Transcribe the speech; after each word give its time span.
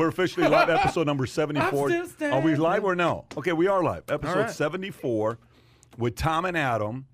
We're 0.00 0.08
officially 0.08 0.48
live, 0.48 0.70
episode 0.70 1.06
number 1.06 1.26
74. 1.26 1.90
I'm 1.90 2.06
still 2.06 2.32
Are 2.32 2.40
we 2.40 2.54
live 2.56 2.84
or 2.84 2.96
no? 2.96 3.26
Okay, 3.36 3.52
we 3.52 3.66
are 3.66 3.82
live. 3.82 4.04
Episode 4.08 4.40
right. 4.40 4.50
74 4.50 5.38
with 5.98 6.16
Tom 6.16 6.46
and 6.46 6.56
Adam. 6.56 7.04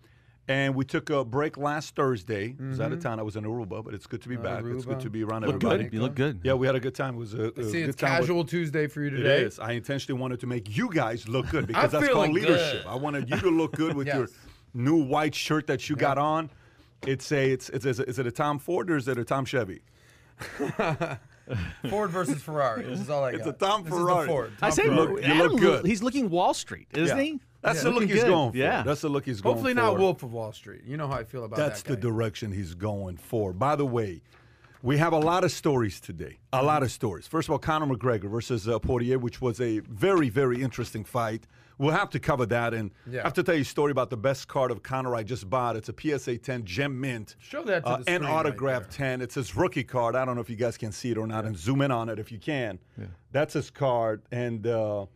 And 0.46 0.72
we 0.76 0.84
took 0.84 1.10
a 1.10 1.25
break 1.25 1.57
last 1.57 1.96
Thursday. 1.96 2.54
I 2.60 2.68
was 2.68 2.80
out 2.80 2.92
of 2.92 3.00
mm-hmm. 3.00 3.08
town. 3.08 3.18
I 3.18 3.25
was 3.25 3.34
in 3.34 3.42
Aruba, 3.42 3.84
but 3.84 3.92
it's 3.92 4.07
good 4.07 4.22
to 4.22 4.28
be 4.28 4.36
back. 4.36 4.62
It's 4.64 4.84
good 4.84 5.00
to 5.00 5.10
be 5.10 5.25
around 5.25 5.41
Look 5.41 5.57
everybody. 5.57 5.83
good. 5.83 5.92
You 5.94 6.00
look 6.00 6.14
good. 6.14 6.38
Yeah, 6.44 6.54
we 6.54 6.68
had 6.68 6.76
a 6.76 6.80
good 6.80 6.94
time. 6.94 7.17
It 7.17 7.18
was 7.18 7.34
a, 7.34 7.49
a 7.49 7.64
See, 7.64 7.80
good 7.80 7.88
it's 7.88 7.96
time. 7.96 8.20
with- 8.20 8.29
casual 8.29 8.45
Tuesday 8.45 8.87
for 8.87 9.03
you 9.03 9.11
today. 9.11 9.43
is. 9.43 9.59
I 9.59 9.73
intentionally 9.73 10.21
wanted 10.21 10.39
to 10.39 10.46
make 10.46 10.77
you 10.77 10.89
guys 10.89 11.29
look 11.29 11.48
good 11.48 11.66
because 11.66 11.91
that's 11.91 12.09
called 12.09 12.30
leadership. 12.30 12.84
good. 12.84 12.87
I 12.87 12.95
wanted 12.95 13.29
you 13.29 13.41
to 13.41 13.50
look 13.50 13.73
good 13.73 13.96
with 13.96 14.07
your 14.14 14.29
new 14.75 15.03
white 15.03 15.34
shirt 15.34 15.66
that 15.66 15.91
you 15.91 15.96
got 15.96 16.18
on. 16.18 16.50
It's 17.05 17.32
a 17.32 17.50
it's 17.50 17.68
it's 17.71 17.84
is 17.84 18.21
it 18.21 18.27
a 18.29 18.30
Tom 18.30 18.61
Ford 18.61 18.93
or 18.93 18.96
is 18.96 19.09
it 19.09 19.18
a 19.18 19.25
Tom 19.25 19.45
Chevy? 19.45 19.82
Ford 21.90 22.10
versus 22.10 22.42
Ferrari. 22.42 22.82
This 22.84 23.00
is 23.00 23.10
all 23.10 23.24
I 23.24 23.32
got. 23.32 23.38
It's 23.40 23.46
a 23.48 23.52
Tom 23.52 23.84
this 23.84 23.92
Ferrari. 23.92 24.20
Is 24.22 24.26
the 24.26 24.32
Ford. 24.32 24.52
I 24.62 24.68
Tom 24.68 24.72
say, 24.76 24.82
Ferrari. 24.84 25.07
look- 25.14 25.25
you 25.26 25.34
look 25.34 25.61
good. 25.61 25.86
He's 25.86 26.02
looking 26.02 26.30
Wall 26.30 26.54
Street, 26.54 26.88
isn't 26.94 27.16
Yeah. 27.16 27.22
he? 27.22 27.40
That's 27.62 27.79
Yeah. 27.79 27.84
the 27.84 27.90
look 27.93 28.04
he's 28.04 28.14
good. 28.22 28.26
going 28.29 28.52
for. 28.52 28.57
Yeah. 28.58 28.82
That's 28.82 29.00
the 29.00 29.08
look 29.08 29.25
he's 29.25 29.40
going 29.40 29.54
Hopefully 29.54 29.72
for. 29.74 29.80
not 29.80 29.98
Wolf 29.98 30.22
of 30.22 30.32
Wall 30.32 30.52
Street. 30.52 30.82
You 30.85 30.96
know 30.96 31.08
how 31.08 31.14
I 31.14 31.24
feel 31.24 31.44
about 31.44 31.57
That's 31.57 31.82
that 31.82 31.88
That's 31.88 32.01
the 32.02 32.09
direction 32.11 32.52
he's 32.52 32.74
going 32.74 33.16
for. 33.16 33.52
By 33.52 33.74
the 33.77 33.87
way, 33.87 34.23
we 34.83 34.98
have 34.98 35.12
a 35.12 35.19
lot 35.19 35.43
of 35.43 35.51
stories 35.51 36.01
today. 36.01 36.38
A 36.52 36.62
lot 36.62 36.83
of 36.83 36.93
stories. 36.93 37.27
First 37.27 37.49
of 37.49 37.52
all, 37.52 37.59
Conor 37.59 37.87
McGregor 37.87 38.30
versus 38.30 38.69
uh, 38.69 38.79
Poirier, 38.79 39.19
which 39.19 39.41
was 39.41 39.60
a 39.60 39.80
very, 39.80 40.29
very 40.29 40.63
interesting 40.63 41.02
fight. 41.05 41.47
We'll 41.79 41.93
have 41.93 42.11
to 42.11 42.19
cover 42.19 42.47
that. 42.47 42.73
And 42.75 42.91
Yeah. 43.11 43.21
I 43.21 43.25
have 43.25 43.35
to 43.35 43.43
tell 43.43 43.55
you 43.55 43.61
a 43.62 43.65
story 43.65 43.91
about 43.91 44.11
the 44.11 44.16
best 44.16 44.48
card 44.48 44.71
of 44.71 44.83
Conor 44.83 45.15
I 45.15 45.23
just 45.23 45.48
bought. 45.51 45.77
It's 45.77 45.89
a 45.91 45.95
PSA 45.99 46.39
10 46.39 46.65
Gem 46.65 46.99
Mint. 47.01 47.37
Show 47.39 47.62
that 47.65 47.85
to 47.85 47.89
uh, 47.91 47.97
the 47.99 48.11
And 48.11 48.25
right 48.25 48.30
autograph 48.33 48.83
there. 48.85 49.09
10. 49.19 49.21
It's 49.23 49.35
his 49.35 49.55
rookie 49.55 49.85
card. 49.85 50.16
I 50.16 50.25
don't 50.25 50.35
know 50.37 50.41
if 50.41 50.49
you 50.51 50.57
guys 50.57 50.77
can 50.79 50.91
see 50.93 51.11
it 51.11 51.19
or 51.19 51.27
not. 51.27 51.45
And 51.45 51.57
zoom 51.57 51.83
in 51.83 51.91
on 51.91 52.09
it 52.09 52.19
if 52.19 52.33
you 52.33 52.39
can. 52.39 52.79
That's 53.33 53.52
his 53.55 53.71
card. 53.71 54.23
And 54.33 54.66
uh, 54.66 55.07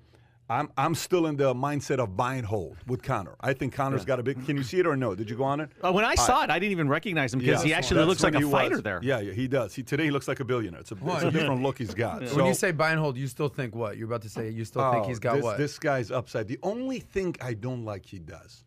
I'm, 0.51 0.69
I'm 0.77 0.97
still 0.97 1.27
in 1.27 1.37
the 1.37 1.55
mindset 1.55 2.01
of 2.01 2.17
buy 2.17 2.35
and 2.35 2.45
hold 2.45 2.77
with 2.89 3.05
Conor. 3.05 3.37
I 3.41 3.53
think 3.53 3.73
Conor's 3.73 4.05
got 4.05 4.19
a 4.19 4.23
big. 4.25 4.45
Can 4.45 4.57
you 4.57 4.65
see 4.65 4.81
it 4.81 4.87
or 4.87 4.97
no? 4.97 5.15
Did 5.15 5.31
you 5.31 5.37
go 5.37 5.45
on 5.45 5.61
it? 5.61 5.71
Uh, 5.81 5.93
when 5.93 6.05
I 6.05 6.17
saw 6.17 6.43
it, 6.43 6.51
I 6.51 6.59
didn't 6.59 6.73
even 6.73 6.89
recognize 6.89 7.33
him 7.33 7.39
because 7.39 7.63
he 7.63 7.73
actually 7.73 8.05
looks 8.05 8.25
like 8.25 8.35
a 8.35 8.41
he 8.41 8.51
fighter 8.51 8.75
was. 8.75 8.83
there. 8.83 8.99
Yeah, 9.01 9.21
yeah, 9.21 9.33
he 9.33 9.47
does. 9.47 9.75
He 9.75 9.85
today 9.85 10.07
he 10.07 10.11
looks 10.11 10.27
like 10.27 10.41
a 10.41 10.45
billionaire. 10.45 10.81
It's 10.81 10.91
a, 10.91 10.97
it's 11.01 11.23
a 11.23 11.31
different 11.31 11.63
look 11.63 11.79
he's 11.79 11.95
got. 11.95 12.29
So, 12.29 12.37
when 12.37 12.47
you 12.47 12.55
say 12.55 12.73
buy 12.73 12.91
and 12.91 12.99
hold, 12.99 13.17
you 13.17 13.29
still 13.29 13.49
think 13.49 13.77
what? 13.77 13.97
You're 13.97 14.09
about 14.09 14.23
to 14.23 14.29
say 14.29 14.51
you 14.51 14.65
still 14.65 14.91
think 14.91 15.05
oh, 15.05 15.09
he's 15.09 15.21
got 15.21 15.37
this, 15.37 15.45
what? 15.45 15.57
This 15.57 15.79
guy's 15.79 16.11
upside. 16.11 16.49
The 16.49 16.59
only 16.65 16.99
thing 16.99 17.37
I 17.41 17.55
don't 17.55 17.85
like 17.85 18.05
he 18.05 18.19
does 18.19 18.65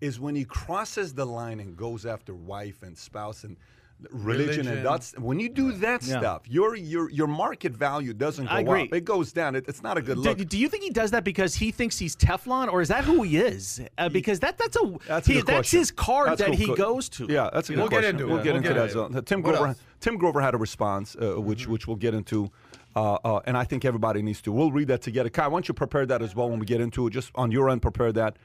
is 0.00 0.18
when 0.18 0.34
he 0.34 0.44
crosses 0.46 1.12
the 1.12 1.26
line 1.26 1.60
and 1.60 1.76
goes 1.76 2.06
after 2.06 2.34
wife 2.34 2.82
and 2.82 2.96
spouse 2.96 3.44
and 3.44 3.58
religion, 4.10 4.48
Religion. 4.66 4.68
and 4.68 4.86
that's 4.86 5.12
when 5.18 5.38
you 5.40 5.48
do 5.48 5.72
that 5.72 6.02
Yeah. 6.02 6.18
stuff, 6.18 6.42
your 6.48 6.74
your 6.76 7.10
your 7.10 7.26
market 7.26 7.72
value 7.72 8.12
doesn't 8.12 8.46
go 8.46 8.52
I 8.52 8.60
agree. 8.60 8.82
up. 8.84 8.94
It 8.94 9.04
goes 9.04 9.32
down. 9.32 9.54
It, 9.54 9.64
it's 9.68 9.82
not 9.82 9.98
a 9.98 10.02
good 10.02 10.16
Do, 10.16 10.22
look. 10.22 10.48
do 10.48 10.58
you 10.58 10.68
think 10.68 10.82
he 10.84 10.90
does 10.90 11.10
that 11.12 11.24
because 11.24 11.54
he 11.54 11.70
thinks 11.70 11.98
he's 11.98 12.16
Teflon, 12.16 12.72
or 12.72 12.80
is 12.80 12.88
that 12.88 13.04
who 13.04 13.22
he 13.22 13.36
is? 13.38 13.80
Uh, 13.98 14.08
because 14.08 14.40
that 14.40 14.58
that's 14.58 14.76
a 14.76 14.98
That's, 15.06 15.28
a 15.28 15.32
he- 15.32 15.38
good 15.38 15.46
that's 15.46 15.56
question. 15.58 15.78
his 15.80 15.90
card 15.90 16.28
That's 16.30 16.40
that 16.42 16.50
a 16.50 16.54
he 16.54 16.66
good- 16.66 16.78
goes 16.78 17.08
to. 17.10 17.26
Yeah, 17.28 17.50
that's 17.52 17.68
a 17.68 17.72
good 17.74 17.78
We'll 17.80 17.88
get 17.88 18.04
into 18.04 18.26
we'll 18.26 18.38
it. 18.38 18.44
get 18.44 18.54
We'll 18.54 18.56
into 18.56 18.68
get 18.70 18.74
that. 18.74 18.82
into 18.82 18.92
zone. 19.14 19.24
Tim 19.24 19.42
What 19.42 19.50
Grover, 19.50 19.66
else? 19.68 19.76
Mm-hmm. 19.78 19.86
Tim 20.00 20.16
Grover 20.18 20.40
had 20.40 20.54
a 20.54 20.58
response, 20.58 21.16
uh, 21.20 21.40
which 21.40 21.66
which 21.68 21.86
we'll 21.86 21.96
get 21.96 22.14
into, 22.14 22.50
uh, 22.96 23.14
uh, 23.24 23.40
and 23.46 23.56
I 23.56 23.64
think 23.64 23.84
everybody 23.84 24.22
needs 24.22 24.40
to. 24.42 24.52
We'll 24.52 24.72
read 24.72 24.88
that 24.88 25.02
together. 25.02 25.28
Kai, 25.28 25.46
why 25.48 25.56
don't 25.56 25.68
you 25.68 25.74
prepare 25.74 26.06
that 26.06 26.22
as 26.22 26.34
well 26.34 26.48
when 26.50 26.58
we 26.58 26.66
get 26.66 26.80
into 26.80 27.06
it? 27.06 27.10
Just 27.10 27.30
on 27.34 27.50
your 27.50 27.68
end, 27.70 27.82
prepare 27.82 28.12
that. 28.12 28.36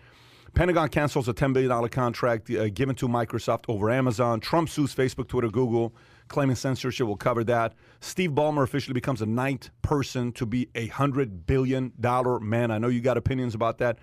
Pentagon 0.55 0.87
cancels 0.87 1.27
a 1.27 1.33
$10 1.33 1.53
billion 1.53 1.89
contract 1.89 2.49
uh, 2.49 2.69
given 2.69 2.95
to 2.95 3.09
Microsoft 3.09 3.65
over 3.67 3.91
Amazon. 3.91 4.39
Trump 4.39 4.69
sues 4.69 4.95
Facebook, 4.95 5.27
Twitter, 5.27 5.49
Google, 5.49 5.93
claiming 6.29 6.55
censorship. 6.55 7.05
We'll 7.05 7.17
cover 7.17 7.43
that. 7.43 7.73
Steve 7.99 8.31
Ballmer 8.31 8.63
officially 8.63 8.93
becomes 8.93 9.19
the 9.19 9.25
ninth 9.25 9.69
person 9.81 10.31
to 10.31 10.45
be 10.45 10.69
a 10.73 10.87
$100 10.87 11.45
billion 11.45 11.91
man. 11.99 12.71
I 12.71 12.77
know 12.77 12.87
you 12.87 13.01
got 13.01 13.17
opinions 13.17 13.53
about 13.53 13.79
that. 13.79 13.99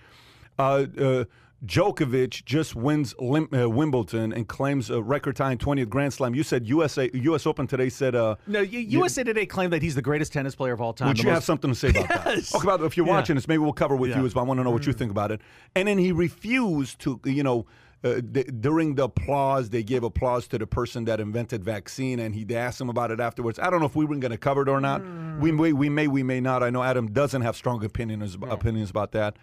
Uh, 0.59 0.85
uh, 1.01 1.25
Djokovic 1.65 2.45
just 2.45 2.75
wins 2.75 3.15
Lim- 3.21 3.49
uh, 3.55 3.69
Wimbledon 3.69 4.33
and 4.33 4.49
claims 4.49 4.91
a 4.91 5.01
record 5.01 5.37
time 5.37 5.59
20th 5.59 5.89
Grand 5.89 6.13
Slam. 6.13 6.35
You 6.35 6.43
said 6.43 6.67
USA 6.67 7.09
U.S. 7.15 7.47
Open 7.47 7.67
today 7.69 7.89
said. 7.89 8.17
Uh, 8.17 8.35
No, 8.49 8.61
U- 8.61 8.81
USA 8.81 9.23
Today 9.23 9.47
claimed 9.47 9.73
that 9.73 9.81
he's 9.81 9.95
the 9.95 10.03
greatest 10.03 10.33
tennis 10.33 10.57
player 10.57 10.73
of 10.73 10.81
all 10.81 10.93
time. 10.93 11.09
would 11.09 11.19
you 11.23 11.31
have 11.31 11.45
something 11.45 11.71
to 11.71 11.75
say 11.77 11.91
about 11.91 12.09
Yes. 12.11 12.51
that? 12.51 12.59
Okay, 12.59 12.67
about 12.67 12.81
if 12.83 12.97
you're 12.97 13.07
Yeah. 13.07 13.13
watching 13.13 13.37
this, 13.37 13.47
maybe 13.47 13.59
we'll 13.59 13.73
cover 13.73 13.95
with 13.95 14.11
Yeah. 14.11 14.21
you 14.21 14.27
as 14.27 14.35
well. 14.35 14.45
I 14.45 14.49
want 14.49 14.59
to 14.59 14.65
know 14.65 14.71
what 14.73 14.87
you 14.87 14.93
think 14.93 15.13
about 15.13 15.31
it. 15.31 15.41
And 15.77 15.87
then 15.87 15.99
he 15.99 16.11
refused 16.11 16.99
to, 17.01 17.21
you 17.25 17.45
know, 17.45 17.67
uh, 18.05 18.21
th- 18.35 18.49
during 18.61 18.97
the 18.97 19.05
applause, 19.05 19.71
they 19.71 19.85
gave 19.85 20.03
applause 20.03 20.49
to 20.49 20.59
the 20.59 20.67
person 20.67 21.05
that 21.05 21.21
invented 21.21 21.63
vaccine, 21.63 22.19
and 22.19 22.35
he 22.35 22.45
asked 22.57 22.81
him 22.81 22.89
about 22.89 23.13
it 23.13 23.21
afterwards. 23.21 23.61
I 23.61 23.71
don't 23.71 23.79
know 23.79 23.87
if 23.87 23.95
we 23.95 24.05
were 24.05 24.17
going 24.17 24.33
to 24.33 24.37
cover 24.39 24.63
it 24.63 24.69
or 24.69 24.81
not. 24.81 25.01
We 25.39 25.53
may, 25.53 25.73
we 25.73 25.89
may, 25.89 26.09
we 26.09 26.25
may 26.25 26.41
not. 26.41 26.65
I 26.65 26.71
know 26.71 26.83
Adam 26.83 27.07
doesn't 27.13 27.43
have 27.43 27.55
strong 27.55 27.85
opinions 27.85 28.37
opinions 28.51 28.91
about 28.91 29.13
that. 29.13 29.37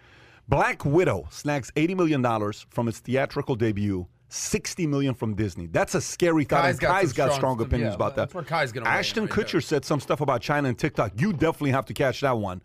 Black 0.50 0.84
Widow 0.84 1.28
snags 1.30 1.70
eighty 1.76 1.94
million 1.94 2.20
dollars 2.22 2.66
from 2.70 2.88
its 2.88 2.98
theatrical 2.98 3.54
debut. 3.54 4.06
60 4.32 4.86
million 4.86 5.12
from 5.14 5.34
Disney. 5.34 5.66
That's 5.66 5.96
a 5.96 6.00
scary 6.00 6.44
thought. 6.44 6.62
Kai's 6.62 6.78
got 6.78 6.90
Kai's 6.92 7.08
some 7.08 7.16
got 7.16 7.32
strong 7.32 7.54
strong 7.56 7.66
opinions 7.66 7.90
Yeah, 7.92 7.94
about 7.96 8.14
that. 8.14 8.22
that's 8.22 8.34
where 8.34 8.44
Kai's 8.44 8.70
gonna 8.70 8.88
Ashton 8.88 9.24
right 9.24 9.32
Kutcher 9.32 9.52
there. 9.52 9.60
said 9.60 9.84
some 9.84 9.98
stuff 9.98 10.20
about 10.20 10.40
China 10.40 10.68
and 10.68 10.78
TikTok. 10.78 11.20
You 11.20 11.32
definitely 11.32 11.72
have 11.72 11.84
to 11.86 11.94
catch 11.94 12.20
that 12.20 12.38
one. 12.38 12.62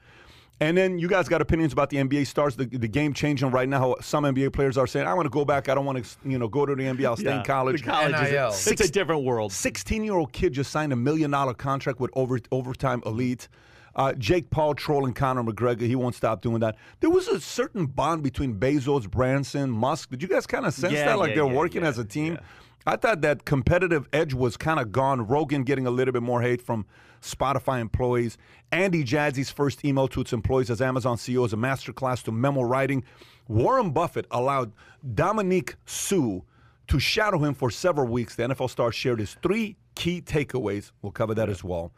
And 0.60 0.78
then 0.78 1.00
you 1.00 1.08
guys 1.08 1.28
got 1.28 1.42
opinions 1.42 1.74
about 1.74 1.90
the 1.90 1.98
NBA 1.98 2.28
stars, 2.28 2.56
the, 2.56 2.66
the 2.66 2.88
game 2.88 3.14
changing 3.14 3.50
right 3.50 3.68
now. 3.68 3.80
How 3.80 3.96
some 4.02 4.24
NBA 4.26 4.54
players 4.54 4.78
are 4.78 4.86
saying, 4.88 5.06
"I 5.08 5.14
want 5.16 5.26
to 5.26 5.30
go 5.32 5.44
back. 5.44 5.68
I 5.68 5.74
don't 5.76 5.86
want 5.86 6.04
to, 6.06 6.18
you 6.30 6.38
know, 6.40 6.48
go 6.48 6.66
to 6.68 6.76
the 6.76 6.84
NBA. 6.84 7.06
I'll 7.06 7.18
stay 7.18 7.26
Yeah, 7.26 7.40
in 7.40 7.46
college." 7.46 7.82
The 7.84 7.90
college 7.90 8.14
is 8.16 8.68
a, 8.68 8.72
it's 8.72 8.82
a 8.82 8.92
different 8.92 9.24
world. 9.24 9.52
16 9.52 10.04
year 10.04 10.14
old 10.14 10.32
kid 10.34 10.54
just 10.54 10.72
signed 10.72 10.94
a 10.94 10.96
million 10.96 11.32
dollar 11.32 11.54
contract 11.56 12.00
with 12.00 12.12
over, 12.14 12.40
overtime 12.52 13.02
elite. 13.08 13.48
Uh, 13.96 14.14
Jake 14.14 14.50
Paul 14.50 14.76
trolling 14.76 15.14
Conor 15.14 15.44
McGregor. 15.44 15.82
He 15.82 15.96
won't 15.96 16.16
stop 16.16 16.42
doing 16.42 16.60
that. 16.60 16.76
There 17.00 17.10
was 17.10 17.28
a 17.28 17.40
certain 17.40 17.86
bond 17.86 18.24
between 18.24 18.60
Bezos, 18.60 19.10
Branson, 19.10 19.72
Musk. 19.72 20.10
Did 20.10 20.22
you 20.22 20.28
guys 20.28 20.46
kind 20.46 20.66
of 20.66 20.74
sense 20.74 20.94
Yeah, 20.94 21.06
that? 21.06 21.20
Like 21.20 21.30
yeah, 21.30 21.36
they're 21.36 21.46
yeah, 21.48 21.54
working 21.54 21.84
as 21.84 21.98
a 21.98 22.04
team? 22.06 22.38
I 22.86 22.98
thought 22.98 23.22
that 23.22 23.46
competitive 23.46 24.08
edge 24.14 24.34
was 24.34 24.58
kind 24.58 24.80
of 24.80 24.92
gone. 24.92 25.26
Rogan 25.26 25.64
getting 25.64 25.88
a 25.88 25.92
little 25.92 26.12
bit 26.12 26.22
more 26.22 26.42
hate 26.42 26.62
from 26.62 26.86
Spotify 27.22 27.80
employees. 27.82 28.38
Andy 28.72 29.04
Jassy's 29.04 29.50
first 29.50 29.84
email 29.84 30.08
to 30.10 30.22
its 30.22 30.34
employees 30.34 30.70
as 30.70 30.82
Amazon 30.82 31.18
CEO 31.18 31.46
is 31.46 31.54
a 31.54 31.58
masterclass 31.58 32.22
to 32.24 32.32
memo 32.32 32.62
writing. 32.62 33.04
Warren 33.48 33.92
Buffett 33.92 34.28
allowed 34.30 34.74
Dominique 35.16 35.76
Suh 35.86 36.42
to 36.88 37.00
shadow 37.00 37.40
him 37.40 37.54
for 37.56 37.72
several 37.72 38.08
weeks. 38.08 38.36
The 38.36 38.44
NFL 38.44 38.70
star 38.70 38.92
shared 38.92 39.20
his 39.20 39.36
three 39.42 39.78
key 39.96 40.22
takeaways. 40.22 40.92
We'll 41.02 41.12
cover 41.12 41.34
that 41.34 41.50
as 41.50 41.64
well. 41.64 41.92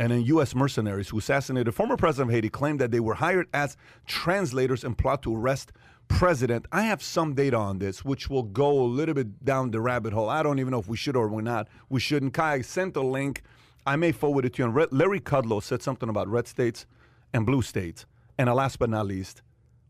And 0.00 0.10
then 0.10 0.22
U.S. 0.22 0.54
mercenaries 0.54 1.10
who 1.10 1.18
assassinated 1.18 1.74
former 1.74 1.94
president 1.94 2.30
of 2.30 2.34
Haiti 2.34 2.48
claimed 2.48 2.80
that 2.80 2.90
they 2.90 3.00
were 3.00 3.12
hired 3.12 3.48
as 3.52 3.76
translators 4.06 4.82
and 4.82 4.96
plot 4.96 5.20
to 5.24 5.36
arrest 5.36 5.72
president. 6.08 6.64
I 6.72 6.84
have 6.84 7.02
some 7.02 7.34
data 7.34 7.58
on 7.58 7.80
this, 7.80 8.02
which 8.02 8.30
will 8.30 8.44
go 8.44 8.80
a 8.80 8.88
little 8.88 9.14
bit 9.14 9.44
down 9.44 9.72
the 9.72 9.80
rabbit 9.82 10.14
hole. 10.14 10.30
I 10.30 10.42
don't 10.42 10.58
even 10.58 10.70
know 10.70 10.78
if 10.78 10.88
we 10.88 10.96
should 10.96 11.16
or 11.16 11.28
we 11.28 11.42
not. 11.42 11.68
We 11.90 12.00
shouldn't. 12.00 12.32
Kai 12.32 12.62
sent 12.62 12.96
a 12.96 13.02
link. 13.02 13.42
I 13.86 13.96
may 13.96 14.10
forward 14.10 14.46
it 14.46 14.54
to 14.54 14.62
you. 14.62 14.70
And 14.70 14.90
Larry 14.90 15.20
Kudlow 15.20 15.62
said 15.62 15.82
something 15.82 16.08
about 16.08 16.28
red 16.28 16.48
states 16.48 16.86
and 17.34 17.44
blue 17.44 17.60
states. 17.60 18.06
And 18.38 18.50
last 18.54 18.78
but 18.78 18.88
not 18.88 19.04
least, 19.04 19.42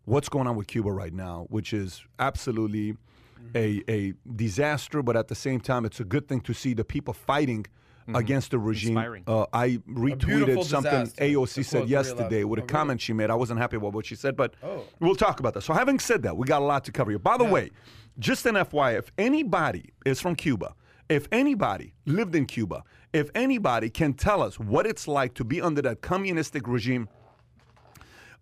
what's 0.06 0.28
going 0.28 0.48
on 0.48 0.56
with 0.56 0.66
Cuba 0.66 0.90
right 0.90 1.14
now, 1.14 1.46
which 1.50 1.72
is 1.72 2.04
absolutely 2.18 2.96
a, 3.54 3.80
a 3.88 4.14
disaster, 4.34 5.04
but 5.04 5.16
at 5.16 5.28
the 5.28 5.36
same 5.36 5.60
time, 5.60 5.84
it's 5.84 6.00
a 6.00 6.04
good 6.04 6.26
thing 6.26 6.40
to 6.40 6.52
see 6.52 6.74
the 6.74 6.84
people 6.84 7.14
fighting 7.14 7.64
against 8.14 8.50
the 8.50 8.58
regime. 8.58 8.96
Uh, 9.26 9.46
I 9.52 9.80
retweeted 9.88 10.64
something 10.64 11.06
AOC 11.18 11.64
said 11.64 11.88
yesterday 11.88 12.44
with 12.44 12.58
a 12.58 12.62
Oh, 12.62 12.64
really? 12.64 12.66
comment 12.66 13.00
she 13.00 13.12
made. 13.12 13.30
I 13.30 13.34
wasn't 13.34 13.60
happy 13.60 13.76
about 13.76 13.92
what 13.92 14.06
she 14.06 14.14
said, 14.16 14.36
but 14.36 14.54
Oh. 14.62 14.82
we'll 14.98 15.14
talk 15.14 15.38
about 15.40 15.54
that. 15.54 15.62
So, 15.62 15.72
having 15.74 15.98
said 15.98 16.22
that, 16.22 16.36
we 16.36 16.46
got 16.46 16.62
a 16.62 16.64
lot 16.64 16.84
to 16.86 16.92
cover 16.92 17.10
here. 17.10 17.18
By 17.18 17.36
the 17.36 17.44
way, 17.44 17.70
just 18.18 18.46
an 18.46 18.56
FYI, 18.56 18.98
if 18.98 19.10
anybody 19.18 19.90
is 20.04 20.20
from 20.20 20.34
Cuba, 20.34 20.74
if 21.08 21.28
anybody 21.32 21.94
lived 22.06 22.34
in 22.34 22.46
Cuba, 22.46 22.82
if 23.12 23.30
anybody 23.34 23.90
can 23.90 24.12
tell 24.14 24.42
us 24.42 24.58
what 24.58 24.86
it's 24.86 25.06
like 25.08 25.34
to 25.34 25.44
be 25.44 25.60
under 25.60 25.82
that 25.82 26.00
communistic 26.00 26.66
regime 26.68 27.08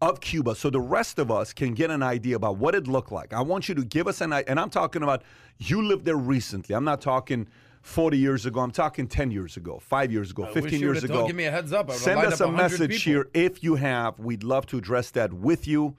of 0.00 0.20
Cuba 0.20 0.54
so 0.54 0.70
the 0.70 0.80
rest 0.80 1.18
of 1.18 1.30
us 1.30 1.52
can 1.52 1.74
get 1.74 1.90
an 1.90 2.02
idea 2.02 2.36
about 2.36 2.56
what 2.58 2.74
it 2.74 2.86
looked 2.86 3.10
like. 3.10 3.32
I 3.32 3.40
want 3.40 3.68
you 3.68 3.74
to 3.74 3.84
give 3.84 4.06
us 4.06 4.20
an 4.20 4.32
idea. 4.32 4.50
And 4.50 4.60
I'm 4.60 4.70
talking 4.70 5.02
about 5.02 5.22
you 5.58 5.82
lived 5.82 6.04
there 6.04 6.16
recently. 6.16 6.74
I'm 6.76 6.84
not 6.84 7.00
talking 7.00 7.48
40 7.88 8.18
years 8.18 8.44
ago. 8.44 8.60
I'm 8.60 8.70
talking 8.70 9.08
10 9.08 9.30
years 9.30 9.56
ago, 9.56 9.78
5 9.80 10.12
years 10.12 10.30
ago, 10.30 10.42
wish 10.44 10.52
15 10.54 10.72
you 10.80 10.86
years 10.86 11.04
ago. 11.04 11.14
told- 11.14 11.26
give 11.28 11.36
me 11.36 11.46
a 11.46 11.50
heads 11.50 11.72
up. 11.72 11.90
I 11.90 11.94
Send 11.94 12.20
us 12.20 12.40
a 12.40 12.52
message 12.52 12.90
people. 13.04 13.12
here 13.12 13.28
if 13.32 13.62
you 13.62 13.76
have. 13.76 14.18
We'd 14.18 14.44
love 14.44 14.66
to 14.66 14.78
address 14.78 15.10
that 15.12 15.32
with 15.32 15.66
you. 15.66 15.96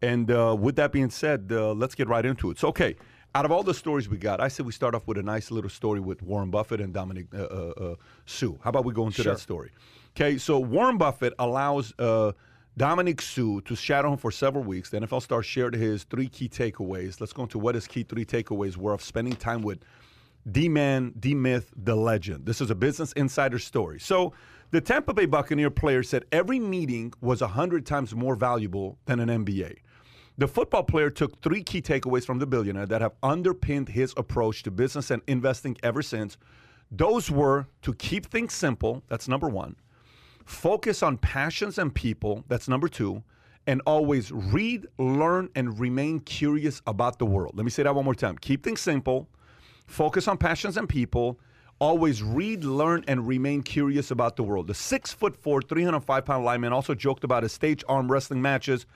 And 0.00 0.30
uh, 0.30 0.56
with 0.58 0.76
that 0.76 0.92
being 0.92 1.10
said, 1.10 1.48
uh, 1.50 1.72
let's 1.72 1.94
get 1.94 2.08
right 2.08 2.24
into 2.24 2.50
it. 2.50 2.58
So, 2.58 2.68
okay, 2.68 2.96
out 3.34 3.44
of 3.44 3.52
all 3.52 3.62
the 3.62 3.74
stories 3.74 4.08
we 4.08 4.16
got, 4.16 4.40
I 4.40 4.48
said 4.48 4.64
we 4.66 4.72
start 4.72 4.94
off 4.94 5.06
with 5.06 5.18
a 5.18 5.22
nice 5.22 5.50
little 5.50 5.70
story 5.70 6.00
with 6.00 6.22
Warren 6.22 6.50
Buffett 6.50 6.80
and 6.80 6.92
Dominic 6.92 7.26
uh, 7.34 7.42
uh, 7.42 7.44
uh, 7.44 7.94
Suh. 8.24 8.52
How 8.62 8.70
about 8.70 8.84
we 8.86 8.94
go 8.94 9.06
into 9.06 9.22
that 9.24 9.38
story? 9.38 9.72
Okay, 10.16 10.38
so 10.38 10.58
Warren 10.58 10.96
Buffett 10.96 11.34
allows 11.38 11.92
uh, 11.98 12.32
Dominic 12.78 13.20
Suh 13.20 13.60
to 13.66 13.76
shadow 13.76 14.12
him 14.12 14.18
for 14.18 14.30
several 14.30 14.64
weeks. 14.64 14.88
The 14.90 15.00
NFL 15.00 15.22
star 15.22 15.42
shared 15.42 15.74
his 15.74 16.04
three 16.04 16.28
key 16.28 16.48
takeaways. 16.48 17.20
Let's 17.20 17.34
go 17.34 17.42
into 17.42 17.58
what 17.58 17.74
his 17.74 17.86
key 17.86 18.02
three 18.04 18.24
takeaways 18.24 18.76
were 18.78 18.94
of 18.94 19.02
spending 19.02 19.36
time 19.36 19.60
with 19.60 19.80
D 20.50 20.68
Man, 20.68 21.12
D 21.18 21.34
Myth, 21.34 21.72
the 21.76 21.96
legend. 21.96 22.46
This 22.46 22.60
is 22.60 22.70
a 22.70 22.74
Business 22.74 23.12
Insider 23.12 23.58
story. 23.58 23.98
So 23.98 24.32
The 24.70 24.80
Tampa 24.80 25.14
Bay 25.14 25.26
Buccaneer 25.26 25.70
player 25.70 26.02
said 26.02 26.24
every 26.32 26.58
meeting 26.58 27.12
was 27.20 27.40
100 27.40 27.86
times 27.86 28.14
more 28.14 28.34
valuable 28.34 28.98
than 29.06 29.20
an 29.20 29.44
MBA. 29.44 29.78
The 30.38 30.48
football 30.48 30.82
player 30.82 31.08
took 31.08 31.40
three 31.40 31.62
key 31.62 31.80
takeaways 31.80 32.26
from 32.26 32.38
the 32.38 32.46
billionaire 32.46 32.86
that 32.86 33.00
have 33.00 33.14
underpinned 33.22 33.88
his 33.88 34.12
approach 34.16 34.62
to 34.64 34.70
business 34.70 35.10
and 35.10 35.22
investing 35.26 35.76
ever 35.82 36.02
since. 36.02 36.36
Those 36.90 37.30
were 37.30 37.68
to 37.82 37.94
keep 37.94 38.26
things 38.26 38.52
simple, 38.52 39.02
that's 39.08 39.28
number 39.28 39.48
one, 39.48 39.76
focus 40.44 41.02
on 41.02 41.16
passions 41.18 41.78
and 41.78 41.94
people, 41.94 42.44
that's 42.48 42.68
number 42.68 42.88
two, 42.88 43.22
and 43.66 43.80
always 43.86 44.30
read, 44.30 44.86
learn, 44.98 45.48
and 45.54 45.80
remain 45.80 46.20
curious 46.20 46.82
about 46.86 47.18
the 47.18 47.26
world. 47.26 47.56
Let 47.56 47.64
me 47.64 47.70
say 47.70 47.82
that 47.82 47.94
one 47.94 48.04
more 48.04 48.14
time. 48.14 48.36
Keep 48.38 48.62
things 48.62 48.80
simple, 48.80 49.28
focus 49.86 50.28
on 50.28 50.38
passions 50.38 50.76
and 50.76 50.88
people, 50.88 51.38
always 51.78 52.22
read, 52.22 52.64
learn, 52.64 53.04
and 53.06 53.26
remain 53.26 53.62
curious 53.62 54.10
about 54.10 54.36
the 54.36 54.42
world. 54.42 54.66
The 54.66 54.74
six 54.74 55.12
foot 55.12 55.36
four, 55.36 55.62
305 55.62 56.24
pound 56.24 56.44
lineman 56.44 56.72
also 56.72 56.94
joked 56.94 57.24
about 57.24 57.42
his 57.42 57.52
stage 57.52 57.84
arm 57.88 58.10
wrestling 58.10 58.42
matches 58.42 58.86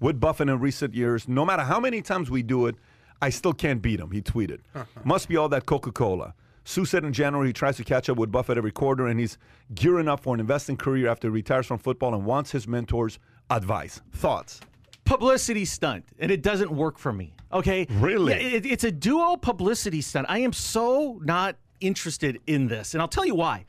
with 0.00 0.20
Buffett 0.20 0.48
in 0.48 0.58
recent 0.60 0.94
years. 0.94 1.28
No 1.28 1.44
matter 1.44 1.62
how 1.62 1.80
many 1.80 2.02
times 2.02 2.30
we 2.30 2.42
do 2.42 2.66
it, 2.66 2.76
I 3.20 3.30
still 3.30 3.52
can't 3.52 3.82
beat 3.82 3.98
him, 3.98 4.10
he 4.10 4.22
tweeted. 4.22 4.60
Must 5.04 5.28
be 5.28 5.36
all 5.36 5.48
that 5.48 5.66
Coca 5.66 5.90
Cola. 5.90 6.34
Suh 6.64 6.84
said 6.84 7.04
in 7.04 7.12
January 7.12 7.48
he 7.48 7.52
tries 7.52 7.78
to 7.78 7.84
catch 7.84 8.08
up 8.10 8.18
with 8.18 8.30
Buffett 8.30 8.58
every 8.58 8.70
quarter 8.70 9.06
and 9.06 9.18
he's 9.18 9.38
gearing 9.74 10.06
up 10.06 10.20
for 10.20 10.34
an 10.34 10.40
investing 10.40 10.76
career 10.76 11.08
after 11.08 11.28
he 11.28 11.32
retires 11.32 11.66
from 11.66 11.78
football 11.78 12.14
and 12.14 12.26
wants 12.26 12.52
his 12.52 12.66
mentor's 12.66 13.18
advice. 13.50 14.02
Thoughts? 14.12 14.60
Publicity 15.08 15.64
stunt, 15.64 16.04
and 16.18 16.30
it 16.30 16.42
doesn't 16.42 16.70
work 16.70 16.98
for 16.98 17.12
me. 17.14 17.32
Okay, 17.50 17.86
Really? 17.88 18.32
Yeah, 18.34 18.56
it- 18.58 18.66
it's 18.66 18.84
a 18.84 18.92
duo 18.92 19.36
publicity 19.38 20.02
stunt. 20.02 20.26
I 20.28 20.40
am 20.40 20.52
so 20.52 21.18
not 21.24 21.56
interested 21.80 22.38
in 22.46 22.68
this, 22.68 22.92
and 22.92 23.00
I'll 23.00 23.08
tell 23.08 23.24
you 23.24 23.34
why. 23.34 23.64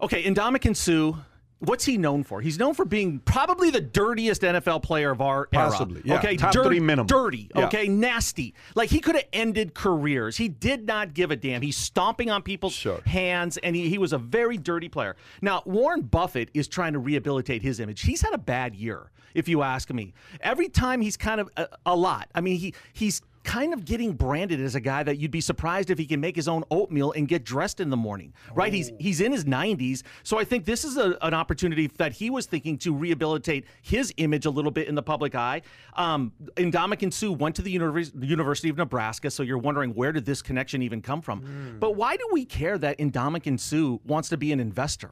Okay, 0.00 0.22
Ndamukong 0.22 0.76
Suh. 0.76 1.14
What's 1.60 1.84
he 1.86 1.96
known 1.96 2.24
for? 2.24 2.42
He's 2.42 2.58
known 2.58 2.74
for 2.74 2.84
being 2.84 3.20
probably 3.20 3.70
the 3.70 3.80
dirtiest 3.80 4.42
NFL 4.42 4.82
player 4.82 5.10
of 5.10 5.22
our 5.22 5.46
Possibly, 5.46 5.96
era. 6.00 6.02
yeah. 6.06 6.18
Okay, 6.18 6.36
Top 6.36 6.52
three 6.52 6.78
minimum. 6.80 7.06
dirty. 7.06 7.48
Yeah. 7.54 7.66
Okay, 7.66 7.88
nasty. 7.88 8.54
Like 8.74 8.90
he 8.90 9.00
could 9.00 9.14
have 9.14 9.24
ended 9.32 9.72
careers. 9.74 10.36
He 10.36 10.48
did 10.48 10.86
not 10.86 11.14
give 11.14 11.30
a 11.30 11.36
damn. 11.36 11.62
He's 11.62 11.76
stomping 11.76 12.30
on 12.30 12.42
people's 12.42 12.74
Sure. 12.74 13.00
hands, 13.06 13.56
and 13.58 13.74
he, 13.74 13.88
he 13.88 13.96
was 13.96 14.12
a 14.12 14.18
very 14.18 14.58
dirty 14.58 14.88
player. 14.90 15.16
Now, 15.40 15.62
Warren 15.64 16.02
Buffett 16.02 16.50
is 16.52 16.68
trying 16.68 16.92
to 16.92 16.98
rehabilitate 16.98 17.62
his 17.62 17.80
image. 17.80 18.02
He's 18.02 18.20
had 18.20 18.34
a 18.34 18.38
bad 18.38 18.74
year, 18.74 19.10
if 19.34 19.48
you 19.48 19.62
ask 19.62 19.90
me. 19.90 20.12
Every 20.40 20.68
time 20.68 21.00
he's 21.00 21.16
kind 21.16 21.40
of 21.40 21.48
a, 21.56 21.68
a 21.86 21.96
lot. 21.96 22.28
I 22.34 22.42
mean, 22.42 22.58
he 22.58 22.74
he's 22.92 23.22
kind 23.44 23.72
of 23.74 23.84
getting 23.84 24.14
branded 24.14 24.60
as 24.60 24.74
a 24.74 24.80
guy 24.80 25.02
that 25.02 25.18
you'd 25.18 25.30
be 25.30 25.40
surprised 25.40 25.90
if 25.90 25.98
he 25.98 26.06
can 26.06 26.20
make 26.20 26.34
his 26.34 26.48
own 26.48 26.64
oatmeal 26.70 27.12
and 27.12 27.28
get 27.28 27.44
dressed 27.44 27.78
in 27.78 27.90
the 27.90 27.96
morning. 27.96 28.32
Right? 28.54 28.72
He's 28.72 28.90
he's 28.98 29.20
in 29.20 29.30
his 29.30 29.44
90s, 29.44 30.02
so 30.22 30.38
I 30.38 30.44
think 30.44 30.64
this 30.64 30.84
is 30.84 30.96
a, 30.96 31.16
an 31.22 31.34
opportunity 31.34 31.86
that 31.98 32.12
he 32.12 32.30
was 32.30 32.46
thinking 32.46 32.78
to 32.78 32.94
rehabilitate 32.94 33.66
his 33.82 34.12
image 34.16 34.46
a 34.46 34.50
little 34.50 34.70
bit 34.70 34.88
in 34.88 34.94
the 34.94 35.02
public 35.02 35.34
eye. 35.34 35.62
Um, 35.94 36.32
Ndamukong 36.56 37.12
Suh 37.12 37.32
went 37.32 37.54
to 37.56 37.62
the 37.62 37.70
univers- 37.70 38.12
University 38.18 38.68
of 38.70 38.76
Nebraska, 38.78 39.30
so 39.30 39.42
you're 39.42 39.58
wondering 39.58 39.94
where 39.94 40.12
did 40.12 40.24
this 40.24 40.42
connection 40.42 40.82
even 40.82 41.02
come 41.02 41.20
from? 41.20 41.76
But 41.78 41.96
why 41.96 42.16
do 42.16 42.26
we 42.32 42.44
care 42.44 42.78
that 42.78 42.98
Ndamukong 42.98 43.60
Suh 43.60 43.98
wants 44.04 44.28
to 44.30 44.36
be 44.36 44.52
an 44.52 44.60
investor? 44.60 45.10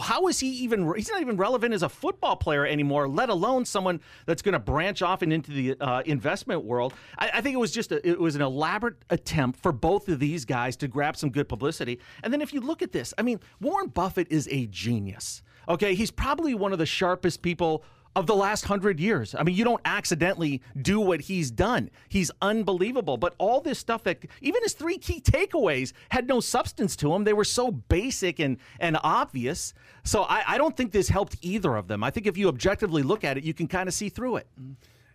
How 0.00 0.26
is 0.28 0.40
he 0.40 0.48
even? 0.48 0.92
He's 0.94 1.10
not 1.10 1.20
even 1.20 1.36
relevant 1.36 1.74
as 1.74 1.82
a 1.82 1.88
football 1.88 2.36
player 2.36 2.66
anymore, 2.66 3.08
let 3.08 3.28
alone 3.28 3.64
someone 3.64 4.00
that's 4.26 4.40
going 4.40 4.54
to 4.54 4.58
branch 4.58 5.02
off 5.02 5.22
and 5.22 5.32
into 5.32 5.50
the 5.50 5.76
uh, 5.80 6.02
investment 6.06 6.64
world. 6.64 6.94
I, 7.18 7.30
I 7.34 7.40
think 7.42 7.54
it 7.54 7.58
was 7.58 7.72
just 7.72 7.92
a, 7.92 8.06
it 8.08 8.18
was 8.18 8.34
an 8.34 8.42
elaborate 8.42 8.96
attempt 9.10 9.60
for 9.60 9.70
both 9.70 10.08
of 10.08 10.18
these 10.18 10.44
guys 10.44 10.76
to 10.76 10.88
grab 10.88 11.16
some 11.16 11.30
good 11.30 11.48
publicity. 11.48 12.00
And 12.22 12.32
then 12.32 12.40
if 12.40 12.54
you 12.54 12.60
look 12.60 12.80
at 12.80 12.92
this, 12.92 13.12
I 13.18 13.22
mean, 13.22 13.40
Warren 13.60 13.88
Buffett 13.88 14.28
is 14.30 14.48
a 14.50 14.66
genius. 14.66 15.42
Okay, 15.68 15.94
he's 15.94 16.10
probably 16.10 16.54
one 16.54 16.72
of 16.72 16.78
the 16.78 16.86
sharpest 16.86 17.42
people 17.42 17.84
of 18.14 18.26
the 18.26 18.34
last 18.34 18.66
hundred 18.66 19.00
years. 19.00 19.34
I 19.34 19.42
mean, 19.42 19.54
you 19.54 19.64
don't 19.64 19.80
accidentally 19.84 20.62
do 20.80 21.00
what 21.00 21.22
he's 21.22 21.50
done. 21.50 21.90
He's 22.08 22.30
unbelievable. 22.42 23.16
But 23.16 23.34
all 23.38 23.60
this 23.60 23.78
stuff 23.78 24.02
that 24.04 24.24
even 24.40 24.62
his 24.62 24.74
three 24.74 24.98
key 24.98 25.20
takeaways 25.20 25.92
had 26.10 26.26
no 26.26 26.40
substance 26.40 26.94
to 26.96 27.10
them. 27.10 27.24
They 27.24 27.32
were 27.32 27.44
so 27.44 27.70
basic 27.70 28.38
and 28.38 28.58
and 28.78 28.98
obvious. 29.02 29.74
So 30.04 30.22
I, 30.24 30.42
I 30.46 30.58
don't 30.58 30.76
think 30.76 30.92
this 30.92 31.08
helped 31.08 31.36
either 31.40 31.76
of 31.76 31.88
them. 31.88 32.04
I 32.04 32.10
think 32.10 32.26
if 32.26 32.36
you 32.36 32.48
objectively 32.48 33.02
look 33.02 33.24
at 33.24 33.38
it, 33.38 33.44
you 33.44 33.54
can 33.54 33.68
kind 33.68 33.88
of 33.88 33.94
see 33.94 34.08
through 34.08 34.36
it. 34.36 34.46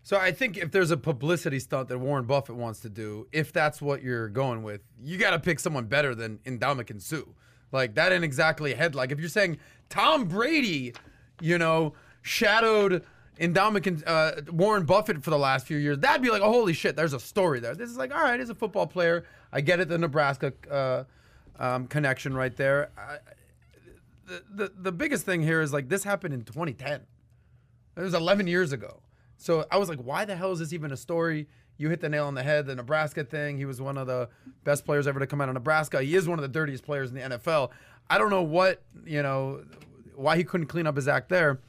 So 0.04 0.18
I 0.18 0.32
think 0.32 0.58
if 0.58 0.72
there's 0.72 0.92
a 0.92 0.98
publicity 0.98 1.60
stunt 1.60 1.90
that 1.90 2.00
Warren 2.00 2.26
Buffett 2.26 2.56
wants 2.56 2.80
to 2.80 2.90
do, 2.90 3.28
if 3.34 3.52
that's 3.52 3.82
what 3.82 4.02
you're 4.02 4.30
going 4.30 4.64
with, 4.64 4.80
you 5.04 5.18
got 5.18 5.32
to 5.32 5.40
pick 5.40 5.60
someone 5.60 5.86
better 5.86 6.16
than 6.16 6.38
Ndamukong 6.46 7.02
Suh. 7.02 7.24
Like 7.74 7.96
that 7.96 8.14
ain't 8.14 8.24
exactly 8.24 8.72
a 8.72 8.76
head. 8.78 8.96
Like 8.96 9.12
if 9.12 9.20
you're 9.20 9.28
saying 9.28 9.58
Tom 9.90 10.26
Brady, 10.26 10.94
you 11.42 11.58
know, 11.58 11.94
shadowed 12.28 13.04
endowment 13.40 14.04
uh, 14.06 14.34
Warren 14.52 14.86
Buffett 14.86 15.24
for 15.24 15.30
the 15.30 15.38
last 15.38 15.68
few 15.68 15.78
years, 15.78 16.00
that'd 16.00 16.22
be 16.22 16.30
like, 16.30 16.42
oh 16.42 16.52
holy 16.52 16.74
shit, 16.74 16.96
there's 16.96 17.14
a 17.14 17.20
story 17.20 17.60
there. 17.60 17.76
This 17.76 17.90
is 17.90 17.98
like, 17.98 18.14
all 18.14 18.22
right, 18.22 18.40
he's 18.40 18.50
a 18.50 18.56
football 18.56 18.88
player. 18.88 19.26
I 19.52 19.62
get 19.62 19.80
it, 19.80 19.88
the 19.88 19.98
Nebraska 19.98 20.54
uh, 20.70 21.04
um, 21.60 21.88
connection 21.88 22.34
right 22.34 22.56
there. 22.56 22.90
I, 22.98 23.18
the, 24.26 24.44
the 24.54 24.72
the 24.78 24.92
biggest 24.92 25.26
thing 25.26 25.42
here 25.42 25.62
is 25.62 25.72
like 25.72 25.88
this 25.88 26.04
happened 26.04 26.34
in 26.34 26.44
2010. 26.44 27.02
It 27.96 28.02
was 28.02 28.14
11 28.14 28.46
years 28.48 28.74
ago. 28.74 29.02
So 29.38 29.66
I 29.72 29.78
was 29.78 29.90
like, 29.90 30.00
why 30.00 30.26
the 30.26 30.36
hell 30.36 30.52
is 30.52 30.60
this 30.60 30.74
even 30.74 30.92
a 30.92 30.98
story? 30.98 31.48
You 31.78 31.90
hit 31.90 32.02
the 32.02 32.10
nail 32.10 32.26
on 32.26 32.34
the 32.34 32.44
head. 32.44 32.66
The 32.66 32.76
Nebraska 32.76 33.24
thing. 33.24 33.58
He 33.58 33.66
was 33.66 33.80
one 33.80 33.98
of 33.98 34.08
the 34.08 34.30
best 34.64 34.84
players 34.84 35.08
ever 35.08 35.20
to 35.20 35.28
come 35.28 35.42
out 35.42 35.48
of 35.48 35.54
Nebraska. 35.54 36.02
He 36.02 36.16
is 36.16 36.28
one 36.28 36.40
of 36.40 36.44
the 36.44 36.50
dirtiest 36.50 36.84
players 36.84 37.10
in 37.10 37.16
the 37.16 37.38
NFL. 37.38 37.70
I 38.10 38.18
don't 38.18 38.30
know 38.30 38.44
what 38.44 38.82
you 39.06 39.22
know 39.24 39.64
why 40.16 40.36
he 40.38 40.44
couldn't 40.44 40.68
clean 40.68 40.88
up 40.88 40.96
his 40.96 41.08
act 41.08 41.30
there. 41.30 41.60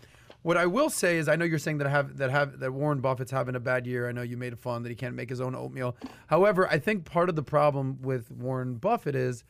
What 0.49 0.57
I 0.57 0.65
will 0.65 0.89
say 0.89 1.19
is, 1.19 1.29
I 1.29 1.37
know 1.37 1.45
you're 1.45 1.59
saying 1.59 1.77
that 1.77 1.91
have 1.91 2.17
that 2.17 2.31
have 2.31 2.61
that 2.61 2.73
Warren 2.73 3.03
Buffett's 3.03 3.31
having 3.31 3.55
a 3.55 3.61
bad 3.61 3.87
year. 3.87 4.09
I 4.09 4.13
know 4.13 4.23
you 4.23 4.39
made 4.39 4.59
fun 4.59 4.83
that 4.83 4.89
he 4.89 4.95
can't 4.95 5.15
make 5.15 5.29
his 5.29 5.43
own 5.43 5.55
oatmeal. 5.55 5.95
However, 6.29 6.67
I 6.71 6.79
think 6.79 7.05
part 7.05 7.29
of 7.29 7.37
the 7.37 7.43
problem 7.43 8.01
with 8.01 8.31
Warren 8.31 8.77
Buffett 8.77 9.15
is 9.15 9.45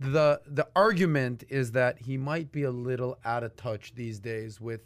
the 0.00 0.40
the 0.44 0.66
argument 0.74 1.44
is 1.48 1.70
that 1.70 2.00
he 2.00 2.16
might 2.16 2.50
be 2.50 2.64
a 2.64 2.72
little 2.72 3.16
out 3.24 3.44
of 3.44 3.54
touch 3.54 3.94
these 3.94 4.18
days 4.18 4.60
with 4.60 4.80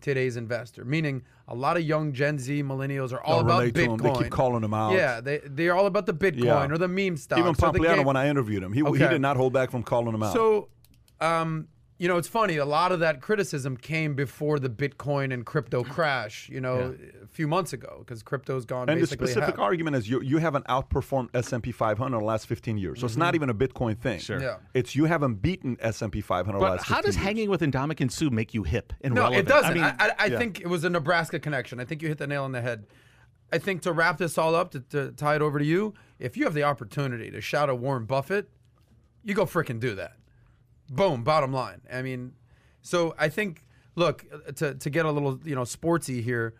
today's 0.00 0.36
investor. 0.36 0.84
Meaning, 0.84 1.24
a 1.48 1.54
lot 1.56 1.76
of 1.76 1.82
young 1.82 2.12
Gen 2.12 2.38
Z 2.38 2.62
millennials 2.62 3.12
are 3.12 3.20
all 3.24 3.38
Don't 3.38 3.46
about 3.46 3.58
relate 3.58 3.74
to 3.74 3.80
him. 3.80 3.98
Bitcoin. 3.98 4.18
They 4.18 4.22
keep 4.22 4.32
calling 4.32 4.62
him 4.62 4.72
out. 4.72 4.92
Yeah, 4.92 5.20
they 5.20 5.40
they're 5.44 5.74
all 5.74 5.86
about 5.86 6.06
the 6.06 6.14
Bitcoin 6.14 6.44
Yeah. 6.44 6.70
or 6.70 6.78
the 6.78 6.86
meme 6.86 7.16
stocks. 7.16 7.40
Even 7.40 7.54
Pompliano, 7.54 8.04
when 8.04 8.16
I 8.16 8.28
interviewed 8.28 8.62
him, 8.62 8.72
he, 8.72 8.84
he 8.84 8.98
did 8.98 9.20
not 9.20 9.36
hold 9.36 9.52
back 9.52 9.72
from 9.72 9.82
calling 9.82 10.14
him 10.14 10.22
out. 10.22 10.32
so, 10.32 10.68
um, 11.20 11.66
you 12.02 12.08
know, 12.08 12.16
it's 12.16 12.26
funny. 12.26 12.56
A 12.56 12.64
lot 12.64 12.90
of 12.90 12.98
that 12.98 13.20
criticism 13.20 13.76
came 13.76 14.16
before 14.16 14.58
the 14.58 14.68
Bitcoin 14.68 15.32
and 15.32 15.46
crypto 15.46 15.84
mm-hmm. 15.84 15.92
crash. 15.92 16.48
You 16.48 16.60
know, 16.60 16.96
a 17.22 17.28
few 17.28 17.46
months 17.46 17.72
ago 17.72 17.98
because 18.00 18.24
crypto's 18.24 18.64
gone. 18.64 18.88
and 18.88 19.00
the 19.00 19.06
specific 19.06 19.50
half. 19.50 19.58
argument 19.60 19.94
is 19.94 20.10
you 20.10 20.20
you 20.20 20.38
haven't 20.38 20.66
outperformed 20.66 21.28
S&P 21.32 21.70
500 21.70 22.16
in 22.16 22.20
the 22.20 22.26
last 22.26 22.48
15 22.48 22.76
years. 22.76 22.98
So 22.98 23.06
it's 23.06 23.16
not 23.16 23.34
mm-hmm. 23.34 23.44
even 23.44 23.50
a 23.50 23.54
Bitcoin 23.54 23.96
thing. 23.96 24.18
Sure. 24.18 24.42
Yeah. 24.42 24.56
It's 24.74 24.96
you 24.96 25.04
haven't 25.04 25.42
beaten 25.42 25.76
S&P 25.78 26.20
500 26.20 26.50
in 26.50 26.60
the 26.60 26.60
But 26.60 26.70
last 26.72 26.80
15 26.80 26.94
how 26.96 27.02
does 27.02 27.14
years. 27.14 27.24
hanging 27.24 27.48
with 27.48 27.60
Ndamukong 27.60 28.10
Suh 28.10 28.30
make 28.30 28.52
you 28.52 28.64
hip 28.64 28.92
and 29.02 29.14
No, 29.14 29.20
relevant? 29.20 29.46
it 29.46 29.48
doesn't. 29.48 29.70
I, 29.70 29.74
mean, 29.74 29.84
I, 29.84 30.12
I 30.18 30.26
yeah. 30.26 30.38
think 30.38 30.60
it 30.60 30.66
was 30.66 30.82
a 30.82 30.90
Nebraska 30.90 31.38
connection. 31.38 31.78
I 31.78 31.84
think 31.84 32.02
you 32.02 32.08
hit 32.08 32.18
the 32.18 32.26
nail 32.26 32.42
on 32.42 32.50
the 32.50 32.62
head. 32.62 32.86
I 33.52 33.58
think 33.58 33.80
to 33.82 33.92
wrap 33.92 34.18
this 34.18 34.36
all 34.38 34.56
up, 34.56 34.72
to, 34.72 34.80
to 34.80 35.12
tie 35.12 35.36
it 35.36 35.42
over 35.42 35.60
to 35.60 35.64
you, 35.64 35.94
if 36.18 36.36
you 36.36 36.42
have 36.46 36.54
the 36.54 36.64
opportunity 36.64 37.30
to 37.30 37.40
shout 37.40 37.68
at 37.68 37.78
Warren 37.78 38.06
Buffett, 38.06 38.48
you 39.22 39.34
go 39.34 39.44
frickin' 39.46 39.78
do 39.78 39.94
that. 39.94 40.16
Boom, 40.92 41.24
bottom 41.24 41.52
line. 41.52 41.80
I 41.90 42.02
mean, 42.02 42.32
so 42.82 43.14
I 43.18 43.28
think, 43.30 43.64
look, 43.94 44.26
to, 44.56 44.74
to 44.74 44.90
get 44.90 45.06
a 45.06 45.10
little, 45.10 45.40
you 45.42 45.54
know, 45.54 45.62
sportsy 45.62 46.22
here, 46.22 46.54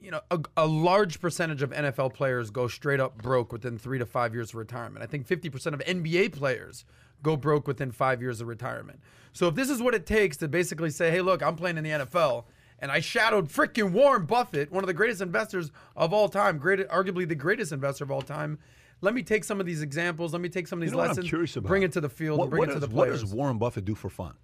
you 0.00 0.10
know, 0.10 0.20
a, 0.30 0.38
a 0.56 0.66
large 0.66 1.20
percentage 1.20 1.62
of 1.62 1.70
NFL 1.70 2.14
players 2.14 2.50
go 2.50 2.68
straight 2.68 3.00
up 3.00 3.20
broke 3.20 3.52
within 3.52 3.78
three 3.78 3.98
to 3.98 4.06
five 4.06 4.32
years 4.32 4.50
of 4.50 4.56
retirement. 4.56 5.02
I 5.02 5.06
think 5.06 5.26
50% 5.26 5.72
of 5.72 5.80
NBA 5.80 6.32
players 6.32 6.84
go 7.22 7.36
broke 7.36 7.66
within 7.66 7.90
five 7.90 8.20
years 8.22 8.40
of 8.40 8.46
retirement. 8.46 9.00
So 9.32 9.48
if 9.48 9.56
this 9.56 9.70
is 9.70 9.82
what 9.82 9.94
it 9.94 10.06
takes 10.06 10.36
to 10.36 10.48
basically 10.48 10.90
say, 10.90 11.10
hey, 11.10 11.20
look, 11.20 11.42
I'm 11.42 11.56
playing 11.56 11.78
in 11.78 11.84
the 11.84 11.90
NFL 11.90 12.44
and 12.78 12.92
I 12.92 13.00
shadowed 13.00 13.48
freaking 13.48 13.90
Warren 13.90 14.26
Buffett, 14.26 14.70
one 14.70 14.84
of 14.84 14.88
the 14.88 14.94
greatest 14.94 15.20
investors 15.20 15.72
of 15.96 16.12
all 16.12 16.28
time, 16.28 16.58
great, 16.58 16.86
arguably 16.88 17.26
the 17.26 17.34
greatest 17.34 17.72
investor 17.72 18.04
of 18.04 18.10
all 18.10 18.22
time. 18.22 18.58
Let 19.04 19.14
me 19.14 19.22
take 19.22 19.44
some 19.44 19.60
of 19.60 19.66
these 19.66 19.82
examples. 19.82 20.32
Let 20.32 20.40
me 20.42 20.48
take 20.48 20.66
some 20.66 20.78
of 20.78 20.80
these 20.80 20.90
You 20.90 20.92
know 20.92 20.98
what 21.02 21.10
I'm 21.18 21.24
lessons, 21.24 21.56
about? 21.56 21.68
bring 21.68 21.82
it 21.82 21.92
to 21.92 22.00
the 22.00 22.08
field, 22.08 22.38
What, 22.38 22.44
and 22.44 22.50
bring 22.50 22.60
what 22.60 22.68
it 22.70 22.74
to 22.74 22.80
the 22.80 22.86
does- 22.86 22.94
what 22.94 23.08
does 23.10 23.24
Warren 23.26 23.58
Buffett 23.58 23.84
do 23.84 23.94
for 23.94 24.08
fun? 24.08 24.34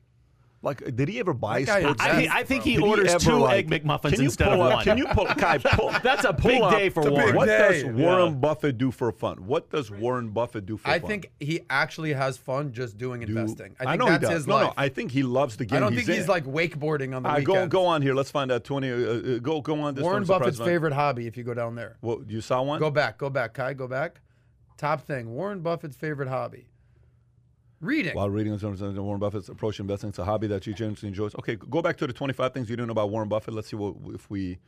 Like, 0.62 0.94
did 0.94 1.08
he 1.08 1.18
ever 1.20 1.32
buy 1.32 1.60
That 1.60 1.66
guy 1.66 1.80
sports? 1.80 2.02
is 2.04 2.06
I, 2.06 2.14
think- 2.16 2.34
I 2.34 2.42
think 2.44 2.64
he 2.64 2.74
Did 2.74 2.82
he 2.84 2.90
orders 2.90 3.14
ever, 3.14 3.24
two 3.24 3.38
like- 3.38 3.72
egg 3.72 3.82
McMuffins 3.82 4.18
instead 4.18 4.48
of 4.48 4.60
up, 4.60 4.74
one. 4.74 4.84
Can 4.84 4.98
you 4.98 5.06
pull, 5.06 5.24
Kai, 5.24 5.56
pull, 5.64 5.90
That's 6.02 6.26
a 6.26 6.34
pull 6.34 6.50
big 6.50 6.60
up- 6.60 6.72
day 6.72 6.90
for 6.90 7.00
It's 7.00 7.06
a 7.06 7.10
big 7.12 7.18
Warren. 7.18 7.34
What 7.36 7.46
day. 7.46 7.72
does 7.72 7.82
Yeah. 7.84 7.92
Warren 7.92 8.40
Buffett 8.40 8.76
do 8.76 8.90
for 8.90 9.10
fun? 9.10 9.46
What 9.46 9.70
does 9.70 9.90
Warren 9.90 10.28
Buffett 10.28 10.66
do 10.66 10.76
for 10.76 10.86
I 10.86 10.98
fun? 10.98 11.04
I 11.06 11.08
think 11.08 11.30
he 11.40 11.60
actually 11.70 12.12
has 12.12 12.36
fun 12.36 12.74
just 12.74 12.98
doing 12.98 13.20
Do- 13.22 13.28
investing. 13.28 13.74
I 13.80 13.84
think 13.84 13.88
I 13.90 13.96
know 13.96 14.04
that's 14.04 14.16
he 14.22 14.26
does. 14.26 14.34
his 14.34 14.46
no, 14.48 14.54
life. 14.56 14.66
no, 14.66 14.72
I 14.76 14.90
think 14.90 15.12
he 15.12 15.22
loves 15.22 15.56
the 15.56 15.64
game. 15.64 15.78
I 15.78 15.80
don't 15.80 15.94
he's 15.94 16.04
think 16.04 16.16
he's 16.18 16.24
in. 16.24 16.28
like 16.30 16.44
wakeboarding 16.44 17.16
on 17.16 17.22
the 17.22 17.30
All 17.30 17.36
right, 17.36 17.44
go 17.44 17.66
go 17.66 17.86
on 17.86 18.02
here. 18.02 18.12
Let's 18.12 18.30
find 18.30 18.52
out. 18.52 18.62
Twenty. 18.62 18.90
Uh, 18.90 18.96
uh, 18.96 19.38
go 19.38 19.62
go 19.62 19.80
on 19.80 19.94
this. 19.94 20.04
Warren 20.04 20.24
Buffett's 20.24 20.58
favorite 20.58 20.92
hobby, 20.92 21.26
if 21.26 21.38
you 21.38 21.42
go 21.42 21.54
down 21.54 21.74
there. 21.74 21.96
What 22.02 22.28
you 22.28 22.42
saw 22.42 22.60
one? 22.60 22.78
Go 22.80 22.90
back, 22.90 23.16
go 23.16 23.30
back, 23.30 23.54
Kai, 23.54 23.72
go 23.72 23.88
back. 23.88 24.20
Top 24.80 25.02
thing, 25.02 25.34
Warren 25.34 25.60
Buffett's 25.60 25.94
favorite 25.94 26.30
hobby. 26.30 26.66
Reading. 27.82 28.14
While 28.14 28.30
reading 28.30 28.54
is 28.54 28.62
Warren 28.62 29.20
Buffett's 29.20 29.50
approach 29.50 29.76
to 29.76 29.82
investing, 29.82 30.08
it's 30.08 30.18
a 30.18 30.24
hobby 30.24 30.46
that 30.46 30.66
you 30.66 30.72
genuinely 30.72 31.06
enjoys. 31.06 31.34
Okay, 31.34 31.56
go 31.56 31.82
back 31.82 31.98
to 31.98 32.06
the 32.06 32.14
25 32.14 32.54
things 32.54 32.70
you 32.70 32.76
didn't 32.76 32.86
know 32.86 32.92
about 32.92 33.10
Warren 33.10 33.28
Buffett. 33.28 33.52
Let's 33.52 33.68
see 33.68 33.76
what 33.76 33.96
if 34.14 34.30
we. 34.30 34.58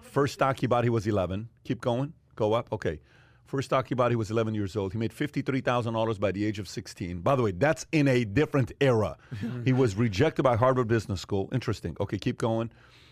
First 0.00 0.32
stock 0.32 0.58
he 0.58 0.66
bought, 0.66 0.84
he 0.84 0.88
was 0.88 1.06
11. 1.06 1.50
Keep 1.64 1.82
going. 1.82 2.14
Go 2.36 2.54
up. 2.54 2.72
Okay. 2.72 3.00
First 3.44 3.66
stock 3.66 3.86
he 3.86 3.94
bought, 3.94 4.10
he 4.10 4.16
was 4.16 4.30
11 4.30 4.54
years 4.54 4.76
old. 4.76 4.92
He 4.92 4.98
made 4.98 5.12
$53,000 5.12 6.18
by 6.18 6.32
the 6.32 6.42
age 6.42 6.58
of 6.58 6.66
16. 6.66 7.20
By 7.20 7.36
the 7.36 7.42
way, 7.42 7.50
that's 7.50 7.84
in 7.92 8.08
a 8.08 8.24
different 8.24 8.72
era. 8.80 9.18
he 9.66 9.74
was 9.74 9.94
rejected 9.94 10.42
by 10.42 10.56
Harvard 10.56 10.88
Business 10.88 11.20
School. 11.20 11.50
Interesting. 11.52 11.98
Okay, 12.00 12.16
keep 12.16 12.38
going. 12.38 12.70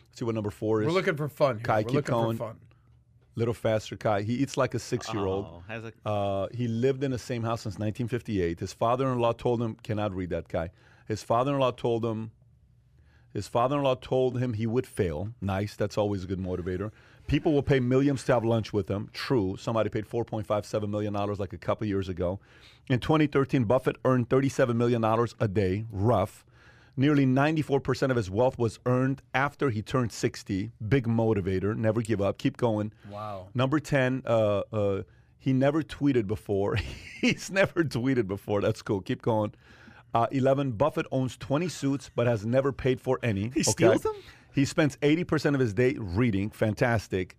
Let's 0.09 0.21
see 0.21 0.25
what 0.25 0.35
number 0.35 0.51
four 0.51 0.81
is. 0.81 0.87
We're 0.87 0.95
looking 0.95 1.17
for 1.17 1.29
fun. 1.29 1.57
Here. 1.57 1.65
Kai, 1.65 1.81
We're 1.81 1.85
keep 1.85 1.95
looking 1.95 2.15
going. 2.15 2.37
for 2.39 2.47
fun. 2.47 2.57
Little 3.39 3.55
faster, 3.55 3.97
Kai. 3.97 4.23
He 4.23 4.35
eats 4.35 4.57
like 4.57 4.75
a 4.75 4.81
six-year-old. 4.81 5.47
Oh, 5.49 5.63
has 5.69 5.85
a, 5.85 5.93
Uh, 6.05 6.49
he 6.53 6.67
lived 6.67 7.05
in 7.05 7.13
the 7.13 7.19
same 7.31 7.45
house 7.45 7.61
since 7.63 7.75
1958. 7.79 8.59
His 8.59 8.73
father-in-law 8.73 9.35
told 9.35 9.63
him, 9.63 9.77
cannot 9.85 10.13
read 10.13 10.31
that 10.31 10.49
guy. 10.49 10.71
His 11.07 11.23
father-in-law 11.23 11.71
told 11.73 12.05
him, 12.05 12.33
his 13.33 13.47
father-in-law 13.47 13.97
told 13.97 14.41
him 14.41 14.55
he 14.55 14.67
would 14.67 14.87
fail. 14.89 15.35
Nice, 15.41 15.77
that's 15.77 15.97
always 15.97 16.25
a 16.25 16.27
good 16.27 16.41
motivator. 16.41 16.91
People 17.29 17.53
will 17.53 17.63
pay 17.63 17.79
millions 17.79 18.25
to 18.25 18.33
have 18.35 18.45
lunch 18.45 18.73
with 18.73 18.89
him. 18.89 19.09
True, 19.13 19.57
somebody 19.57 19.89
paid 19.89 20.07
4.57 20.09 20.89
million 20.89 21.13
dollars 21.13 21.39
like 21.39 21.53
a 21.53 21.59
couple 21.59 21.87
years 21.87 22.09
ago. 22.09 22.41
In 22.89 22.99
2013, 22.99 23.65
Buffett 23.65 23.97
earned 24.05 24.31
37 24.31 24.77
million 24.77 25.03
dollars 25.03 25.37
a 25.39 25.47
day, 25.47 25.85
rough. 25.93 26.45
Nearly 26.99 27.25
94% 27.27 28.11
of 28.11 28.17
his 28.17 28.29
wealth 28.29 28.59
was 28.59 28.81
earned 28.85 29.23
after 29.33 29.71
he 29.71 29.83
turned 29.83 30.11
60. 30.11 30.73
Big 30.89 31.07
motivator, 31.07 31.77
never 31.77 32.03
give 32.03 32.21
up, 32.21 32.39
keep 32.39 32.57
going. 32.57 32.93
Wow. 33.09 33.47
Number 33.55 33.79
10, 33.79 34.25
uh, 34.27 34.63
uh, 34.73 35.03
he 35.39 35.53
never 35.53 35.85
tweeted 35.85 36.27
before. 36.27 36.75
He's 37.21 37.53
never 37.53 37.85
tweeted 37.85 38.27
before. 38.27 38.61
That's 38.61 38.83
cool. 38.83 39.01
Keep 39.01 39.23
going. 39.23 39.55
Uh, 40.13 40.27
11, 40.33 40.73
Buffett 40.73 41.07
owns 41.13 41.37
20 41.37 41.69
suits 41.69 42.11
but 42.13 42.27
has 42.27 42.45
never 42.45 42.73
paid 42.73 43.01
for 43.01 43.21
any. 43.23 43.53
He 43.55 43.63
steals 43.63 44.03
them? 44.03 44.17
He 44.53 44.65
spends 44.65 44.97
80% 44.97 45.55
of 45.55 45.61
his 45.61 45.73
day 45.73 45.95
reading. 45.97 46.51
Fantastic. 46.51 47.37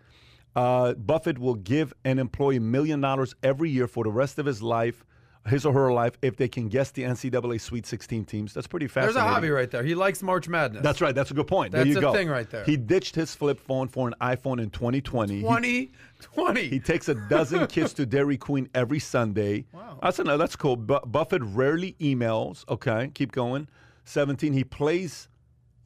Uh, 0.55 0.93
Buffett 0.93 1.37
will 1.37 1.55
give 1.55 1.93
an 2.05 2.17
employee 2.17 2.55
a 2.55 2.61
million 2.61 3.01
dollars 3.01 3.35
every 3.43 3.69
year 3.69 3.89
for 3.89 4.05
the 4.05 4.11
rest 4.11 4.39
of 4.39 4.45
his 4.45 4.61
life, 4.61 5.03
his 5.49 5.65
or 5.65 5.73
her 5.73 5.91
life, 5.91 6.13
if 6.21 6.37
they 6.37 6.47
can 6.47 6.67
guess 6.69 6.91
the 6.91 7.03
NCAA 7.03 7.59
Sweet 7.59 7.85
16 7.85 8.25
teams. 8.25 8.53
That's 8.53 8.67
pretty 8.67 8.87
fast. 8.87 9.05
There's 9.05 9.15
a 9.15 9.21
hobby 9.21 9.49
right 9.49 9.69
there. 9.69 9.83
He 9.83 9.95
likes 9.95 10.21
March 10.23 10.47
Madness. 10.47 10.83
That's 10.83 11.01
right. 11.01 11.13
That's 11.13 11.31
a 11.31 11.33
good 11.33 11.47
point. 11.47 11.71
there 11.71 11.83
That's 11.83 11.93
you 11.93 11.97
a 11.97 12.01
go. 12.01 12.13
thing 12.13 12.29
right 12.29 12.49
there. 12.49 12.63
He 12.63 12.77
ditched 12.77 13.15
his 13.15 13.35
flip 13.35 13.59
phone 13.59 13.87
for 13.87 14.07
an 14.07 14.13
iPhone 14.21 14.61
in 14.61 14.69
2020. 14.69 15.35
He 15.35 15.41
20, 15.41 15.91
20. 16.21 16.67
he 16.69 16.79
takes 16.79 17.09
a 17.09 17.15
dozen 17.29 17.67
kids 17.75 17.93
to 17.93 18.05
Dairy 18.05 18.37
Queen 18.37 18.69
every 18.73 18.99
Sunday. 18.99 19.65
Wow. 19.73 19.99
That's 20.01 20.19
another, 20.19 20.37
that's 20.37 20.55
cool. 20.55 20.75
Bu- 20.77 21.05
Buffett 21.05 21.41
rarely 21.43 21.95
emails. 21.99 22.63
Okay, 22.69 23.11
keep 23.13 23.31
going. 23.31 23.67
17, 24.05 24.53
he 24.53 24.63
plays 24.63 25.27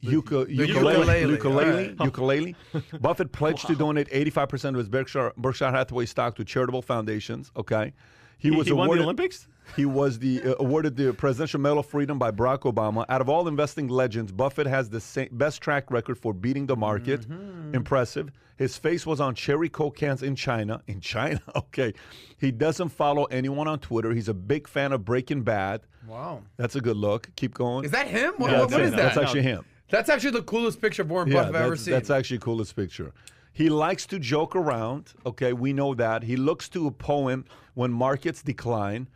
uka- 0.00 0.46
ukulele. 0.48 0.66
ukulele, 0.66 1.32
Ukulele. 1.32 1.96
ukulele. 2.04 2.56
Buffett 3.00 3.32
pledged 3.32 3.66
to 3.66 3.74
donate 3.74 4.08
85% 4.10 4.70
of 4.70 4.74
his 4.76 4.88
Berkshire, 4.88 5.32
Berkshire 5.36 5.70
Hathaway 5.70 6.06
stock 6.06 6.36
to 6.36 6.44
charitable 6.44 6.82
foundations. 6.82 7.50
Okay. 7.56 7.92
He 8.38 8.50
was 8.50 8.66
he 8.66 8.72
won 8.72 8.88
the 8.96 9.02
Olympics? 9.02 9.46
He 9.76 9.86
was 9.86 10.18
the 10.18 10.42
uh, 10.42 10.54
awarded 10.60 10.94
the 10.94 11.14
Presidential 11.14 11.58
Medal 11.58 11.78
of 11.78 11.86
Freedom 11.86 12.18
by 12.18 12.30
Barack 12.30 12.70
Obama. 12.70 13.06
Out 13.08 13.22
of 13.22 13.30
all 13.30 13.48
investing 13.48 13.88
legends, 13.88 14.30
Buffett 14.30 14.66
has 14.66 14.90
the 14.90 15.00
same, 15.00 15.30
best 15.32 15.62
track 15.62 15.90
record 15.90 16.18
for 16.18 16.34
beating 16.34 16.66
the 16.66 16.76
market. 16.76 17.22
Mm-hmm. 17.22 17.74
Impressive. 17.74 18.30
His 18.58 18.76
face 18.76 19.06
was 19.06 19.22
on 19.22 19.34
cherry 19.34 19.70
coke 19.70 19.96
cans 19.96 20.22
in 20.22 20.36
China. 20.36 20.82
In 20.86 21.00
China, 21.00 21.40
okay. 21.56 21.94
He 22.38 22.50
doesn't 22.50 22.90
follow 22.90 23.24
anyone 23.24 23.66
on 23.66 23.78
Twitter. 23.78 24.12
He's 24.12 24.28
a 24.28 24.34
big 24.34 24.68
fan 24.68 24.92
of 24.92 25.02
Breaking 25.02 25.42
Bad. 25.42 25.80
wow. 26.06 26.42
That's 26.58 26.76
a 26.76 26.80
good 26.82 26.98
look. 26.98 27.30
Keep 27.34 27.54
going. 27.54 27.86
Is 27.86 27.90
that 27.92 28.06
him? 28.06 28.34
What, 28.36 28.50
Yeah, 28.50 28.60
what- 28.60 28.70
what 28.70 28.80
is 28.82 28.90
that? 28.90 28.96
That's 28.98 29.16
actually 29.16 29.42
him. 29.42 29.64
That's 29.88 30.10
actually 30.10 30.32
the 30.32 30.42
coolest 30.42 30.80
picture 30.82 31.02
of 31.02 31.10
Warren 31.10 31.28
Yeah, 31.28 31.36
Buffett 31.44 31.56
I've 31.56 31.62
ever 31.62 31.76
seen. 31.76 31.92
that's 31.92 32.10
actually 32.10 32.36
the 32.36 32.44
coolest 32.44 32.76
picture. 32.76 33.12
He 33.54 33.68
likes 33.68 34.04
to 34.06 34.18
joke 34.18 34.56
around. 34.56 35.12
Okay, 35.24 35.52
we 35.52 35.72
know 35.72 35.94
that. 35.94 36.24
He 36.24 36.36
looks 36.36 36.68
to 36.70 36.88
a 36.88 36.90
poem 36.90 37.44
when 37.74 37.92
markets 37.92 38.42
decline. 38.42 39.08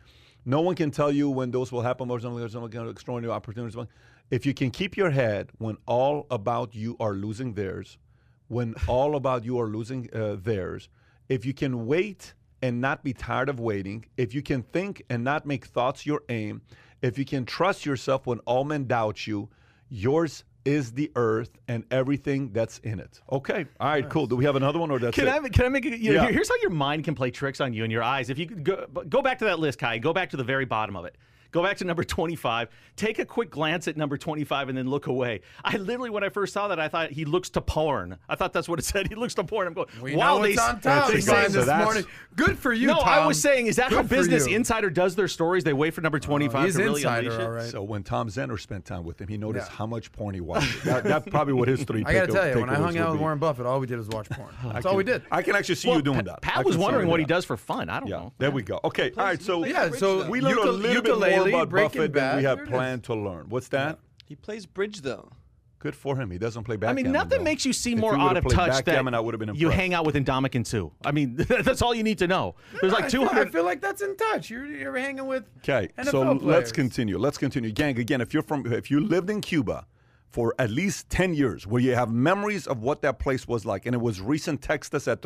No 0.45 0.61
one 0.61 0.75
can 0.75 0.91
tell 0.91 1.11
you 1.11 1.29
when 1.29 1.51
those 1.51 1.73
will 1.73 1.81
happen 1.81 2.09
or 2.09 2.21
something. 2.21 2.39
There's 2.39 2.53
some 2.53 2.67
kind 2.69 2.85
of 2.85 2.91
extraordinary 2.91 3.33
opportunities. 3.33 3.77
If 4.31 4.45
you 4.45 4.53
can 4.53 4.71
keep 4.71 4.95
your 4.95 5.09
head 5.09 5.51
when 5.57 5.75
all 5.85 6.25
about 6.31 6.73
you 6.73 6.95
are 7.01 7.13
losing 7.13 7.53
theirs, 7.53 7.97
when 8.47 8.75
all 8.87 9.17
about 9.17 9.43
you 9.43 9.59
are 9.59 9.67
losing 9.67 10.09
uh, 10.13 10.37
theirs, 10.41 10.87
if 11.27 11.45
you 11.45 11.53
can 11.53 11.85
wait 11.85 12.33
and 12.61 12.79
not 12.79 13.03
be 13.03 13.11
tired 13.11 13.49
of 13.49 13.59
waiting, 13.59 14.05
if 14.15 14.33
you 14.33 14.41
can 14.41 14.63
think 14.63 15.03
and 15.09 15.21
not 15.21 15.45
make 15.45 15.65
thoughts 15.65 16.05
your 16.05 16.23
aim, 16.29 16.61
if 17.01 17.17
you 17.17 17.25
can 17.25 17.45
trust 17.45 17.85
yourself 17.85 18.25
when 18.25 18.39
all 18.39 18.63
men 18.63 18.85
doubt 18.85 19.27
you, 19.27 19.49
yours 19.89 20.45
is 20.69 20.91
the 20.91 21.11
earth 21.15 21.49
and 21.67 21.83
everything 21.89 22.51
that's 22.53 22.77
in 22.79 22.99
it. 22.99 23.19
Okay. 23.31 23.65
All 23.79 23.89
right, 23.89 24.07
cool. 24.07 24.27
Do 24.27 24.35
we 24.35 24.45
have 24.45 24.55
another 24.55 24.77
one 24.77 24.91
or 24.91 24.99
that's 24.99 25.15
Can 25.15 25.27
it? 25.27 25.31
I 25.31 25.49
can 25.49 25.65
I 25.65 25.69
make 25.69 25.85
a, 25.85 25.97
you 25.97 26.13
know, 26.13 26.23
Yeah. 26.23 26.31
here's 26.31 26.47
how 26.47 26.55
your 26.61 26.69
mind 26.69 27.03
can 27.03 27.15
play 27.15 27.31
tricks 27.31 27.59
on 27.59 27.73
you 27.73 27.83
and 27.83 27.91
your 27.91 28.03
eyes. 28.03 28.29
If 28.29 28.37
you 28.37 28.45
go 28.45 28.85
go 29.09 29.21
back 29.23 29.39
to 29.39 29.45
that 29.45 29.59
list, 29.59 29.79
Kai, 29.79 29.97
go 29.97 30.13
back 30.13 30.29
to 30.29 30.37
the 30.37 30.43
very 30.43 30.65
bottom 30.65 30.95
of 30.95 31.05
it. 31.05 31.15
Go 31.51 31.63
back 31.63 31.77
to 31.77 31.85
number 31.85 32.03
25. 32.03 32.69
Take 32.95 33.17
a 33.17 33.25
quick 33.25 33.49
glance 33.49 33.87
at 33.87 33.97
number 33.97 34.17
25 34.17 34.69
and 34.69 34.77
then 34.77 34.87
look 34.89 35.07
away. 35.07 35.41
I 35.63 35.77
literally, 35.77 36.09
when 36.11 36.23
I 36.23 36.29
first 36.29 36.53
saw 36.53 36.67
that, 36.67 36.79
I 36.79 36.87
thought 36.89 37.11
he 37.11 37.25
looks 37.25 37.49
to 37.51 37.61
porn. 37.61 38.17
I 38.27 38.35
thought 38.35 38.53
that's 38.53 38.69
what 38.69 38.77
it 38.77 38.85
said. 38.85 39.07
He 39.07 39.15
looks 39.15 39.33
to 39.35 39.43
porn. 39.43 39.65
I'm 39.67 39.73
going, 39.73 39.87
we 40.01 40.15
wow, 40.15 40.37
know 40.37 40.43
they, 40.43 40.51
it's 40.51 40.61
on 40.61 40.79
that's 40.81 41.07
top 41.07 41.13
exactly- 41.15 41.33
Brian, 41.33 41.51
so 41.51 41.65
this 41.65 41.83
morning. 41.85 42.05
Good 42.35 42.57
for 42.59 42.71
you, 42.71 42.87
No, 42.87 42.99
I 42.99 43.25
was 43.25 43.41
saying, 43.41 43.67
is 43.67 43.77
that 43.77 43.91
how 43.91 44.01
Good 44.03 44.09
for 44.09 44.15
Business 44.15 44.47
you. 44.47 44.55
Insider 44.55 44.89
does 44.89 45.15
their 45.15 45.27
stories? 45.27 45.63
They 45.63 45.73
wait 45.73 45.93
for 45.93 46.01
number 46.01 46.19
25 46.19 46.65
He's 46.65 46.75
to 46.75 46.83
really 46.83 47.01
insider, 47.01 47.29
unleash 47.29 47.39
it. 47.41 47.43
all 47.45 47.51
right. 47.51 47.69
So 47.69 47.83
when 47.83 48.03
Tom 48.03 48.29
Zenner 48.29 48.59
spent 48.59 48.85
time 48.85 49.03
with 49.03 49.19
him, 49.19 49.27
he 49.27 49.37
noticed 49.37 49.69
Yeah. 49.71 49.77
how 49.77 49.85
much 49.87 50.11
porn 50.11 50.35
he 50.35 50.41
watched. 50.41 50.83
that, 50.83 51.03
that's 51.03 51.27
probably 51.29 51.53
what 51.53 51.67
his 51.67 51.83
three. 51.83 52.03
I 52.05 52.13
got 52.13 52.25
to 52.27 52.31
tell 52.33 52.47
you, 52.49 52.59
when 52.59 52.69
I 52.69 52.75
hung 52.75 52.97
out 52.97 53.11
with. 53.13 53.21
Warren 53.21 53.39
Buffett, 53.39 53.65
all 53.65 53.79
we 53.79 53.87
did 53.87 53.97
was 53.97 54.07
watch 54.09 54.29
porn. 54.31 54.53
That's 54.63 54.85
I 54.85 54.89
all 54.89 54.95
we 54.95 55.03
did. 55.03 55.23
I 55.31 55.41
can 55.41 55.55
actually 55.55 55.75
see 55.75 55.87
Well, 55.87 55.97
you 55.97 56.03
doing 56.03 56.17
Pat, 56.17 56.25
that. 56.25 56.41
Pat 56.41 56.65
was 56.65 56.77
wondering 56.77 57.07
what 57.07 57.19
he 57.19 57.25
does 57.25 57.43
for 57.45 57.57
fun. 57.57 57.89
I 57.89 57.99
don't 57.99 58.09
know. 58.09 58.33
there 58.37 58.51
we 58.51 58.61
go. 58.61 58.79
Okay, 58.83 59.11
all 59.17 59.23
right. 59.25 59.41
So 59.41 59.65
Yeah, 59.65 59.89
so 59.91 60.29
we 60.29 60.41
learned 60.41 60.59
a 60.59 60.61
Ukule- 60.63 60.81
little 60.81 61.01
bit 61.01 61.19
more 61.31 61.38
ukulele, 61.39 61.53
about 61.53 61.69
Breaking 61.69 61.99
Buffett 62.01 62.13
than 62.13 62.37
we 62.37 62.43
have 62.43 62.57
there 62.57 62.67
planned 62.67 63.03
to 63.05 63.15
learn. 63.15 63.49
What's 63.49 63.69
that? 63.69 63.99
He 64.25 64.35
plays 64.35 64.65
bridge 64.65 65.01
though. 65.01 65.31
Good 65.79 65.95
for 65.95 66.17
him. 66.17 66.29
He 66.29 66.37
doesn't 66.37 66.65
play 66.65 66.75
backgammon. 66.75 67.05
I 67.05 67.07
mean, 67.07 67.13
nothing 67.13 67.37
though. 67.39 67.45
makes 67.45 67.65
you 67.65 67.71
seem 67.71 67.99
If 67.99 68.01
more 68.01 68.17
out 68.17 68.35
of 68.35 68.45
touch 68.49 68.83
that 68.83 69.13
I 69.13 69.19
would 69.19 69.33
have 69.33 69.39
been 69.39 69.55
you 69.55 69.69
hang 69.69 69.93
out 69.93 70.05
with 70.05 70.15
Ndamukong 70.15 70.67
Suh. 70.67 70.89
I 71.05 71.11
mean, 71.13 71.35
that's 71.63 71.81
all 71.81 71.95
you 71.95 72.03
need 72.03 72.17
to 72.17 72.27
know. 72.27 72.55
There's 72.81 72.91
like 72.91 73.05
I 73.05 73.09
feel, 73.09 73.29
I 73.31 73.45
feel 73.45 73.63
like 73.63 73.79
that's 73.79 74.01
in 74.01 74.17
touch. 74.17 74.49
You're, 74.49 74.65
you're 74.65 74.97
hanging 74.97 75.25
with 75.25 75.45
Okay, 75.59 75.87
NFL 75.97 76.11
so 76.11 76.33
let's 76.33 76.73
continue. 76.73 77.17
Let's 77.17 77.37
continue, 77.37 77.71
gang. 77.71 77.97
Again, 77.97 78.19
if 78.19 78.33
you're 78.33 78.43
from, 78.43 78.71
if 78.71 78.91
you 78.91 78.99
lived 78.99 79.29
in 79.29 79.39
Cuba 79.39 79.87
for 80.29 80.53
at 80.59 80.69
least 80.69 81.09
ten 81.09 81.33
years, 81.33 81.65
where 81.65 81.81
you 81.81 81.95
have 81.95 82.11
memories 82.11 82.67
of 82.67 82.81
what 82.81 83.01
that 83.03 83.17
place 83.17 83.47
was 83.47 83.65
like, 83.65 83.85
and 83.85 83.95
it 83.95 84.01
was 84.01 84.19
recent, 84.19 84.61
text 84.61 84.93
us 84.93 85.07
at 85.07 85.21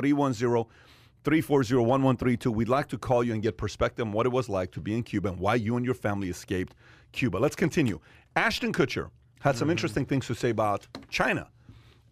310-340-1132. 1.24 2.48
We'd 2.54 2.70
like 2.70 2.88
to 2.90 2.98
call 2.98 3.24
you 3.24 3.34
and 3.34 3.42
get 3.42 3.58
perspective 3.58 4.06
on 4.06 4.12
what 4.12 4.26
it 4.26 4.32
was 4.32 4.50
like 4.50 4.72
to 4.72 4.82
be 4.82 4.96
in 4.96 5.04
Cuba 5.04 5.30
and 5.30 5.40
why 5.40 5.56
you 5.56 5.78
and 5.78 5.86
your 5.86 5.96
family 5.96 6.30
escaped 6.30 6.76
Cuba. 7.12 7.38
Let's 7.38 7.56
continue. 7.56 8.00
Ashton 8.36 8.74
Kutcher 8.74 9.10
had 9.42 9.56
some 9.56 9.70
interesting 9.70 10.06
things 10.06 10.26
to 10.28 10.36
say 10.36 10.50
about 10.50 10.88
China. 11.10 11.50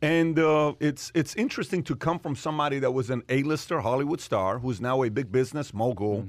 And 0.01 0.39
uh, 0.39 0.73
it's 0.79 1.11
it's 1.13 1.35
interesting 1.35 1.83
to 1.83 1.95
come 1.95 2.17
from 2.17 2.35
somebody 2.35 2.79
that 2.79 2.91
was 2.91 3.11
an 3.11 3.21
A-lister 3.29 3.81
Hollywood 3.81 4.19
star 4.19 4.57
who's 4.57 4.81
now 4.81 5.03
a 5.03 5.09
big 5.09 5.31
business 5.31 5.73
mogul, 5.75 6.25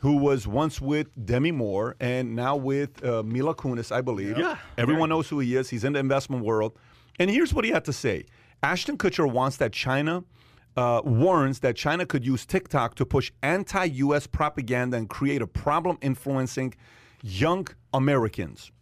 who 0.00 0.16
was 0.16 0.48
once 0.48 0.80
with 0.80 1.06
Demi 1.24 1.52
Moore 1.52 1.94
and 2.00 2.34
now 2.34 2.56
with 2.56 3.04
uh, 3.04 3.22
Mila 3.22 3.54
Kunis, 3.54 3.92
I 3.92 4.00
believe. 4.00 4.36
Yeah. 4.36 4.58
Everyone 4.76 5.08
knows 5.08 5.28
who 5.28 5.38
he 5.38 5.54
is. 5.54 5.70
He's 5.70 5.84
in 5.84 5.92
the 5.92 6.00
investment 6.00 6.44
world. 6.44 6.76
And 7.20 7.30
here's 7.30 7.54
what 7.54 7.64
he 7.64 7.70
had 7.70 7.84
to 7.84 7.92
say: 7.92 8.26
Ashton 8.62 8.98
Kutcher 8.98 9.30
wants 9.30 9.56
that 9.58 9.72
China. 9.72 10.24
Uh, 10.74 11.02
warns 11.04 11.60
that 11.60 11.76
China 11.76 12.06
could 12.06 12.24
use 12.24 12.46
TikTok 12.46 12.94
to 12.94 13.04
push 13.04 13.30
anti 13.42 13.84
US 13.84 14.26
propaganda 14.26 14.96
and 14.96 15.08
create 15.08 15.42
a 15.42 15.46
problem 15.46 15.98
influencing 16.00 16.74
young 17.22 17.68
Americans. 17.92 18.72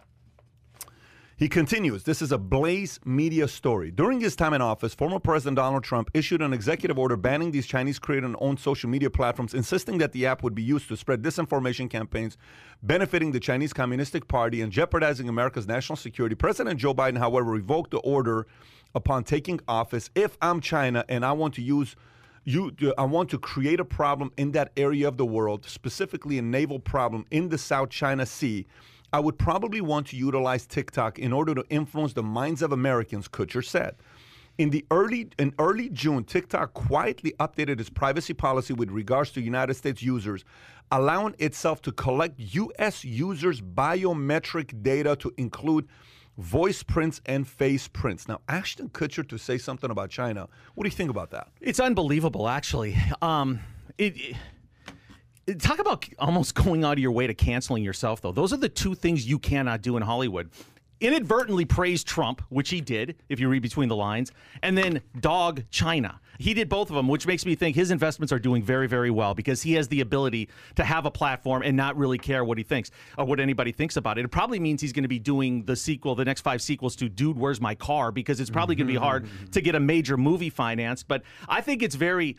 He 1.40 1.48
continues, 1.48 2.02
this 2.02 2.20
is 2.20 2.32
a 2.32 2.36
Blaze 2.36 3.00
media 3.02 3.48
story. 3.48 3.90
During 3.90 4.20
his 4.20 4.36
time 4.36 4.52
in 4.52 4.60
office, 4.60 4.94
former 4.94 5.18
President 5.18 5.56
Donald 5.56 5.82
Trump 5.82 6.10
issued 6.12 6.42
an 6.42 6.52
executive 6.52 6.98
order 6.98 7.16
banning 7.16 7.50
these 7.50 7.66
Chinese 7.66 7.98
created 7.98 8.26
and 8.26 8.36
owned 8.40 8.60
social 8.60 8.90
media 8.90 9.08
platforms, 9.08 9.54
insisting 9.54 9.96
that 9.96 10.12
the 10.12 10.26
app 10.26 10.42
would 10.42 10.54
be 10.54 10.62
used 10.62 10.86
to 10.88 10.98
spread 10.98 11.22
disinformation 11.22 11.88
campaigns 11.88 12.36
benefiting 12.82 13.32
the 13.32 13.40
Chinese 13.40 13.72
Communistic 13.72 14.28
Party 14.28 14.60
and 14.60 14.70
jeopardizing 14.70 15.30
America's 15.30 15.66
national 15.66 15.96
security. 15.96 16.34
President 16.34 16.78
Joe 16.78 16.92
Biden, 16.92 17.16
however, 17.16 17.50
revoked 17.50 17.92
the 17.92 18.00
order 18.00 18.46
upon 18.94 19.24
taking 19.24 19.60
office. 19.66 20.10
If 20.14 20.36
I'm 20.42 20.60
China 20.60 21.06
and 21.08 21.24
I 21.24 21.32
want 21.32 21.54
to 21.54 21.62
use 21.62 21.96
you 22.44 22.70
I 22.98 23.04
want 23.04 23.30
to 23.30 23.38
create 23.38 23.80
a 23.80 23.84
problem 23.86 24.30
in 24.36 24.52
that 24.52 24.72
area 24.76 25.08
of 25.08 25.16
the 25.16 25.24
world, 25.24 25.64
specifically 25.66 26.36
a 26.36 26.42
naval 26.42 26.80
problem 26.80 27.24
in 27.30 27.48
the 27.48 27.56
South 27.56 27.88
China 27.88 28.26
Sea. 28.26 28.66
I 29.12 29.20
would 29.20 29.38
probably 29.38 29.80
want 29.80 30.08
to 30.08 30.16
utilize 30.16 30.66
TikTok 30.66 31.18
in 31.18 31.32
order 31.32 31.54
to 31.54 31.64
influence 31.68 32.12
the 32.12 32.22
minds 32.22 32.62
of 32.62 32.72
Americans, 32.72 33.28
Kutcher 33.28 33.64
said. 33.64 33.96
In 34.58 34.70
the 34.70 34.84
early 34.90 35.28
in 35.38 35.54
early 35.58 35.88
June, 35.88 36.24
TikTok 36.24 36.74
quietly 36.74 37.34
updated 37.40 37.80
its 37.80 37.88
privacy 37.88 38.34
policy 38.34 38.74
with 38.74 38.90
regards 38.90 39.30
to 39.32 39.40
United 39.40 39.74
States 39.74 40.02
users, 40.02 40.44
allowing 40.92 41.34
itself 41.38 41.80
to 41.82 41.92
collect 41.92 42.38
U.S. 42.38 43.04
users' 43.04 43.60
biometric 43.60 44.82
data 44.82 45.16
to 45.16 45.32
include 45.38 45.88
voice 46.36 46.82
prints 46.82 47.20
and 47.26 47.48
face 47.48 47.88
prints. 47.88 48.28
Now, 48.28 48.40
Ashton 48.48 48.90
Kutcher 48.90 49.26
to 49.28 49.38
say 49.38 49.58
something 49.58 49.90
about 49.90 50.10
China. 50.10 50.48
What 50.74 50.84
do 50.84 50.88
you 50.88 50.96
think 50.96 51.10
about 51.10 51.30
that? 51.30 51.48
It's 51.60 51.80
unbelievable, 51.80 52.48
actually. 52.48 52.96
Um, 53.22 53.60
it, 53.98 54.36
talk 55.58 55.78
about 55.78 56.06
almost 56.18 56.54
going 56.64 56.84
out 56.84 56.94
of 56.94 56.98
your 56.98 57.12
way 57.12 57.26
to 57.26 57.34
canceling 57.34 57.82
yourself, 57.82 58.20
though. 58.20 58.32
Those 58.32 58.52
are 58.52 58.58
the 58.58 58.68
two 58.68 58.94
things 58.94 59.26
you 59.26 59.38
cannot 59.38 59.82
do 59.82 59.96
in 59.96 60.02
Hollywood. 60.02 60.50
Inadvertently 61.00 61.64
praise 61.64 62.04
Trump, 62.04 62.42
which 62.50 62.68
he 62.68 62.82
did, 62.82 63.16
if 63.30 63.40
you 63.40 63.48
read 63.48 63.62
between 63.62 63.88
the 63.88 63.96
lines, 63.96 64.32
and 64.62 64.76
then 64.76 65.00
dog 65.18 65.62
China. 65.70 66.20
He 66.38 66.52
did 66.52 66.68
both 66.68 66.90
of 66.90 66.96
them, 66.96 67.08
which 67.08 67.26
makes 67.26 67.46
me 67.46 67.54
think 67.54 67.74
his 67.74 67.90
investments 67.90 68.32
are 68.32 68.38
doing 68.38 68.62
very, 68.62 68.86
very 68.86 69.10
well 69.10 69.34
because 69.34 69.62
he 69.62 69.74
has 69.74 69.88
the 69.88 70.00
ability 70.00 70.48
to 70.76 70.84
have 70.84 71.06
a 71.06 71.10
platform 71.10 71.62
and 71.62 71.74
not 71.76 71.96
really 71.96 72.18
care 72.18 72.44
what 72.44 72.58
he 72.58 72.64
thinks 72.64 72.90
or 73.16 73.24
what 73.24 73.40
anybody 73.40 73.72
thinks 73.72 73.96
about 73.96 74.18
it. 74.18 74.24
It 74.24 74.28
probably 74.28 74.58
means 74.58 74.80
he's 74.80 74.92
going 74.92 75.04
to 75.04 75.08
be 75.08 75.18
doing 75.18 75.64
the 75.64 75.76
sequel, 75.76 76.14
the 76.14 76.24
next 76.24 76.42
five 76.42 76.60
sequels 76.60 76.96
to 76.96 77.08
Dude, 77.08 77.36
Where's 77.36 77.60
My 77.60 77.74
Car? 77.74 78.10
because 78.12 78.40
it's 78.40 78.50
probably 78.50 78.74
going 78.74 78.86
to 78.86 78.92
be 78.92 78.98
hard 78.98 79.24
mm-hmm. 79.24 79.46
to 79.50 79.60
get 79.60 79.74
a 79.74 79.80
major 79.80 80.16
movie 80.16 80.50
financed. 80.50 81.08
But 81.08 81.22
I 81.48 81.60
think 81.60 81.82
it's 81.82 81.94
very 81.94 82.36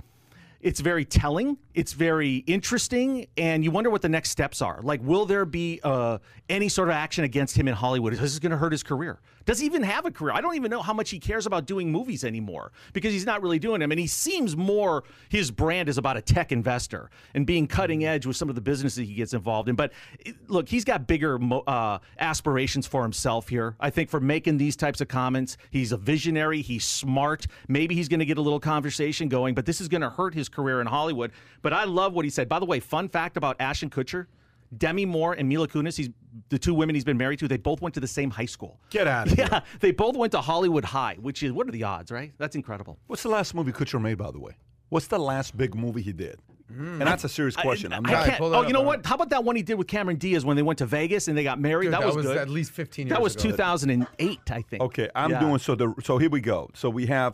it's 0.62 0.80
very 0.80 1.06
telling 1.06 1.58
it's 1.74 1.94
very 1.94 2.38
interesting 2.48 3.28
and 3.38 3.64
you 3.64 3.72
wonder 3.72 3.90
what 3.90 4.02
the 4.02 4.10
next 4.10 4.30
steps 4.30 4.62
are. 4.62 4.80
Like 4.82 5.02
will 5.04 5.26
there 5.26 5.46
be 5.46 5.80
uh, 5.84 6.20
any 6.50 6.70
sort 6.70 6.90
of 6.90 6.94
action 6.94 7.24
against 7.24 7.56
him 7.58 7.68
in 7.68 7.74
hollywood? 7.74 8.14
Is 8.14 8.20
this 8.20 8.40
going 8.40 8.52
to 8.52 8.58
hurt 8.58 8.72
his 8.72 8.84
career 8.84 9.20
does 9.46 9.60
he 9.60 9.66
even 9.66 9.84
have 9.84 10.06
a 10.06 10.12
career? 10.12 10.34
I 10.34 10.42
don't 10.42 10.56
even 10.56 10.72
know 10.72 10.82
how 10.82 10.94
much 10.94 11.10
he 11.10 11.20
cares 11.20 11.46
about 11.46 11.66
doing 11.66 11.92
movies 11.92 12.24
anymore 12.24 12.72
because 12.94 13.14
he's 13.14 13.26
not 13.26 13.42
really 13.42 13.60
doing 13.60 13.80
them 13.80 13.92
and 13.92 14.00
he 14.00 14.08
seems 14.08 14.56
more 14.56 15.04
his 15.30 15.52
brand 15.52 15.90
is 15.90 15.98
about 15.98 16.18
a 16.18 16.22
tech 16.22 16.52
investor 16.52 17.10
and 17.34 17.46
being 17.46 17.68
cutting 17.68 18.06
edge 18.06 18.26
with 18.26 18.36
some 18.36 18.50
of 18.50 18.56
the 18.56 18.62
businesses 18.62 19.08
he 19.08 19.14
gets 19.14 19.34
involved 19.34 19.70
in. 19.70 19.76
But 19.76 19.94
look 20.48 20.70
he's 20.70 20.86
got 20.86 21.08
bigger 21.08 21.40
uh, 21.68 22.00
aspirations 22.20 22.88
for 22.88 23.04
himself 23.04 23.50
here. 23.50 23.76
I 23.80 23.90
think 23.90 24.10
for 24.10 24.20
making 24.20 24.58
these 24.58 24.76
types 24.76 25.02
of 25.02 25.08
comments 25.08 25.58
he's 25.70 25.92
a 25.92 25.98
visionary 25.98 26.62
he's 26.62 26.86
smart. 26.86 27.48
Maybe 27.68 27.96
he's 27.96 28.08
going 28.08 28.20
to 28.20 28.26
get 28.26 28.38
a 28.38 28.42
little 28.42 28.60
conversation 28.60 29.30
going 29.30 29.56
but 29.56 29.66
this 29.66 29.82
is 29.82 29.88
going 29.88 30.02
to 30.02 30.10
hurt 30.10 30.34
his 30.34 30.50
career 30.50 30.82
in 30.82 30.88
hollywood. 30.88 31.32
But 31.62 31.74
i 31.74 31.84
love 31.84 32.14
what 32.14 32.26
he 32.26 32.32
said. 32.32 32.48
By 32.50 32.60
the 32.60 32.66
way 32.66 32.80
fun 32.80 33.10
fact 33.10 33.38
about 33.38 33.56
ashton 33.60 33.90
kutcher 33.90 34.28
Demi 34.78 35.06
Moore 35.06 35.34
and 35.34 35.50
Mila 35.50 35.68
Kunis, 35.68 35.98
he's 35.98 36.10
the 36.50 36.58
two 36.58 36.74
women 36.74 36.96
he's 36.96 37.04
been 37.04 37.18
married 37.18 37.40
to. 37.40 37.48
They 37.48 37.58
both 37.58 37.82
went 37.82 37.94
to 37.96 38.00
the 38.00 38.08
same 38.08 38.30
high 38.30 38.46
school. 38.46 38.80
Get 38.90 39.08
out 39.08 39.28
of 39.28 39.34
here. 39.34 39.48
Yeah, 39.52 39.62
they 39.80 39.92
both 39.92 40.16
went 40.16 40.32
to 40.32 40.42
Hollywood 40.42 40.86
High, 40.86 41.18
which 41.20 41.44
is 41.44 41.52
what 41.52 41.68
are 41.68 41.72
the 41.72 41.84
odds, 41.84 42.12
right? 42.12 42.32
That's 42.38 42.56
incredible. 42.56 42.98
What's 43.08 43.24
the 43.24 43.30
last 43.30 43.54
movie 43.54 43.72
Kutcher 43.72 44.02
made, 44.02 44.18
by 44.18 44.32
the 44.32 44.40
way? 44.40 44.54
What's 44.90 45.08
the 45.08 45.20
last 45.20 45.58
big 45.58 45.76
movie 45.76 46.02
he 46.02 46.14
did? 46.14 46.40
And 46.78 47.02
that's 47.02 47.26
a 47.26 47.30
serious 47.30 47.56
question. 47.56 47.92
I'm 47.92 48.06
I 48.06 48.12
not, 48.12 48.26
can't. 48.26 48.42
Oh, 48.42 48.54
up, 48.54 48.68
you 48.68 48.72
know 48.74 48.80
all 48.80 48.86
what? 48.86 49.06
How 49.06 49.16
about 49.16 49.30
that 49.32 49.44
one 49.44 49.58
he 49.58 49.62
did 49.62 49.74
with 49.76 49.88
Cameron 49.88 50.16
Diaz 50.16 50.46
when 50.46 50.56
they 50.56 50.64
went 50.64 50.80
to 50.80 50.86
Vegas 50.86 51.28
and 51.28 51.38
they 51.38 51.44
got 51.44 51.60
married? 51.60 51.88
Dude, 51.88 51.94
that, 51.96 52.16
was, 52.16 52.26
good. 52.26 52.38
at 52.38 52.48
least 52.48 52.72
15 52.72 53.08
years 53.08 53.12
ago. 53.12 53.16
that 53.16 53.22
was 53.22 53.36
ago. 53.36 53.50
2008, 53.52 54.40
I 54.52 54.62
think. 54.62 54.82
Okay, 54.84 55.10
I'm 55.14 55.32
Yeah. 55.32 55.40
doing 55.42 55.58
so. 55.60 55.76
The 55.76 55.94
so 56.02 56.18
here 56.18 56.30
we 56.30 56.40
go. 56.40 56.70
So 56.74 56.90
we 56.90 57.08
have 57.08 57.34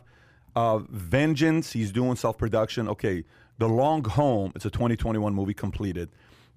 uh, 0.56 0.80
Vengeance. 0.90 1.72
He's 1.72 1.92
doing 1.92 2.16
self 2.16 2.38
production. 2.38 2.88
Okay, 2.90 3.24
The 3.60 3.70
Long 3.70 4.04
Home. 4.06 4.54
It's 4.56 4.66
a 4.66 4.72
2021 4.72 5.34
movie 5.36 5.54
completed. 5.54 6.10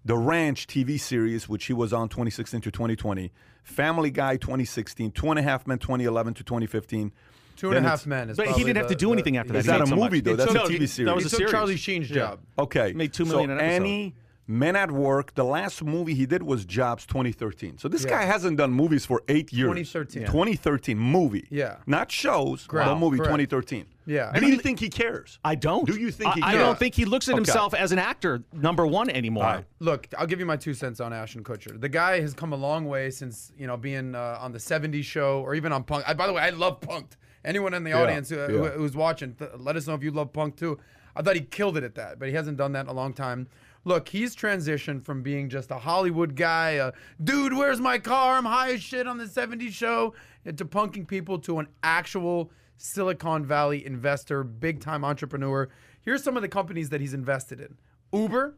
The 0.04 0.16
Ranch 0.16 0.66
TV 0.66 0.98
series, 0.98 1.48
which 1.48 1.66
he 1.66 1.72
was 1.72 1.92
on 1.92 2.08
2016 2.08 2.60
to 2.62 2.70
2020. 2.70 3.30
Family 3.62 4.10
Guy 4.10 4.36
2016. 4.36 5.10
Two 5.12 5.30
and 5.30 5.38
a 5.38 5.42
Half 5.42 5.66
Men 5.66 5.78
2011 5.78 6.34
to 6.34 6.44
2015. 6.44 7.12
Two 7.56 7.72
and 7.72 7.84
a 7.84 7.88
half 7.88 8.06
men. 8.06 8.30
Is 8.30 8.38
But 8.38 8.48
he 8.52 8.64
didn't 8.64 8.78
have 8.78 8.86
to 8.86 8.94
do 8.94 9.08
the- 9.08 9.12
anything 9.12 9.36
after 9.36 9.52
that. 9.52 9.58
Is 9.58 9.64
He 9.66 9.70
that 9.72 9.82
a 9.82 9.86
so 9.86 9.94
movie 9.94 10.16
much. 10.16 10.24
though? 10.24 10.32
It 10.32 10.36
That's 10.36 10.52
took- 10.52 10.62
a 10.64 10.66
TV 10.72 10.86
series. 10.88 10.90
that 10.90 10.94
series. 10.94 11.14
was 11.14 11.22
He 11.24 11.26
a 11.26 11.30
took 11.30 11.38
series. 11.38 11.52
Charlie 11.52 11.76
Sheen's 11.76 12.08
job. 12.08 12.38
Okay. 12.58 12.92
Made 12.94 13.12
two 13.12 13.26
so 13.26 13.40
an 13.44 13.50
episode. 13.50 13.62
Annie, 13.64 14.14
Men 14.46 14.74
at 14.76 14.90
Work, 14.90 15.34
the 15.34 15.44
last 15.44 15.84
movie 15.84 16.14
he 16.14 16.24
did 16.24 16.42
was 16.42 16.64
Jobs 16.64 17.04
2013. 17.04 17.76
So 17.76 17.86
this 17.88 18.04
Yeah. 18.04 18.10
guy 18.12 18.22
hasn't 18.24 18.56
done 18.56 18.72
movies 18.72 19.04
for 19.04 19.22
eight 19.28 19.52
years. 19.52 19.66
2013. 19.68 20.24
2013 20.24 20.98
movie. 20.98 21.46
Yeah. 21.50 21.76
Not 21.86 22.10
shows, 22.10 22.66
Correct. 22.66 22.88
but 22.88 22.96
movie 22.98 23.18
Correct. 23.18 23.28
2013. 23.28 23.84
Yeah. 24.10 24.32
Do 24.38 24.46
you 24.48 24.58
think 24.58 24.80
he 24.80 24.88
cares? 24.88 25.38
I 25.44 25.54
don't. 25.54 25.86
Do 25.86 25.94
you 25.98 26.10
think 26.10 26.30
I, 26.30 26.34
he 26.34 26.42
I 26.42 26.52
don't 26.54 26.78
think 26.78 26.94
he 26.94 27.04
looks 27.04 27.28
at 27.28 27.32
Okay. 27.32 27.38
himself 27.38 27.74
as 27.74 27.92
an 27.92 27.98
actor 27.98 28.42
number 28.52 28.86
one 28.86 29.08
anymore. 29.08 29.44
All 29.44 29.54
right. 29.56 29.64
Look, 29.78 30.08
I'll 30.18 30.26
give 30.26 30.40
you 30.40 30.46
my 30.46 30.56
two 30.56 30.74
cents 30.74 30.98
on 31.00 31.12
Ashton 31.12 31.44
Kutcher. 31.44 31.80
The 31.80 31.88
guy 31.88 32.20
has 32.20 32.34
come 32.34 32.52
a 32.52 32.56
long 32.56 32.86
way 32.86 33.10
since 33.10 33.52
you 33.56 33.66
know 33.68 33.76
being 33.76 34.14
uh, 34.16 34.38
on 34.40 34.50
the 34.52 34.58
'70s 34.58 35.04
show 35.04 35.40
or 35.42 35.54
even 35.54 35.72
on 35.72 35.84
Punk. 35.84 36.04
I, 36.08 36.14
by 36.14 36.26
the 36.26 36.32
way, 36.32 36.42
I 36.42 36.50
love 36.50 36.80
Punk'd. 36.80 37.16
Anyone 37.44 37.72
in 37.72 37.84
the 37.84 37.92
audience 37.92 38.28
who, 38.28 38.36
who- 38.36 38.64
who's 38.66 38.94
watching, 38.94 39.34
th- 39.34 39.52
let 39.58 39.74
us 39.76 39.86
know 39.86 39.94
if 39.94 40.02
you 40.02 40.10
love 40.10 40.32
Punk 40.32 40.56
too. 40.56 40.78
I 41.16 41.22
thought 41.22 41.36
he 41.36 41.42
killed 41.42 41.76
it 41.76 41.84
at 41.84 41.94
that, 41.94 42.18
but 42.18 42.28
he 42.28 42.34
hasn't 42.34 42.56
done 42.58 42.72
that 42.72 42.82
in 42.82 42.88
a 42.88 42.92
long 42.92 43.12
time. 43.14 43.48
Look, 43.84 44.08
he's 44.10 44.36
transitioned 44.36 45.04
from 45.04 45.22
being 45.22 45.48
just 45.48 45.70
a 45.70 45.76
Hollywood 45.78 46.36
guy, 46.36 46.72
a 46.72 46.92
dude, 47.24 47.54
where's 47.54 47.80
my 47.80 47.98
car? 47.98 48.36
I'm 48.36 48.44
high 48.44 48.72
as 48.72 48.82
shit 48.82 49.06
on 49.06 49.16
the 49.18 49.24
'70s 49.24 49.70
show, 49.72 50.14
into 50.44 50.64
punking 50.66 51.06
people 51.06 51.38
to 51.40 51.58
an 51.60 51.68
actual 51.82 52.50
Silicon 52.80 53.44
Valley 53.44 53.84
investor, 53.84 54.42
big 54.42 54.80
time 54.80 55.04
entrepreneur. 55.04 55.68
Here's 56.00 56.22
some 56.22 56.36
of 56.36 56.42
the 56.42 56.48
companies 56.48 56.88
that 56.88 57.00
he's 57.00 57.12
invested 57.12 57.60
in: 57.60 57.76
Uber, 58.12 58.56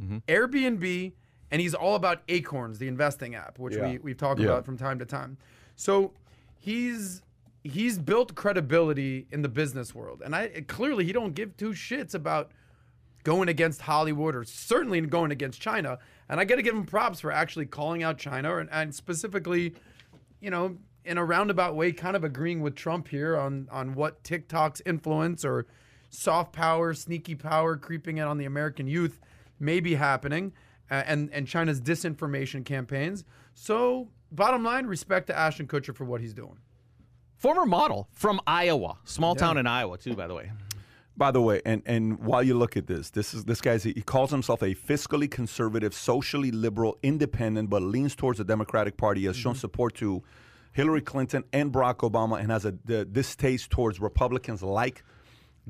mm-hmm. 0.00 0.18
Airbnb, 0.28 1.12
and 1.50 1.60
he's 1.62 1.74
all 1.74 1.94
about 1.94 2.20
Acorns, 2.28 2.78
the 2.78 2.88
investing 2.88 3.34
app, 3.34 3.58
which 3.58 3.74
Yeah. 3.74 3.92
we, 3.92 3.98
we've 3.98 4.16
talked 4.18 4.40
Yeah. 4.40 4.48
about 4.48 4.66
from 4.66 4.76
time 4.76 4.98
to 4.98 5.06
time. 5.06 5.38
So 5.76 6.12
he's 6.58 7.22
he's 7.62 7.98
built 7.98 8.34
credibility 8.34 9.26
in 9.32 9.40
the 9.40 9.48
business 9.48 9.94
world. 9.94 10.20
And 10.22 10.36
I 10.36 10.48
clearly 10.68 11.06
he 11.06 11.12
don't 11.12 11.34
give 11.34 11.56
two 11.56 11.70
shits 11.70 12.14
about 12.14 12.52
going 13.22 13.48
against 13.48 13.80
Hollywood 13.80 14.36
or 14.36 14.44
certainly 14.44 15.00
going 15.00 15.30
against 15.30 15.58
China. 15.58 15.98
And 16.28 16.38
I 16.38 16.44
got 16.44 16.56
to 16.56 16.62
give 16.62 16.74
him 16.74 16.84
props 16.84 17.20
for 17.20 17.32
actually 17.32 17.64
calling 17.64 18.02
out 18.02 18.18
China 18.18 18.58
and, 18.58 18.68
and 18.70 18.94
specifically, 18.94 19.74
you 20.42 20.50
know, 20.50 20.76
in 21.04 21.18
a 21.18 21.24
roundabout 21.24 21.74
way, 21.76 21.92
kind 21.92 22.16
of 22.16 22.24
agreeing 22.24 22.60
with 22.60 22.74
Trump 22.74 23.08
here 23.08 23.36
on 23.36 23.68
on 23.70 23.94
what 23.94 24.22
TikTok's 24.24 24.82
influence 24.86 25.44
or 25.44 25.66
soft 26.10 26.52
power, 26.52 26.94
sneaky 26.94 27.34
power 27.34 27.76
creeping 27.76 28.18
in 28.18 28.24
on 28.24 28.38
the 28.38 28.44
American 28.44 28.86
youth 28.86 29.20
may 29.58 29.80
be 29.80 29.94
happening, 29.94 30.52
uh, 30.90 31.02
and 31.06 31.30
and 31.32 31.46
China's 31.46 31.80
disinformation 31.80 32.64
campaigns. 32.64 33.24
So, 33.54 34.08
bottom 34.32 34.64
line, 34.64 34.86
respect 34.86 35.26
to 35.28 35.36
Ashton 35.36 35.66
Kutcher 35.66 35.94
for 35.94 36.04
what 36.04 36.20
he's 36.20 36.34
doing. 36.34 36.58
Former 37.36 37.66
model 37.66 38.08
from 38.12 38.40
Iowa, 38.46 38.98
small 39.04 39.34
town 39.34 39.58
in 39.58 39.66
Iowa 39.66 39.98
too, 39.98 40.14
by 40.14 40.26
the 40.26 40.34
way. 40.34 40.50
By 41.16 41.30
the 41.30 41.40
way, 41.40 41.62
and, 41.64 41.80
and 41.86 42.18
while 42.18 42.42
you 42.42 42.54
look 42.54 42.76
at 42.76 42.88
this, 42.88 43.10
this 43.10 43.34
is 43.34 43.44
this 43.44 43.60
guy's 43.60 43.84
he 43.84 44.02
calls 44.02 44.32
himself 44.32 44.62
a 44.62 44.74
fiscally 44.74 45.30
conservative, 45.30 45.94
socially 45.94 46.50
liberal, 46.50 46.98
independent, 47.04 47.70
but 47.70 47.82
leans 47.82 48.16
towards 48.16 48.38
the 48.38 48.44
Democratic 48.44 48.96
Party. 48.96 49.20
He 49.20 49.26
has 49.28 49.36
shown 49.36 49.54
support 49.54 49.94
to 49.96 50.24
Hillary 50.74 51.00
Clinton 51.00 51.44
and 51.52 51.72
Barack 51.72 51.98
Obama, 52.08 52.38
and 52.40 52.50
has 52.50 52.64
a 52.66 52.74
the, 52.84 53.04
distaste 53.06 53.70
towards 53.70 53.98
Republicans 54.00 54.62
like 54.62 55.02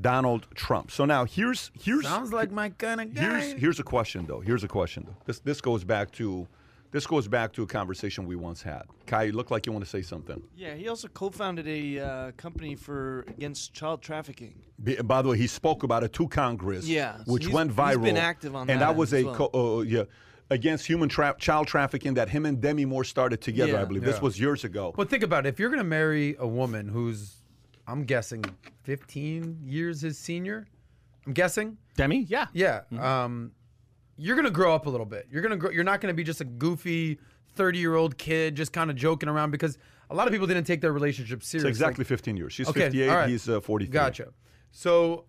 Donald 0.01 0.49
Trump. 0.55 0.91
So 0.91 1.05
now 1.05 1.25
here's 1.25 1.71
here's 1.81 2.03
Sounds 2.05 2.33
like 2.33 2.51
my 2.51 2.71
kind 2.71 3.01
of 3.01 3.15
guy. 3.15 3.23
here's 3.23 3.53
here's 3.61 3.81
a 3.81 3.85
question 3.85 4.27
though. 4.27 4.41
Here's 4.41 4.65
a 4.65 4.69
question 4.69 5.05
though. 5.07 5.17
This 5.27 5.39
this 5.41 5.61
goes 5.61 5.85
back 5.85 6.11
to 6.13 6.49
this 6.91 7.07
goes 7.07 7.29
back 7.29 7.53
to 7.53 7.63
a 7.63 7.67
conversation 7.67 8.25
we 8.27 8.35
once 8.37 8.63
had. 8.63 8.83
Kai, 9.07 9.25
you 9.25 9.33
look 9.33 9.51
like 9.51 9.67
you 9.67 9.73
want 9.73 9.85
to 9.85 9.91
say 9.91 10.01
something. 10.01 10.41
Yeah, 10.57 10.75
he 10.75 10.89
also 10.89 11.09
co-founded 11.09 11.67
a 11.69 11.99
uh, 11.99 12.31
company 12.37 12.75
for 12.77 13.25
against 13.29 13.75
child 13.75 14.01
trafficking. 14.01 14.55
Be- 14.83 14.97
By 15.03 15.21
the 15.23 15.31
way, 15.31 15.37
he 15.39 15.49
spoke 15.49 15.83
about 15.83 16.05
it 16.05 16.13
to 16.15 16.29
Congress, 16.29 16.87
Yeah, 16.87 17.17
so 17.25 17.33
which 17.33 17.45
he's- 17.47 17.55
went 17.55 17.71
he's 17.73 17.79
viral. 17.79 18.03
been 18.05 18.17
active 18.17 18.55
on 18.55 18.71
and 18.71 18.81
that 18.81 18.87
that 18.91 18.97
was 18.97 19.13
as 19.13 19.23
a 19.23 19.27
well. 19.27 19.35
co- 19.51 19.79
uh, 19.79 19.83
yeah 19.83 20.05
against 20.55 20.87
human 20.87 21.09
tra- 21.09 21.35
child 21.39 21.67
trafficking 21.67 22.15
that 22.15 22.29
him 22.29 22.47
and 22.47 22.61
Demi 22.61 22.85
Moore 22.85 23.05
started 23.05 23.41
together. 23.41 23.77
I 23.77 23.81
Yeah. 23.81 23.85
believe 23.87 24.05
this 24.05 24.21
was 24.23 24.39
years 24.39 24.65
ago. 24.65 24.93
But 24.97 25.11
think 25.11 25.23
about 25.23 25.45
it. 25.47 25.49
If 25.51 25.59
you're 25.59 25.69
going 25.69 25.79
to 25.79 25.85
marry 25.85 26.37
a 26.39 26.47
woman 26.47 26.89
who's, 26.89 27.43
I'm 27.87 28.05
guessing, 28.05 28.45
15 28.85 29.59
years 29.65 30.01
his 30.03 30.17
senior, 30.19 30.67
I'm 31.27 31.33
guessing. 31.33 31.77
Demi, 31.97 32.25
yeah. 32.29 32.47
Yeah. 32.53 32.83
Mm-hmm. 32.93 33.01
Um, 33.01 33.53
you're 34.17 34.37
going 34.37 34.45
to 34.47 34.51
grow 34.51 34.75
up 34.75 34.87
a 34.87 34.91
little 34.91 35.07
bit. 35.07 35.27
You're 35.31 35.43
going 35.43 35.51
to 35.51 35.57
grow. 35.57 35.71
You're 35.71 35.85
not 35.85 36.01
going 36.01 36.13
to 36.13 36.17
be 36.17 36.23
just 36.25 36.41
a 36.41 36.45
goofy 36.45 37.19
30 37.57 37.79
year 37.79 37.95
old 37.97 38.17
kid 38.17 38.55
just 38.55 38.73
kind 38.73 38.91
of 38.91 38.97
joking 38.97 39.29
around 39.29 39.51
because 39.51 39.77
a 40.11 40.15
lot 40.15 40.27
of 40.29 40.33
people 40.33 40.47
didn't 40.47 40.65
take 40.65 40.81
their 40.81 40.93
relationship 40.93 41.41
it's 41.41 41.49
seriously. 41.49 41.71
exactly 41.71 42.05
15 42.05 42.37
years. 42.37 42.53
She's 42.53 42.69
Okay, 42.69 42.81
58. 42.83 43.09
all 43.09 43.17
right. 43.17 43.29
He's 43.29 43.49
uh, 43.49 43.61
43. 43.61 43.93
Gotcha. 43.93 44.29
So 44.71 45.25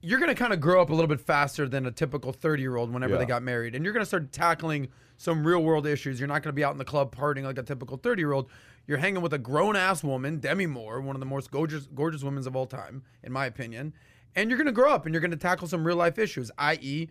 you're 0.00 0.18
going 0.18 0.28
to 0.28 0.34
kind 0.34 0.52
of 0.52 0.60
grow 0.60 0.80
up 0.80 0.90
a 0.90 0.92
little 0.94 1.08
bit 1.08 1.20
faster 1.20 1.68
than 1.68 1.86
a 1.86 1.90
typical 1.90 2.32
30 2.32 2.62
year 2.62 2.76
old 2.76 2.92
whenever 2.92 3.14
Yeah. 3.14 3.18
they 3.18 3.26
got 3.26 3.42
married. 3.42 3.74
And 3.74 3.84
you're 3.84 3.92
going 3.92 4.02
to 4.02 4.06
start 4.06 4.30
tackling 4.32 4.88
some 5.16 5.44
real 5.46 5.62
world 5.62 5.86
issues. 5.86 6.20
You're 6.20 6.28
not 6.28 6.42
going 6.42 6.50
to 6.50 6.56
be 6.56 6.62
out 6.64 6.72
in 6.72 6.78
the 6.78 6.84
club 6.84 7.14
partying 7.14 7.42
like 7.42 7.58
a 7.58 7.62
typical 7.62 7.96
30 7.96 8.20
year 8.22 8.32
old. 8.32 8.48
You're 8.86 8.98
hanging 8.98 9.20
with 9.22 9.34
a 9.34 9.38
grown 9.38 9.76
ass 9.76 10.02
woman, 10.04 10.38
Demi 10.38 10.66
Moore, 10.66 11.00
one 11.00 11.16
of 11.16 11.20
the 11.20 11.26
most 11.26 11.50
gorgeous, 11.50 11.86
gorgeous 11.94 12.22
women 12.22 12.46
of 12.46 12.54
all 12.56 12.66
time, 12.66 13.02
in 13.22 13.32
my 13.32 13.46
opinion. 13.46 13.92
And 14.36 14.48
you're 14.50 14.56
going 14.56 14.66
to 14.66 14.72
grow 14.72 14.92
up 14.92 15.04
and 15.04 15.12
you're 15.12 15.20
going 15.20 15.30
to 15.32 15.36
tackle 15.36 15.66
some 15.66 15.84
real 15.84 15.96
life 15.96 16.18
issues, 16.18 16.50
i.e., 16.58 17.08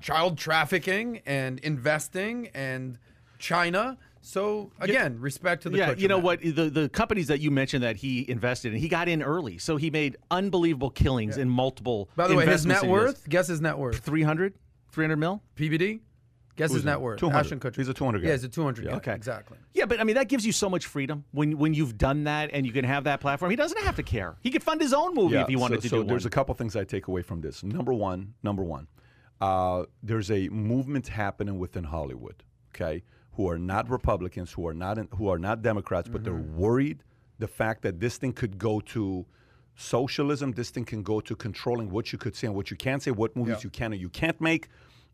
child 0.00 0.38
trafficking 0.38 1.20
and 1.26 1.58
investing 1.60 2.48
and 2.54 2.98
China. 3.38 3.98
So 4.24 4.70
again, 4.80 5.20
respect 5.20 5.64
to 5.64 5.70
the 5.70 5.76
yeah, 5.76 5.92
Kutcher 5.92 5.98
you 5.98 6.08
know 6.08 6.16
man. 6.16 6.24
what? 6.24 6.40
The 6.40 6.70
the 6.70 6.88
companies 6.88 7.26
that 7.26 7.40
you 7.40 7.50
mentioned 7.50 7.84
that 7.84 7.96
he 7.96 8.28
invested 8.28 8.72
in, 8.72 8.78
he 8.78 8.88
got 8.88 9.06
in 9.06 9.22
early, 9.22 9.58
so 9.58 9.76
he 9.76 9.90
made 9.90 10.16
unbelievable 10.30 10.88
killings 10.88 11.36
in 11.36 11.48
multiple. 11.48 12.08
By 12.16 12.28
the 12.28 12.34
way, 12.34 12.46
his 12.46 12.64
net 12.64 12.82
investments 12.84 12.90
worth. 12.90 13.28
Guess 13.28 13.48
his 13.48 13.60
net 13.60 13.76
worth. 13.76 13.98
300 13.98 14.54
300 14.92 15.16
mil. 15.16 15.42
PBD. 15.56 16.00
Guess 16.56 16.72
his 16.72 16.84
net 16.84 17.00
worth. 17.00 17.18
200. 17.18 17.38
Ashton 17.38 17.60
Kutcher. 17.60 17.76
He's 17.76 17.88
a 17.88 17.94
200 17.94 18.20
guy. 18.20 18.28
Yeah, 18.28 18.32
he's 18.32 18.44
a 18.44 18.48
200 18.48 18.86
guy. 18.86 18.92
Okay. 18.92 19.12
Exactly. 19.12 19.58
Yeah, 19.74 19.84
but 19.84 20.00
I 20.00 20.04
mean 20.04 20.14
that 20.14 20.28
gives 20.28 20.46
you 20.46 20.52
so 20.52 20.70
much 20.70 20.86
freedom 20.86 21.24
when 21.32 21.58
when 21.58 21.74
you've 21.74 21.98
done 21.98 22.24
that 22.24 22.48
and 22.54 22.64
you 22.64 22.72
can 22.72 22.86
have 22.86 23.04
that 23.04 23.20
platform. 23.20 23.50
He 23.50 23.56
doesn't 23.56 23.82
have 23.82 23.96
to 23.96 24.02
care. 24.02 24.36
He 24.40 24.50
could 24.50 24.62
fund 24.62 24.80
his 24.80 24.94
own 24.94 25.14
movie 25.14 25.36
if 25.36 25.48
he 25.48 25.56
wanted 25.56 25.76
so, 25.76 25.82
to 25.82 25.88
so 25.88 26.02
do 26.02 26.08
there's 26.08 26.24
one. 26.24 26.28
a 26.28 26.30
couple 26.30 26.54
things 26.54 26.76
I 26.76 26.84
take 26.84 27.08
away 27.08 27.20
from 27.20 27.42
this. 27.42 27.62
Number 27.62 27.92
one, 27.92 28.32
number 28.42 28.62
one, 28.62 28.86
uh, 29.42 29.84
there's 30.02 30.30
a 30.30 30.48
movement 30.48 31.08
happening 31.08 31.58
within 31.58 31.84
Hollywood. 31.84 32.42
Okay, 32.74 33.02
who 33.36 33.48
are 33.48 33.58
not 33.58 33.88
Republicans, 33.90 34.52
who 34.52 34.66
are 34.66 34.74
not 34.74 34.98
in, 34.98 35.08
who 35.16 35.28
are 35.28 35.38
not 35.38 35.62
Democrats, 35.62 36.08
but 36.08 36.22
they're 36.24 36.32
Mm-hmm. 36.34 36.56
worried 36.56 36.98
the 37.38 37.48
fact 37.48 37.82
that 37.82 37.98
this 38.00 38.16
thing 38.16 38.32
could 38.32 38.58
go 38.58 38.80
to 38.80 39.26
socialism. 39.76 40.52
This 40.52 40.70
thing 40.70 40.84
can 40.84 41.02
go 41.02 41.20
to 41.20 41.34
controlling 41.34 41.90
what 41.90 42.12
you 42.12 42.18
could 42.18 42.36
say 42.36 42.46
and 42.46 42.54
what 42.56 42.70
you 42.70 42.76
can't 42.76 43.02
say, 43.02 43.10
what 43.10 43.34
movies 43.36 43.56
Yeah. 43.58 43.64
you 43.64 43.70
can 43.70 43.92
or 43.92 43.96
you 43.96 44.08
can't 44.08 44.40
make. 44.40 44.68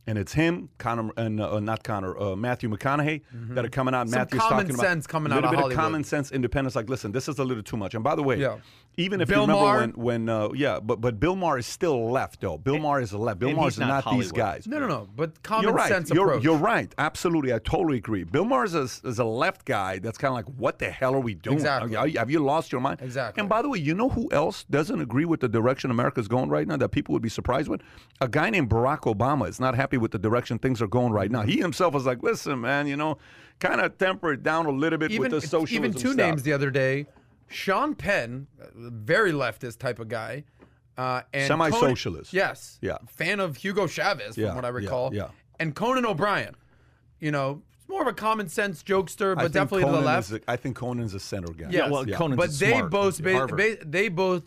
And 0.06 0.18
it's 0.18 0.32
him, 0.32 0.70
Connor, 0.78 1.10
and 1.16 1.40
uh, 1.40 1.60
not 1.60 1.84
Connor, 1.84 2.18
uh, 2.18 2.34
Matthew 2.34 2.68
McConaughey 2.70 3.20
that 3.50 3.64
are 3.64 3.68
coming 3.68 3.94
out. 3.94 4.08
Some 4.08 4.18
Matthew's 4.18 4.40
common 4.40 4.66
talking 4.66 4.76
sense 4.76 5.04
about 5.04 5.12
coming 5.12 5.32
a 5.32 5.36
out 5.36 5.42
little 5.44 5.58
of 5.60 5.68
bit 5.68 5.76
of 5.76 5.80
common 5.80 6.04
sense, 6.04 6.32
independence. 6.32 6.74
Like, 6.74 6.88
listen, 6.88 7.12
this 7.12 7.28
is 7.28 7.38
a 7.38 7.44
little 7.44 7.62
too 7.62 7.76
much. 7.76 7.94
And 7.94 8.02
by 8.02 8.14
the 8.16 8.22
way, 8.22 8.36
Yeah. 8.38 8.56
even 8.96 9.20
if 9.20 9.28
Bill 9.28 9.42
you 9.42 9.46
remember 9.52 9.62
Maher? 9.62 9.80
when, 9.80 9.92
when 9.92 10.28
uh, 10.28 10.48
yeah, 10.54 10.80
but 10.80 11.00
but 11.02 11.20
Bill 11.20 11.36
Maher 11.36 11.58
is 11.58 11.66
still 11.66 12.10
left 12.10 12.40
though. 12.40 12.56
Bill 12.58 12.78
Maher 12.78 13.00
is 13.02 13.12
left. 13.12 13.38
Bill 13.38 13.50
and 13.50 13.68
is 13.68 13.78
not 13.78 14.06
not, 14.06 14.14
these 14.16 14.32
guys. 14.32 14.66
No, 14.66 14.80
no, 14.80 14.88
no. 14.88 15.08
But 15.14 15.42
common 15.42 15.64
You're 15.64 15.74
right. 15.74 15.88
sense 15.88 16.10
You're, 16.10 16.26
approach. 16.28 16.44
you're 16.44 16.56
right. 16.56 16.92
Absolutely. 16.98 17.52
I 17.52 17.58
totally 17.58 17.98
agree. 17.98 18.24
Bill 18.24 18.44
Maher 18.46 18.64
is 18.64 18.74
a, 18.74 18.82
is 19.08 19.18
a 19.18 19.24
left 19.24 19.64
guy 19.66 19.98
that's 19.98 20.16
kind 20.18 20.30
of 20.30 20.34
like, 20.36 20.46
what 20.58 20.78
the 20.78 20.90
hell 20.90 21.14
are 21.14 21.20
we 21.20 21.34
doing? 21.34 21.56
Exactly. 21.56 21.94
Are 21.94 22.08
have 22.08 22.30
you 22.30 22.40
lost 22.40 22.72
your 22.72 22.80
mind? 22.80 23.00
Exactly. 23.02 23.38
And 23.40 23.48
by 23.48 23.60
the 23.62 23.68
way, 23.68 23.78
you 23.78 23.94
know 23.94 24.08
who 24.08 24.28
else 24.32 24.64
doesn't 24.64 25.00
agree 25.00 25.26
with 25.26 25.40
the 25.40 25.48
direction 25.48 25.90
America's 25.90 26.26
going 26.26 26.48
right 26.48 26.66
now 26.66 26.78
that 26.78 26.88
people 26.88 27.12
would 27.12 27.22
be 27.22 27.28
surprised 27.28 27.68
with? 27.68 27.82
A 28.22 28.28
guy 28.28 28.48
named 28.50 28.70
Barack 28.70 29.00
Obama 29.00 29.46
is 29.48 29.60
not 29.60 29.74
happy 29.90 29.98
with 29.98 30.12
the 30.12 30.18
direction 30.18 30.56
things 30.58 30.80
are 30.80 30.86
going 30.86 31.12
right 31.12 31.30
now. 31.32 31.42
He 31.42 31.58
himself 31.58 31.94
was 31.94 32.06
like, 32.06 32.22
listen, 32.22 32.60
man, 32.60 32.86
you 32.86 32.96
know, 32.96 33.18
kind 33.58 33.80
of 33.80 33.98
temper 33.98 34.32
it 34.34 34.42
down 34.44 34.66
a 34.66 34.70
little 34.70 34.98
bit 34.98 35.10
even 35.10 35.22
with 35.22 35.30
the 35.32 35.40
socialism 35.40 35.84
even 35.84 35.92
two 35.92 36.12
stuff. 36.12 36.16
names 36.16 36.42
the 36.44 36.52
other 36.52 36.70
day. 36.70 37.06
Sean 37.48 37.96
Penn, 37.96 38.46
very 38.76 39.32
leftist 39.32 39.78
type 39.78 39.98
of 39.98 40.08
guy. 40.08 40.44
Uh, 40.96 41.22
and 41.34 41.48
Semi-socialist. 41.48 42.30
Conan- 42.30 42.48
yes. 42.48 42.78
Yeah. 42.80 42.98
Fan 43.08 43.40
of 43.40 43.56
Hugo 43.56 43.86
Chavez, 43.88 44.34
from 44.36 44.44
Yeah, 44.44 44.54
what 44.54 44.64
I 44.64 44.68
recall. 44.68 45.12
yeah. 45.14 45.28
And 45.58 45.74
Conan 45.74 46.06
O'Brien. 46.06 46.54
You 47.18 47.32
know, 47.32 47.62
more 47.88 48.00
of 48.02 48.06
a 48.06 48.12
common 48.12 48.48
sense 48.48 48.82
jokester, 48.84 49.34
but 49.34 49.42
think 49.42 49.52
definitely 49.54 49.80
to 49.82 49.86
the 49.86 49.92
Conan 49.92 50.04
lef. 50.04 50.24
is 50.26 50.32
a- 50.34 50.40
I 50.46 50.56
think 50.56 50.76
Conan's 50.76 51.14
a 51.14 51.20
center 51.20 51.52
guy. 51.52 51.68
Yes. 51.70 51.90
well, 51.90 52.04
Conan's 52.06 52.36
but 52.38 52.50
they 52.52 52.70
smart. 52.76 52.90
both 52.90 53.22
ba- 53.22 53.46
ba- 53.48 53.84
they 53.84 54.08
both 54.08 54.44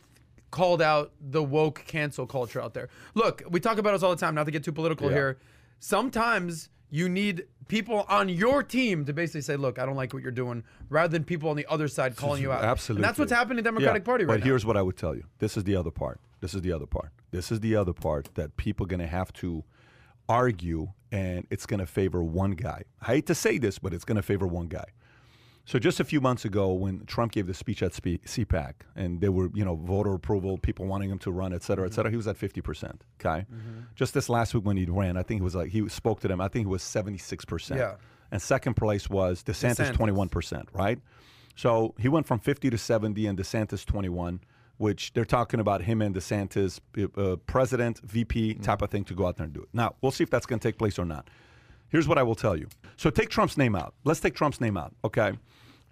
called 0.53 0.81
out 0.83 1.11
the 1.19 1.43
woke 1.43 1.83
cancel 1.87 2.27
culture 2.27 2.61
out 2.61 2.73
there. 2.75 2.87
Look, 3.15 3.41
we 3.49 3.59
talk 3.59 3.79
about 3.79 3.91
this 3.93 4.03
all 4.03 4.11
the 4.11 4.15
time. 4.25 4.35
Not 4.35 4.45
to 4.45 4.51
get 4.51 4.63
too 4.63 4.71
political 4.71 5.09
Yeah. 5.09 5.15
here. 5.17 5.37
Sometimes 5.79 6.69
you 6.91 7.09
need 7.09 7.45
people 7.67 8.05
on 8.07 8.29
your 8.29 8.61
team 8.61 9.03
to 9.05 9.13
basically 9.13 9.41
say, 9.41 9.55
"Look, 9.57 9.79
I 9.79 9.85
don't 9.85 9.95
like 9.95 10.13
what 10.13 10.21
you're 10.21 10.31
doing," 10.31 10.63
rather 10.89 11.11
than 11.11 11.23
people 11.23 11.49
on 11.49 11.55
the 11.57 11.65
other 11.67 11.87
side 11.87 12.15
calling 12.15 12.41
you 12.41 12.51
out. 12.51 12.63
Absolutely. 12.63 12.99
And 13.01 13.09
that's 13.09 13.17
what's 13.17 13.31
happening 13.31 13.57
in 13.57 13.63
the 13.63 13.69
Democratic 13.71 14.03
Yeah, 14.03 14.05
Party 14.05 14.25
right 14.25 14.33
But 14.35 14.39
now. 14.41 14.45
here's 14.45 14.63
what 14.65 14.77
I 14.77 14.83
would 14.83 14.95
tell 14.95 15.15
you. 15.15 15.23
This 15.39 15.57
is 15.57 15.63
the 15.63 15.75
other 15.75 15.89
part. 15.91 16.19
This 16.39 16.53
is 16.53 16.61
the 16.61 16.71
other 16.71 16.85
part. 16.85 17.09
This 17.31 17.51
is 17.51 17.59
the 17.61 17.75
other 17.75 17.93
part 17.93 18.29
that 18.35 18.55
people 18.57 18.85
are 18.85 18.87
going 18.89 18.99
to 18.99 19.07
have 19.07 19.33
to 19.33 19.63
argue, 20.29 20.89
and 21.11 21.47
it's 21.49 21.65
going 21.65 21.79
to 21.79 21.85
favor 21.87 22.23
one 22.23 22.51
guy. 22.51 22.83
I 23.01 23.05
hate 23.07 23.25
to 23.27 23.35
say 23.35 23.57
this, 23.57 23.79
but 23.79 23.91
it's 23.93 24.05
going 24.05 24.17
to 24.17 24.21
favor 24.21 24.45
one 24.45 24.67
guy. 24.67 24.85
So 25.65 25.79
just 25.79 25.99
a 26.01 26.03
few 26.03 26.19
months 26.19 26.43
ago, 26.43 26.73
when 26.73 27.05
Trump 27.05 27.31
gave 27.31 27.47
the 27.47 27.53
speech 27.53 27.81
at 27.81 27.93
CPAC, 27.93 28.73
and 28.95 29.21
there 29.21 29.31
were 29.31 29.49
you 29.53 29.63
know 29.63 29.75
voter 29.75 30.13
approval, 30.13 30.57
people 30.57 30.85
wanting 30.85 31.09
him 31.09 31.19
to 31.19 31.31
run, 31.31 31.53
et 31.53 31.63
cetera, 31.63 31.85
et 31.85 31.93
cetera, 31.93 32.11
he 32.11 32.17
was 32.17 32.27
at 32.27 32.35
fifty 32.37 32.59
percent. 32.59 33.03
Okay, 33.19 33.45
just 33.95 34.13
this 34.13 34.27
last 34.27 34.53
week 34.53 34.65
when 34.65 34.75
he 34.75 34.85
ran, 34.85 35.15
I 35.15 35.23
think 35.23 35.39
he 35.39 35.43
was 35.43 35.55
like 35.55 35.69
he 35.69 35.87
spoke 35.87 36.19
to 36.21 36.27
them. 36.27 36.41
I 36.41 36.49
think 36.49 36.65
he 36.65 36.69
was 36.71 36.83
seventy 36.83 37.17
six 37.17 37.45
percent. 37.45 37.79
Yeah. 37.79 37.95
And 38.31 38.41
second 38.41 38.73
place 38.73 39.09
was 39.09 39.43
DeSantis, 39.43 39.93
twenty 39.93 40.11
one 40.11 40.27
percent. 40.27 40.67
Right. 40.73 40.99
So 41.55 41.93
he 41.97 42.09
went 42.09 42.27
from 42.27 42.39
fifty 42.39 42.69
to 42.69 42.77
seventy, 42.77 43.25
and 43.27 43.37
DeSantis 43.37 43.85
twenty 43.85 44.09
one. 44.09 44.41
Which 44.77 45.13
they're 45.13 45.23
talking 45.23 45.59
about 45.59 45.83
him 45.83 46.01
and 46.01 46.15
DeSantis, 46.15 46.79
uh, 47.15 47.35
president, 47.45 47.99
VP 47.99 48.55
type 48.55 48.81
of 48.81 48.89
thing, 48.89 49.03
to 49.05 49.13
go 49.13 49.27
out 49.27 49.37
there 49.37 49.45
and 49.45 49.53
do 49.53 49.61
it. 49.61 49.69
Now 49.71 49.95
we'll 50.01 50.11
see 50.11 50.23
if 50.23 50.31
that's 50.31 50.47
going 50.47 50.59
to 50.59 50.67
take 50.67 50.79
place 50.79 50.97
or 50.97 51.05
not. 51.05 51.29
Here's 51.89 52.07
what 52.07 52.17
I 52.17 52.23
will 52.23 52.35
tell 52.35 52.57
you. 52.57 52.67
So 52.97 53.11
take 53.11 53.29
Trump's 53.29 53.55
name 53.55 53.75
out. 53.75 53.93
Let's 54.03 54.19
take 54.19 54.33
Trump's 54.33 54.59
name 54.59 54.75
out, 54.75 54.93
okay? 55.05 55.33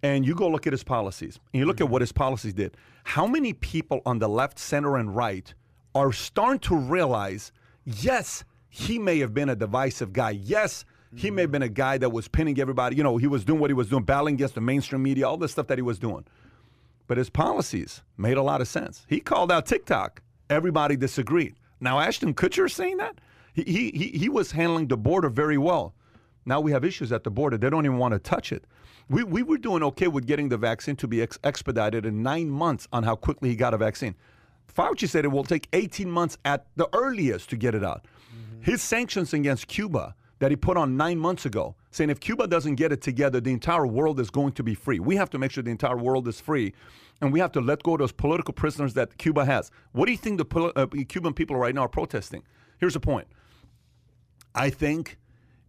And 0.04 0.26
you 0.26 0.34
go 0.34 0.48
look 0.48 0.66
at 0.68 0.74
his 0.74 0.84
policies. 0.84 1.40
And 1.54 1.60
you 1.60 1.66
look 1.66 1.80
at 1.80 1.86
mm-hmm. 1.86 1.94
what 1.94 2.02
his 2.02 2.12
policies 2.12 2.54
did. 2.54 2.76
How 3.04 3.28
many 3.28 3.54
people 3.54 4.02
on 4.06 4.20
the 4.20 4.28
left, 4.28 4.60
center, 4.60 4.98
and 4.98 5.16
right 5.16 5.54
are 5.94 6.12
starting 6.12 6.60
to 6.60 6.76
realize, 6.76 7.52
yes, 7.86 8.44
he 8.70 8.98
may 8.98 9.20
have 9.20 9.34
been 9.34 9.50
a 9.50 9.56
divisive 9.56 10.14
guy. 10.14 10.32
Yes, 10.32 10.86
he 11.16 11.30
may 11.30 11.42
have 11.42 11.50
mm-hmm. 11.50 11.52
been 11.54 11.62
a 11.64 11.70
guy 11.70 11.98
that 11.98 12.10
was 12.10 12.28
pinning 12.28 12.60
everybody. 12.60 12.96
You 12.96 13.04
know, 13.04 13.18
he 13.18 13.28
was 13.28 13.44
doing 13.44 13.60
what 13.60 13.70
he 13.70 13.74
was 13.74 13.90
doing, 13.90 14.04
battling 14.04 14.36
against 14.36 14.56
the 14.56 14.62
mainstream 14.62 15.04
media, 15.04 15.28
all 15.28 15.38
the 15.38 15.50
stuff 15.50 15.68
that 15.68 15.78
he 15.78 15.82
was 15.84 16.00
doing. 16.00 16.26
But 17.08 17.18
his 17.18 17.30
policies 17.30 18.02
made 18.18 18.38
a 18.38 18.42
lot 18.42 18.62
of 18.62 18.68
sense. 18.68 19.06
He 19.10 19.20
called 19.20 19.52
out 19.52 19.66
TikTok. 19.66 20.22
Everybody 20.50 20.96
disagreed. 20.96 21.56
Now 21.82 22.00
Ashton 22.00 22.34
Kutcher 22.34 22.72
saying 22.72 22.98
that 22.98 23.20
he, 23.54 23.64
he 23.64 23.92
he 23.92 24.18
he 24.18 24.30
was 24.30 24.52
handling 24.52 24.88
the 24.88 24.98
border 24.98 25.30
very 25.30 25.58
well. 25.58 25.94
Now 26.46 26.62
we 26.62 26.72
have 26.72 26.86
issues 26.86 27.12
at 27.12 27.24
the 27.24 27.32
border. 27.32 27.58
They 27.58 27.70
don't 27.70 27.86
even 27.86 27.98
want 27.98 28.14
to 28.14 28.20
touch 28.20 28.52
it. 28.52 28.66
We 29.12 29.26
we 29.26 29.44
were 29.44 29.58
doing 29.58 29.84
okay 29.84 30.08
with 30.08 30.26
getting 30.26 30.48
the 30.48 30.58
vaccine 30.58 30.96
to 30.96 31.08
be 31.08 31.22
ex- 31.22 31.38
expedited 31.44 32.06
in 32.06 32.24
nine 32.24 32.50
months 32.50 32.88
on 32.94 33.04
how 33.04 33.18
quickly 33.18 33.50
he 33.50 33.58
got 33.58 33.74
a 33.74 33.78
vaccine. 33.78 34.16
Fauci 34.74 35.06
said 35.10 35.26
it 35.26 35.28
will 35.28 35.44
take 35.44 35.68
18 35.74 36.10
months 36.10 36.38
at 36.46 36.66
the 36.78 36.88
earliest 36.94 37.50
to 37.50 37.58
get 37.58 37.76
it 37.76 37.84
out. 37.84 38.06
His 38.62 38.82
sanctions 38.82 39.34
against 39.34 39.68
Cuba 39.68 40.16
that 40.40 40.50
he 40.50 40.56
put 40.56 40.78
on 40.78 40.96
nine 40.96 41.20
months 41.20 41.46
ago, 41.46 41.76
saying 41.90 42.10
if 42.10 42.22
Cuba 42.22 42.48
doesn't 42.48 42.76
get 42.76 42.94
it 42.94 43.02
together, 43.02 43.42
the 43.42 43.52
entire 43.52 43.86
world 43.86 44.18
is 44.18 44.30
going 44.30 44.54
to 44.54 44.64
be 44.64 44.76
free. 44.76 45.00
We 45.00 45.18
have 45.18 45.30
to 45.32 45.38
make 45.38 45.52
sure 45.52 45.62
the 45.62 45.72
entire 45.72 45.98
world 45.98 46.26
is 46.30 46.40
free, 46.40 46.74
and 47.20 47.34
we 47.34 47.42
have 47.42 47.52
to 47.52 47.60
let 47.60 47.84
go 47.84 47.94
of 47.94 48.00
those 48.00 48.14
political 48.14 48.54
prisoners 48.54 48.94
that 48.94 49.18
Cuba 49.18 49.44
has. 49.44 49.72
What 49.92 50.06
do 50.06 50.14
you 50.14 50.18
think 50.18 50.38
the 50.38 50.72
uh, 50.76 50.88
Cuban 51.10 51.34
people 51.34 51.58
right 51.58 51.76
now 51.76 51.82
are 51.82 51.90
protesting? 51.90 52.44
Here's 52.80 52.94
the 52.94 53.02
point. 53.02 53.28
I 54.56 54.70
think 54.70 55.18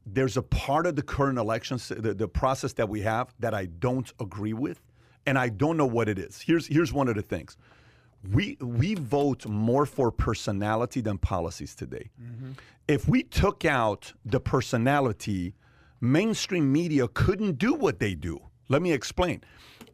there's 0.06 0.36
a 0.36 0.42
part 0.42 0.86
of 0.86 0.96
the 0.96 1.02
current 1.02 1.38
elections, 1.38 1.88
the, 1.88 2.14
the 2.14 2.28
process 2.28 2.72
that 2.74 2.88
we 2.88 3.02
have, 3.02 3.34
that 3.38 3.54
I 3.54 3.66
don't 3.66 4.12
agree 4.20 4.52
with, 4.52 4.80
and 5.26 5.38
I 5.38 5.48
don't 5.48 5.76
know 5.76 5.86
what 5.86 6.08
it 6.08 6.18
is. 6.18 6.40
Here's 6.40 6.66
here's 6.66 6.92
one 6.92 7.08
of 7.08 7.14
the 7.14 7.22
things. 7.22 7.56
We 8.30 8.56
we 8.60 8.94
vote 8.94 9.46
more 9.46 9.86
for 9.86 10.10
personality 10.10 11.00
than 11.00 11.18
policies 11.18 11.74
today. 11.74 12.10
Mm-hmm. 12.20 12.52
If 12.88 13.08
we 13.08 13.22
took 13.22 13.64
out 13.64 14.12
the 14.24 14.40
personality, 14.40 15.54
mainstream 16.00 16.72
media 16.72 17.08
couldn't 17.08 17.58
do 17.58 17.74
what 17.74 18.00
they 18.00 18.14
do. 18.14 18.40
Let 18.68 18.82
me 18.82 18.92
explain. 18.92 19.42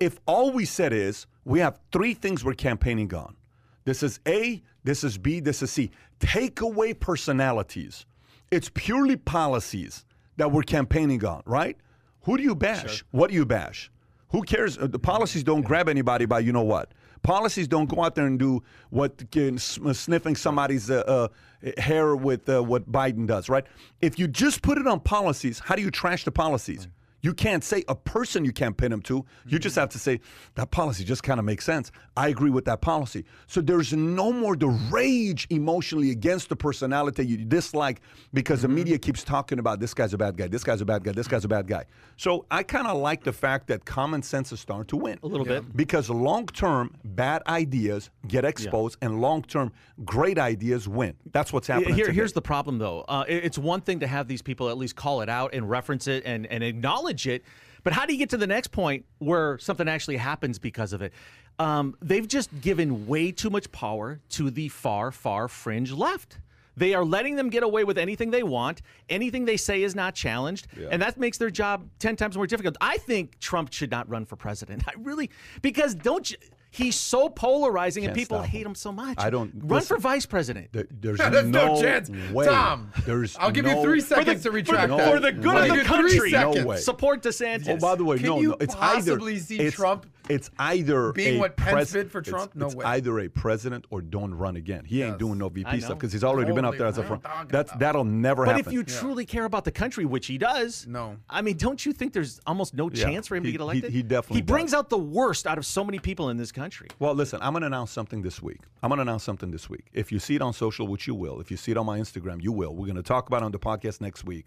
If 0.01 0.19
all 0.27 0.53
we 0.53 0.65
said 0.65 0.93
is 0.93 1.27
we 1.45 1.61
have 1.61 1.79
three 1.93 2.15
things 2.15 2.45
we're 2.45 2.55
campaigning 2.55 3.13
on. 3.15 3.37
This 3.85 4.03
is 4.03 4.21
A, 4.27 4.63
this 4.85 5.03
is 5.05 5.19
B, 5.19 5.41
this 5.41 5.63
is 5.63 5.71
C. 5.71 5.91
Take 6.21 6.61
away 6.61 6.95
personalities. 6.95 8.07
It's 8.51 8.71
purely 8.75 9.17
policies 9.17 10.05
that 10.37 10.51
we're 10.53 10.63
campaigning 10.63 11.25
on, 11.25 11.43
right? 11.47 11.77
Who 12.23 12.37
do 12.37 12.43
you 12.43 12.55
bash? 12.55 13.05
What 13.11 13.29
do 13.31 13.35
you 13.35 13.45
bash? 13.47 13.91
Who 14.31 14.43
cares? 14.43 14.79
Uh, 14.79 14.87
The 14.87 14.99
policies 14.99 15.43
don't 15.45 15.63
grab 15.63 15.89
anybody 15.89 16.27
by 16.27 16.41
you 16.41 16.53
know 16.53 16.63
what. 16.63 16.93
Policies 17.23 17.67
don't 17.67 17.89
go 17.89 18.05
out 18.05 18.15
there 18.15 18.27
and 18.27 18.39
do 18.39 18.63
what 18.91 19.31
can, 19.33 19.59
sm- 19.59 19.91
sniffing 19.93 20.37
somebody's 20.37 20.89
uh, 20.91 21.29
uh, 21.65 21.71
hair 21.81 22.15
with 22.15 22.49
uh, 22.49 22.63
what 22.63 22.91
Biden 22.91 23.27
does, 23.27 23.49
right? 23.49 23.67
If 24.01 24.19
you 24.19 24.29
just 24.29 24.63
put 24.63 24.79
it 24.79 24.87
on 24.87 25.01
policies, 25.01 25.59
how 25.59 25.75
do 25.75 25.83
you 25.83 25.91
trash 25.91 26.25
the 26.25 26.31
policies? 26.31 26.87
You 27.21 27.35
can't 27.35 27.65
say 27.65 27.85
a 27.89 27.95
person 27.95 28.45
you 28.45 28.53
can't 28.53 28.77
pin 28.77 28.91
them 28.91 29.03
to. 29.03 29.25
You 29.47 29.59
just 29.59 29.77
have 29.77 29.89
to 29.91 29.99
say 29.99 30.21
that 30.55 30.71
policy 30.71 31.05
just 31.05 31.23
kind 31.23 31.41
of 31.41 31.45
makes 31.45 31.65
sense. 31.65 31.91
I 32.17 32.29
agree 32.29 32.51
with 32.51 32.65
that 32.67 32.81
policy. 32.81 33.25
So 33.47 33.61
there's 33.61 33.93
no 33.93 34.33
more 34.33 34.57
the 34.57 34.69
rage 34.69 35.47
emotionally 35.51 36.11
against 36.11 36.49
the 36.49 36.57
personality 36.57 37.27
you 37.27 37.39
dislike 37.39 38.01
because 38.33 38.63
the 38.63 38.69
media 38.69 38.99
keeps 38.99 39.25
talking 39.25 39.59
about 39.59 39.81
this 39.81 39.95
guy's 39.95 40.15
a 40.15 40.19
bad 40.19 40.37
guy, 40.37 40.47
this 40.47 40.63
guy's 40.63 40.81
a 40.81 40.85
bad 40.85 41.03
guy, 41.03 41.13
this 41.13 41.27
guy's 41.27 41.45
a 41.45 41.49
bad 41.49 41.67
guy. 41.67 41.85
So 42.17 42.47
I 42.51 42.63
kind 42.63 42.87
of 42.87 42.99
like 42.99 43.25
the 43.25 43.33
fact 43.33 43.67
that 43.69 43.85
common 43.85 44.23
sense 44.23 44.53
is 44.53 44.61
starting 44.61 44.87
to 44.87 44.97
win. 44.97 45.19
A 45.23 45.27
little 45.27 45.47
bit. 45.47 45.77
Because 45.77 46.11
long 46.11 46.47
term, 46.47 46.95
bad 47.05 47.43
ideas 47.49 48.11
get 48.29 48.45
exposed 48.45 48.97
and 49.03 49.21
long 49.21 49.43
term, 49.43 49.73
great 50.05 50.39
ideas 50.39 50.87
win. 50.89 51.15
That's 51.33 51.53
what's 51.53 51.67
happening. 51.67 51.95
Here, 51.95 52.07
today. 52.07 52.17
here's 52.17 52.33
the 52.33 52.43
problem, 52.43 52.79
though. 52.79 53.05
Uh, 53.09 53.25
it's 53.29 53.59
one 53.59 53.81
thing 53.81 54.01
to 54.01 54.07
have 54.07 54.29
these 54.29 54.43
people 54.43 54.69
at 54.69 54.79
least 54.79 54.97
call 54.97 55.21
it 55.23 55.29
out 55.29 55.55
and 55.55 55.69
reference 55.69 56.07
it 56.07 56.23
and, 56.25 56.47
and 56.47 56.63
acknowledge 56.63 57.08
it, 57.27 57.43
but 57.85 57.93
how 57.93 58.07
do 58.07 58.13
you 58.13 58.19
get 58.19 58.31
to 58.31 58.37
the 58.37 58.47
next 58.47 58.69
point 58.69 59.05
where 59.19 59.59
something 59.59 59.89
actually 59.89 60.17
happens 60.17 60.59
because 60.59 60.93
of 60.93 61.03
it? 61.03 61.13
Um, 61.59 61.97
they've 62.01 62.27
just 62.27 62.61
given 62.61 63.07
way 63.07 63.33
too 63.33 63.51
much 63.51 63.71
power 63.73 64.21
to 64.31 64.51
the 64.51 64.69
far, 64.69 65.11
far 65.11 65.49
fringe 65.49 65.91
left. 65.93 66.39
They 66.77 66.95
are 66.95 67.05
letting 67.05 67.35
them 67.35 67.51
get 67.51 67.65
away 67.65 67.83
with 67.83 67.99
anything 67.99 68.31
they 68.31 68.45
want. 68.45 68.83
Anything 69.09 69.45
they 69.45 69.57
say 69.57 69.83
is 69.83 69.97
not 69.97 70.15
challenged, 70.15 70.69
Yeah. 70.79 70.89
and 70.93 71.03
that 71.03 71.19
makes 71.19 71.37
their 71.39 71.51
job 71.51 71.89
ten 71.99 72.15
times 72.15 72.37
more 72.37 72.47
difficult. 72.47 72.77
I 72.81 72.99
think 72.99 73.41
Trump 73.41 73.73
should 73.73 73.91
not 73.91 74.09
run 74.09 74.25
for 74.25 74.37
president. 74.37 74.85
I 74.87 74.93
really 74.99 75.31
because 75.63 75.97
don't 75.97 76.31
you? 76.31 76.37
He's 76.71 76.97
so 76.97 77.31
polarizing, 77.31 78.05
and 78.05 78.11
Can't 78.15 78.19
people 78.29 78.43
hate 78.43 78.61
him. 78.63 78.69
him 78.69 78.75
so 78.75 78.93
much. 78.93 79.17
I 79.19 79.31
don't- 79.31 79.53
run 79.57 79.69
listen. 79.81 79.97
for 79.97 80.01
vice 80.01 80.27
president. 80.27 80.69
There- 80.73 80.87
There's, 81.01 81.19
There's 81.19 81.47
no, 81.47 81.75
no 81.77 81.81
chance. 81.81 82.11
way. 82.31 82.45
Tom, 82.45 82.93
There's 83.07 83.37
I'll 83.39 83.51
give 83.51 83.65
no- 83.65 83.77
you 83.77 83.83
three 83.83 84.01
For 84.03 84.17
the- 84.17 84.21
seconds 84.25 84.43
to 84.43 84.51
retract 84.51 84.91
no 84.91 84.99
that. 84.99 85.15
for 85.15 85.19
the 85.21 85.33
good 85.33 85.57
I'll 85.57 85.71
of 85.71 85.77
the 85.79 85.85
country. 85.85 86.31
No 86.31 86.51
seconds. 86.53 86.67
way. 86.67 86.77
Support 86.77 87.23
DeSantis. 87.23 87.69
Oh, 87.71 87.77
by 87.79 87.95
the 87.95 88.05
way, 88.05 88.19
Can 88.19 88.27
no, 88.27 88.41
you 88.41 88.49
no, 88.51 88.57
it's 88.61 88.75
possibly 88.75 89.35
either 89.35 89.43
see 89.45 89.55
it's- 89.61 89.73
Trump 89.73 90.07
It's 90.29 90.51
either 90.59 91.13
being 91.13 91.37
a 91.37 91.41
what 91.41 91.57
Pence 91.57 91.73
pres- 91.73 91.93
bid 91.93 92.11
for 92.13 92.19
it's- 92.19 92.31
Trump? 92.33 92.55
No 92.55 92.67
it's 92.67 92.75
way. 92.75 92.85
either 92.85 93.19
a 93.21 93.29
president 93.29 93.87
or 93.91 94.01
don't 94.03 94.35
run 94.35 94.57
again. 94.57 94.85
He 94.85 95.03
ain't 95.03 95.19
doing 95.19 95.39
no 95.39 95.49
VP 95.49 95.81
stuff 95.81 95.99
because 95.99 96.13
he's 96.13 96.25
already 96.25 96.53
been 96.53 96.65
up 96.65 96.77
there 96.77 96.87
as 96.87 96.99
a 96.99 97.03
what 97.03 97.23
front. 97.23 97.49
That's 97.49 97.71
about. 97.71 97.81
that'll 97.81 98.05
never 98.05 98.45
But 98.45 98.53
happen. 98.57 98.65
But 98.65 98.69
if 98.69 98.75
you 98.75 98.83
truly 98.85 99.25
care 99.27 99.45
about 99.45 99.65
the 99.65 99.71
country, 99.73 100.05
which 100.05 100.27
he 100.27 100.39
does, 100.39 100.87
No. 100.87 101.17
I 101.31 101.43
mean, 101.43 101.57
don't 101.57 101.85
you 101.85 101.93
think 101.93 102.13
there's 102.13 102.41
almost 102.47 102.75
no 102.75 102.91
Yeah, 102.93 103.05
chance 103.05 103.27
for 103.29 103.37
him 103.37 103.45
he- 103.45 103.53
to 103.53 103.59
get 103.59 103.61
he- 103.61 103.65
elected? 103.65 103.93
he 103.93 104.03
definitely 104.03 104.37
he 104.39 104.43
brings 104.43 104.71
does. 104.73 104.79
out 104.79 104.91
the 104.91 104.99
worst 104.99 105.47
out 105.47 105.59
of 105.59 105.65
so 105.67 105.85
many 105.85 105.99
people 105.99 106.29
in 106.31 106.37
this 106.37 106.53
country. 106.53 106.89
Well, 106.99 107.15
listen, 107.15 107.41
I'm 107.43 107.53
going 107.53 107.63
to 107.63 107.67
announce 107.69 107.91
something 107.91 108.23
this 108.23 108.43
week. 108.43 108.61
I'm 108.83 108.91
going 108.91 108.99
to 108.99 109.03
announce 109.03 109.25
something 109.25 109.51
this 109.51 109.69
week. 109.71 109.87
If 109.93 110.13
you 110.13 110.19
see 110.19 110.35
it 110.37 110.43
on 110.43 110.53
social, 110.53 110.87
which 110.87 111.07
you 111.07 111.15
will, 111.15 111.41
if 111.41 111.51
you 111.51 111.57
see 111.57 111.71
it 111.73 111.77
on 111.77 111.87
my 111.87 111.99
Instagram, 111.99 112.43
you 112.43 112.53
will. 112.53 112.75
We're 112.75 112.87
going 112.87 112.97
to 112.97 113.03
talk 113.03 113.27
about 113.29 113.43
it 113.43 113.47
on 113.47 113.53
the 113.53 113.59
podcast 113.59 114.01
next 114.01 114.25
week. 114.25 114.47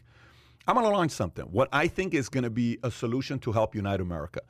I'm 0.68 0.76
going 0.76 0.86
to 0.86 0.92
launch 0.92 1.12
something. 1.12 1.46
What 1.46 1.70
I 1.74 1.88
think 1.88 2.14
is 2.14 2.30
going 2.30 2.44
to 2.44 2.50
be 2.52 2.78
a 2.84 2.92
solution 2.92 3.40
to 3.40 3.52
help 3.52 3.74
unite 3.74 4.00
America. 4.00 4.42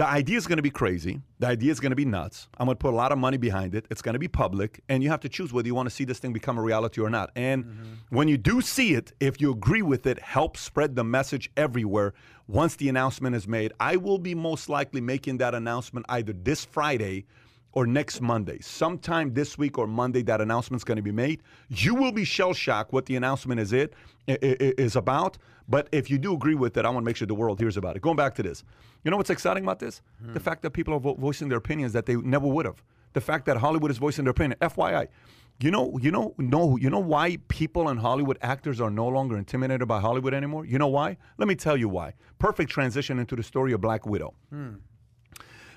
The 0.00 0.06
idea 0.06 0.38
is 0.38 0.46
going 0.46 0.56
to 0.56 0.62
be 0.62 0.70
crazy. 0.70 1.20
The 1.40 1.48
idea 1.48 1.70
is 1.70 1.78
going 1.78 1.90
to 1.90 1.96
be 1.96 2.06
nuts. 2.06 2.48
I'm 2.56 2.64
going 2.64 2.74
to 2.74 2.78
put 2.78 2.94
a 2.94 2.96
lot 2.96 3.12
of 3.12 3.18
money 3.18 3.36
behind 3.36 3.74
it. 3.74 3.84
It's 3.90 4.00
going 4.00 4.14
to 4.14 4.18
be 4.18 4.28
public, 4.28 4.82
and 4.88 5.02
you 5.02 5.10
have 5.10 5.20
to 5.20 5.28
choose 5.28 5.52
whether 5.52 5.68
you 5.68 5.74
want 5.74 5.90
to 5.90 5.94
see 5.94 6.04
this 6.04 6.18
thing 6.18 6.32
become 6.32 6.56
a 6.56 6.62
reality 6.62 7.02
or 7.02 7.10
not. 7.10 7.30
And 7.36 7.66
mm-hmm. 7.66 7.84
when 8.08 8.26
you 8.26 8.38
do 8.38 8.62
see 8.62 8.94
it, 8.94 9.12
if 9.20 9.42
you 9.42 9.52
agree 9.52 9.82
with 9.82 10.06
it, 10.06 10.18
help 10.18 10.56
spread 10.56 10.96
the 10.96 11.04
message 11.04 11.50
everywhere. 11.54 12.14
Once 12.48 12.76
the 12.76 12.88
announcement 12.88 13.36
is 13.36 13.46
made, 13.46 13.74
I 13.78 13.96
will 13.96 14.16
be 14.16 14.34
most 14.34 14.70
likely 14.70 15.02
making 15.02 15.36
that 15.36 15.54
announcement 15.54 16.06
either 16.08 16.32
this 16.32 16.64
Friday 16.64 17.26
or 17.72 17.86
next 17.86 18.20
Monday. 18.20 18.58
Sometime 18.60 19.32
this 19.34 19.56
week 19.56 19.78
or 19.78 19.86
Monday, 19.86 20.22
that 20.22 20.40
announcement's 20.40 20.84
going 20.84 20.96
to 20.96 21.02
be 21.02 21.12
made. 21.12 21.42
You 21.68 21.94
will 21.94 22.12
be 22.12 22.24
shell 22.24 22.52
shocked 22.52 22.92
what 22.92 23.06
the 23.06 23.16
announcement 23.16 23.60
is 23.60 23.72
it 23.72 23.94
is 24.26 24.96
about. 24.96 25.38
But 25.68 25.88
if 25.92 26.10
you 26.10 26.18
do 26.18 26.34
agree 26.34 26.56
with 26.56 26.76
it, 26.76 26.84
I 26.84 26.88
want 26.90 27.04
to 27.04 27.06
make 27.06 27.16
sure 27.16 27.26
the 27.26 27.34
world 27.34 27.60
hears 27.60 27.76
about 27.76 27.96
it. 27.96 28.02
Going 28.02 28.16
back 28.16 28.34
to 28.36 28.42
this, 28.42 28.64
you 29.04 29.10
know 29.10 29.16
what's 29.16 29.30
exciting 29.30 29.62
about 29.62 29.78
this? 29.78 30.02
Hmm. 30.24 30.32
The 30.32 30.40
fact 30.40 30.62
that 30.62 30.70
people 30.70 30.94
are 30.94 31.00
vo- 31.00 31.14
voicing 31.14 31.48
their 31.48 31.58
opinions 31.58 31.92
that 31.92 32.06
they 32.06 32.16
never 32.16 32.46
would 32.46 32.66
have. 32.66 32.82
The 33.12 33.20
fact 33.20 33.46
that 33.46 33.56
Hollywood 33.56 33.90
is 33.90 33.98
voicing 33.98 34.24
their 34.24 34.32
opinion. 34.32 34.58
FYI. 34.60 35.08
You 35.62 35.70
know, 35.70 35.98
you 36.00 36.10
know, 36.10 36.34
no, 36.38 36.76
you 36.78 36.88
know 36.88 36.98
why 37.00 37.36
people 37.48 37.90
in 37.90 37.98
Hollywood 37.98 38.38
actors 38.40 38.80
are 38.80 38.90
no 38.90 39.06
longer 39.08 39.36
intimidated 39.36 39.86
by 39.86 40.00
Hollywood 40.00 40.32
anymore? 40.32 40.64
You 40.64 40.78
know 40.78 40.88
why? 40.88 41.18
Let 41.36 41.48
me 41.48 41.54
tell 41.54 41.76
you 41.76 41.88
why. 41.88 42.14
Perfect 42.38 42.70
transition 42.70 43.18
into 43.18 43.36
the 43.36 43.42
story 43.42 43.72
of 43.72 43.80
Black 43.80 44.06
Widow. 44.06 44.34
Hmm. 44.48 44.76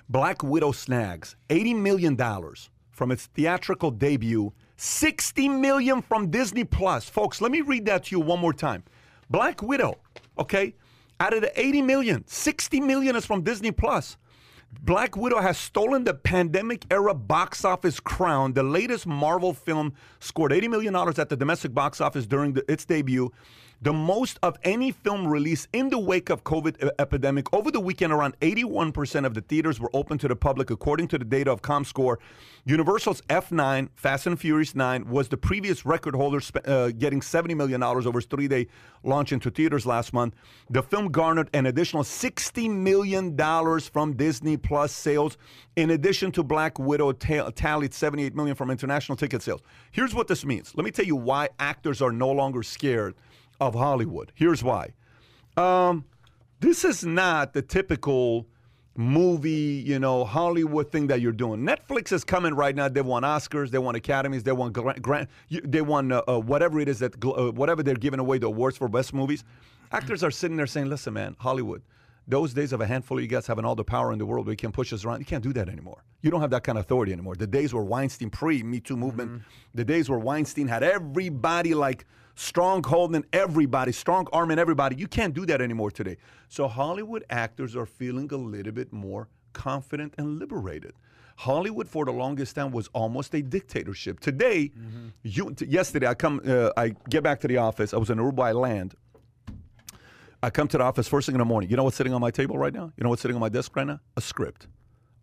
Black 0.09 0.43
Widow 0.43 0.71
snags 0.71 1.35
$80 1.49 1.75
million 1.75 2.17
from 2.91 3.11
its 3.11 3.25
theatrical 3.27 3.91
debut, 3.91 4.53
60 4.77 5.49
million 5.49 6.01
from 6.01 6.29
Disney 6.29 6.63
Plus. 6.63 7.09
Folks, 7.09 7.41
let 7.41 7.51
me 7.51 7.61
read 7.61 7.85
that 7.85 8.05
to 8.05 8.15
you 8.15 8.19
one 8.19 8.39
more 8.39 8.53
time. 8.53 8.83
Black 9.29 9.61
Widow, 9.61 9.97
okay? 10.37 10.75
Out 11.19 11.33
of 11.33 11.41
the 11.41 11.59
80 11.59 11.81
million, 11.81 12.23
60 12.27 12.81
million 12.81 13.15
is 13.15 13.25
from 13.25 13.41
Disney 13.43 13.71
Plus. 13.71 14.17
Black 14.81 15.15
Widow 15.15 15.39
has 15.39 15.57
stolen 15.57 16.03
the 16.03 16.13
pandemic 16.13 16.85
era 16.91 17.13
box 17.13 17.63
office 17.63 17.99
crown. 17.99 18.53
The 18.53 18.63
latest 18.63 19.05
Marvel 19.05 19.53
film 19.53 19.93
scored 20.19 20.51
$80 20.51 20.69
million 20.69 20.95
at 20.95 21.29
the 21.29 21.37
domestic 21.37 21.73
box 21.73 22.01
office 22.01 22.25
during 22.25 22.53
the, 22.53 22.69
its 22.71 22.83
debut, 22.83 23.31
the 23.83 23.91
most 23.91 24.39
of 24.41 24.57
any 24.63 24.91
film 24.91 25.27
released 25.27 25.67
in 25.73 25.89
the 25.89 25.99
wake 25.99 26.29
of 26.29 26.45
COVID 26.45 26.89
epidemic. 26.99 27.53
Over 27.53 27.69
the 27.69 27.81
weekend, 27.81 28.13
around 28.13 28.39
81% 28.39 29.25
of 29.25 29.33
the 29.33 29.41
theaters 29.41 29.77
were 29.77 29.89
open 29.93 30.17
to 30.19 30.29
the 30.29 30.37
public, 30.37 30.69
according 30.69 31.09
to 31.09 31.17
the 31.17 31.25
data 31.25 31.51
of 31.51 31.61
ComScore. 31.61 32.15
Universal's 32.63 33.19
F9, 33.23 33.89
Fast 33.95 34.25
and 34.25 34.39
Furious 34.39 34.73
9, 34.73 35.09
was 35.09 35.27
the 35.27 35.35
previous 35.35 35.85
record 35.85 36.15
holder, 36.15 36.39
uh, 36.65 36.91
getting 36.97 37.19
$70 37.19 37.57
million 37.57 37.83
over 37.83 38.19
its 38.19 38.27
three-day 38.27 38.67
launch 39.03 39.33
into 39.33 39.51
theaters 39.51 39.85
last 39.85 40.13
month. 40.13 40.33
The 40.69 40.81
film 40.81 41.11
garnered 41.11 41.49
an 41.53 41.65
additional 41.65 42.03
$60 42.03 42.69
million 42.69 43.37
from 43.81 44.13
Disney 44.15 44.55
Plus 44.55 44.93
sales, 44.93 45.37
in 45.75 45.89
addition 45.89 46.31
to 46.31 46.43
Black 46.43 46.79
Widow 46.79 47.11
ta- 47.11 47.49
tallied 47.49 47.93
78 47.93 48.33
million 48.33 48.55
from 48.55 48.71
international 48.71 49.17
ticket 49.17 49.41
sales. 49.41 49.59
Here's 49.91 50.15
what 50.15 50.29
this 50.29 50.45
means. 50.45 50.71
Let 50.73 50.85
me 50.85 50.91
tell 50.91 51.05
you 51.05 51.17
why 51.17 51.49
actors 51.59 52.01
are 52.01 52.13
no 52.13 52.31
longer 52.31 52.63
scared 52.63 53.15
of 53.59 53.75
Hollywood. 53.75 54.31
Here's 54.35 54.63
why. 54.63 54.93
Um, 55.57 56.05
this 56.59 56.83
is 56.83 57.05
not 57.05 57.53
the 57.53 57.61
typical 57.61 58.47
movie, 58.95 59.83
you 59.85 59.99
know, 59.99 60.23
Hollywood 60.23 60.91
thing 60.91 61.07
that 61.07 61.21
you're 61.21 61.31
doing. 61.31 61.61
Netflix 61.61 62.11
is 62.11 62.23
coming 62.23 62.53
right 62.53 62.75
now. 62.75 62.87
They 62.87 63.01
won 63.01 63.23
Oscars, 63.23 63.71
they 63.71 63.79
won 63.79 63.95
Academies, 63.95 64.43
they 64.43 64.51
won 64.51 64.71
Grant, 64.71 65.01
Grant 65.01 65.29
they 65.49 65.81
won 65.81 66.11
uh, 66.11 66.21
uh, 66.27 66.39
whatever 66.39 66.79
it 66.79 66.87
is 66.87 66.99
that 66.99 67.23
uh, 67.23 67.51
whatever 67.51 67.83
they're 67.83 67.95
giving 67.95 68.19
away 68.19 68.37
the 68.37 68.47
awards 68.47 68.77
for 68.77 68.87
best 68.87 69.13
movies. 69.13 69.43
Actors 69.91 70.23
are 70.23 70.31
sitting 70.31 70.57
there 70.57 70.67
saying, 70.67 70.89
"Listen, 70.89 71.13
man, 71.13 71.35
Hollywood." 71.39 71.81
Those 72.25 72.53
days 72.53 72.71
of 72.71 72.79
a 72.79 72.87
handful 72.87 73.17
of 73.17 73.21
you 73.21 73.27
guys 73.27 73.47
having 73.47 73.65
all 73.65 73.75
the 73.75 73.83
power 73.83 74.13
in 74.13 74.17
the 74.17 74.25
world, 74.25 74.47
we 74.47 74.55
can 74.55 74.71
push 74.71 74.93
us 74.93 75.03
around. 75.03 75.19
You 75.19 75.25
can't 75.25 75.43
do 75.43 75.51
that 75.53 75.67
anymore. 75.67 76.05
You 76.21 76.31
don't 76.31 76.39
have 76.39 76.51
that 76.51 76.63
kind 76.63 76.77
of 76.77 76.85
authority 76.85 77.11
anymore. 77.11 77.35
The 77.35 77.47
days 77.47 77.73
where 77.73 77.83
Weinstein 77.83 78.29
pre 78.29 78.63
Me 78.63 78.79
Too 78.79 78.95
movement, 78.95 79.41
the 79.75 79.83
days 79.83 80.09
where 80.09 80.19
Weinstein 80.19 80.67
had 80.67 80.83
everybody 80.83 81.73
like 81.73 82.05
strong 82.35 82.83
holding 82.83 83.25
everybody, 83.33 83.91
strong 83.91 84.27
arming 84.33 84.59
everybody. 84.59 84.95
You 84.95 85.07
can't 85.07 85.33
do 85.33 85.45
that 85.45 85.61
anymore 85.61 85.91
today. 85.91 86.17
So 86.49 86.67
Hollywood 86.67 87.23
actors 87.29 87.75
are 87.75 87.85
feeling 87.85 88.31
a 88.31 88.37
little 88.37 88.73
bit 88.73 88.91
more 88.91 89.29
confident 89.53 90.13
and 90.17 90.39
liberated. 90.39 90.93
Hollywood 91.35 91.87
for 91.87 92.05
the 92.05 92.11
longest 92.11 92.55
time 92.55 92.71
was 92.71 92.87
almost 92.93 93.33
a 93.33 93.41
dictatorship. 93.41 94.19
Today, 94.19 94.71
you 95.23 95.51
t- 95.53 95.65
yesterday 95.65 96.07
I 96.07 96.13
come, 96.13 96.41
uh, 96.45 96.69
I 96.77 96.95
get 97.09 97.23
back 97.23 97.39
to 97.41 97.47
the 97.47 97.57
office. 97.57 97.93
I 97.93 97.97
was 97.97 98.09
in 98.09 98.19
I 98.19 98.51
land. 98.51 98.95
I 100.43 100.49
come 100.49 100.67
to 100.67 100.77
the 100.77 100.83
office 100.83 101.07
first 101.07 101.25
thing 101.25 101.35
in 101.35 101.39
the 101.39 101.45
morning. 101.45 101.69
You 101.69 101.77
know 101.77 101.85
what's 101.85 101.95
sitting 101.95 102.13
on 102.13 102.21
my 102.21 102.31
table 102.31 102.57
right 102.57 102.73
now? 102.73 102.91
You 102.97 103.03
know 103.03 103.09
what's 103.09 103.21
sitting 103.21 103.35
on 103.35 103.41
my 103.41 103.49
desk 103.49 103.75
right 103.75 103.87
now? 103.87 103.99
A 104.17 104.21
script. 104.21 104.67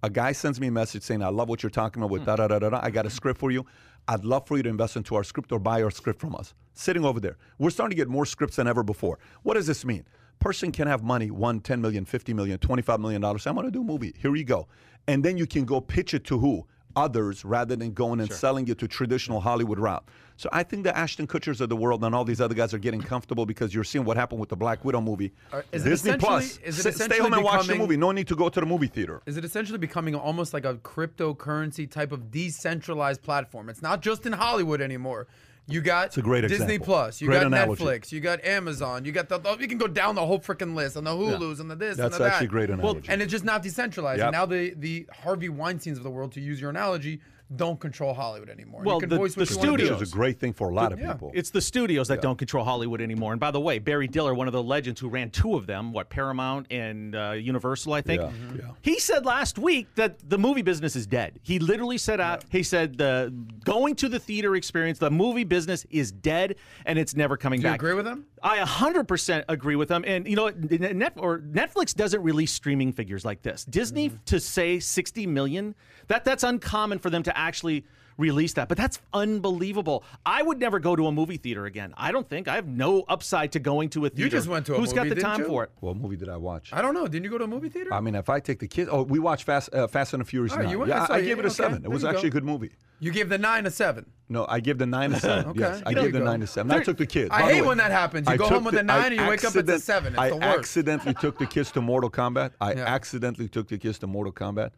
A 0.03 0.09
guy 0.09 0.33
sends 0.33 0.59
me 0.59 0.69
a 0.69 0.71
message 0.71 1.03
saying, 1.03 1.23
I 1.23 1.29
love 1.29 1.49
what 1.51 1.63
you're 1.63 1.71
talking 1.71 2.03
about 2.03 2.11
with 2.11 2.25
da 2.25 2.37
da 2.37 2.49
da 2.49 2.59
da 2.59 2.71
da. 2.71 2.81
I 2.83 2.91
got 2.91 3.05
a 3.05 3.11
script 3.11 3.39
for 3.39 3.51
you. 3.51 3.67
I'd 4.11 4.25
love 4.25 4.45
for 4.45 4.57
you 4.57 4.65
to 4.65 4.69
invest 4.69 4.97
into 4.97 5.15
our 5.15 5.23
script 5.23 5.53
or 5.53 5.61
buy 5.61 5.85
our 5.85 5.91
script 5.93 6.21
from 6.21 6.35
us. 6.35 6.53
Sitting 6.75 7.05
over 7.05 7.21
there. 7.21 7.37
We're 7.61 7.71
starting 7.71 7.97
to 7.97 7.97
get 7.97 8.09
more 8.09 8.27
scripts 8.27 8.57
than 8.57 8.67
ever 8.67 8.83
before. 8.83 9.21
What 9.45 9.55
does 9.55 9.69
this 9.69 9.85
mean? 9.85 10.05
Person 10.41 10.73
can 10.73 10.89
have 10.89 11.05
money, 11.05 11.31
one, 11.31 11.61
10 11.61 11.81
million, 11.81 12.05
50 12.05 12.35
million, 12.35 12.59
25 12.59 12.99
million 12.99 13.21
dollars. 13.21 13.47
I'm 13.47 13.55
gonna 13.55 13.71
do 13.71 13.83
a 13.83 13.85
movie. 13.85 14.13
Here 14.19 14.35
you 14.35 14.43
go. 14.43 14.67
And 15.07 15.25
then 15.25 15.39
you 15.39 15.47
can 15.47 15.65
go 15.65 15.81
pitch 15.81 16.13
it 16.13 16.25
to 16.25 16.41
who? 16.41 16.67
Others 16.97 17.45
rather 17.45 17.77
than 17.77 17.93
going 17.93 18.19
and 18.19 18.33
selling 18.33 18.67
it 18.67 18.79
to 18.79 18.89
traditional 18.89 19.41
Hollywood 19.41 19.79
route. 19.79 20.03
So 20.41 20.49
I 20.55 20.63
think 20.63 20.85
the 20.85 20.97
Ashton 20.97 21.27
Kutchers 21.27 21.61
of 21.61 21.69
the 21.69 21.77
world 21.77 22.03
and 22.03 22.15
all 22.15 22.25
these 22.25 22.41
other 22.41 22.55
guys 22.55 22.73
are 22.73 22.79
getting 22.79 23.03
comfortable 23.03 23.45
because 23.45 23.75
you're 23.75 23.85
seeing 23.85 24.07
what 24.07 24.17
happened 24.17 24.41
with 24.41 24.49
the 24.49 24.57
Black 24.57 24.83
Widow 24.87 25.03
movie. 25.03 25.35
Uh, 25.53 25.61
is 25.71 25.85
Disney 25.85 26.17
Plus. 26.17 26.57
is 26.65 26.87
it 26.87 26.95
Stay- 26.95 27.19
home 27.19 27.35
and 27.35 27.45
watch 27.45 27.67
the 27.67 27.75
movie. 27.75 27.99
No 27.99 28.11
need 28.11 28.27
to 28.29 28.35
go 28.35 28.49
to 28.49 28.59
the 28.59 28.65
movie 28.65 28.87
theater. 28.87 29.21
Is 29.27 29.37
it 29.37 29.45
essentially 29.45 29.77
becoming 29.77 30.15
almost 30.15 30.55
like 30.55 30.65
a 30.65 30.77
cryptocurrency 30.77 31.91
type 31.91 32.11
of 32.11 32.31
decentralized 32.31 33.21
platform? 33.21 33.69
It's 33.69 33.83
not 33.83 34.01
just 34.01 34.25
in 34.25 34.33
Hollywood 34.33 34.81
anymore. 34.81 35.27
You 35.67 35.83
got 35.83 36.07
it's 36.07 36.17
a 36.17 36.23
great 36.23 36.41
Disney 36.41 36.65
example. 36.77 36.87
Plus, 36.87 37.21
you 37.21 37.27
Great 37.27 37.41
got 37.41 37.47
analogy. 37.49 37.85
Netflix, 37.85 38.11
you 38.11 38.21
got 38.21 38.43
Amazon, 38.43 39.05
you 39.05 39.13
got 39.13 39.29
the, 39.29 39.39
the 39.39 39.59
you 39.61 39.69
can 39.69 39.77
go 39.77 39.87
down 39.87 40.15
the 40.15 40.25
whole 40.25 40.41
freaking 40.41 40.75
list 40.75 40.97
and 40.97 41.07
the 41.07 41.11
Hulu's 41.11 41.61
and 41.61 41.71
the 41.71 41.77
this 41.77 41.99
That's 41.99 42.07
and 42.07 42.15
the 42.15 42.19
that. 42.19 42.25
That's 42.25 42.35
actually 42.37 42.47
great 42.49 42.71
analogy. 42.71 43.01
Well, 43.01 43.13
and 43.13 43.21
it's 43.21 43.31
just 43.31 43.45
not 43.45 43.63
decentralized. 43.63 44.19
Yep. 44.19 44.27
And 44.29 44.33
now 44.33 44.47
the 44.47 44.73
the 44.75 45.07
Harvey 45.23 45.51
Weinstein's 45.51 45.99
of 45.99 46.03
the 46.05 46.11
world, 46.11 46.33
to 46.33 46.41
use 46.41 46.61
your 46.63 46.71
analogy, 46.71 47.21
don't 47.57 47.81
control 47.81 48.15
Hollywood 48.15 48.49
anymore. 48.49 48.83
Well, 48.85 48.97
you 48.97 49.01
can 49.01 49.09
the- 49.09 49.17
voice 49.17 49.35
the 49.35 49.41
you 49.41 49.47
studios- 49.47 49.91
Which 49.91 50.03
is 50.03 50.13
a 50.13 50.15
great 50.15 50.39
thing 50.39 50.53
for 50.53 50.69
a 50.69 50.75
lot 50.75 50.93
of 50.93 51.01
Yeah. 51.01 51.13
people. 51.13 51.33
It's 51.35 51.51
the 51.51 51.61
studios 51.61 52.09
that 52.09 52.23
don't 52.23 52.39
control 52.39 52.65
Hollywood 52.65 53.01
anymore. 53.01 53.33
And 53.33 53.41
by 53.41 53.51
the 53.51 53.61
way, 53.61 53.79
Barry 53.81 54.07
Diller, 54.07 54.35
one 54.35 54.47
of 54.47 54.53
the 54.53 54.63
legends 54.63 55.01
who 55.01 55.09
ran 55.09 55.31
two 55.31 55.57
of 55.57 55.67
them, 55.67 55.93
what 55.93 56.09
Paramount 56.11 56.67
and 56.71 57.15
uh, 57.17 57.33
Universal, 57.33 57.93
I 57.93 58.03
think. 58.03 58.23
Yeah, 58.23 58.29
Mhm. 58.29 58.59
yeah. 58.59 58.65
He 58.83 59.01
said 59.01 59.27
last 59.27 59.59
week 59.59 59.89
that 59.97 60.29
the 60.31 60.39
movie 60.39 60.63
business 60.63 60.95
is 60.95 61.07
dead. 61.07 61.41
He 61.43 61.59
literally 61.59 61.99
said 61.99 62.21
out. 62.21 62.45
He 62.51 62.63
said 62.63 62.99
the 62.99 63.35
going 63.65 63.97
to 63.97 64.09
the 64.09 64.19
theater 64.21 64.55
experience, 64.55 64.99
the 64.99 65.11
movie 65.11 65.45
business 65.45 65.85
is 65.91 66.13
dead, 66.13 66.57
and 66.87 66.99
it's 66.99 67.17
never 67.17 67.37
coming 67.37 67.61
back. 67.61 67.63
Do 67.63 67.67
you 67.69 67.73
back. 67.73 67.81
agree 67.81 67.95
with 67.95 68.07
him? 68.07 68.27
I 68.43 68.59
100% 68.59 69.45
agree 69.49 69.77
with 69.77 69.89
them. 69.89 70.05
And 70.07 70.27
you 70.27 70.37
know. 70.37 70.49
Net, 70.49 71.13
or 71.17 71.41
Netflix 71.41 71.95
doesn't 71.95 72.23
release 72.23 72.53
streaming 72.53 72.93
figures 72.93 73.25
like 73.25 73.43
this. 73.43 73.65
Disney 73.65 74.09
Mm-hmm. 74.09 74.25
to 74.27 74.41
say 74.41 74.81
60 74.81 75.27
million, 75.27 75.75
that 76.09 76.25
that's 76.25 76.43
uncommon 76.43 76.99
for 76.99 77.11
them 77.11 77.23
to 77.25 77.37
actually 77.37 77.85
release 78.21 78.53
that. 78.55 78.69
But 78.69 78.79
that's 78.79 79.01
unbelievable. 79.13 80.05
I 80.25 80.43
would 80.43 80.59
never 80.61 80.79
go 80.79 80.95
to 80.95 81.07
a 81.07 81.13
movie 81.13 81.37
theater 81.39 81.67
again. 81.67 81.95
I 81.97 82.13
don't 82.13 82.29
think 82.29 82.47
I 82.47 82.55
have 82.55 82.67
no 82.69 83.03
upside 83.09 83.53
to 83.53 83.59
going 83.59 83.89
to 83.91 84.05
a 84.07 84.09
theater. 84.11 84.23
You 84.25 84.29
just 84.31 84.47
went 84.49 84.67
to 84.67 84.75
a 84.75 84.79
Who's 84.79 84.93
got 84.93 85.05
the 85.05 85.15
didn't 85.15 85.25
time 85.25 85.41
you? 85.41 85.47
for 85.47 85.65
it? 85.65 85.71
What 85.81 85.97
movie 85.97 86.17
did 86.17 86.29
I 86.29 86.37
watch? 86.37 86.71
I 86.73 86.83
don't 86.83 86.95
know. 86.95 87.07
Didn't 87.09 87.25
you 87.25 87.31
go 87.31 87.39
to 87.39 87.45
a 87.45 87.49
movie 87.49 87.69
theater? 87.69 87.93
I 87.93 88.01
mean, 88.01 88.15
if 88.15 88.29
I 88.29 88.39
take 88.41 88.59
the 88.61 88.69
kids, 88.69 88.89
oh, 88.93 89.03
we 89.03 89.19
watched 89.19 89.45
Fast, 89.45 89.75
uh, 89.75 89.87
Fast 89.89 90.13
and 90.13 90.21
the 90.21 90.25
Furious. 90.25 90.55
9. 90.55 90.69
you 90.69 90.79
went- 90.79 90.91
yeah, 90.91 91.03
I 91.03 91.07
saw 91.07 91.15
I, 91.15 91.21
gave 91.23 91.39
it 91.39 91.45
a 91.45 91.49
Okay, 91.49 91.55
seven. 91.55 91.85
It 91.85 91.91
was 91.91 92.03
you 92.03 92.09
actually 92.09 92.29
a 92.29 92.33
good 92.33 92.45
movie. 92.45 92.71
you 93.01 93.11
gave 93.11 93.29
the 93.29 93.39
nine 93.39 93.67
a 93.67 93.71
seven. 93.71 94.07
No, 94.29 94.47
I 94.49 94.61
give 94.61 94.79
the 94.79 94.87
nine 94.87 95.13
a 95.13 95.19
seven. 95.29 95.47
Okay. 95.51 95.61
Yes, 95.61 95.83
I 95.87 95.95
There 95.95 96.05
gave 96.05 96.13
the 96.13 96.19
go. 96.21 96.25
nine 96.27 96.41
to 96.41 96.47
seven. 96.47 96.71
I 96.71 96.83
took 96.83 96.99
the 96.99 97.07
kids. 97.07 97.31
I 97.33 97.43
By 97.43 97.53
hate 97.53 97.61
way, 97.63 97.67
when 97.69 97.79
that 97.79 97.91
happens. 97.91 98.29
You 98.29 98.35
I 98.35 98.37
go 98.37 98.49
home 98.49 98.65
with 98.65 98.75
the- 98.75 98.81
a 98.81 98.83
nine 98.85 99.01
I 99.01 99.07
and 99.07 99.15
you 99.17 99.23
wake 99.23 99.45
up, 99.45 99.57
it's 99.57 99.57
a 99.57 99.59
accident- 99.59 99.83
seven. 99.83 100.13
It's 100.13 100.21
I 100.21 100.29
the 100.31 100.37
worst. 100.37 100.59
accidentally 100.59 101.15
took 101.15 101.39
the 101.39 101.47
kids 101.47 101.71
to 101.73 101.81
Mortal 101.81 102.11
Kombat. 102.11 102.53
I 102.61 102.75
Yeah. 102.75 102.85
accidentally 102.85 103.49
took 103.49 103.69
the 103.69 103.79
kids 103.79 103.99
to 104.01 104.07
Mortal 104.07 104.33
Kombat. 104.33 104.71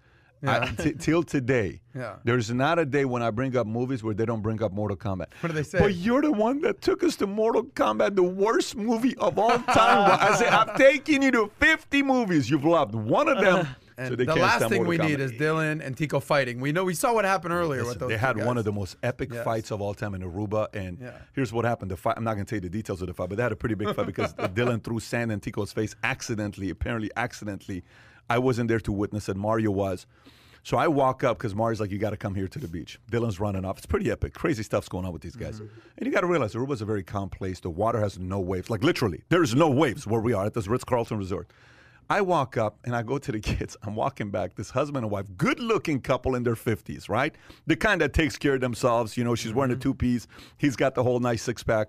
Yeah. 0.42 0.68
I, 0.76 0.82
t- 0.82 0.92
till 0.94 1.22
today, 1.22 1.80
Yeah. 1.94 2.16
there's 2.24 2.50
not 2.50 2.78
a 2.80 2.84
day 2.84 3.04
when 3.04 3.22
I 3.22 3.30
bring 3.30 3.56
up 3.56 3.66
movies 3.66 4.02
where 4.02 4.12
they 4.14 4.24
don't 4.26 4.42
bring 4.42 4.60
up 4.62 4.72
Mortal 4.72 4.96
Kombat. 4.96 5.26
What 5.40 5.48
do 5.48 5.52
they 5.52 5.62
say? 5.62 5.78
But 5.78 5.94
you're 5.94 6.20
the 6.22 6.32
one 6.32 6.60
that 6.62 6.80
took 6.80 7.04
us 7.04 7.14
to 7.16 7.26
Mortal 7.28 7.62
Kombat, 7.64 8.16
the 8.16 8.22
worst 8.24 8.74
movie 8.76 9.16
of 9.18 9.38
all 9.38 9.50
time. 9.58 10.18
I 10.20 10.34
say 10.36 10.48
I've 10.48 10.76
taken 10.76 11.22
you 11.22 11.30
to 11.30 11.50
50 11.60 12.02
movies. 12.02 12.50
You've 12.50 12.64
loved 12.64 12.94
one 12.94 13.28
of 13.28 13.38
them. 13.40 13.68
And 13.98 14.08
so 14.08 14.16
they 14.16 14.24
the 14.24 14.34
last 14.34 14.70
thing 14.70 14.86
we 14.86 14.96
need 14.96 15.20
is 15.20 15.32
Dylan 15.32 15.84
and 15.86 15.94
Tico 15.94 16.18
fighting. 16.18 16.60
We 16.60 16.72
know 16.72 16.82
we 16.82 16.94
saw 16.94 17.12
what 17.12 17.26
happened 17.26 17.52
earlier 17.52 17.84
with 17.84 17.98
those. 17.98 18.08
they 18.08 18.16
had 18.16 18.42
one 18.42 18.56
of 18.56 18.64
the 18.64 18.72
most 18.72 18.96
epic 19.02 19.28
Yes. 19.30 19.44
fights 19.44 19.70
of 19.70 19.82
all 19.82 19.92
time 19.92 20.14
in 20.14 20.22
Aruba, 20.22 20.74
and 20.74 20.98
Yeah. 20.98 21.10
here's 21.34 21.52
what 21.52 21.66
happened. 21.66 21.90
The 21.90 21.96
fight. 21.98 22.14
I'm 22.16 22.24
not 22.24 22.34
going 22.34 22.46
to 22.46 22.50
tell 22.50 22.56
you 22.56 22.62
the 22.62 22.70
details 22.70 23.02
of 23.02 23.08
the 23.08 23.14
fight, 23.14 23.28
but 23.28 23.36
they 23.36 23.42
had 23.42 23.52
a 23.52 23.56
pretty 23.56 23.74
big 23.74 23.94
fight 23.94 24.06
because 24.06 24.32
Dylan 24.56 24.82
threw 24.82 24.98
sand 24.98 25.30
in 25.30 25.40
Tico's 25.40 25.72
face 25.74 25.94
accidentally, 26.02 26.70
apparently 26.70 27.10
accidentally. 27.16 27.84
I 28.30 28.38
wasn't 28.38 28.68
there 28.68 28.80
to 28.80 28.92
witness 28.92 29.28
it. 29.28 29.36
Mario 29.36 29.70
was. 29.70 30.06
So 30.64 30.76
I 30.76 30.86
walk 30.86 31.24
up 31.24 31.38
because 31.38 31.54
Mario's 31.56 31.80
like, 31.80 31.90
"You 31.90 31.98
got 31.98 32.10
to 32.10 32.16
come 32.16 32.34
here 32.36 32.46
to 32.46 32.58
the 32.58 32.68
beach." 32.68 33.00
Dylan's 33.10 33.40
running 33.40 33.64
off. 33.64 33.78
It's 33.78 33.86
pretty 33.86 34.10
epic. 34.12 34.32
Crazy 34.32 34.62
stuff's 34.62 34.88
going 34.88 35.04
on 35.04 35.12
with 35.12 35.20
these 35.22 35.34
guys, 35.34 35.56
Mm-hmm. 35.60 35.78
and 35.98 36.06
you 36.06 36.12
got 36.12 36.20
to 36.20 36.28
realize 36.28 36.54
Aruba's 36.54 36.80
a 36.80 36.84
very 36.84 37.02
calm 37.02 37.28
place. 37.28 37.58
The 37.58 37.68
water 37.70 37.98
has 38.00 38.16
no 38.18 38.38
waves. 38.38 38.70
Like 38.70 38.84
literally, 38.84 39.22
there's 39.28 39.54
no 39.56 39.68
waves 39.68 40.06
where 40.06 40.20
we 40.20 40.32
are 40.32 40.46
at 40.46 40.54
this 40.54 40.68
Ritz 40.68 40.84
Carlton 40.84 41.18
Resort. 41.18 41.50
I 42.10 42.20
walk 42.20 42.56
up 42.56 42.78
and 42.84 42.94
I 42.94 43.02
go 43.02 43.18
to 43.18 43.32
the 43.32 43.40
kids. 43.40 43.76
I'm 43.82 43.94
walking 43.96 44.30
back. 44.30 44.54
This 44.54 44.70
husband 44.70 45.04
and 45.04 45.10
wife, 45.10 45.26
good 45.36 45.58
looking 45.58 46.00
couple 46.00 46.34
in 46.34 46.42
their 46.42 46.54
50s, 46.56 47.08
right? 47.08 47.34
The 47.66 47.74
kind 47.74 48.00
that 48.00 48.12
takes 48.12 48.36
care 48.36 48.54
of 48.54 48.60
themselves. 48.60 49.16
You 49.16 49.24
know, 49.24 49.34
she's 49.34 49.52
wearing 49.54 49.72
a 49.72 49.76
two 49.76 49.94
piece. 49.94 50.26
He's 50.58 50.76
got 50.76 50.94
the 50.94 51.02
whole 51.02 51.20
nice 51.20 51.42
six 51.42 51.62
pack. 51.62 51.88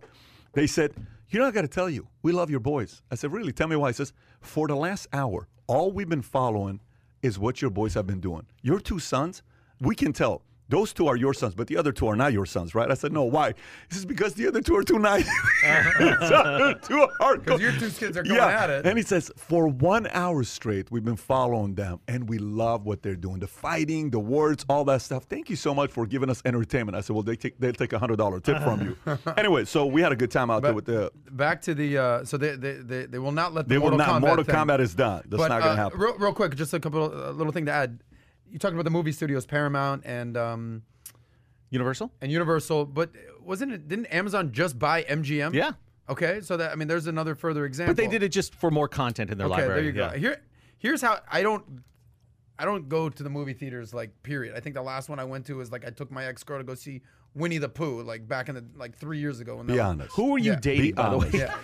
They 0.53 0.67
said, 0.67 0.93
You 1.29 1.39
know, 1.39 1.45
I 1.45 1.51
got 1.51 1.61
to 1.61 1.67
tell 1.67 1.89
you, 1.89 2.07
we 2.21 2.31
love 2.31 2.49
your 2.49 2.59
boys. 2.59 3.01
I 3.11 3.15
said, 3.15 3.31
Really? 3.31 3.51
Tell 3.51 3.67
me 3.67 3.75
why. 3.75 3.89
He 3.89 3.93
says, 3.93 4.13
For 4.39 4.67
the 4.67 4.75
last 4.75 5.07
hour, 5.11 5.47
all 5.67 5.91
we've 5.91 6.09
been 6.09 6.21
following 6.21 6.79
is 7.21 7.37
what 7.37 7.61
your 7.61 7.71
boys 7.71 7.93
have 7.95 8.07
been 8.07 8.19
doing. 8.19 8.45
Your 8.61 8.79
two 8.79 8.99
sons, 8.99 9.43
we 9.79 9.95
can 9.95 10.13
tell. 10.13 10.41
Those 10.73 10.91
two 10.91 11.05
are 11.05 11.15
your 11.15 11.35
sons, 11.35 11.53
but 11.53 11.67
the 11.67 11.77
other 11.77 11.91
two 11.91 12.07
are 12.07 12.15
not 12.15 12.33
your 12.33 12.47
sons, 12.47 12.73
right? 12.73 12.89
I 12.89 12.95
said, 12.95 13.13
no, 13.13 13.25
why? 13.25 13.53
This 13.89 13.99
is 13.99 14.05
because 14.05 14.33
the 14.33 14.47
other 14.47 14.59
two 14.59 14.75
are 14.75 14.81
too 14.81 14.97
nice. 14.97 15.27
too 16.87 17.07
hard. 17.19 17.45
'Cause 17.45 17.61
your 17.61 17.73
two 17.73 17.91
kids 17.91 18.17
are 18.17 18.23
going 18.23 18.37
yeah. 18.37 18.63
at 18.63 18.71
it. 18.71 18.87
And 18.87 18.97
he 18.97 19.03
says, 19.03 19.31
for 19.37 19.67
one 19.67 20.07
hour 20.13 20.43
straight, 20.43 20.89
we've 20.89 21.05
been 21.05 21.15
following 21.15 21.75
them, 21.75 21.99
and 22.07 22.27
we 22.27 22.39
love 22.39 22.87
what 22.87 23.03
they're 23.03 23.15
doing. 23.15 23.37
The 23.37 23.45
fighting, 23.45 24.09
the 24.09 24.19
words, 24.19 24.65
all 24.67 24.83
that 24.85 25.03
stuff. 25.03 25.25
Thank 25.25 25.51
you 25.51 25.55
so 25.55 25.75
much 25.75 25.91
for 25.91 26.07
giving 26.07 26.27
us 26.31 26.41
entertainment. 26.43 26.95
I 26.95 27.01
said, 27.01 27.15
well, 27.15 27.21
they 27.21 27.35
take, 27.35 27.59
they'll 27.59 27.73
take 27.73 27.93
a 27.93 27.99
$100 27.99 28.43
tip 28.43 28.57
from 28.63 28.81
you. 28.81 28.97
anyway, 29.37 29.65
so 29.65 29.85
we 29.85 30.01
had 30.01 30.11
a 30.11 30.15
good 30.15 30.31
time 30.31 30.49
out 30.49 30.63
there 30.63 30.73
with 30.73 30.85
the... 30.85 31.11
Back 31.33 31.61
to 31.63 31.75
the 31.75 31.99
uh, 31.99 32.25
so 32.25 32.37
they, 32.37 32.55
they 32.55 32.73
they 32.73 33.05
they 33.05 33.19
will 33.19 33.31
not 33.31 33.53
let 33.53 33.67
the 33.67 33.75
They 33.75 33.77
will 33.77 33.95
not. 33.95 34.09
Kombat 34.09 34.21
Mortal 34.21 34.43
thing. 34.43 34.55
Kombat 34.55 34.79
is 34.79 34.95
done. 34.95 35.21
That's 35.27 35.41
but, 35.43 35.49
not 35.49 35.61
going 35.61 35.73
uh, 35.73 35.75
to 35.75 35.81
happen. 35.81 35.99
Real, 35.99 36.17
real 36.17 36.33
quick, 36.33 36.55
just 36.55 36.73
a 36.73 36.79
couple 36.79 37.05
a 37.05 37.31
little 37.31 37.51
thing 37.51 37.65
to 37.65 37.71
add. 37.71 37.99
You 38.53 38.59
talked 38.59 38.73
about 38.75 38.83
the 38.85 38.91
movie 38.91 39.11
studios, 39.11 39.47
Paramount 39.47 40.03
and 40.05 40.37
um, 40.37 40.83
Universal? 41.71 42.11
and 42.21 42.31
Universal, 42.31 42.85
but 42.85 43.09
wasn't 43.43 43.71
it? 43.71 43.87
Didn't 43.87 44.05
Amazon 44.05 44.51
just 44.51 44.77
buy 44.77 45.01
MGM? 45.03 45.53
Yeah. 45.55 45.71
Okay, 46.07 46.39
so 46.41 46.55
that 46.57 46.71
I 46.71 46.75
mean, 46.75 46.87
there's 46.87 47.07
another 47.07 47.33
further 47.33 47.65
example. 47.65 47.95
But 47.95 48.01
they 48.01 48.07
did 48.07 48.21
it 48.21 48.29
just 48.29 48.53
for 48.53 48.69
more 48.69 48.87
content 48.87 49.31
in 49.31 49.37
their 49.39 49.47
Okay, 49.47 49.55
library. 49.61 49.81
there 49.81 49.91
you 49.91 49.99
yeah. 49.99 50.11
go. 50.11 50.17
Here, 50.19 50.41
here's 50.77 51.01
how 51.01 51.17
I 51.31 51.41
don't. 51.41 51.63
I 52.59 52.65
don't 52.65 52.87
go 52.87 53.09
to 53.09 53.23
the 53.23 53.29
movie 53.31 53.53
theaters 53.53 53.91
like 53.93 54.11
period. 54.21 54.55
I 54.55 54.59
think 54.59 54.75
the 54.75 54.83
last 54.83 55.09
one 55.09 55.17
I 55.19 55.23
went 55.23 55.47
to 55.47 55.55
was 55.55 55.71
like 55.71 55.83
I 55.87 55.89
took 55.89 56.11
my 56.11 56.25
ex 56.25 56.43
girl 56.43 56.59
to 56.59 56.63
go 56.63 56.75
see 56.75 57.01
Winnie 57.33 57.57
the 57.57 57.69
Pooh 57.69 58.03
like 58.03 58.27
back 58.27 58.49
in 58.49 58.53
the 58.55 58.63
like 58.75 58.95
three 58.95 59.17
years 59.17 59.39
ago. 59.39 59.55
When 59.55 59.65
Be 59.65 59.73
that 59.73 59.79
was- 59.79 59.89
honest. 59.89 60.15
Who 60.15 60.31
were 60.33 60.37
you 60.37 60.51
Yeah. 60.51 60.59
dating, 60.59 60.81
Be 60.83 60.91
by 60.91 61.09
the 61.09 61.17
way? 61.17 61.29
Yeah. 61.33 61.55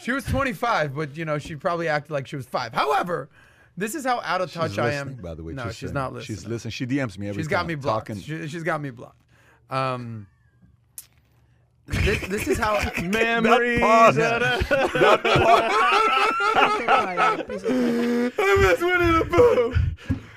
she 0.00 0.12
was 0.12 0.24
25, 0.26 0.94
but 0.94 1.16
you 1.16 1.24
know 1.24 1.38
she 1.38 1.56
probably 1.56 1.88
acted 1.88 2.12
like 2.12 2.28
she 2.28 2.36
was 2.36 2.46
five. 2.46 2.72
However, 2.72 3.28
this 3.76 3.94
is 3.94 4.04
how 4.04 4.20
out 4.22 4.40
of 4.40 4.52
touch 4.52 4.70
She's 4.72 4.78
I 4.78 4.92
am. 4.92 5.14
by 5.14 5.34
the 5.34 5.42
way. 5.42 5.52
no, 5.54 5.64
just 5.64 5.78
she's 5.78 5.92
not 5.92 6.12
listening. 6.12 6.36
She's 6.38 6.46
listening. 6.46 6.72
She 6.72 6.86
DMs 6.86 7.16
me 7.18 7.28
every 7.28 7.42
She's 7.42 7.48
time. 7.48 7.60
got 7.60 7.66
me 7.66 7.74
blocked. 7.74 8.08
Talking. 8.08 8.22
She, 8.22 8.48
she's 8.48 8.62
got 8.62 8.80
me 8.80 8.90
blocked. 8.90 9.20
Um, 9.70 10.26
this, 11.86 12.20
this 12.28 12.48
is 12.48 12.58
how 12.58 12.78
Memories. 13.02 13.80
pause. 13.80 14.16
of 14.18 14.42
a- 14.42 15.62
I 17.24 18.56
miss 18.60 18.80
Winnie 18.80 19.12
the 19.18 19.24
Pooh. 19.30 19.74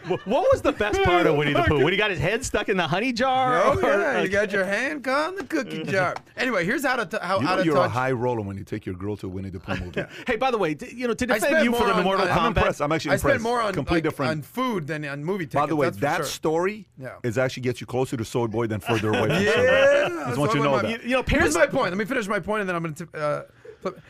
Wh- 0.08 0.28
What 0.28 0.48
was 0.52 0.62
the 0.62 0.72
best 0.72 1.02
part 1.04 1.26
of 1.26 1.36
Winnie 1.36 1.54
the 1.54 1.64
Pooh? 1.64 1.84
When 1.84 1.94
he 1.94 1.98
got 1.98 2.10
his 2.12 2.20
head 2.20 2.44
stuck 2.46 2.70
in 2.70 2.78
the 2.78 2.88
honey 2.88 3.12
jar? 3.14 3.62
Oh 3.64 3.78
Or- 3.80 3.82
yeah, 4.00 4.22
you 4.22 4.30
got 4.30 4.52
your 4.52 4.66
hand 4.66 5.04
caught 5.04 5.30
in 5.30 5.36
the 5.36 5.44
cookie 5.44 5.84
jar. 5.92 6.16
Anyway, 6.38 6.66
here's 6.66 6.86
how 6.86 6.96
to 6.96 7.06
t- 7.06 7.18
how 7.22 7.40
You 7.40 7.48
out 7.48 7.60
of 7.60 7.66
you're 7.66 7.76
a 7.78 7.80
touch. 7.82 7.92
high 7.92 8.12
roller 8.12 8.42
when 8.42 8.58
you 8.58 8.64
take 8.64 8.86
your 8.86 8.96
girl 8.96 9.18
to 9.18 9.28
a 9.28 9.30
Winnie 9.30 9.50
the 9.50 9.60
Pooh 9.60 9.76
movie. 9.78 10.04
Hey, 10.28 10.36
by 10.36 10.52
the 10.52 10.58
way, 10.58 10.74
d- 10.74 10.94
you 10.94 11.08
know, 11.08 11.14
to 11.14 11.26
I 11.34 11.40
defend 11.40 11.66
you 11.66 11.74
for 11.74 11.86
the 11.88 11.94
on- 11.94 12.04
Mortal 12.04 12.28
I'm 12.28 12.32
I'm 12.40 12.54
Kombat. 12.54 12.58
impressed. 12.58 12.82
I'm 12.82 12.92
actually 12.92 13.12
I 13.12 13.16
impressed. 13.16 13.34
spent 13.34 13.44
more 13.44 13.62
on 13.62 13.74
Complete 13.74 13.98
like, 13.98 14.04
different. 14.04 14.32
on 14.32 14.42
food 14.42 14.88
than 14.88 15.06
on 15.06 15.24
movie 15.24 15.46
tickets. 15.46 15.56
By 15.56 15.66
the 15.66 15.76
way, 15.76 15.88
that's 15.88 15.98
that 15.98 16.16
sure. 16.18 16.26
story 16.26 16.88
Yeah. 16.98 17.16
is 17.24 17.38
actually 17.38 17.64
gets 17.64 17.82
you 17.82 17.88
closer 17.88 18.16
to 18.18 18.26
Soy 18.26 18.48
Boy 18.48 18.68
than 18.68 18.80
further 18.82 19.10
away. 19.10 19.20
From 19.20 19.30
Soy 19.30 19.44
Boy. 19.56 19.62
Yeah, 19.62 20.24
Just 20.28 20.38
want 20.38 20.54
you 20.54 20.60
to 20.60 20.64
know 20.66 20.82
that. 20.82 21.04
You 21.04 21.10
know, 21.18 21.24
Here's 21.28 21.56
my 21.56 21.68
point. 21.68 21.90
Let 21.90 21.98
me 21.98 22.06
finish 22.06 22.28
my 22.28 22.40
point, 22.40 22.62
and 22.62 22.70
then 22.70 22.76
I'm 22.76 22.84
going 22.84 22.96
to. 22.96 23.08
Uh. 23.18 23.42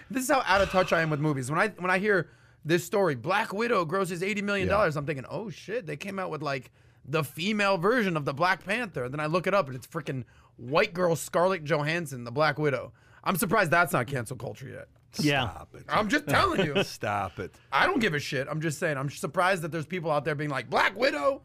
This 0.10 0.24
is 0.24 0.30
how 0.32 0.42
out 0.46 0.62
of 0.62 0.70
touch 0.70 0.94
I 0.94 1.02
am 1.02 1.10
with 1.10 1.20
movies. 1.20 1.52
When 1.52 1.60
I 1.60 1.68
when 1.80 1.92
I 1.92 1.98
hear 2.00 2.30
this 2.66 2.84
story, 2.84 3.16
Black 3.16 3.54
Widow 3.54 3.86
grosses 3.86 4.24
eighty 4.24 4.42
million 4.42 4.68
dollars. 4.68 4.98
I'm 4.98 5.06
thinking, 5.06 5.26
oh 5.30 5.50
shit, 5.50 5.86
they 5.86 5.96
came 5.96 6.20
out 6.20 6.30
with 6.32 6.42
like 6.42 6.72
the 7.08 7.24
female 7.24 7.78
version 7.78 8.18
of 8.18 8.26
the 8.26 8.34
Black 8.34 8.66
Panther. 8.66 9.06
And 9.06 9.14
then 9.14 9.20
I 9.20 9.28
look 9.28 9.48
it 9.48 9.54
up, 9.54 9.68
and 9.68 9.76
it's 9.76 9.88
freaking 9.88 10.24
white 10.58 10.94
girl 10.94 11.16
Scarlett 11.16 11.64
Johansson, 11.64 12.24
the 12.24 12.32
Black 12.32 12.58
Widow. 12.58 12.92
I'm 13.24 13.36
surprised 13.36 13.72
that's 13.72 13.94
not 13.94 14.08
cancel 14.08 14.38
culture 14.38 14.68
yet. 14.68 14.88
Yeah. 15.20 15.50
Stop 15.50 15.76
it. 15.76 15.84
I'm 15.88 16.10
just 16.10 16.28
telling 16.28 16.66
you. 16.66 16.84
Stop 16.84 17.40
it. 17.40 17.56
I 17.72 17.86
don't 17.86 18.00
give 18.00 18.14
a 18.14 18.20
shit. 18.20 18.48
I'm 18.50 18.62
just 18.62 18.80
saying. 18.80 18.98
I'm 18.98 19.10
surprised 19.10 19.62
that 19.62 19.72
there's 19.72 19.86
people 19.86 20.12
out 20.12 20.26
there 20.26 20.36
being 20.36 20.50
like 20.50 20.70
Black 20.70 20.96
Widow, 20.98 21.42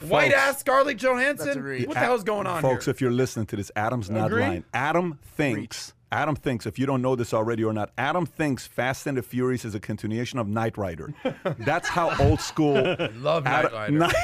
white 0.00 0.32
ass 0.32 0.58
Scarlett 0.60 0.96
Johansson. 0.96 1.62
What 1.86 1.94
the 1.94 1.98
hell's 2.00 2.24
going 2.24 2.46
on 2.46 2.62
Folks, 2.62 2.86
here? 2.86 2.90
if 2.92 3.00
you're 3.00 3.12
listening 3.12 3.46
to 3.46 3.56
this, 3.56 3.70
Adam's 3.76 4.10
not 4.10 4.26
Agree? 4.26 4.42
lying. 4.42 4.64
Adam 4.74 5.18
thinks. 5.22 5.92
Adam 6.14 6.36
thinks, 6.36 6.64
if 6.64 6.78
you 6.78 6.86
don't 6.86 7.02
know 7.02 7.16
this 7.16 7.34
already 7.34 7.64
or 7.64 7.72
not, 7.72 7.90
Adam 7.98 8.24
thinks 8.24 8.66
Fast 8.68 9.06
and 9.08 9.18
the 9.18 9.22
Furious 9.22 9.64
is 9.64 9.74
a 9.74 9.80
continuation 9.80 10.38
of 10.38 10.46
Knight 10.46 10.78
Rider. 10.78 11.12
That's 11.58 11.88
how 11.88 12.14
old 12.24 12.40
school. 12.40 12.74
Love 13.16 13.44
Knight 13.44 13.64
Adam- 13.66 13.98
Rider. 13.98 14.14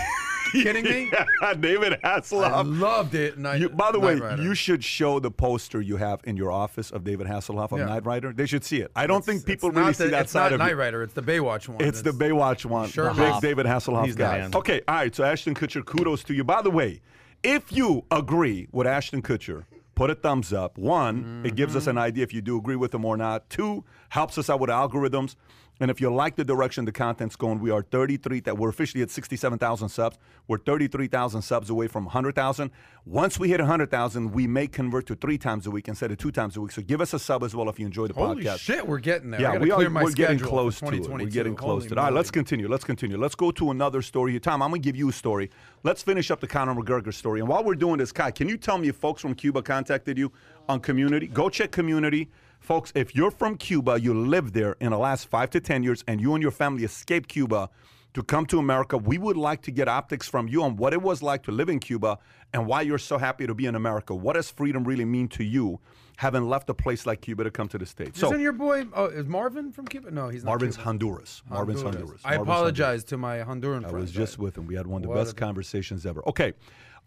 Kidding 0.53 0.85
me? 0.85 1.11
Yeah, 1.43 1.55
David 1.55 1.99
I 2.05 2.21
Hasselhoff. 2.21 2.81
loved 2.81 3.15
it. 3.15 3.39
Night, 3.39 3.61
You, 3.61 3.69
by 3.69 3.91
the 3.93 3.99
Knight 3.99 4.07
way, 4.07 4.15
Rider. 4.21 4.43
you 4.43 4.55
should 4.55 4.83
show 4.85 5.19
the 5.21 5.31
poster 5.31 5.81
you 5.81 5.97
have 5.97 6.21
in 6.25 6.37
your 6.37 6.51
office 6.53 6.91
of 6.91 7.03
David 7.05 7.27
Hasselhoff 7.27 7.73
of 7.73 7.79
Yeah. 7.81 7.87
Knight 7.87 8.05
Rider. 8.07 8.33
They 8.33 8.47
should 8.47 8.65
see 8.65 8.81
it. 8.81 8.91
I 8.97 9.07
don't 9.07 9.25
think 9.25 9.45
people 9.45 9.71
really 9.71 9.89
the, 9.93 9.95
see 9.95 10.09
that 10.09 10.23
it's 10.23 10.33
side 10.33 10.45
not 10.51 10.53
of 10.55 10.59
Knight. 10.61 10.77
Rider. 10.77 11.03
It's 11.03 11.15
the 11.15 11.23
Baywatch 11.23 11.69
one. 11.69 11.83
It's 11.85 12.03
the 12.03 12.11
Baywatch 12.13 12.65
one. 12.65 12.89
Sure 12.89 13.13
Big. 13.15 13.41
David 13.41 13.67
Hasselhoff 13.67 14.07
He's 14.07 14.15
guy. 14.17 14.49
Okay, 14.55 14.81
all 14.89 14.95
right. 14.97 15.15
So 15.15 15.25
Ashton 15.25 15.55
Kutcher, 15.55 15.85
kudos 15.85 16.23
to 16.25 16.35
you. 16.35 16.45
By 16.45 16.63
the 16.63 16.71
way, 16.71 17.01
if 17.43 17.71
you 17.73 18.05
agree 18.11 18.69
with 18.73 18.87
Ashton 18.87 19.23
Kutcher, 19.23 19.65
put 20.01 20.09
a 20.09 20.15
thumbs 20.15 20.51
up. 20.51 20.79
One, 20.79 21.43
it 21.45 21.55
gives 21.57 21.77
us 21.77 21.83
Mm-hmm. 21.83 21.91
an 21.91 21.99
idea 21.99 22.23
if 22.25 22.33
you 22.33 22.41
do 22.41 22.57
agree 22.57 22.75
with 22.77 22.91
them 22.91 23.05
or 23.05 23.19
not. 23.19 23.51
Two, 23.51 23.85
helps 24.09 24.39
us 24.39 24.49
out 24.49 24.59
with 24.59 24.71
algorithms. 24.71 25.37
And 25.81 25.91
if 25.91 25.99
you 25.99 26.13
like 26.13 26.37
the 26.37 26.45
direction 26.45 26.85
the 26.85 26.93
content's 26.93 27.37
going, 27.37 27.59
we 27.59 27.71
are 27.71 27.83
33. 27.83 28.41
That 28.41 28.59
we're 28.59 28.69
officially 28.69 29.03
at 29.03 29.11
67,000 29.11 29.89
subs. 29.89 30.19
We're 30.47 30.59
33,000 30.59 31.41
subs 31.41 31.71
away 31.71 31.89
from 31.89 32.05
100,000. 32.05 32.71
Once 33.07 33.39
we 33.39 33.49
hit 33.49 33.61
100,000, 33.61 34.31
we 34.31 34.47
may 34.47 34.67
convert 34.67 35.07
to 35.07 35.15
three 35.15 35.39
times 35.39 35.67
a 35.67 35.71
week 35.71 35.89
instead 35.89 36.11
of 36.13 36.19
two 36.19 36.31
times 36.31 36.57
a 36.59 36.61
week. 36.61 36.73
So 36.73 36.83
give 36.83 37.01
us 37.01 37.15
a 37.15 37.19
sub 37.19 37.43
as 37.43 37.57
well 37.57 37.71
if 37.71 37.79
you 37.79 37.87
enjoy 37.87 38.09
the 38.09 38.15
Holy 38.15 38.45
podcast. 38.45 38.59
shit, 38.59 38.87
we're 38.87 38.99
getting 38.99 39.31
there. 39.31 39.41
Yeah, 39.41 39.57
we 39.57 39.71
are. 39.71 39.79
We're 39.91 40.11
getting 40.13 40.39
close 40.39 40.81
to 40.81 40.93
it. 40.93 41.09
We're 41.09 41.25
getting 41.27 41.57
close 41.57 41.85
Holy 41.85 41.89
to 41.89 41.95
it. 41.95 41.99
All 41.99 42.05
right, 42.05 42.13
let's 42.13 42.31
continue. 42.31 42.69
Let's 42.69 42.85
continue. 42.85 43.17
Let's 43.17 43.35
go 43.35 43.51
to 43.53 43.71
another 43.71 44.03
story 44.03 44.33
here. 44.33 44.41
Tom, 44.41 44.63
I'm 44.63 44.71
gonna 44.71 44.81
give 44.81 44.97
you 44.97 45.09
a 45.09 45.13
story. 45.13 45.51
Let's 45.83 46.03
finish 46.03 46.31
up 46.31 46.41
the 46.41 46.47
Conor 46.47 46.75
McGregor 46.75 47.15
story. 47.15 47.41
And 47.41 47.49
while 47.49 47.65
we're 47.65 47.75
doing 47.75 47.97
this, 47.97 48.13
Kai, 48.13 48.33
can 48.33 48.49
you 48.51 48.59
tell 48.59 48.77
me 48.77 48.89
if 48.89 48.97
folks 48.97 49.23
from 49.23 49.35
Cuba 49.35 49.63
contacted 49.63 50.19
you 50.19 50.31
on 50.69 50.81
Community? 50.81 51.27
Go 51.27 51.49
check 51.49 51.71
Community. 51.71 52.29
Folks, 52.61 52.93
if 52.95 53.15
you're 53.17 53.31
from 53.31 53.57
Cuba, 53.57 53.99
you 54.01 54.15
lived 54.15 54.55
there 54.55 54.77
in 54.81 54.91
the 54.91 54.99
last 54.99 55.27
five 55.29 55.51
to 55.51 55.61
10 55.61 55.83
years, 55.83 56.05
and 56.07 56.21
you 56.21 56.35
and 56.35 56.43
your 56.43 56.53
family 56.53 56.85
escaped 56.85 57.29
Cuba, 57.29 57.71
to 58.13 58.23
come 58.23 58.45
to 58.47 58.59
America. 58.59 58.99
We 58.99 59.19
would 59.19 59.37
like 59.37 59.63
to 59.63 59.71
get 59.71 59.89
optics 59.89 60.29
from 60.29 60.47
you 60.49 60.63
on 60.63 60.77
what 60.77 60.93
it 60.93 61.01
was 61.01 61.23
like 61.23 61.43
to 61.45 61.53
live 61.53 61.69
in 61.69 61.79
Cuba 61.79 62.19
and 62.53 62.67
why 62.67 62.83
you're 62.83 62.99
so 62.99 63.19
happy 63.19 63.47
to 63.47 63.55
be 63.55 63.67
in 63.67 63.75
America. 63.77 64.15
What 64.15 64.35
does 64.35 64.51
freedom 64.51 64.85
really 64.85 65.05
mean 65.05 65.29
to 65.29 65.45
you, 65.45 65.79
having 66.17 66.49
left 66.49 66.69
a 66.69 66.75
place 66.75 67.07
like 67.07 67.21
Cuba 67.23 67.45
to 67.45 67.51
come 67.51 67.69
to 67.69 67.79
the 67.79 67.87
States? 67.87 68.19
So, 68.19 68.27
Isn't 68.27 68.41
your 68.41 68.53
boy? 68.53 68.87
Oh, 68.95 69.07
is 69.07 69.27
Marvin 69.27 69.73
from 69.73 69.87
Cuba? 69.87 70.11
No, 70.11 70.29
he's 70.29 70.45
not. 70.45 70.51
Marvin's 70.51 70.77
Cuban. 70.77 70.85
Honduras. 70.87 71.43
Marvin's 71.49 71.83
Honduras. 71.83 72.21
I 72.25 72.37
Marvin's 72.37 72.49
apologize 72.49 73.05
to 73.05 73.17
my 73.17 73.39
Honduran 73.39 73.87
I 73.87 73.93
was 73.93 74.11
just 74.11 74.39
with 74.39 74.59
him. 74.59 74.67
We 74.67 74.75
had 74.75 74.87
one 74.87 74.99
of 74.99 75.03
the 75.05 75.09
What 75.09 75.17
best 75.17 75.37
conversations 75.37 76.05
ever. 76.05 76.23
Okay. 76.29 76.53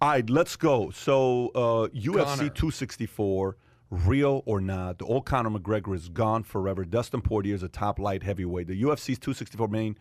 All 0.01 0.09
right, 0.09 0.29
let's 0.29 0.55
go. 0.55 0.89
So, 0.89 1.49
uh, 1.49 1.87
UFC 1.89 2.13
Conor. 2.13 2.49
264, 2.49 3.57
real 3.89 4.43
or 4.45 4.59
not, 4.59 4.97
the 4.97 5.05
old 5.05 5.25
Conor 5.25 5.51
McGregor 5.51 5.95
is 5.95 6.09
gone 6.09 6.43
forever. 6.43 6.83
Dustin 6.83 7.21
Poirier 7.21 7.55
is 7.55 7.63
a 7.63 7.67
top 7.67 7.99
light 7.99 8.23
heavyweight. 8.23 8.67
The 8.67 8.81
UFC's 8.83 9.19
264 9.19 9.67
main 9.67 9.97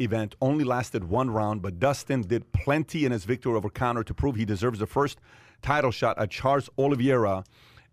event 0.00 0.34
only 0.40 0.64
lasted 0.64 1.04
one 1.04 1.30
round, 1.30 1.62
but 1.62 1.78
Dustin 1.78 2.22
did 2.22 2.52
plenty 2.52 3.04
in 3.04 3.12
his 3.12 3.24
victory 3.24 3.54
over 3.54 3.70
Conor 3.70 4.02
to 4.04 4.14
prove 4.14 4.36
he 4.36 4.44
deserves 4.44 4.78
the 4.78 4.86
first 4.86 5.20
title 5.62 5.90
shot 5.90 6.18
at 6.18 6.30
Charles 6.30 6.68
Oliveira. 6.78 7.44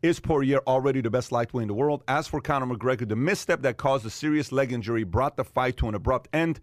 Is 0.01 0.19
Poirier 0.19 0.59
already 0.65 1.01
the 1.01 1.11
best 1.11 1.31
lightweight 1.31 1.63
in 1.63 1.67
the 1.67 1.75
world? 1.75 2.03
As 2.07 2.27
for 2.27 2.41
Conor 2.41 2.65
McGregor, 2.65 3.07
the 3.07 3.15
misstep 3.15 3.61
that 3.61 3.77
caused 3.77 4.05
a 4.05 4.09
serious 4.09 4.51
leg 4.51 4.71
injury 4.71 5.03
brought 5.03 5.37
the 5.37 5.43
fight 5.43 5.77
to 5.77 5.87
an 5.87 5.93
abrupt 5.93 6.27
end. 6.33 6.59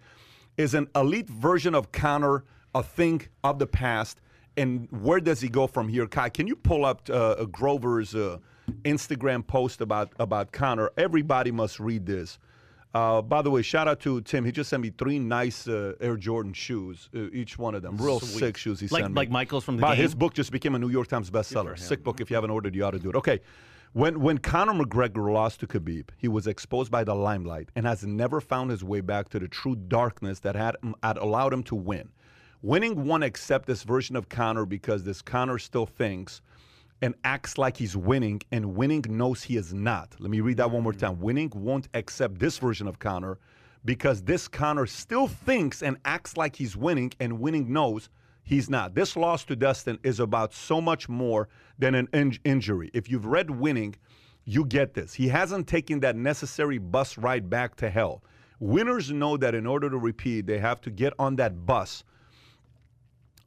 Is 0.57 0.75
an 0.75 0.89
elite 0.97 1.29
version 1.29 1.75
of 1.75 1.93
Conor 1.93 2.45
a 2.75 2.83
thing 2.83 3.23
of 3.45 3.61
the 3.61 3.67
past? 3.67 4.21
And 4.57 4.89
where 4.91 5.21
does 5.21 5.41
he 5.41 5.49
go 5.49 5.69
from 5.69 5.89
here? 5.89 6.09
Kai, 6.09 6.31
can 6.31 6.49
you 6.49 6.57
pull 6.57 6.85
up 6.85 7.09
uh, 7.09 7.45
Grover's 7.45 8.13
uh, 8.17 8.39
Instagram 8.85 9.47
post 9.47 9.81
about, 9.81 10.13
about 10.19 10.53
Conor? 10.53 10.91
Everybody 10.97 11.51
must 11.51 11.81
read 11.81 12.07
this. 12.07 12.39
Uh, 12.95 13.21
by 13.21 13.43
the 13.43 13.51
way, 13.51 13.61
shout 13.61 13.87
out 13.87 14.01
to 14.01 14.21
Tim. 14.23 14.45
He 14.47 14.51
just 14.53 14.71
sent 14.71 14.83
me 14.83 14.91
three 14.97 15.19
nice 15.19 15.69
uh, 15.69 15.93
Air 16.01 16.17
Jordan 16.17 16.55
shoes, 16.55 17.11
uh, 17.15 17.29
each 17.33 17.59
one 17.59 17.75
of 17.75 17.83
them. 17.83 17.99
Real 17.99 18.19
sick 18.19 18.57
shoes 18.57 18.81
he 18.81 18.89
Like- 18.89 19.03
sent 19.03 19.13
me. 19.15 19.17
like 19.17 19.31
Michael's 19.31 19.63
from 19.65 19.77
the 19.77 19.83
But 19.83 19.95
game? 19.95 20.03
His 20.03 20.15
book 20.15 20.33
just 20.33 20.51
became 20.51 20.75
a 20.75 20.79
New 20.79 20.89
York 20.89 21.07
Times 21.07 21.31
bestseller. 21.31 21.79
Sick 21.79 22.03
book. 22.03 22.21
If 22.21 22.31
you 22.31 22.35
haven't 22.37 22.51
ordered, 22.51 22.75
you 22.75 22.85
ought 22.85 22.93
to 22.93 22.99
do 22.99 23.11
it. 23.11 23.17
Okay. 23.17 23.41
When 23.93 24.21
when 24.21 24.39
Conor 24.39 24.73
McGregor 24.75 25.33
lost 25.33 25.61
to 25.61 25.67
Khabib, 25.67 26.09
he 26.19 26.29
was 26.29 26.47
exposed 26.47 26.91
by 26.91 27.05
the 27.05 27.15
limelight 27.15 27.71
and 27.77 27.87
has 27.87 28.05
never 28.05 28.41
found 28.41 28.71
his 28.71 28.83
way 28.85 29.01
back 29.01 29.29
to 29.31 29.39
the 29.39 29.49
true 29.49 29.77
darkness 29.77 30.41
that 30.41 30.57
had, 30.57 30.77
had 31.03 31.17
allowed 31.19 31.53
him 31.53 31.63
to 31.65 31.75
win. 31.75 32.09
Winning 32.63 33.07
won't 33.07 33.25
accept 33.25 33.67
this 33.67 33.83
version 33.85 34.15
of 34.17 34.29
Conor 34.29 34.67
because 34.67 35.05
this 35.05 35.23
Conor 35.23 35.59
still 35.59 35.87
thinks 35.87 36.43
and 37.03 37.15
acts 37.25 37.59
like 37.59 37.77
he's 37.77 37.97
winning, 37.97 38.41
and 38.51 38.75
winning 38.75 39.05
knows 39.09 39.43
he 39.43 39.57
is 39.57 39.73
not. 39.73 40.15
Let 40.19 40.31
me 40.31 40.41
read 40.41 40.57
that 40.57 40.71
one 40.71 40.83
more 40.83 40.93
mm. 40.93 40.99
time. 40.99 41.21
Winning 41.21 41.53
won't 41.55 41.89
accept 41.95 42.39
this 42.39 42.59
version 42.59 42.89
of 42.89 42.99
Conor 42.99 43.39
because 43.85 44.23
this 44.23 44.49
Conor 44.49 44.87
still 44.87 45.29
thinks 45.29 45.83
and 45.83 45.97
acts 46.05 46.37
like 46.37 46.57
he's 46.57 46.77
winning, 46.77 47.13
and 47.21 47.41
winning 47.41 47.73
knows 47.73 48.11
he's 48.43 48.69
not. 48.69 48.95
This 48.95 49.17
loss 49.17 49.45
to 49.45 49.57
Dustin 49.57 49.99
is 50.03 50.21
about 50.21 50.53
so 50.53 50.81
much 50.81 51.09
more 51.09 51.49
than 51.79 51.95
an 51.95 52.09
in- 52.13 52.39
injury. 52.45 52.91
If 52.93 53.09
you've 53.11 53.27
read 53.27 53.51
Winning, 53.51 53.95
you 54.45 54.65
get 54.65 54.95
this. 54.95 55.15
He 55.15 55.29
hasn't 55.29 55.67
taken 55.67 56.01
that 56.01 56.17
necessary 56.17 56.79
bus 56.79 57.19
ride 57.19 57.49
back 57.51 57.77
to 57.77 57.91
hell. 57.91 58.23
Winners 58.61 59.13
know 59.13 59.37
that 59.37 59.55
in 59.55 59.67
order 59.67 59.89
to 59.89 59.99
repeat, 59.99 60.47
they 60.47 60.59
have 60.59 60.81
to 60.81 60.91
get 60.91 61.13
on 61.19 61.37
that 61.37 61.65
bus 61.65 62.03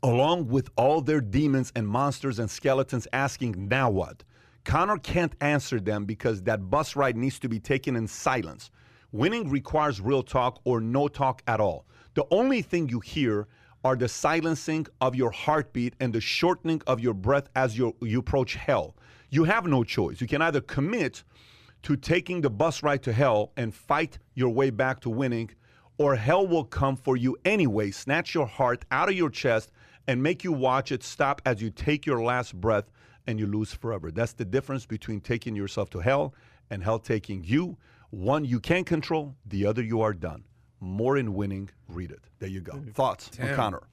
along 0.03 0.47
with 0.47 0.69
all 0.75 1.01
their 1.01 1.21
demons 1.21 1.71
and 1.75 1.87
monsters 1.87 2.39
and 2.39 2.49
skeletons 2.49 3.07
asking, 3.13 3.67
now 3.67 3.89
what? 3.89 4.23
Conor 4.63 4.97
can't 4.97 5.35
answer 5.41 5.79
them 5.79 6.05
because 6.05 6.43
that 6.43 6.69
bus 6.69 6.95
ride 6.95 7.15
needs 7.15 7.39
to 7.39 7.49
be 7.49 7.59
taken 7.59 7.95
in 7.95 8.07
silence. 8.07 8.71
Winning 9.11 9.49
requires 9.49 9.99
real 9.99 10.23
talk 10.23 10.59
or 10.63 10.79
no 10.79 11.07
talk 11.07 11.41
at 11.47 11.59
all. 11.59 11.85
The 12.13 12.25
only 12.31 12.61
thing 12.61 12.89
you 12.89 12.99
hear 12.99 13.47
are 13.83 13.95
the 13.95 14.07
silencing 14.07 14.85
of 15.01 15.15
your 15.15 15.31
heartbeat 15.31 15.95
and 15.99 16.13
the 16.13 16.21
shortening 16.21 16.81
of 16.85 16.99
your 16.99 17.13
breath 17.13 17.49
as 17.55 17.77
you, 17.77 17.95
you 18.01 18.19
approach 18.19 18.55
hell. 18.55 18.95
You 19.29 19.43
have 19.45 19.65
no 19.65 19.83
choice. 19.83 20.21
You 20.21 20.27
can 20.27 20.41
either 20.41 20.61
commit 20.61 21.23
to 21.83 21.95
taking 21.95 22.41
the 22.41 22.49
bus 22.49 22.83
ride 22.83 23.01
to 23.03 23.13
hell 23.13 23.51
and 23.57 23.73
fight 23.73 24.19
your 24.35 24.49
way 24.49 24.69
back 24.69 24.99
to 25.01 25.09
winning, 25.09 25.49
or 25.97 26.15
hell 26.15 26.45
will 26.45 26.63
come 26.63 26.95
for 26.95 27.17
you 27.17 27.37
anyway, 27.43 27.89
snatch 27.91 28.35
your 28.35 28.45
heart 28.45 28.85
out 28.91 29.09
of 29.09 29.15
your 29.15 29.29
chest, 29.29 29.71
and 30.07 30.21
make 30.21 30.43
you 30.43 30.51
watch 30.51 30.91
it 30.91 31.03
stop 31.03 31.41
as 31.45 31.61
you 31.61 31.69
take 31.69 32.05
your 32.05 32.21
last 32.21 32.59
breath 32.59 32.91
and 33.27 33.39
you 33.39 33.47
lose 33.47 33.73
forever. 33.73 34.11
That's 34.11 34.33
the 34.33 34.45
difference 34.45 34.85
between 34.85 35.21
taking 35.21 35.55
yourself 35.55 35.89
to 35.91 35.99
hell 35.99 36.33
and 36.69 36.83
hell 36.83 36.99
taking 36.99 37.43
you. 37.43 37.77
One 38.09 38.43
you 38.43 38.59
can 38.59 38.83
control, 38.83 39.35
the 39.45 39.65
other 39.65 39.81
you 39.83 40.01
are 40.01 40.13
done. 40.13 40.43
More 40.79 41.17
in 41.17 41.33
winning, 41.33 41.69
read 41.87 42.11
it. 42.11 42.21
There 42.39 42.49
you 42.49 42.61
go. 42.61 42.81
Thoughts 42.93 43.29
on 43.39 43.47
Damn. 43.47 43.55
Conor? 43.55 43.83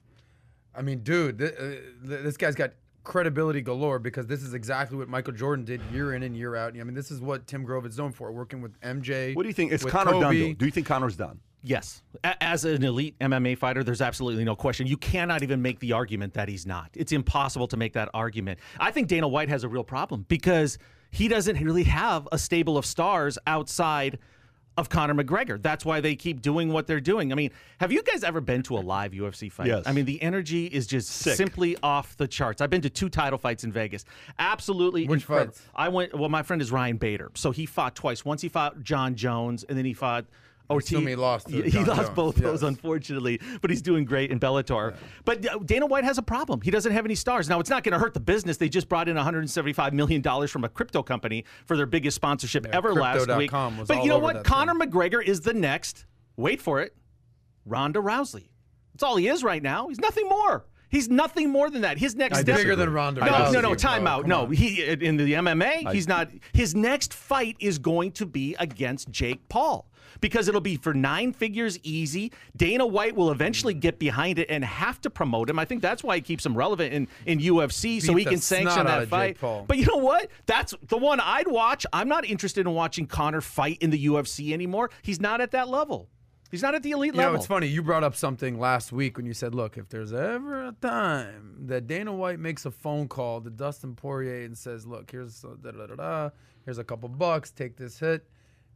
I 0.75 0.81
mean, 0.81 0.99
dude, 0.99 1.39
th- 1.39 1.53
uh, 1.53 1.63
th- 2.07 2.23
this 2.23 2.37
guy's 2.37 2.55
got 2.55 2.71
credibility 3.09 3.59
galore 3.59 3.97
because 3.97 4.27
this 4.27 4.43
is 4.43 4.53
exactly 4.53 4.95
what 4.95 5.09
Michael 5.09 5.33
Jordan 5.33 5.65
did 5.65 5.81
year 5.91 6.13
in 6.13 6.21
and 6.23 6.37
year 6.37 6.55
out. 6.55 6.79
I 6.79 6.83
mean, 6.83 6.93
this 6.93 7.09
is 7.09 7.19
what 7.19 7.47
Tim 7.47 7.63
Grove 7.63 7.85
is 7.85 7.97
known 7.97 8.11
for, 8.11 8.31
working 8.31 8.61
with 8.61 8.79
MJ. 8.81 9.35
What 9.35 9.43
do 9.43 9.49
you 9.49 9.53
think? 9.53 9.71
Is 9.71 9.83
with 9.83 9.91
Conor 9.91 10.11
done, 10.11 10.21
though? 10.21 10.53
Do 10.53 10.65
you 10.65 10.71
think 10.71 10.85
Conor's 10.85 11.17
done? 11.17 11.39
Yes. 11.63 12.03
As 12.23 12.63
an 12.63 12.83
elite 12.83 13.17
MMA 13.19 13.57
fighter, 13.57 13.83
there's 13.83 13.99
absolutely 13.99 14.45
no 14.45 14.55
question. 14.55 14.87
You 14.87 14.95
cannot 14.95 15.43
even 15.43 15.61
make 15.61 15.79
the 15.79 15.91
argument 15.91 16.35
that 16.35 16.47
he's 16.47 16.65
not. 16.65 16.91
It's 16.93 17.11
impossible 17.11 17.67
to 17.67 17.77
make 17.77 17.93
that 17.93 18.09
argument. 18.13 18.59
I 18.79 18.91
think 18.91 19.07
Dana 19.07 19.27
White 19.27 19.49
has 19.49 19.63
a 19.63 19.67
real 19.67 19.83
problem 19.83 20.25
because 20.29 20.77
he 21.11 21.27
doesn't 21.27 21.59
really 21.61 21.83
have 21.83 22.29
a 22.31 22.37
stable 22.37 22.77
of 22.77 22.85
stars 22.85 23.37
outside 23.47 24.19
of 24.79 24.89
Conor 24.89 25.13
McGregor. 25.13 25.61
That's 25.61 25.85
why 25.85 25.99
they 25.99 26.15
keep 26.15 26.41
doing 26.41 26.71
what 26.71 26.87
they're 26.87 26.99
doing. 27.01 27.31
I 27.31 27.35
mean, 27.35 27.51
have 27.79 27.91
you 27.91 28.01
guys 28.01 28.23
ever 28.23 28.41
been 28.41 28.63
to 28.63 28.77
a 28.77 28.79
live 28.79 29.11
UFC 29.11 29.51
fight? 29.51 29.67
Yes. 29.67 29.83
I 29.85 29.91
mean, 29.91 30.05
the 30.05 30.21
energy 30.21 30.65
is 30.67 30.87
just 30.87 31.09
Sick. 31.09 31.35
simply 31.35 31.77
off 31.83 32.15
the 32.17 32.27
charts. 32.27 32.61
I've 32.61 32.69
been 32.69 32.81
to 32.81 32.89
two 32.89 33.09
title 33.09 33.37
fights 33.37 33.63
in 33.63 33.71
Vegas. 33.71 34.05
Absolutely 34.39 35.05
Which 35.07 35.21
incredible. 35.21 35.51
fights? 35.53 35.67
I 35.75 35.89
went. 35.89 36.17
Well, 36.17 36.29
my 36.29 36.43
friend 36.43 36.61
is 36.61 36.71
Ryan 36.71 36.97
Bader, 36.97 37.29
so 37.35 37.51
he 37.51 37.65
fought 37.65 37.95
twice. 37.95 38.23
Once 38.25 38.41
he 38.41 38.49
fought 38.49 38.81
John 38.81 39.15
Jones, 39.15 39.63
and 39.63 39.77
then 39.77 39.85
he 39.85 39.93
fought. 39.93 40.25
Ortiz. 40.69 40.91
assume 40.91 41.07
he 41.07 41.15
lost 41.15 41.49
He, 41.49 41.69
John 41.69 41.85
lost 41.85 42.01
Jones, 42.01 42.09
both 42.11 42.35
those, 42.35 42.63
unfortunately, 42.63 43.39
but 43.61 43.69
he's 43.69 43.81
doing 43.81 44.05
great 44.05 44.31
in 44.31 44.39
Bellator. 44.39 44.95
But 45.25 45.45
uh, 45.45 45.57
Dana 45.59 45.85
White 45.85 46.03
has 46.03 46.17
a 46.17 46.21
problem. 46.21 46.61
He 46.61 46.71
doesn't 46.71 46.91
have 46.91 47.05
any 47.05 47.15
stars. 47.15 47.49
Now, 47.49 47.59
it's 47.59 47.69
not 47.69 47.83
going 47.83 47.93
to 47.93 47.99
hurt 47.99 48.13
the 48.13 48.19
business. 48.19 48.57
They 48.57 48.69
just 48.69 48.87
brought 48.87 49.09
in 49.09 49.17
$175 49.17 49.93
million 49.93 50.47
from 50.47 50.63
a 50.63 50.69
crypto 50.69 51.01
company 51.01 51.45
for 51.65 51.75
their 51.75 51.85
biggest 51.85 52.15
sponsorship 52.15 52.67
ever 52.67 52.93
last 52.93 53.27
week. 53.35 53.51
But 53.51 54.03
you 54.03 54.09
know 54.09 54.19
what? 54.19 54.43
Conor 54.43 54.73
thing. 54.73 54.91
McGregor 54.91 55.23
is 55.23 55.41
the 55.41 55.53
next, 55.53 56.05
wait 56.37 56.61
for 56.61 56.81
it, 56.81 56.95
Ronda 57.65 57.99
Rousey. 57.99 58.49
That's 58.93 59.03
all 59.03 59.15
he 59.15 59.27
is 59.27 59.43
right 59.43 59.63
now. 59.63 59.87
He's 59.87 59.99
nothing 59.99 60.27
more. 60.27 60.65
He's 60.89 61.07
nothing 61.07 61.51
more 61.51 61.69
than 61.69 61.83
that. 61.83 61.99
His 61.99 62.15
next 62.15 62.39
step. 62.39 62.57
bigger 62.57 62.75
than 62.75 62.91
Ronda 62.91 63.21
No, 63.23 63.51
no, 63.51 63.51
no. 63.51 63.61
bro. 63.61 63.75
Time 63.75 64.07
out. 64.07 64.21
Come 64.21 64.29
No, 64.29 64.47
he 64.47 64.83
in 64.83 65.17
the 65.17 65.33
MMA, 65.33 65.91
he's 65.91 66.07
not. 66.07 66.29
His 66.51 66.73
next 66.75 67.13
fight 67.13 67.55
is 67.59 67.77
going 67.77 68.11
to 68.13 68.25
be 68.25 68.55
against 68.59 69.09
Jake 69.11 69.47
Paul 69.49 69.88
because 70.21 70.47
it'll 70.47 70.61
be 70.61 70.75
for 70.77 70.93
nine 70.93 71.33
figures 71.33 71.79
easy. 71.83 72.31
Dana 72.55 72.85
White 72.85 73.15
will 73.15 73.31
eventually 73.31 73.73
get 73.73 73.99
behind 73.99 74.39
it 74.39 74.47
and 74.49 74.63
have 74.63 74.99
to 75.01 75.09
promote 75.09 75.49
him. 75.49 75.59
I 75.59 75.65
think 75.65 75.81
that's 75.81 76.03
why 76.03 76.15
he 76.15 76.21
keeps 76.21 76.45
him 76.45 76.55
relevant 76.55 76.93
in, 76.93 77.07
in 77.25 77.39
UFC 77.39 78.01
so 78.01 78.13
he 78.15 78.25
can 78.25 78.39
sanction 78.39 78.85
that 78.85 79.07
fight. 79.07 79.37
But 79.67 79.77
you 79.77 79.85
know 79.85 79.97
what? 79.97 80.29
That's 80.45 80.73
the 80.87 80.97
one 80.97 81.19
I'd 81.19 81.47
watch. 81.47 81.85
I'm 81.93 82.07
not 82.07 82.25
interested 82.25 82.65
in 82.67 82.73
watching 82.73 83.05
Conor 83.07 83.41
fight 83.41 83.77
in 83.81 83.89
the 83.89 84.05
UFC 84.07 84.51
anymore. 84.53 84.89
He's 85.01 85.19
not 85.19 85.41
at 85.41 85.51
that 85.51 85.69
level. 85.69 86.09
He's 86.51 86.63
not 86.63 86.73
at 86.73 86.81
the 86.81 86.89
elite 86.91 87.13
You 87.13 87.19
level. 87.19 87.33
know, 87.33 87.37
it's 87.37 87.45
funny. 87.45 87.67
You 87.67 87.83
brought 87.83 88.03
up 88.03 88.15
something 88.15 88.57
last 88.59 88.91
week 88.91 89.17
when 89.17 89.27
you 89.27 89.35
said, 89.35 89.53
"Look, 89.53 89.77
if 89.77 89.87
there's 89.89 90.11
ever 90.11 90.65
a 90.69 90.71
time 90.71 91.67
that 91.67 91.85
Dana 91.85 92.11
White 92.11 92.39
makes 92.39 92.65
a 92.65 92.71
phone 92.71 93.07
call 93.07 93.39
to 93.41 93.51
Dustin 93.51 93.93
Poirier 93.95 94.45
and 94.45 94.57
says, 94.57 94.87
"Look, 94.87 95.11
here's 95.11 95.41
da 95.41 95.49
da 95.71 95.85
da 95.85 95.95
da, 95.95 96.29
here's 96.65 96.79
a 96.79 96.83
couple 96.83 97.07
bucks, 97.07 97.51
take 97.51 97.77
this 97.77 97.99
hit," 97.99 98.27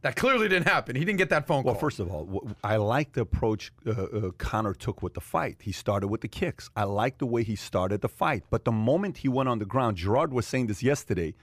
that 0.04 0.16
clearly 0.16 0.48
didn't 0.48 0.68
happen. 0.68 0.96
He 0.96 1.04
didn't 1.06 1.16
get 1.16 1.30
that 1.30 1.46
phone 1.46 1.62
call. 1.62 1.72
Well, 1.72 1.80
first 1.80 1.98
of 1.98 2.12
all, 2.12 2.54
I 2.62 2.76
like 2.76 3.14
the 3.14 3.22
approach 3.22 3.72
uh, 3.86 3.90
uh, 3.90 4.30
Conor 4.36 4.74
took 4.74 5.02
with 5.02 5.14
the 5.14 5.22
fight. 5.22 5.56
He 5.62 5.72
started 5.72 6.08
with 6.08 6.20
the 6.20 6.28
kicks. 6.28 6.68
I 6.76 6.84
like 6.84 7.16
the 7.16 7.24
way 7.24 7.42
he 7.42 7.56
started 7.56 8.02
the 8.02 8.10
fight. 8.10 8.44
But 8.50 8.66
the 8.66 8.70
moment 8.70 9.16
he 9.18 9.28
went 9.28 9.48
on 9.48 9.60
the 9.60 9.64
ground, 9.64 9.96
Gerard 9.96 10.30
was 10.30 10.46
saying 10.46 10.66
this 10.66 10.82
yesterday. 10.82 11.34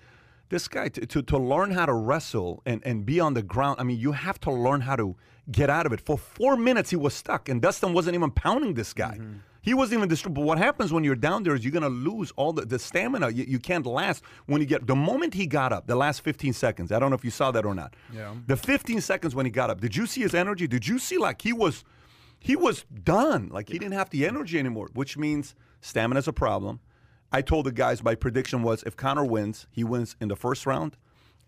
This 0.50 0.68
guy, 0.68 0.90
to, 0.90 1.08
to, 1.08 1.24
to 1.24 1.38
learn 1.40 1.72
how 1.72 1.88
to 1.88 1.94
wrestle 1.94 2.62
and, 2.64 2.84
and 2.86 3.04
be 3.04 3.20
on 3.20 3.34
the 3.34 3.42
ground, 3.42 3.78
I 3.80 3.84
mean, 3.84 3.98
you 3.98 4.12
have 4.12 4.40
to 4.42 4.52
learn 4.52 4.82
how 4.82 4.96
to 4.96 5.16
get 5.52 5.72
out 5.72 5.88
of 5.88 5.92
it. 5.92 6.00
For 6.00 6.16
four 6.16 6.56
minutes, 6.56 6.92
he 6.92 6.96
was 6.96 7.16
stuck, 7.16 7.50
and 7.50 7.64
Dustin 7.64 7.94
wasn't 7.94 8.14
even 8.14 8.30
pounding 8.30 8.76
this 8.76 8.94
guy. 8.94 9.18
He 9.62 9.74
wasn't 9.74 10.00
even 10.00 10.10
destroyed. 10.10 10.34
But 10.34 10.44
what 10.44 10.58
happens 10.58 10.92
when 10.92 11.04
you're 11.04 11.16
down 11.16 11.44
there 11.44 11.54
is 11.54 11.64
you're 11.64 11.72
going 11.72 11.84
to 11.84 11.90
lose 11.90 12.32
all 12.36 12.52
the, 12.52 12.66
the 12.66 12.80
stamina. 12.80 13.30
You, 13.30 13.46
you 13.48 13.60
can't 13.60 13.86
last 13.86 14.24
when 14.48 14.60
you 14.60 14.68
get. 14.68 14.88
The 14.88 14.96
moment 14.96 15.36
he 15.36 15.46
got 15.46 15.72
up, 15.72 15.88
the 15.88 15.96
last 15.96 16.22
15 16.22 16.54
seconds, 16.54 16.92
I 16.92 17.00
don't 17.00 17.12
know 17.12 17.16
if 17.16 17.24
you 17.24 17.32
saw 17.32 17.52
that 17.52 17.66
or 17.66 17.76
not. 17.76 17.96
Yeah. 18.14 18.34
The 18.48 18.58
15 18.58 19.02
seconds 19.02 19.36
when 19.36 19.46
he 19.46 19.52
got 19.52 19.70
up, 19.70 19.80
did 19.80 19.96
you 19.96 20.08
see 20.08 20.22
his 20.22 20.34
energy? 20.34 20.68
Did 20.68 20.88
you 20.88 20.98
see 20.98 21.18
like 21.18 21.42
he 21.42 21.54
was 21.54 21.84
he 22.40 22.56
was 22.56 22.86
done. 23.04 23.50
Like 23.50 23.70
he 23.70 23.78
didn't 23.78 23.94
have 23.94 24.10
the 24.10 24.26
energy 24.26 24.58
anymore, 24.58 24.90
which 24.94 25.16
means 25.16 25.54
stamina's 25.80 26.28
a 26.28 26.34
problem. 26.34 26.80
I 27.32 27.42
told 27.42 27.68
the 27.68 27.72
guys 27.72 28.04
my 28.04 28.16
prediction 28.16 28.64
was 28.64 28.84
if 28.84 28.98
Conor 28.98 29.24
wins, 29.24 29.68
he 29.72 29.84
wins 29.84 30.16
in 30.20 30.28
the 30.28 30.36
first 30.36 30.66
round 30.66 30.98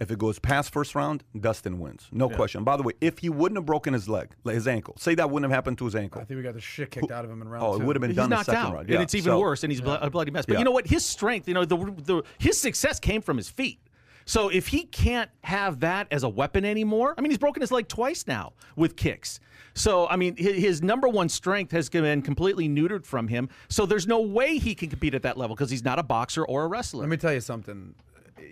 If 0.03 0.11
it 0.11 0.19
goes 0.19 0.37
past 0.37 0.71
first 0.73 0.95
round, 0.95 1.23
Dustin 1.39 1.79
wins. 1.79 2.07
No 2.11 2.29
question. 2.29 2.63
By 2.65 2.75
the 2.77 2.83
way, 2.83 2.91
if 2.99 3.19
he 3.19 3.29
wouldn't 3.29 3.57
have 3.57 3.65
broken 3.65 3.93
his 3.93 4.09
leg, 4.09 4.29
his 4.45 4.67
ankle, 4.67 4.95
say 4.99 5.15
that 5.15 5.29
wouldn't 5.29 5.49
have 5.49 5.55
happened 5.55 5.77
to 5.77 5.85
his 5.85 5.95
ankle. 5.95 6.21
I 6.21 6.25
think 6.25 6.37
we 6.37 6.43
got 6.43 6.53
the 6.53 6.59
shit 6.61 6.91
kicked 6.91 7.09
out 7.09 7.23
of 7.23 7.31
him 7.31 7.41
in 7.41 7.47
round 7.47 7.63
Oh, 7.65 7.75
it 7.75 7.83
would 7.83 7.95
have 7.95 8.01
been 8.01 8.09
He's 8.11 8.17
done 8.17 8.25
in 8.25 8.29
knocked 8.31 8.47
second 8.47 8.61
out, 8.61 8.73
round. 8.73 8.89
and 8.89 9.01
it's 9.01 9.15
even 9.15 9.31
So- 9.31 9.39
worse, 9.39 9.63
and 9.63 9.71
he's 9.71 9.79
blo- 9.81 9.97
a 10.01 10.09
bloody 10.09 10.29
mess. 10.31 10.45
But 10.45 10.53
Yeah. 10.53 10.59
you 10.59 10.65
know 10.65 10.71
what? 10.71 10.85
His 10.87 11.05
strength, 11.05 11.47
you 11.47 11.53
know, 11.53 11.63
the, 11.65 11.77
the 12.03 12.23
his 12.37 12.59
success 12.59 12.99
came 12.99 13.21
from 13.21 13.37
his 13.37 13.49
feet. 13.49 13.79
So 14.25 14.49
if 14.49 14.67
he 14.67 14.83
can't 14.83 15.29
have 15.41 15.79
that 15.81 16.07
as 16.11 16.23
a 16.23 16.29
weapon 16.29 16.63
anymore, 16.65 17.13
I 17.17 17.21
mean, 17.21 17.31
he's 17.31 17.37
broken 17.37 17.61
his 17.61 17.71
leg 17.71 17.87
twice 17.87 18.25
now 18.27 18.53
with 18.75 18.95
kicks. 18.97 19.39
So 19.73 20.07
I 20.07 20.17
mean, 20.17 20.35
his, 20.37 20.55
his 20.57 20.81
number 20.81 21.07
one 21.07 21.29
strength 21.29 21.71
has 21.71 21.89
been 21.89 22.21
completely 22.21 22.67
neutered 22.69 23.05
from 23.05 23.27
him. 23.29 23.47
So 23.69 23.85
there's 23.85 24.07
no 24.07 24.19
way 24.21 24.57
he 24.57 24.75
can 24.75 24.89
compete 24.89 25.13
at 25.15 25.23
that 25.23 25.37
level 25.37 25.55
because 25.55 25.69
he's 25.71 25.83
not 25.83 25.97
a 25.97 26.03
boxer 26.03 26.43
or 26.45 26.65
a 26.65 26.67
wrestler. 26.67 27.01
Let 27.01 27.09
me 27.09 27.17
tell 27.17 27.33
you 27.33 27.41
something. 27.41 27.95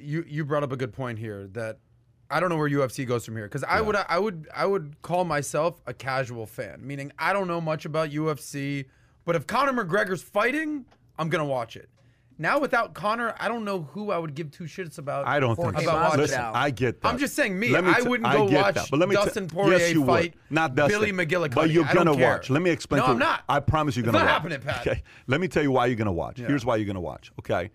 You 0.02 0.24
you 0.28 0.46
brought 0.46 0.64
up 0.64 0.72
a 0.72 0.78
good 0.78 0.94
point 0.94 1.20
here 1.20 1.48
that 1.54 1.80
I 2.30 2.40
don't 2.40 2.50
know 2.50 2.58
where 2.58 2.70
UFC 2.70 3.06
goes 3.06 3.26
from 3.26 3.36
here 3.36 3.46
because 3.46 3.64
I 3.64 3.82
would 3.82 3.96
I 3.96 4.20
would 4.20 4.48
I 4.56 4.66
would 4.66 5.02
call 5.02 5.26
myself 5.26 5.82
a 5.86 5.94
casual 5.94 6.46
fan, 6.46 6.80
meaning 6.86 7.12
I 7.20 7.34
don't 7.34 7.48
know 7.48 7.60
much 7.62 7.86
about 7.86 8.10
UFC, 8.12 8.86
but 9.26 9.36
if 9.36 9.48
Conor 9.48 9.84
McGregor's 9.84 10.22
fighting, 10.24 10.86
I'm 11.18 11.30
gonna 11.30 11.46
watch 11.46 11.76
it. 11.76 11.90
Now 12.38 12.60
without 12.60 12.96
Conor, 12.96 13.36
I 13.40 13.48
don't 13.48 13.64
know 13.66 13.84
who 13.84 14.10
I 14.10 14.18
would 14.18 14.34
give 14.34 14.50
two 14.50 14.64
shits 14.64 14.98
about. 14.98 15.28
I 15.28 15.40
don't 15.40 15.56
think 15.56 15.80
about 15.80 16.14
so. 16.14 16.18
Listen, 16.18 16.40
it. 16.40 16.52
I 16.56 16.72
get 16.72 17.00
that. 17.02 17.08
I'm 17.10 17.20
just 17.20 17.36
saying 17.36 17.60
me. 17.60 17.76
I 17.76 18.00
t- 18.00 18.08
wouldn't 18.08 18.26
I 18.28 18.36
go 18.38 18.48
get 18.48 18.64
watch 18.64 18.76
that, 18.76 18.88
but 18.90 19.00
let 19.00 19.10
me 19.10 19.16
t- 19.16 19.24
Dustin 19.24 19.48
Poirier 19.48 19.78
yes, 19.78 19.94
you 19.94 20.04
fight 20.06 20.34
would. 20.34 20.52
Not 20.52 20.74
Dustin. 20.74 21.00
Billy 21.02 21.12
McGillicuddy. 21.12 21.54
But 21.54 21.70
you're 21.70 21.84
gonna 21.94 22.16
watch. 22.16 22.50
Let 22.50 22.62
me 22.64 22.72
explain. 22.72 23.00
No, 23.02 23.06
to 23.08 23.12
I'm 23.12 23.18
you. 23.18 23.26
not. 23.26 23.44
I 23.48 23.60
promise 23.60 23.96
you're 23.96 24.06
It's 24.06 24.12
gonna 24.12 24.26
not 24.26 24.32
watch. 24.44 24.52
happening, 24.52 24.62
Pat. 24.62 24.88
Okay. 24.88 25.04
Let 25.28 25.40
me 25.42 25.48
tell 25.48 25.62
you 25.62 25.72
why 25.72 25.86
you're 25.88 25.96
gonna 25.98 26.12
watch. 26.14 26.40
Here's 26.40 26.66
why 26.66 26.78
you're 26.78 26.88
gonna 26.88 27.00
watch. 27.02 27.32
Okay. 27.40 27.70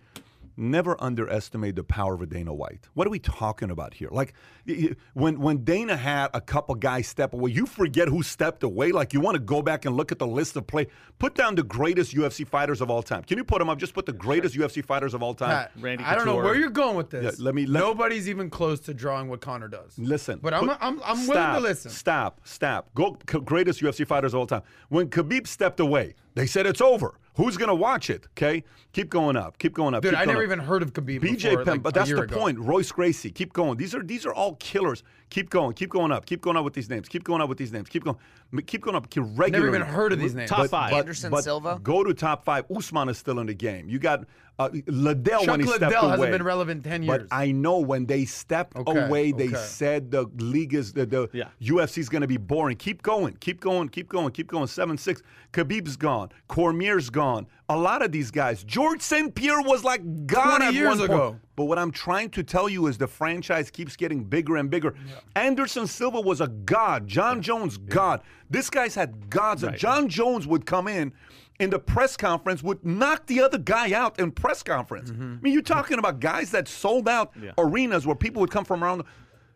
Never 0.59 0.95
underestimate 0.99 1.75
the 1.75 1.83
power 1.83 2.15
of 2.15 2.21
a 2.23 2.25
Dana 2.25 2.51
White. 2.53 2.89
What 2.95 3.05
are 3.05 3.11
we 3.11 3.19
talking 3.19 3.69
about 3.69 3.93
here? 3.93 4.09
Like 4.11 4.33
y- 4.67 4.75
y- 4.89 4.95
when 5.13 5.39
when 5.39 5.63
Dana 5.63 5.95
had 5.95 6.29
a 6.33 6.41
couple 6.41 6.73
guys 6.73 7.07
step 7.07 7.33
away, 7.33 7.51
you 7.51 7.67
forget 7.67 8.07
who 8.07 8.23
stepped 8.23 8.63
away. 8.63 8.91
Like 8.91 9.13
you 9.13 9.19
want 9.21 9.35
to 9.35 9.39
go 9.39 9.61
back 9.61 9.85
and 9.85 9.95
look 9.95 10.11
at 10.11 10.17
the 10.17 10.25
list 10.25 10.55
of 10.55 10.65
play. 10.65 10.87
Put 11.19 11.35
down 11.35 11.53
the 11.53 11.61
greatest 11.63 12.15
UFC 12.15 12.45
fighters 12.47 12.81
of 12.81 12.89
all 12.89 13.03
time. 13.03 13.21
Can 13.23 13.37
you 13.37 13.43
put 13.43 13.59
them 13.59 13.69
up? 13.69 13.77
Just 13.77 13.93
put 13.93 14.07
the 14.07 14.13
greatest 14.13 14.55
UFC 14.55 14.83
fighters 14.83 15.13
of 15.13 15.21
all 15.21 15.35
time. 15.35 15.49
Pat, 15.49 15.71
Randy 15.79 16.03
I 16.03 16.15
don't 16.15 16.25
know 16.25 16.37
where 16.37 16.55
you're 16.55 16.69
going 16.71 16.95
with 16.97 17.11
this. 17.11 17.37
Yeah, 17.39 17.45
let 17.45 17.53
me- 17.53 17.67
let- 17.67 17.79
Nobody's 17.79 18.27
even 18.27 18.49
close 18.49 18.79
to 18.81 18.95
drawing 18.95 19.29
what 19.29 19.41
Conor 19.41 19.67
does. 19.67 19.97
Listen, 19.99 20.39
but 20.41 20.55
I'm 20.55 20.67
put- 20.67 20.77
I'm, 20.81 20.99
I'm 21.03 21.17
willing 21.17 21.23
stop, 21.33 21.55
to 21.57 21.61
listen. 21.61 21.91
Stop, 21.91 22.41
stop. 22.45 22.89
Go 22.95 23.11
greatest 23.45 23.79
UFC 23.81 24.07
fighters 24.07 24.33
of 24.33 24.39
all 24.39 24.47
time. 24.47 24.63
When 24.89 25.07
Khabib 25.09 25.45
stepped 25.45 25.79
away, 25.79 26.15
they 26.37 26.45
said 26.45 26.65
it's 26.65 26.81
over. 26.81 27.15
Who's 27.35 27.55
gonna 27.55 27.75
watch 27.75 28.09
it? 28.09 28.25
Okay, 28.31 28.63
keep 28.93 29.09
going 29.09 29.35
up, 29.37 29.59
keep 29.59 29.73
going 29.73 29.93
up. 29.93 30.01
Dude, 30.01 30.11
keep 30.13 30.19
I 30.19 30.25
never 30.25 30.39
up. 30.39 30.43
even 30.43 30.59
heard 30.59 30.81
of 30.81 30.91
Khabib 30.93 31.21
BJ 31.21 31.49
before, 31.51 31.57
Penn, 31.65 31.73
like, 31.75 31.83
but 31.83 31.93
that's 31.93 32.09
the 32.09 32.21
ago. 32.21 32.35
point. 32.35 32.57
Royce 32.57 32.91
Gracie, 32.91 33.29
keep 33.29 33.53
going. 33.53 33.77
These 33.77 33.93
are 33.93 34.01
these 34.01 34.25
are 34.25 34.33
all 34.33 34.55
killers. 34.55 35.03
Keep 35.29 35.49
going, 35.51 35.73
keep 35.73 35.89
going 35.91 36.11
up, 36.11 36.25
keep 36.25 36.41
going 36.41 36.57
up 36.57 36.63
with 36.63 36.73
these 36.73 36.89
names. 36.89 37.07
Keep 37.07 37.23
going 37.25 37.41
up 37.41 37.49
with 37.49 37.57
these 37.59 37.71
names. 37.71 37.89
Keep 37.89 38.05
going, 38.05 38.17
keep 38.65 38.81
going 38.81 38.95
up. 38.95 39.09
Keep 39.11 39.23
regularly. 39.35 39.75
even 39.77 39.87
heard 39.87 40.13
of 40.13 40.19
these 40.19 40.33
names. 40.33 40.49
Top 40.49 40.59
But- 40.59 40.69
five. 40.71 40.91
but- 40.91 40.99
Anderson 40.99 41.29
but 41.29 41.43
Silva? 41.43 41.79
Go 41.83 42.03
to 42.03 42.13
top 42.13 42.43
five. 42.43 42.65
Usman 42.75 43.09
is 43.09 43.17
still 43.19 43.37
in 43.39 43.45
the 43.47 43.53
game. 43.53 43.87
You 43.89 43.99
got 43.99 44.23
uh, 44.59 44.69
Liddell 44.87 45.41
Chuck 45.41 45.49
when 45.51 45.59
he 45.59 45.67
stepped 45.67 45.81
Liddell 45.81 46.01
away. 46.05 46.11
hasn't 46.11 46.31
been 46.31 46.43
relevant 46.43 46.83
10 46.83 47.03
years. 47.03 47.19
But. 47.19 47.27
I 47.35 47.51
know 47.51 47.77
when 47.79 48.05
they 48.07 48.25
stepped 48.25 48.75
Okay, 48.75 49.05
away, 49.05 49.31
they 49.31 49.47
okay. 49.49 49.55
said 49.55 50.09
the 50.11 50.23
league 50.37 50.73
is 50.73 50.93
the, 50.93 51.05
the 51.05 51.29
Yeah. 51.31 51.49
UFC 51.61 51.99
is 51.99 52.09
going 52.09 52.21
to 52.23 52.27
be 52.27 52.37
boring. 52.37 52.75
Keep 52.77 53.03
going, 53.03 53.35
keep 53.39 53.59
going, 53.59 53.89
keep 53.89 54.09
going, 54.09 54.31
keep 54.31 54.47
going. 54.47 54.67
Seven 54.67 54.97
six. 54.97 55.21
Khabib's 55.53 55.95
gone. 55.95 56.29
Cormier's 56.47 57.09
gone. 57.09 57.47
A 57.69 57.77
lot 57.77 58.01
of 58.01 58.11
these 58.11 58.31
guys. 58.31 58.63
George 58.63 59.01
St. 59.01 59.33
Pierre 59.35 59.61
was 59.61 59.83
like 59.83 60.01
God 60.25 60.57
20 60.57 60.65
at 60.65 60.73
years 60.73 60.87
one 60.89 60.97
point. 60.99 61.11
ago. 61.11 61.39
But 61.55 61.65
what 61.65 61.77
I'm 61.79 61.91
trying 61.91 62.29
to 62.31 62.43
tell 62.43 62.69
you 62.69 62.87
is 62.87 62.97
the 62.97 63.07
franchise 63.07 63.69
keeps 63.71 63.95
getting 63.95 64.23
bigger 64.23 64.57
and 64.57 64.69
bigger. 64.69 64.93
Anderson 65.35 65.87
Silva 65.87 66.21
was 66.21 66.39
a 66.41 66.47
god. 66.47 67.07
John 67.07 67.41
Jones, 67.41 67.77
god. 67.77 68.21
This 68.49 68.69
guy's 68.69 68.95
had 68.95 69.29
gods. 69.29 69.65
John 69.75 70.07
Jones 70.07 70.47
would 70.47 70.65
come 70.65 70.87
in 70.87 71.11
in 71.59 71.69
the 71.69 71.79
press 71.79 72.15
conference, 72.15 72.61
would 72.63 72.85
knock 72.85 73.25
the 73.27 73.41
other 73.41 73.57
guy 73.57 73.93
out 73.93 74.19
in 74.19 74.31
press 74.31 74.63
conference. 74.63 75.11
Mm-hmm. 75.11 75.35
I 75.39 75.41
mean, 75.41 75.53
you're 75.53 75.61
talking 75.61 75.99
about 75.99 76.19
guys 76.19 76.51
that 76.51 76.67
sold 76.67 77.09
out 77.09 77.33
arenas 77.57 78.05
where 78.05 78.15
people 78.15 78.41
would 78.41 78.51
come 78.51 78.65
from 78.65 78.83
around. 78.83 79.03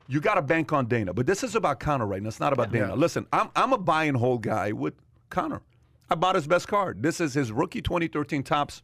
You 0.08 0.20
got 0.20 0.36
to 0.36 0.41
bank 0.41 0.74
on 0.74 0.88
Dana. 0.88 1.14
But 1.14 1.26
this 1.26 1.43
is 1.43 1.56
about 1.56 1.80
Conor 1.80 2.06
right 2.06 2.22
now. 2.22 2.28
It's 2.28 2.39
not 2.39 2.54
about 2.54 2.72
Dana. 2.72 2.89
Yeah. 2.89 2.93
Listen, 2.95 3.28
I'm, 3.32 3.49
I'm 3.56 3.72
a 3.72 3.78
buy 3.78 4.06
and 4.06 4.18
hold 4.18 4.41
guy 4.41 4.72
with 4.72 4.95
Conor. 5.30 5.62
I 6.10 6.16
bought 6.16 6.36
his 6.36 6.47
best 6.47 6.68
card. 6.68 7.02
This 7.02 7.22
is 7.22 7.34
his 7.34 7.52
rookie 7.52 7.82
2013 7.82 8.43
Topps 8.43 8.82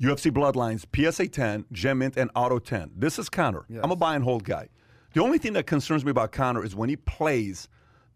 UFC 0.00 0.32
Bloodlines, 0.32 0.84
PSA 0.94 1.28
10, 1.28 1.66
Gem 1.70 1.98
Mint, 1.98 2.16
and 2.16 2.30
Auto 2.34 2.58
10. 2.58 2.92
This 2.96 3.18
is 3.18 3.28
Conor. 3.28 3.64
I'm 3.82 3.92
a 3.92 3.96
buy 3.96 4.16
and 4.16 4.24
hold 4.24 4.44
guy. 4.44 4.68
The 5.14 5.22
only 5.22 5.38
thing 5.38 5.52
that 5.52 5.66
concerns 5.66 6.04
me 6.04 6.10
about 6.10 6.32
Conor 6.32 6.64
is 6.64 6.74
when 6.74 6.88
he 6.88 6.96
plays 6.96 7.68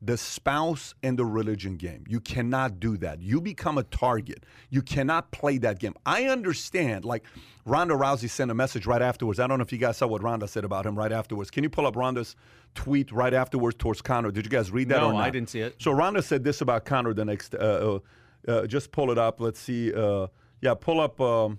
the 0.03 0.17
spouse 0.17 0.95
and 1.03 1.19
the 1.19 1.25
religion 1.25 1.77
game. 1.77 2.05
You 2.07 2.21
cannot 2.21 2.79
do 2.79 2.97
that. 2.99 3.21
You 3.21 3.41
become 3.41 3.79
a 3.79 3.83
target. 3.83 4.45
You 4.69 4.83
cannot 4.83 5.31
play 5.31 5.59
that 5.59 5.79
game. 5.79 5.95
I 6.05 6.25
understand, 6.25 7.05
like 7.05 7.25
Ronda 7.65 7.95
Rousey 7.95 8.29
sent 8.29 8.51
a 8.51 8.55
message 8.55 8.87
right 8.87 9.01
afterwards. 9.01 9.41
I 9.41 9.47
don't 9.47 9.59
know 9.59 9.65
if 9.65 9.73
you 9.73 9.79
guys 9.79 9.97
saw 9.97 10.07
what 10.07 10.23
Ronda 10.23 10.49
said 10.49 10.65
about 10.65 10.85
him 10.85 10.97
right 10.97 11.13
afterwards. 11.13 11.51
Can 11.51 11.65
you 11.65 11.71
pull 11.71 11.87
up 11.87 11.97
Ronda's 11.97 12.37
tweet 12.75 13.11
right 13.11 13.33
afterwards 13.33 13.77
towards 13.79 14.03
Conor? 14.03 14.31
Did 14.31 14.45
you 14.45 14.51
guys 14.51 14.71
read 14.71 14.91
that 14.91 15.01
No, 15.01 15.09
or 15.09 15.13
not? 15.15 15.23
I 15.23 15.31
didn't 15.31 15.49
see 15.49 15.61
it. 15.61 15.77
So 15.79 15.93
Ronda 15.93 16.23
said 16.23 16.45
this 16.45 16.61
about 16.61 16.85
Conor 16.85 17.15
the 17.15 17.25
next. 17.25 17.55
Uh, 17.55 17.59
uh, 18.47 18.51
uh, 18.51 18.67
just 18.67 18.93
pull 18.93 19.11
it 19.11 19.19
up. 19.19 19.41
Let's 19.41 19.59
see. 19.59 19.93
Uh, 19.93 20.29
yeah, 20.61 20.75
pull 20.75 21.01
up. 21.01 21.21
Um, 21.21 21.59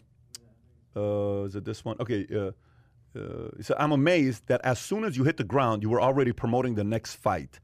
uh, 0.95 1.43
is 1.43 1.55
it 1.55 1.65
this 1.65 1.83
one? 1.83 1.97
Okay. 1.99 2.27
Uh, 2.33 2.51
uh, 3.17 3.49
so 3.61 3.75
I'm 3.79 3.91
amazed 3.91 4.47
that 4.47 4.61
as 4.63 4.79
soon 4.79 5.03
as 5.03 5.17
you 5.17 5.23
hit 5.23 5.37
the 5.37 5.43
ground, 5.43 5.81
you 5.83 5.89
were 5.89 6.01
already 6.01 6.31
promoting 6.31 6.75
the 6.75 6.83
next 6.83 7.15
fight. 7.15 7.59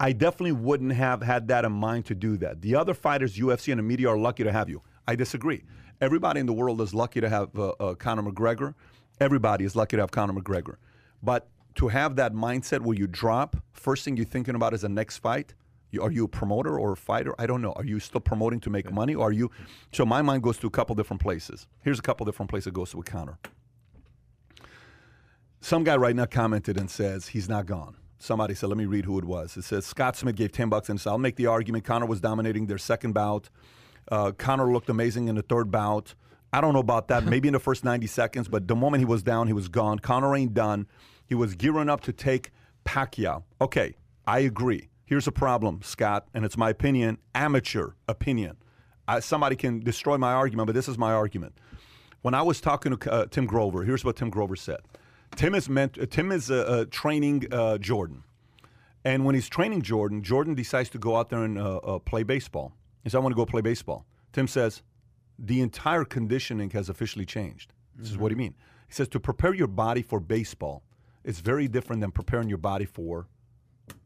I 0.00 0.12
definitely 0.12 0.52
wouldn't 0.52 0.92
have 0.92 1.22
had 1.22 1.48
that 1.48 1.64
in 1.64 1.72
mind 1.72 2.06
to 2.06 2.14
do 2.14 2.36
that. 2.38 2.62
The 2.62 2.74
other 2.74 2.94
fighters, 2.94 3.36
UFC 3.36 3.72
and 3.72 3.78
the 3.78 3.82
media, 3.82 4.08
are 4.08 4.18
lucky 4.18 4.44
to 4.44 4.52
have 4.52 4.68
you. 4.68 4.82
I 5.06 5.14
disagree. 5.14 5.62
Everybody 6.00 6.40
in 6.40 6.46
the 6.46 6.52
world 6.52 6.80
is 6.80 6.92
lucky 6.92 7.20
to 7.20 7.28
have 7.28 7.56
uh, 7.56 7.68
uh, 7.80 7.94
Conor 7.94 8.22
McGregor. 8.22 8.74
Everybody 9.20 9.64
is 9.64 9.76
lucky 9.76 9.96
to 9.96 10.02
have 10.02 10.10
Conor 10.10 10.32
McGregor. 10.32 10.76
But 11.22 11.48
to 11.76 11.88
have 11.88 12.16
that 12.16 12.34
mindset 12.34 12.80
where 12.80 12.96
you 12.96 13.06
drop, 13.06 13.56
first 13.72 14.04
thing 14.04 14.16
you're 14.16 14.26
thinking 14.26 14.54
about 14.54 14.74
is 14.74 14.82
the 14.82 14.88
next 14.88 15.18
fight. 15.18 15.54
You, 15.90 16.02
are 16.02 16.10
you 16.10 16.24
a 16.24 16.28
promoter 16.28 16.78
or 16.78 16.92
a 16.92 16.96
fighter? 16.96 17.34
I 17.38 17.46
don't 17.46 17.62
know. 17.62 17.72
Are 17.72 17.84
you 17.84 18.00
still 18.00 18.20
promoting 18.20 18.58
to 18.60 18.70
make 18.70 18.90
money? 18.90 19.14
Or 19.14 19.28
are 19.28 19.32
you? 19.32 19.50
So 19.92 20.04
my 20.04 20.22
mind 20.22 20.42
goes 20.42 20.58
to 20.58 20.66
a 20.66 20.70
couple 20.70 20.96
different 20.96 21.22
places. 21.22 21.68
Here's 21.82 22.00
a 22.00 22.02
couple 22.02 22.26
different 22.26 22.50
places 22.50 22.68
it 22.68 22.74
goes 22.74 22.90
to 22.90 22.96
with 22.96 23.06
Conor. 23.06 23.38
Some 25.60 25.84
guy 25.84 25.96
right 25.96 26.14
now 26.14 26.26
commented 26.26 26.76
and 26.76 26.90
says 26.90 27.28
he's 27.28 27.48
not 27.48 27.66
gone. 27.66 27.96
Somebody 28.24 28.54
said, 28.54 28.70
let 28.70 28.78
me 28.78 28.86
read 28.86 29.04
who 29.04 29.18
it 29.18 29.26
was. 29.26 29.54
It 29.58 29.64
says 29.64 29.84
Scott 29.84 30.16
Smith 30.16 30.34
gave 30.34 30.50
10 30.50 30.70
bucks 30.70 30.88
and 30.88 30.98
said, 30.98 31.10
I'll 31.10 31.18
make 31.18 31.36
the 31.36 31.46
argument. 31.46 31.84
Conor 31.84 32.06
was 32.06 32.22
dominating 32.22 32.68
their 32.68 32.78
second 32.78 33.12
bout. 33.12 33.50
Uh, 34.10 34.32
Conor 34.32 34.72
looked 34.72 34.88
amazing 34.88 35.28
in 35.28 35.34
the 35.34 35.42
third 35.42 35.70
bout. 35.70 36.14
I 36.50 36.62
don't 36.62 36.72
know 36.72 36.80
about 36.80 37.08
that. 37.08 37.24
Maybe 37.26 37.48
in 37.48 37.52
the 37.52 37.60
first 37.60 37.84
90 37.84 38.06
seconds, 38.06 38.48
but 38.48 38.66
the 38.66 38.74
moment 38.74 39.02
he 39.02 39.04
was 39.04 39.22
down, 39.22 39.46
he 39.46 39.52
was 39.52 39.68
gone. 39.68 39.98
Conor 39.98 40.34
ain't 40.34 40.54
done. 40.54 40.86
He 41.26 41.34
was 41.34 41.54
gearing 41.54 41.90
up 41.90 42.00
to 42.02 42.14
take 42.14 42.50
Pacquiao. 42.86 43.42
Okay, 43.60 43.94
I 44.26 44.38
agree. 44.38 44.88
Here's 45.04 45.26
a 45.26 45.32
problem, 45.32 45.82
Scott, 45.82 46.26
and 46.32 46.46
it's 46.46 46.56
my 46.56 46.70
opinion, 46.70 47.18
amateur 47.34 47.90
opinion. 48.08 48.56
I, 49.06 49.20
somebody 49.20 49.54
can 49.54 49.80
destroy 49.80 50.16
my 50.16 50.32
argument, 50.32 50.68
but 50.68 50.72
this 50.72 50.88
is 50.88 50.96
my 50.96 51.12
argument. 51.12 51.58
When 52.22 52.32
I 52.32 52.40
was 52.40 52.62
talking 52.62 52.96
to 52.96 53.12
uh, 53.12 53.26
Tim 53.26 53.44
Grover, 53.44 53.84
here's 53.84 54.02
what 54.02 54.16
Tim 54.16 54.30
Grover 54.30 54.56
said. 54.56 54.80
Tim 55.36 55.54
is 55.54 55.68
meant. 55.68 55.98
Uh, 55.98 56.06
Tim 56.08 56.32
is 56.32 56.50
uh, 56.50 56.54
uh, 56.54 56.84
training 56.90 57.46
uh, 57.52 57.78
Jordan, 57.78 58.24
and 59.04 59.24
when 59.24 59.34
he's 59.34 59.48
training 59.48 59.82
Jordan, 59.82 60.22
Jordan 60.22 60.54
decides 60.54 60.90
to 60.90 60.98
go 60.98 61.16
out 61.16 61.28
there 61.30 61.42
and 61.42 62.04
play 62.04 62.22
baseball. 62.22 62.72
He 63.02 63.10
says, 63.10 63.16
"I 63.16 63.18
want 63.18 63.32
to 63.32 63.36
go 63.36 63.46
play 63.46 63.60
baseball." 63.60 64.06
Tim 64.32 64.46
says, 64.46 64.82
"The 65.38 65.60
entire 65.60 66.04
conditioning 66.04 66.70
has 66.70 66.88
officially 66.88 67.26
changed." 67.26 67.72
This 67.96 68.10
is 68.10 68.18
what 68.18 68.32
he 68.32 68.36
mean. 68.36 68.54
He 68.88 68.94
says 68.94 69.08
to 69.08 69.20
prepare 69.20 69.54
your 69.54 69.68
body 69.68 70.02
for 70.02 70.20
baseball, 70.20 70.82
it's 71.22 71.40
very 71.40 71.68
different 71.68 72.00
than 72.00 72.10
preparing 72.10 72.48
your 72.48 72.58
body 72.58 72.84
for 72.84 73.26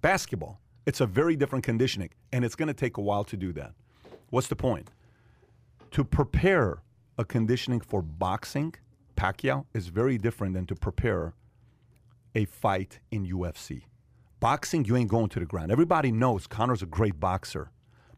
basketball. 0.00 0.60
It's 0.86 1.00
a 1.00 1.06
very 1.06 1.36
different 1.36 1.64
conditioning, 1.64 2.10
and 2.32 2.44
it's 2.44 2.54
going 2.54 2.68
to 2.68 2.74
take 2.74 2.96
a 2.96 3.00
while 3.02 3.24
to 3.24 3.36
do 3.36 3.52
that. 3.52 3.72
What's 4.30 4.48
the 4.48 4.56
point? 4.56 4.90
To 5.92 6.04
prepare 6.04 6.82
a 7.16 7.24
conditioning 7.24 7.80
for 7.80 8.02
boxing, 8.02 8.74
Pacquiao 9.18 9.66
is 9.74 9.88
very 9.88 10.16
different 10.16 10.54
than 10.54 10.64
to 10.66 10.76
prepare 10.76 11.34
a 12.36 12.44
fight 12.44 13.00
in 13.10 13.26
UFC. 13.26 13.82
Boxing, 14.38 14.84
you 14.84 14.96
ain't 14.96 15.10
going 15.10 15.28
to 15.30 15.40
the 15.40 15.44
ground. 15.44 15.72
Everybody 15.72 16.12
knows 16.12 16.46
Conor's 16.46 16.82
a 16.82 16.86
great 16.86 17.18
boxer, 17.18 17.72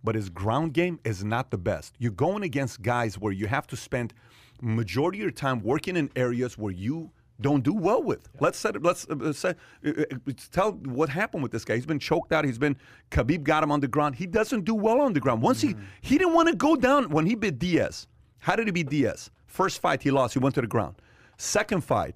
but 0.05 0.15
his 0.15 0.29
ground 0.29 0.75
game 0.75 1.01
is 1.03 1.25
not 1.25 1.51
the 1.51 1.57
best. 1.57 1.95
You're 1.99 2.13
going 2.13 2.43
against 2.43 2.83
guys 2.83 3.19
where 3.19 3.33
you 3.33 3.47
have 3.47 3.67
to 3.69 3.77
spend 3.77 4.13
majority 4.61 5.21
of 5.21 5.23
your 5.23 5.31
time 5.31 5.63
working 5.63 5.97
in 5.97 6.11
areas 6.17 6.59
where 6.59 6.73
you 6.73 7.11
don't 7.41 7.65
do 7.65 7.73
well 7.73 8.03
with. 8.03 8.29
Let's 8.39 8.59
set 8.59 8.83
let's 8.83 9.07
uh, 9.09 9.33
say, 9.33 9.55
uh, 9.87 9.91
uh, 9.91 10.33
tell 10.53 10.73
what 10.73 11.09
happened 11.09 11.43
with 11.43 11.53
this 11.53 11.65
guy. 11.65 11.77
He's 11.77 11.87
been 11.87 11.99
choked 11.99 12.31
out. 12.31 12.45
He's 12.45 12.59
been 12.59 12.77
Khabib 13.11 13.45
got 13.45 13.63
him 13.63 13.73
on 13.73 13.81
the 13.81 13.89
ground. 13.89 14.17
He 14.17 14.27
doesn't 14.27 14.67
do 14.67 14.75
well 14.75 15.01
on 15.01 15.15
the 15.15 15.21
ground. 15.21 15.41
Once 15.41 15.63
he 15.63 15.75
he 16.03 16.19
didn't 16.19 16.35
want 16.35 16.49
to 16.49 16.55
go 16.55 16.77
down 16.77 17.09
when 17.09 17.25
he 17.25 17.35
beat 17.35 17.59
Diaz. 17.59 18.07
How 18.41 18.57
did 18.57 18.67
he 18.67 18.73
beat 18.73 18.91
Diaz? 18.91 19.31
First 19.51 19.81
fight 19.81 20.03
he 20.03 20.11
lost. 20.11 20.35
He 20.35 20.39
went 20.39 20.55
to 20.55 20.61
the 20.61 20.67
ground. 20.67 20.95
Second 21.37 21.83
fight, 21.83 22.15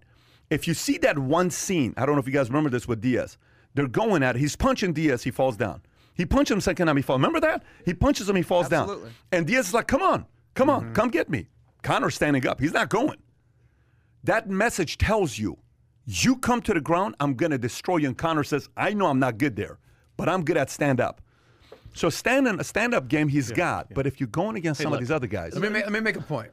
If 0.51 0.69
you 0.69 0.75
see 0.75 0.99
that 0.99 1.19
one 1.19 1.51
scene, 1.51 1.95
I 1.97 2.07
don't 2.07 2.15
know 2.15 2.21
if 2.21 2.27
you 2.27 2.33
guys 2.33 2.49
remember 2.49 2.71
this 2.71 2.87
with 2.87 3.01
Diaz. 3.01 3.39
They're 3.75 3.89
going 3.89 4.23
at 4.23 4.37
it. 4.37 4.39
He's 4.39 4.55
punching 4.55 4.93
Diaz. 4.93 5.25
He 5.25 5.31
falls 5.31 5.57
down. 5.57 5.81
He 6.15 6.27
punches 6.27 6.55
him 6.55 6.61
second 6.61 6.87
time. 6.87 6.97
He 6.97 7.03
falls. 7.03 7.19
Remember 7.19 7.41
that? 7.41 7.65
He 7.85 7.93
punches 7.93 8.29
him. 8.29 8.37
He 8.37 8.43
falls 8.43 8.71
Absolutely. 8.71 9.07
down. 9.07 9.15
And 9.33 9.47
Diaz 9.47 9.69
is 9.69 9.75
like, 9.75 9.89
"Come 9.89 10.03
on, 10.03 10.27
come 10.55 10.71
on, 10.71 10.83
mm-hmm. 10.83 10.93
come 10.93 11.09
get 11.09 11.29
me." 11.29 11.49
Conor's 11.83 12.15
standing 12.15 12.47
up. 12.47 12.61
He's 12.61 12.73
not 12.73 12.89
going. 12.89 13.19
That 14.23 14.49
message 14.49 14.97
tells 14.97 15.39
you, 15.39 15.59
you 16.05 16.37
come 16.37 16.63
to 16.63 16.73
the 16.73 16.81
ground, 16.81 17.17
I'm 17.19 17.35
gonna 17.35 17.59
destroy 17.59 17.97
you. 17.97 18.09
And 18.09 18.17
Conor 18.17 18.45
says, 18.45 18.69
I 18.77 18.93
know 18.95 19.07
I'm 19.07 19.19
not 19.19 19.39
good 19.39 19.57
there, 19.57 19.79
but 20.17 20.29
I'm 20.29 20.45
good 20.45 20.57
at 20.57 20.71
stand 20.71 21.01
up. 21.01 21.21
So 21.95 22.11
stand 22.11 22.47
in 22.49 22.61
a 22.61 22.65
stand 22.65 22.95
up 22.95 23.09
game 23.09 23.29
he's 23.29 23.51
got. 23.53 23.93
But 23.93 24.07
if 24.07 24.21
you're 24.21 24.29
going 24.29 24.57
against 24.57 24.81
some 24.81 24.91
look, 24.91 25.01
of 25.01 25.07
these 25.07 25.11
other 25.13 25.27
guys, 25.27 25.53
Let 25.55 25.63
me, 25.63 25.69
make, 25.69 25.85
let 25.85 25.93
me 25.93 26.01
make 26.01 26.17
a 26.17 26.23
point. 26.23 26.51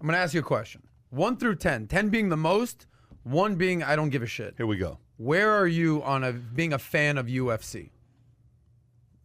I'm 0.00 0.06
going 0.06 0.14
to 0.14 0.18
ask 0.20 0.34
you 0.34 0.40
a 0.40 0.44
question. 0.44 0.82
One 1.10 1.36
through 1.36 1.56
10, 1.56 1.86
10 1.86 2.08
being 2.10 2.28
the 2.28 2.36
most, 2.36 2.86
one 3.22 3.54
being 3.56 3.82
I 3.82 3.96
don't 3.96 4.10
give 4.10 4.22
a 4.22 4.26
shit. 4.26 4.54
here 4.56 4.66
we 4.66 4.76
go. 4.76 4.98
Where 5.16 5.50
are 5.52 5.66
you 5.66 6.02
on 6.02 6.24
a 6.24 6.32
being 6.32 6.72
a 6.72 6.78
fan 6.78 7.16
of 7.16 7.26
UFC? 7.26 7.90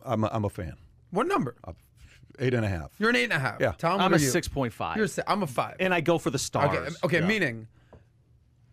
I'm 0.06 0.24
a, 0.24 0.30
I'm 0.32 0.46
a 0.46 0.50
fan. 0.50 0.76
What 1.12 1.28
number? 1.28 1.56
Uh, 1.64 1.74
eight 2.40 2.54
and 2.54 2.64
a 2.66 2.70
half. 2.70 2.92
You're 2.98 3.10
an 3.10 3.16
eight 3.18 3.26
and 3.26 3.34
a 3.34 3.40
half. 3.40 3.58
Yeah. 3.60 3.74
Tom, 3.78 4.00
I'm 4.00 4.14
a 4.14 4.18
you? 4.18 4.28
six 4.30 4.48
point 4.48 4.72
five, 4.74 4.96
You're 4.96 5.06
a 5.06 5.10
si- 5.10 5.22
I'm 5.28 5.44
a 5.44 5.48
five. 5.48 5.76
and 5.80 5.94
I 5.94 6.00
go 6.02 6.18
for 6.18 6.30
the 6.30 6.40
stars. 6.40 6.70
Okay, 6.76 6.88
um, 6.88 6.96
okay 7.04 7.20
Yeah. 7.20 7.28
meaning 7.28 7.68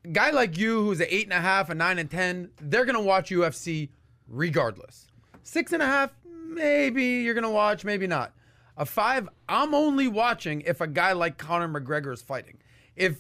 a 0.05 0.09
guy 0.09 0.30
like 0.30 0.57
you 0.57 0.80
who's 0.84 1.01
an 1.01 1.09
eight 1.11 1.24
and 1.24 1.32
a 1.32 1.40
half, 1.40 1.68
a 1.70 1.74
nine 1.74 1.99
and 1.99 2.09
ten, 2.11 2.51
they're 2.62 2.84
gonna 2.84 3.01
watch 3.03 3.30
UFC 3.30 3.88
regardless. 4.28 5.09
Six 5.42 5.72
and 5.72 5.82
a 5.82 5.86
half, 5.86 6.12
maybe 6.46 7.05
you're 7.05 7.34
gonna 7.34 7.51
watch, 7.51 7.84
maybe 7.84 8.07
not. 8.07 8.32
A 8.79 8.87
five, 8.87 9.29
I'm 9.49 9.74
only 9.74 10.09
watching 10.09 10.61
if 10.62 10.81
a 10.81 10.87
guy 10.87 11.12
like 11.12 11.37
Conor 11.37 11.68
McGregor 11.68 12.12
is 12.14 12.22
fighting. 12.22 12.59
If 12.97 13.16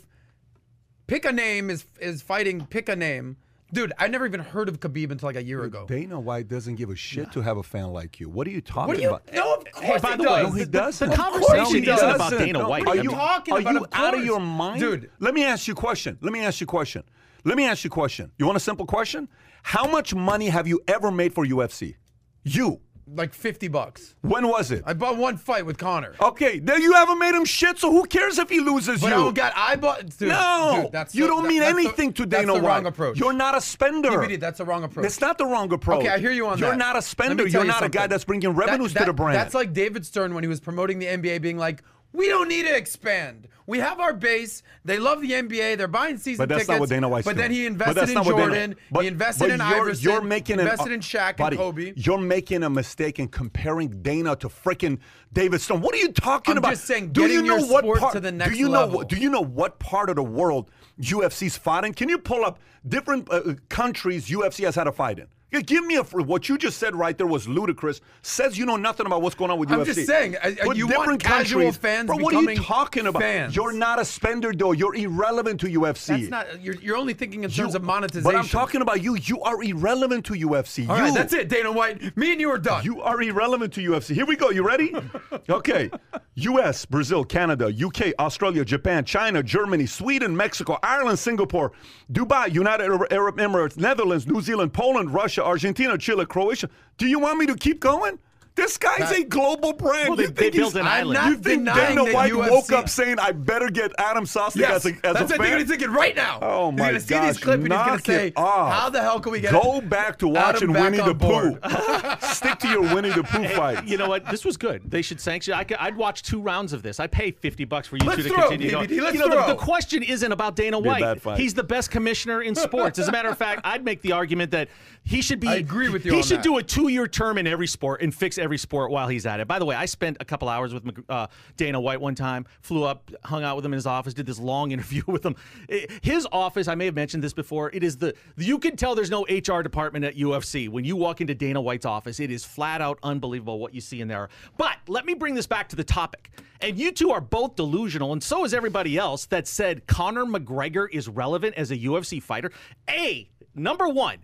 pick 1.06 1.24
a 1.24 1.32
name 1.32 1.68
is 1.68 1.84
is 2.00 2.22
fighting, 2.22 2.66
pick 2.66 2.88
a 2.88 2.96
name. 2.96 3.36
Dude, 3.70 3.92
I 3.98 4.06
never 4.08 4.24
even 4.24 4.40
heard 4.40 4.70
of 4.70 4.80
Khabib 4.80 5.10
until 5.10 5.26
like 5.28 5.36
a 5.36 5.42
year 5.42 5.62
ago. 5.64 5.84
Dana 5.86 6.18
White 6.18 6.48
doesn't 6.48 6.76
give 6.76 6.88
a 6.88 6.96
shit 6.96 7.30
to 7.32 7.42
have 7.42 7.58
a 7.58 7.62
fan 7.62 7.88
like 7.92 8.18
you. 8.18 8.30
What 8.30 8.46
are 8.46 8.50
you 8.50 8.62
talking 8.62 8.88
What 8.88 8.96
do 8.96 9.02
you? 9.02 9.08
about? 9.10 9.30
No, 9.30 9.54
of 9.56 9.72
course 9.72 10.00
by 10.00 10.12
he 10.12 10.16
the 10.16 10.22
does. 10.24 10.32
way, 10.36 10.42
No, 10.44 10.50
he 10.52 10.64
the- 10.64 10.70
doesn't. 10.70 11.08
the 11.10 11.14
Of 11.14 11.18
course 11.20 11.46
conversation 11.46 11.82
he 11.84 11.90
isn't 11.90 12.08
about 12.14 12.30
doesn't. 12.30 12.46
Dana 12.46 12.68
White. 12.68 12.86
Are 12.86 12.88
are 12.90 12.96
you 12.96 13.02
you 13.02 13.10
talking 13.10 13.54
are 13.54 13.60
about? 13.60 13.74
you 13.74 13.86
out 13.92 14.14
of 14.14 14.24
your 14.24 14.40
mind, 14.40 14.80
Dude. 14.80 15.10
Let 15.18 15.34
me 15.34 15.44
ask 15.44 15.66
you 15.68 15.72
a 15.72 15.76
question. 15.76 16.16
Let 16.22 16.32
me 16.32 16.40
ask 16.40 16.60
you 16.62 16.64
a 16.64 16.68
question. 16.68 17.02
Let 17.44 17.56
me 17.58 17.66
ask 17.66 17.84
you 17.84 17.88
a 17.88 17.90
question. 17.90 18.30
You 18.38 18.46
want 18.46 18.56
a 18.56 18.60
simple 18.60 18.86
question? 18.86 19.28
How 19.64 19.86
much 19.86 20.14
money 20.14 20.46
have 20.46 20.66
you 20.66 20.80
ever 20.88 21.10
made 21.10 21.34
for 21.34 21.44
UFC? 21.44 21.96
You. 22.44 22.80
Like 23.14 23.32
fifty 23.32 23.68
bucks. 23.68 24.14
When 24.22 24.46
was 24.48 24.70
it? 24.70 24.82
I 24.86 24.92
bought 24.92 25.16
one 25.16 25.36
fight 25.36 25.64
with 25.64 25.78
Conor. 25.78 26.14
Okay, 26.20 26.58
then 26.58 26.82
you 26.82 26.92
haven't 26.92 27.18
made 27.18 27.34
him 27.34 27.44
shit, 27.44 27.78
so 27.78 27.90
who 27.90 28.04
cares 28.04 28.38
if 28.38 28.50
he 28.50 28.60
loses 28.60 29.00
But 29.00 29.08
you? 29.08 29.14
I 29.14 29.16
don't 29.16 29.34
got 29.34 29.52
I 29.56 29.76
bought 29.76 30.06
dude, 30.18 30.28
no, 30.28 30.80
dude, 30.82 30.92
that's 30.92 31.14
you 31.14 31.22
the- 31.22 31.28
don't 31.28 31.42
that- 31.44 31.48
mean 31.48 31.60
that's 31.60 31.74
the- 31.74 31.80
anything 31.80 32.12
to 32.12 32.26
Dana 32.26 32.46
That's 32.46 32.58
the 32.58 32.62
White. 32.64 32.68
wrong 32.70 32.86
approach. 32.86 33.18
You're 33.18 33.32
not 33.32 33.56
a 33.56 33.60
spender. 33.60 34.10
TBD, 34.10 34.36
that's 34.38 34.58
the 34.58 34.64
wrong 34.64 34.84
approach. 34.84 35.02
That's 35.04 35.20
not 35.20 35.38
the 35.38 35.46
wrong 35.46 35.72
approach. 35.72 36.00
Okay, 36.00 36.08
I 36.10 36.18
hear 36.18 36.30
you 36.32 36.46
on 36.46 36.60
that. 36.60 36.66
You're 36.66 36.76
not 36.76 36.96
a 36.96 37.02
spender. 37.02 37.46
You're 37.46 37.62
you 37.62 37.68
not 37.68 37.82
a 37.82 37.88
guy 37.88 38.06
that's 38.08 38.24
bringing 38.24 38.50
revenues 38.50 38.92
that- 38.94 39.00
to 39.00 39.06
the 39.06 39.12
brand. 39.14 39.36
That's 39.36 39.54
like 39.54 39.72
David 39.72 40.04
Stern 40.04 40.34
when 40.34 40.44
he 40.44 40.48
was 40.48 40.60
promoting 40.60 40.98
the 40.98 41.06
NBA, 41.06 41.38
being 41.40 41.56
like, 41.56 41.82
"We 42.12 42.28
don't 42.28 42.48
need 42.48 42.64
to 42.64 42.76
expand. 42.76 43.48
We 43.66 43.80
have 43.80 44.00
our 44.00 44.14
base. 44.14 44.62
They 44.86 44.98
love 44.98 45.20
the 45.20 45.32
NBA. 45.32 45.76
They're 45.76 45.86
buying 45.88 46.16
season 46.16 46.42
But 46.42 46.48
that's 46.48 46.60
tickets." 46.60 46.68
not 46.70 46.80
what 46.80 46.88
Dana 46.88 47.06
White's 47.06 47.26
But 47.26 47.36
then 47.36 47.50
he 47.50 47.66
invested 47.66 48.08
in 48.08 48.24
Jordan. 48.24 48.76
but- 48.90 49.02
he 49.02 49.08
invested 49.08 49.50
in 49.50 49.58
you're, 49.58 49.66
Iverson. 49.66 50.04
You're 50.04 50.22
making 50.22 50.58
invested 50.58 50.86
an, 50.86 50.92
in 50.94 51.00
Shaq 51.00 51.36
buddy, 51.36 51.56
and 51.56 51.62
Kobe. 51.62 51.92
You're 51.94 52.16
making 52.16 52.62
a 52.62 52.70
mistake 52.70 53.18
in 53.18 53.28
comparing 53.28 54.02
Dana 54.02 54.36
to 54.36 54.48
freaking 54.48 54.98
David 55.34 55.60
Stone. 55.60 55.82
What 55.82 55.94
are 55.94 55.98
you 55.98 56.12
talking 56.12 56.52
I'm 56.52 56.58
about? 56.58 56.70
just 56.70 56.86
saying, 56.86 57.12
do 57.12 57.26
you 57.26 57.42
know 57.42 57.62
what 57.66 57.84
part, 57.98 58.14
to 58.14 58.20
the 58.20 58.32
next 58.32 58.52
do 58.52 58.58
you 58.58 58.68
know 58.68 58.80
level. 58.80 58.96
What, 58.98 59.08
do 59.10 59.16
you 59.16 59.28
know 59.28 59.42
what 59.42 59.78
part 59.78 60.08
of 60.08 60.16
the 60.16 60.24
world 60.24 60.70
UFC's 61.00 61.58
fought 61.58 61.84
in? 61.84 61.92
Can 61.92 62.08
you 62.08 62.16
pull 62.16 62.44
up 62.46 62.58
different 62.88 63.30
uh, 63.30 63.54
countries 63.68 64.28
UFC 64.28 64.64
has 64.64 64.74
had 64.76 64.86
a 64.86 64.92
fight 64.92 65.18
in? 65.18 65.26
Yeah, 65.50 65.60
Give 65.60 65.84
me 65.84 65.96
a 65.96 66.04
fr- 66.04 66.20
what 66.20 66.48
you 66.48 66.58
just 66.58 66.78
said 66.78 66.94
right 66.94 67.16
there 67.16 67.26
was 67.26 67.48
ludicrous. 67.48 68.00
Says 68.22 68.58
you 68.58 68.66
know 68.66 68.76
nothing 68.76 69.06
about 69.06 69.22
what's 69.22 69.34
going 69.34 69.50
on 69.50 69.58
with 69.58 69.70
UFC. 69.70 69.78
I'm 69.78 69.84
just 69.86 70.06
saying, 70.06 70.36
uh, 70.36 70.40
uh, 70.42 70.50
But 70.66 70.76
you 70.76 70.86
want 70.86 70.98
different 71.00 71.22
casual 71.22 71.62
countries- 71.62 71.76
fans 71.78 72.06
Bro, 72.08 72.16
what 72.18 72.34
are 72.34 72.42
you 72.42 72.56
talking 72.56 73.06
about? 73.06 73.22
fans. 73.22 73.56
You're 73.56 73.72
not 73.72 73.98
a 73.98 74.04
spender, 74.04 74.52
though. 74.52 74.72
You're 74.72 74.94
irrelevant 74.94 75.60
to 75.60 75.66
UFC. 75.68 76.06
That's 76.08 76.30
not. 76.30 76.60
You're, 76.62 76.74
you're 76.76 76.96
only 76.96 77.14
thinking 77.14 77.44
in 77.44 77.50
You- 77.50 77.56
terms 77.56 77.74
of 77.74 77.82
monetization. 77.82 78.24
But 78.30 78.36
I'm 78.36 78.46
talking 78.48 78.82
about 78.82 79.02
you. 79.02 79.16
You 79.16 79.40
are 79.42 79.62
irrelevant 79.62 80.26
to 80.26 80.34
UFC. 80.34 80.86
All 80.88 80.96
you, 80.96 81.02
right, 81.04 81.14
that's 81.14 81.32
it, 81.32 81.48
Dana 81.48 81.72
White. 81.72 82.14
Me 82.16 82.32
and 82.32 82.40
you 82.40 82.50
are 82.50 82.58
done. 82.58 82.84
You 82.84 83.00
are 83.02 83.20
irrelevant 83.22 83.72
to 83.74 83.80
UFC. 83.80 84.14
Here 84.14 84.26
we 84.26 84.36
go. 84.36 84.50
You 84.50 84.66
ready? 84.66 84.94
okay. 85.48 85.90
U.S., 86.34 86.84
Brazil, 86.84 87.24
Canada, 87.24 87.72
U.K., 87.72 88.14
Australia, 88.18 88.64
Japan, 88.64 89.04
China, 89.04 89.42
Germany, 89.42 89.86
Sweden, 89.86 90.36
Mexico, 90.36 90.78
Ireland, 90.82 91.18
Singapore, 91.18 91.72
Dubai, 92.12 92.52
United 92.52 92.84
Arab 93.10 93.38
Emirates, 93.38 93.76
Netherlands, 93.76 94.26
New 94.26 94.40
Zealand, 94.40 94.72
Poland, 94.72 95.12
Russia, 95.12 95.37
Argentina, 95.44 95.96
Chile, 95.98 96.26
Croatia. 96.26 96.68
Do 96.96 97.06
you 97.06 97.18
want 97.18 97.38
me 97.38 97.46
to 97.46 97.54
keep 97.54 97.80
going? 97.80 98.18
This 98.58 98.76
guy's 98.76 99.10
a 99.12 99.24
global 99.24 99.72
brand. 99.72 100.10
Well, 100.10 100.20
you 100.20 100.26
they- 100.28 100.32
think 100.32 100.36
they 100.52 100.58
built 100.58 100.72
he's- 100.74 100.80
an 100.80 100.86
I'm 100.86 101.08
island. 101.08 101.30
You 101.30 101.36
think 101.36 101.64
Dana 101.64 102.04
White 102.12 102.34
woke 102.34 102.72
up 102.72 102.88
saying, 102.88 103.18
"I 103.18 103.32
better 103.32 103.70
get 103.70 103.92
Adam 103.98 104.24
Sosnick 104.24 104.56
Yes, 104.56 104.84
as 104.84 104.86
a, 104.86 104.88
as 104.88 105.00
that's 105.02 105.20
a 105.20 105.22
what 105.22 105.46
fan"? 105.46 105.58
they're 105.58 105.64
thinking 105.66 105.90
right 105.90 106.14
now. 106.16 106.38
Oh 106.42 106.70
he's 106.70 106.78
my 106.80 106.86
gonna 106.88 107.00
see 107.00 107.14
gosh! 107.14 107.28
this 107.28 107.38
clip 107.38 107.54
and 107.62 107.72
he's 107.72 107.82
gonna 107.82 108.00
say, 108.00 108.32
off. 108.36 108.72
"How 108.72 108.90
the 108.90 109.00
hell 109.00 109.20
can 109.20 109.32
we 109.32 109.40
get 109.40 109.52
Go 109.52 109.80
back 109.80 110.18
to 110.18 110.28
watching 110.28 110.72
Winnie 110.72 110.98
the 110.98 111.14
board?" 111.14 111.62
Pooh. 111.62 112.16
Stick 112.20 112.58
to 112.60 112.68
your 112.68 112.82
Winnie 112.82 113.10
the 113.10 113.22
Pooh 113.22 113.46
fight. 113.56 113.86
You 113.86 113.96
know 113.96 114.08
what? 114.08 114.26
This 114.26 114.44
was 114.44 114.56
good. 114.56 114.82
They 114.90 115.02
should 115.02 115.20
sanction. 115.20 115.54
I 115.54 115.64
could, 115.64 115.76
I'd 115.78 115.96
watch 115.96 116.22
two 116.22 116.40
rounds 116.40 116.72
of 116.72 116.82
this. 116.82 116.98
I 117.00 117.06
pay 117.06 117.30
fifty 117.30 117.64
bucks 117.64 117.86
for 117.88 117.96
you 117.96 118.04
Let's 118.06 118.16
two 118.22 118.22
to 118.24 118.28
throw, 118.30 118.48
continue 118.48 118.70
going. 118.70 118.88
Let's 118.88 119.14
you 119.14 119.20
know, 119.20 119.28
the, 119.28 119.34
throw. 119.34 119.46
the 119.48 119.54
question 119.54 120.02
isn't 120.02 120.32
about 120.32 120.56
Dana 120.56 120.78
White. 120.78 121.20
He's 121.36 121.54
the 121.54 121.62
best 121.64 121.90
commissioner 121.90 122.42
in 122.42 122.54
sports. 122.54 122.98
As 122.98 123.08
a 123.08 123.12
matter 123.12 123.28
of 123.28 123.38
fact, 123.38 123.60
I'd 123.64 123.84
make 123.84 124.02
the 124.02 124.12
argument 124.12 124.50
that 124.52 124.68
he 125.04 125.22
should 125.22 125.40
be. 125.40 125.48
I 125.48 125.56
agree 125.56 125.88
with 125.88 126.04
you 126.04 126.12
He 126.14 126.22
should 126.22 126.42
do 126.42 126.58
a 126.58 126.62
two-year 126.62 127.06
term 127.06 127.38
in 127.38 127.46
every 127.46 127.66
sport 127.66 128.02
and 128.02 128.14
fix 128.14 128.38
every 128.38 128.47
sport 128.56 128.90
while 128.90 129.08
he's 129.08 129.26
at 129.26 129.40
it. 129.40 129.46
By 129.48 129.58
the 129.58 129.66
way, 129.66 129.74
I 129.76 129.84
spent 129.84 130.16
a 130.20 130.24
couple 130.24 130.48
hours 130.48 130.72
with 130.72 130.84
uh, 131.10 131.26
Dana 131.58 131.78
White 131.80 132.00
one 132.00 132.14
time. 132.14 132.46
Flew 132.62 132.84
up, 132.84 133.10
hung 133.24 133.44
out 133.44 133.56
with 133.56 133.64
him 133.66 133.72
in 133.72 133.76
his 133.76 133.86
office, 133.86 134.14
did 134.14 134.24
this 134.24 134.38
long 134.38 134.70
interview 134.78 135.02
with 135.06 135.26
him. 135.26 135.36
I- 135.70 135.86
His 136.02 136.26
office, 136.32 136.68
I 136.68 136.74
may 136.76 136.86
have 136.86 136.94
mentioned 136.94 137.22
this 137.22 137.32
before. 137.34 137.70
It 137.74 137.82
is 137.82 137.96
the 137.98 138.14
you 138.36 138.58
can 138.58 138.76
tell 138.76 138.94
there's 138.94 139.10
no 139.10 139.24
HR 139.28 139.60
department 139.62 140.04
at 140.04 140.16
UFC 140.16 140.68
when 140.68 140.84
you 140.84 140.96
walk 140.96 141.20
into 141.20 141.34
Dana 141.34 141.60
White's 141.60 141.84
office. 141.84 142.20
It 142.20 142.30
is 142.30 142.44
flat 142.44 142.80
out 142.80 142.98
unbelievable 143.02 143.58
what 143.58 143.74
you 143.74 143.80
see 143.80 144.00
in 144.00 144.08
there. 144.08 144.28
But 144.56 144.76
let 144.86 145.04
me 145.04 145.14
bring 145.14 145.34
this 145.34 145.46
back 145.46 145.68
to 145.70 145.76
the 145.76 145.84
topic. 145.84 146.30
And 146.60 146.76
you 146.78 146.92
two 146.92 147.10
are 147.10 147.20
both 147.20 147.56
delusional, 147.56 148.12
and 148.12 148.22
so 148.22 148.44
is 148.44 148.54
everybody 148.54 148.96
else 148.98 149.26
that 149.26 149.46
said 149.46 149.86
Conor 149.86 150.24
McGregor 150.24 150.88
is 150.90 151.08
relevant 151.08 151.54
as 151.56 151.70
a 151.70 151.76
UFC 151.76 152.22
fighter. 152.22 152.50
A 152.88 153.28
number 153.54 153.88
one. 153.88 154.18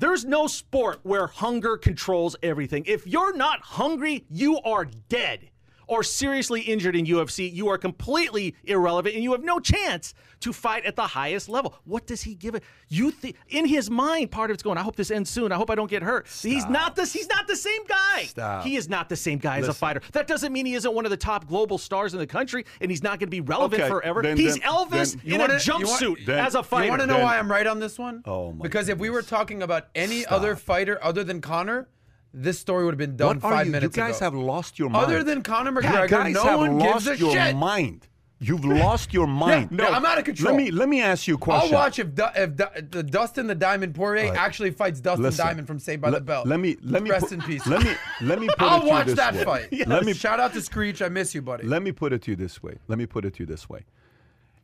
There's 0.00 0.24
no 0.24 0.46
sport 0.46 1.00
where 1.02 1.26
hunger 1.26 1.76
controls 1.76 2.34
everything. 2.42 2.84
If 2.86 3.06
you're 3.06 3.36
not 3.36 3.60
hungry, 3.60 4.24
you 4.30 4.58
are 4.60 4.86
dead 4.86 5.49
or 5.90 6.04
seriously 6.04 6.60
injured 6.60 6.94
in 6.94 7.04
UFC. 7.04 7.52
You 7.52 7.68
are 7.68 7.76
completely 7.76 8.54
irrelevant 8.64 9.16
and 9.16 9.24
you 9.24 9.32
have 9.32 9.42
no 9.42 9.58
chance 9.58 10.14
to 10.38 10.52
fight 10.52 10.86
at 10.86 10.94
the 10.94 11.06
highest 11.08 11.48
level. 11.48 11.74
What 11.84 12.06
does 12.06 12.22
he 12.22 12.34
give 12.36 12.54
it? 12.54 12.62
You 12.88 13.10
think 13.10 13.34
in 13.48 13.66
his 13.66 13.90
mind, 13.90 14.30
part 14.30 14.50
of 14.50 14.54
it's 14.54 14.62
going, 14.62 14.78
I 14.78 14.82
hope 14.82 14.94
this 14.94 15.10
ends 15.10 15.28
soon. 15.28 15.50
I 15.50 15.56
hope 15.56 15.68
I 15.68 15.74
don't 15.74 15.90
get 15.90 16.02
hurt. 16.04 16.28
He's 16.28 16.64
not 16.66 16.94
this, 16.94 17.12
he's 17.12 17.28
not 17.28 17.48
the 17.48 17.56
same 17.56 17.84
guy. 17.86 18.22
Stop. 18.22 18.64
He 18.64 18.76
is 18.76 18.88
not 18.88 19.08
the 19.08 19.16
same 19.16 19.38
guy 19.38 19.58
as 19.58 19.66
a 19.68 19.74
fighter. 19.74 20.00
That 20.12 20.28
doesn't 20.28 20.52
mean 20.52 20.64
he 20.64 20.74
isn't 20.74 20.94
one 20.94 21.04
of 21.04 21.10
the 21.10 21.16
top 21.16 21.48
global 21.48 21.76
stars 21.76 22.14
in 22.14 22.20
the 22.20 22.26
country 22.26 22.64
and 22.80 22.88
he's 22.90 23.02
not 23.02 23.18
going 23.18 23.26
to 23.26 23.26
be 23.26 23.40
relevant 23.40 23.82
Okay, 23.82 23.90
forever. 23.90 24.22
then- 24.22 24.36
he's 24.36 24.54
then- 24.58 24.62
Elvis 24.62 25.14
then- 25.16 25.22
You 25.24 25.34
in 25.34 25.40
wanna- 25.40 25.54
a 25.54 25.56
you 25.56 25.60
jumpsuit 25.72 26.24
then- 26.24 26.38
as 26.38 26.54
a 26.54 26.62
fighter. 26.62 26.84
You 26.84 26.90
want 26.90 27.00
to 27.02 27.06
know 27.06 27.14
Then- 27.14 27.24
why 27.24 27.36
I'm 27.38 27.50
right 27.50 27.66
on 27.66 27.80
this 27.80 27.98
one? 27.98 28.22
Oh, 28.26 28.52
my 28.52 28.62
Because 28.62 28.88
if 28.88 28.98
we 28.98 29.10
were 29.10 29.22
talking 29.22 29.60
about 29.62 29.88
any 29.96 30.20
Stop. 30.22 30.32
other 30.34 30.54
fighter 30.56 30.98
other 31.02 31.24
than 31.24 31.40
Conor, 31.40 31.88
this 32.32 32.58
story 32.58 32.84
would 32.84 32.92
have 32.92 32.98
been 32.98 33.16
done 33.16 33.38
What 33.40 33.44
are 33.44 33.52
five 33.56 33.66
you? 33.66 33.72
minutes 33.72 33.96
you 33.96 34.02
guys 34.02 34.16
ago. 34.18 34.24
have 34.26 34.34
lost 34.34 34.78
your 34.78 34.90
mind. 34.90 35.04
Other 35.06 35.22
than 35.24 35.42
Conor 35.42 35.70
You 35.82 35.88
McGregor, 35.88 36.08
guys 36.08 36.34
no 36.34 36.42
have 36.44 36.58
one 36.60 36.78
lost 36.78 37.06
gives 37.06 37.20
a 37.20 37.24
your 37.24 37.32
shit. 37.32 37.56
mind. 37.56 38.06
You've 38.42 38.64
lost 38.84 39.12
your 39.12 39.26
mind. 39.26 39.68
yeah, 39.78 39.88
I'm 39.90 40.06
out 40.06 40.16
of 40.16 40.24
control. 40.24 40.54
Let 40.54 40.64
me 40.64 40.70
let 40.70 40.88
me 40.88 41.02
ask 41.02 41.28
you 41.28 41.34
a 41.34 41.36
I'll 41.36 41.40
question. 41.40 41.74
watch 41.74 41.98
if, 41.98 42.14
Du- 42.14 42.30
if 42.34 42.56
Du- 42.56 42.70
the 42.90 43.02
Dustin 43.02 43.46
the 43.48 43.54
Diamond 43.54 43.94
Poirier 43.94 44.28
right. 44.30 44.38
actually 44.38 44.70
fights 44.70 44.98
Dustin 45.00 45.24
Listen, 45.24 45.44
Diamond 45.46 45.66
from 45.66 45.78
Saved 45.78 46.00
by 46.00 46.10
the 46.10 46.20
Bell. 46.22 46.44
Let 46.46 46.58
me 46.60 46.76
let 46.82 47.02
me 47.02 47.10
rest 47.10 47.32
in 47.32 47.42
peace. 47.42 47.66
Let 47.66 47.82
me 47.84 47.92
let 48.22 48.40
me 48.40 48.46
put 48.56 48.56
it 48.56 48.62
I'll 48.62 48.80
to 48.80 48.86
you 48.86 48.90
watch 48.92 49.06
that 49.08 49.34
way. 49.34 49.44
fight. 49.44 49.86
Let 49.88 50.06
me 50.06 50.14
Shout 50.14 50.40
out 50.40 50.54
to 50.54 50.62
Screech. 50.62 51.02
I 51.02 51.10
miss 51.10 51.34
you, 51.34 51.42
buddy. 51.42 51.66
let 51.66 51.82
me 51.82 51.92
put 51.92 52.12
it 52.14 52.22
to 52.22 52.30
you 52.30 52.36
this 52.36 52.62
way. 52.62 52.78
Let 52.88 52.98
me 52.98 53.04
put 53.04 53.26
it 53.26 53.34
to 53.34 53.42
you 53.42 53.46
this 53.46 53.68
way. 53.68 53.84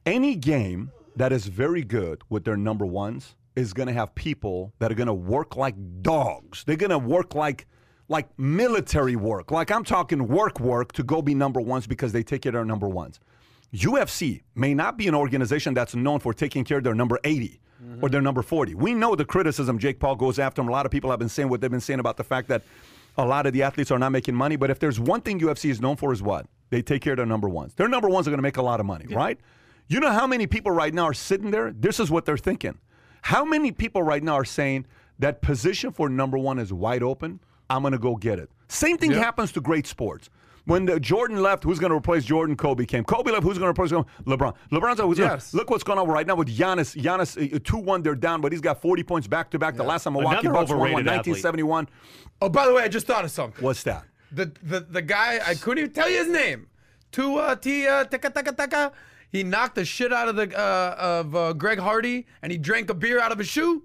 Any 0.07 0.37
game 0.37 0.91
that 1.17 1.33
is 1.33 1.47
very 1.47 1.83
good 1.83 2.23
with 2.31 2.45
their 2.45 2.57
number 2.57 2.87
ones 2.87 3.35
is 3.57 3.73
going 3.73 3.89
to 3.89 3.93
have 3.95 4.15
people 4.15 4.73
that 4.79 4.93
are 4.93 4.95
going 4.95 5.07
to 5.07 5.15
work 5.15 5.57
like 5.57 5.75
dogs. 6.03 6.63
They're 6.65 6.77
going 6.77 6.91
to 6.91 6.99
work 6.99 7.35
like 7.35 7.67
like 8.09 8.29
military 8.39 9.17
work. 9.17 9.51
Like 9.51 9.71
I'm 9.73 9.83
talking 9.83 10.29
work 10.29 10.61
work 10.61 10.93
to 10.93 11.03
go 11.03 11.23
be 11.23 11.35
number 11.35 11.61
ones 11.61 11.89
because 11.89 12.13
they 12.13 12.23
take 12.23 12.43
care 12.43 12.51
of 12.51 12.55
their 12.55 12.65
number 12.65 12.89
ones. 12.89 13.19
UFC 13.75 14.43
may 14.55 14.75
not 14.75 14.97
be 14.97 15.09
an 15.09 15.15
organization 15.15 15.75
that's 15.75 15.95
known 15.95 16.21
for 16.21 16.33
taking 16.33 16.65
care 16.65 16.79
of 16.79 16.85
their 16.85 16.95
number 16.95 17.19
80 17.25 17.61
mm-hmm. 17.83 18.05
or 18.05 18.09
their 18.09 18.21
number 18.21 18.43
40. 18.43 18.77
We 18.77 18.95
know 18.95 19.17
the 19.17 19.25
criticism 19.25 19.79
Jake 19.79 19.99
Paul 19.99 20.15
goes 20.15 20.39
after 20.39 20.63
them. 20.63 20.69
A 20.69 20.73
lot 20.73 20.87
of 20.87 20.93
people 20.93 21.11
have 21.11 21.19
been 21.19 21.29
saying 21.29 21.49
what 21.49 21.61
they've 21.61 21.71
been 21.71 21.81
saying 21.81 21.99
about 21.99 22.17
the 22.17 22.25
fact 22.25 22.49
that 22.49 22.63
a 23.19 23.27
lot 23.27 23.47
of 23.47 23.53
the 23.53 23.63
athletes 23.63 23.91
are 23.91 23.99
not 23.99 24.13
making 24.13 24.35
money. 24.35 24.57
But 24.57 24.71
if 24.71 24.79
there's 24.79 25.01
one 25.01 25.21
thing 25.21 25.41
UFC 25.41 25.71
is 25.71 25.81
known 25.81 25.97
for 25.97 26.13
is 26.13 26.23
what? 26.23 26.47
They 26.71 26.83
take 26.83 27.03
care 27.03 27.15
of 27.15 27.17
their 27.17 27.27
number 27.27 27.49
ones. 27.49 27.75
Their 27.75 27.89
number 27.89 28.09
ones 28.09 28.29
are 28.29 28.31
going 28.31 28.39
to 28.39 28.43
make 28.43 28.57
a 28.57 28.63
lot 28.63 28.79
of 28.79 28.87
money, 28.87 29.07
right? 29.13 29.39
You 29.89 30.01
know 30.01 30.11
how 30.11 30.27
many 30.27 30.47
people 30.47 30.73
right 30.73 30.93
now 30.93 31.05
are 31.05 31.15
sitting 31.15 31.51
there? 31.51 31.73
This 31.73 32.01
is 32.01 32.11
what 32.11 32.25
they're 32.25 32.37
thinking. 32.37 32.79
How 33.23 33.45
many 33.45 33.73
people 33.73 34.03
right 34.03 34.23
now 34.23 34.35
are 34.35 34.45
saying 34.45 34.87
that 35.19 35.43
position 35.43 35.93
for 35.93 36.09
number 36.09 36.39
one 36.39 36.59
is 36.59 36.73
wide 36.73 37.03
open? 37.03 37.41
I'm 37.69 37.83
going 37.83 37.93
to 37.93 37.99
go 37.99 38.17
get 38.17 38.39
it. 38.39 38.51
Same 38.69 38.97
thing 38.99 39.11
happens 39.13 39.53
to 39.53 39.61
great 39.61 39.87
sports. 39.87 40.31
When 40.67 40.85
the 40.85 40.99
Jordan 40.99 41.41
left, 41.43 41.63
who's 41.63 41.79
going 41.79 41.91
to 41.91 41.97
replace 41.97 42.25
Jordan? 42.25 42.57
Kobe 42.57 42.87
came. 42.87 43.05
Kobe 43.05 43.31
left, 43.31 43.45
who's 43.45 43.57
going 43.57 43.73
to 43.73 43.81
replace 43.81 43.93
him? 43.93 44.05
LeBron? 44.25 44.53
LeBron's 44.73 44.99
like, 44.99 45.07
who's 45.07 45.19
gonna- 45.19 45.35
Yes. 45.35 45.55
look 45.55 45.71
what's 45.71 45.85
going 45.85 45.99
on 46.01 46.09
right 46.09 46.27
now 46.27 46.35
with 46.35 46.49
Giannis. 46.49 47.01
Giannis, 47.01 47.55
uh, 47.55 47.59
2 47.63 47.77
1, 47.77 48.03
they're 48.03 48.17
down, 48.17 48.41
but 48.41 48.51
he's 48.51 48.61
got 48.61 48.81
40 48.83 49.05
points 49.05 49.29
back 49.29 49.51
to 49.53 49.59
back. 49.61 49.77
The 49.77 49.85
last 49.85 50.03
time 50.05 50.15
Milwaukee 50.15 50.41
Another 50.49 50.59
Bucks 50.59 50.71
won, 50.71 50.79
won 50.81 50.89
overrated 50.91 51.09
athlete. 51.09 51.45
1971. 51.45 51.89
Oh, 52.43 52.49
by 52.49 52.67
the 52.67 52.75
way, 52.75 52.83
I 52.83 52.89
just 52.89 53.07
thought 53.07 53.25
of 53.25 53.31
something. 53.31 53.63
What's 53.65 53.85
that? 53.85 54.05
The 54.33 54.51
the 54.61 54.81
the 54.81 55.03
guy 55.03 55.39
I 55.47 55.55
couldn't 55.55 55.79
even 55.85 55.93
tell 55.93 56.11
you 56.11 56.19
his 56.19 56.29
name. 56.29 56.67
Tua 57.13 57.55
Tia 57.57 58.05
Taka 58.11 58.31
Taka 58.31 58.53
Taka. 58.53 58.93
He 59.37 59.43
knocked 59.43 59.75
the 59.75 59.85
shit 59.85 60.15
out 60.15 60.29
of 60.29 60.37
the 60.37 60.59
uh, 60.59 60.97
of 60.99 61.37
uh, 61.37 61.53
Greg 61.53 61.79
Hardy, 61.79 62.27
and 62.41 62.51
he 62.51 62.57
drank 62.57 62.89
a 62.89 62.95
beer 62.95 63.21
out 63.21 63.33
of 63.33 63.39
his 63.39 63.49
shoe. 63.49 63.85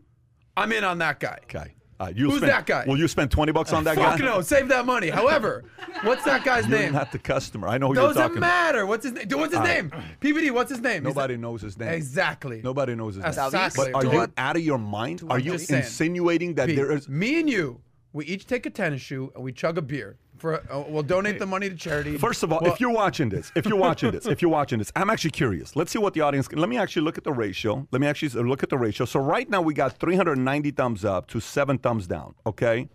I'm 0.55 0.71
in 0.71 0.85
on 0.85 0.97
that 0.99 1.19
guy. 1.19 1.39
Okay. 1.43 1.75
Uh, 1.99 2.11
you'll 2.15 2.31
Who's 2.31 2.39
spend, 2.39 2.51
that 2.51 2.65
guy? 2.65 2.85
Will 2.87 2.97
you 2.97 3.07
spend 3.07 3.29
20 3.29 3.51
bucks 3.51 3.73
on 3.73 3.83
that 3.83 3.95
Fuck 3.95 4.17
guy? 4.17 4.25
no, 4.25 4.41
save 4.41 4.69
that 4.69 4.87
money. 4.87 5.09
However, 5.09 5.65
what's 6.03 6.23
that 6.23 6.43
guy's 6.43 6.67
You're 6.67 6.79
name? 6.79 6.93
not 6.93 7.11
the 7.11 7.19
customer. 7.19 7.67
I 7.67 7.77
know 7.77 7.89
who 7.89 7.93
you're 7.93 8.07
Doesn't 8.07 8.21
talking 8.23 8.39
matter. 8.39 8.87
What's 8.87 9.03
his 9.03 9.13
name? 9.13 9.27
What's 9.29 9.51
his 9.51 9.59
All 9.59 9.65
right. 9.65 9.91
name? 9.91 10.03
PBD. 10.19 10.51
What's 10.51 10.71
his 10.71 10.79
name? 10.79 11.03
He's 11.05 11.13
Nobody 11.13 11.37
knows 11.37 11.61
his 11.61 11.77
name. 11.77 11.89
Exactly. 11.89 12.61
Nobody 12.63 12.95
knows 12.95 13.15
his 13.15 13.23
name. 13.23 13.29
Exactly. 13.29 13.91
But 13.91 14.05
are 14.07 14.11
you 14.11 14.27
out 14.37 14.55
of 14.55 14.63
your 14.63 14.79
mind? 14.79 15.21
Are 15.29 15.37
you 15.37 15.51
just 15.51 15.67
saying. 15.67 15.83
insinuating 15.83 16.55
that 16.55 16.67
Pete, 16.67 16.75
there 16.77 16.91
is. 16.91 17.07
me 17.07 17.39
and 17.39 17.47
you, 17.47 17.81
we 18.13 18.25
each 18.25 18.47
take 18.47 18.65
a 18.65 18.71
tennis 18.71 19.01
shoe 19.01 19.31
and 19.35 19.43
we 19.43 19.51
chug 19.51 19.77
a 19.77 19.81
beer. 19.83 20.17
For 20.41 20.55
uh, 20.71 20.83
we'll 20.87 21.03
donate 21.03 21.37
the 21.37 21.45
money 21.45 21.69
to 21.69 21.75
charity. 21.75 22.17
First 22.17 22.41
of 22.41 22.51
all, 22.51 22.61
Well, 22.63 22.73
if 22.73 22.81
you're 22.81 22.89
watching 22.89 23.29
this, 23.29 23.51
if 23.55 23.67
you're 23.67 23.77
watching 23.77 24.09
this, 24.09 24.25
if 24.25 24.41
you're 24.41 24.49
watching 24.49 24.79
this, 24.79 24.91
I'm 24.95 25.11
actually 25.11 25.29
curious. 25.29 25.75
Let's 25.75 25.91
see 25.91 25.99
what 25.99 26.15
the 26.15 26.21
audience. 26.21 26.51
Let 26.51 26.67
me 26.67 26.79
actually 26.79 27.03
look 27.03 27.19
at 27.19 27.23
the 27.23 27.31
ratio. 27.31 27.87
Let 27.91 28.01
me 28.01 28.07
actually 28.07 28.41
look 28.41 28.63
at 28.63 28.69
the 28.69 28.77
ratio. 28.79 29.05
So 29.05 29.19
right 29.19 29.47
now 29.47 29.61
we 29.61 29.75
got 29.75 29.99
390 29.99 30.71
thumbs 30.71 31.05
up 31.05 31.27
to 31.27 31.39
seven 31.39 31.77
thumbs 31.77 32.07
down. 32.07 32.33
Okay, 32.47 32.89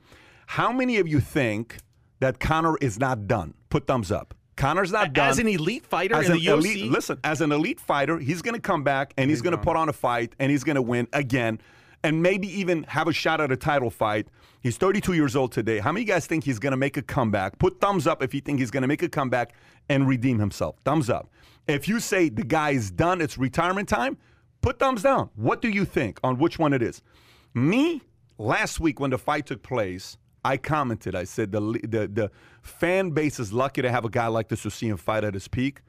how 0.46 0.72
many 0.72 0.98
of 0.98 1.06
you 1.06 1.20
think 1.20 1.76
that 2.18 2.40
Conor 2.40 2.76
is 2.80 2.98
not 2.98 3.28
done? 3.28 3.54
Put 3.70 3.86
thumbs 3.86 4.10
up. 4.10 4.34
Conor's 4.56 4.90
not 4.90 5.12
done. 5.12 5.28
As 5.28 5.38
an 5.38 5.46
elite 5.46 5.86
fighter 5.86 6.16
as 6.16 6.26
in 6.26 6.32
an 6.32 6.38
the 6.38 6.46
UFC, 6.46 6.50
elite, 6.50 6.90
listen, 6.90 7.18
as 7.22 7.40
an 7.42 7.52
elite 7.52 7.78
fighter, 7.78 8.18
he's 8.18 8.42
going 8.42 8.54
to 8.54 8.60
come 8.60 8.82
back 8.82 9.14
and 9.16 9.30
he's, 9.30 9.40
going 9.40 9.54
to 9.56 9.62
put 9.62 9.76
on 9.76 9.88
a 9.88 9.92
fight 9.92 10.34
and 10.40 10.50
he's 10.50 10.64
going 10.64 10.76
to 10.76 10.82
win 10.82 11.06
again 11.12 11.60
and 12.02 12.22
maybe 12.22 12.48
even 12.58 12.82
have 12.84 13.06
a 13.06 13.12
shot 13.12 13.40
at 13.40 13.52
a 13.52 13.56
title 13.56 13.90
fight. 13.90 14.26
He's 14.66 14.76
32 14.78 15.12
years 15.12 15.36
old 15.36 15.52
today. 15.52 15.78
How 15.78 15.92
many 15.92 16.02
of 16.02 16.08
you 16.08 16.14
guys 16.14 16.26
think 16.26 16.42
he's 16.42 16.58
going 16.58 16.72
to 16.72 16.76
make 16.76 16.96
a 16.96 17.02
comeback? 17.02 17.56
Put 17.60 17.80
thumbs 17.80 18.04
up 18.04 18.20
if 18.20 18.34
you 18.34 18.40
think 18.40 18.58
he's 18.58 18.72
going 18.72 18.80
to 18.80 18.88
make 18.88 19.00
a 19.00 19.08
comeback 19.08 19.54
and 19.88 20.08
redeem 20.08 20.40
himself. 20.40 20.74
Thumbs 20.84 21.08
up. 21.08 21.30
If 21.68 21.86
you 21.86 22.00
say 22.00 22.30
the 22.30 22.42
guy 22.42 22.70
is 22.70 22.90
done, 22.90 23.20
it's 23.20 23.38
retirement 23.38 23.88
time, 23.88 24.18
put 24.62 24.80
thumbs 24.80 25.02
down. 25.02 25.30
What 25.36 25.62
do 25.62 25.68
you 25.68 25.84
think 25.84 26.18
on 26.24 26.38
which 26.38 26.58
one 26.58 26.72
it 26.72 26.82
is? 26.82 27.00
Me, 27.54 28.02
last 28.38 28.80
week 28.80 28.98
when 28.98 29.10
the 29.10 29.18
fight 29.18 29.46
took 29.46 29.62
place, 29.62 30.18
I 30.44 30.56
commented. 30.56 31.14
I 31.14 31.22
said 31.22 31.52
the 31.52 31.60
the 31.60 32.08
the 32.08 32.30
fan 32.60 33.10
base 33.10 33.38
is 33.38 33.52
lucky 33.52 33.82
to 33.82 33.90
have 33.92 34.04
a 34.04 34.10
guy 34.10 34.26
like 34.26 34.48
this 34.48 34.62
to 34.62 34.72
see 34.72 34.88
him 34.88 34.96
fight 34.96 35.22
at 35.22 35.34
his 35.34 35.46
peak. 35.46 35.80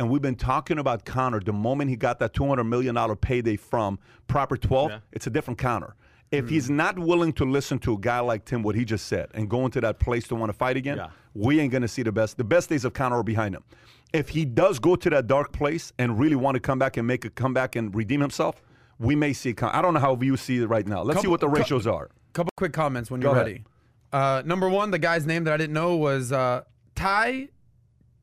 And 0.00 0.10
we've 0.10 0.20
been 0.20 0.34
talking 0.34 0.80
about 0.80 1.04
Conor. 1.04 1.38
The 1.38 1.52
moment 1.52 1.88
he 1.88 1.94
got 1.94 2.18
that 2.18 2.34
two 2.34 2.48
hundred 2.48 2.64
million 2.64 2.96
dollar 2.96 3.14
payday 3.14 3.54
from 3.54 4.00
Proper 4.26 4.56
Twelve, 4.56 4.90
it's 5.12 5.28
a 5.28 5.30
different 5.30 5.58
Conor. 5.58 5.94
If 6.38 6.48
he's 6.48 6.68
not 6.70 6.98
willing 6.98 7.32
to 7.34 7.44
listen 7.44 7.78
to 7.80 7.94
a 7.94 7.98
guy 7.98 8.20
like 8.20 8.44
Tim, 8.44 8.62
what 8.62 8.74
he 8.74 8.84
just 8.84 9.06
said, 9.06 9.28
and 9.34 9.48
go 9.48 9.64
into 9.64 9.80
that 9.80 9.98
place 10.00 10.26
to 10.28 10.34
want 10.34 10.50
to 10.50 10.54
fight 10.54 10.76
again, 10.76 10.96
Yeah. 10.98 11.08
we 11.34 11.60
ain't 11.60 11.72
gonna 11.72 11.88
see 11.88 12.02
the 12.02 12.12
best. 12.12 12.36
The 12.36 12.44
best 12.44 12.68
days 12.68 12.84
of 12.84 12.92
Conor 12.92 13.16
are 13.18 13.22
behind 13.22 13.54
him. 13.54 13.64
If 14.12 14.28
he 14.28 14.44
does 14.44 14.78
go 14.78 14.94
to 14.96 15.10
that 15.10 15.26
dark 15.26 15.52
place 15.52 15.92
and 15.98 16.18
really 16.18 16.36
want 16.36 16.54
to 16.54 16.60
come 16.60 16.78
back 16.78 16.96
and 16.96 17.06
make 17.06 17.24
a 17.24 17.30
comeback 17.30 17.74
and 17.76 17.94
redeem 17.94 18.20
himself, 18.20 18.62
we 18.98 19.16
may 19.16 19.32
see. 19.32 19.52
Con- 19.52 19.70
I 19.72 19.82
don't 19.82 19.92
know 19.94 20.00
how 20.00 20.16
you 20.20 20.36
see 20.36 20.58
it 20.58 20.66
right 20.66 20.86
now. 20.86 21.02
Let's 21.02 21.20
see 21.20 21.26
what 21.26 21.40
the 21.40 21.48
ratios 21.48 21.86
are. 21.86 22.10
couple 22.32 22.50
quick 22.56 22.72
comments 22.72 23.10
when 23.10 23.20
you're 23.22 23.32
ahead. 23.32 23.46
ready. 23.46 23.64
Uh, 24.12 24.42
number 24.46 24.68
one, 24.68 24.90
the 24.92 24.98
guy's 24.98 25.26
name 25.26 25.42
that 25.44 25.52
I 25.54 25.56
didn't 25.56 25.72
know 25.72 25.96
was 25.96 26.30
uh, 26.32 26.62
Tai 26.94 27.48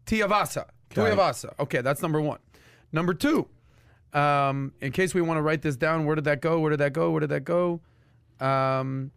Tiavasa. 0.05 0.65
Okay. 0.97 1.15
Tuivasa. 1.15 1.53
Okay, 1.59 1.81
that's 1.81 2.01
number 2.01 2.19
one. 2.21 2.39
Number 2.91 3.13
two, 3.13 3.47
um, 4.13 4.73
in 4.81 4.91
case 4.91 5.13
we 5.13 5.21
want 5.21 5.37
to 5.37 5.41
write 5.41 5.61
this 5.61 5.75
down, 5.77 6.05
where 6.05 6.15
did 6.15 6.25
that 6.25 6.41
go? 6.41 6.59
Where 6.59 6.69
did 6.71 6.79
that 6.79 6.93
go? 6.93 7.11
Where 7.11 7.21
did 7.21 7.29
that 7.29 7.43
go? 7.45 7.81
Um, 8.41 9.11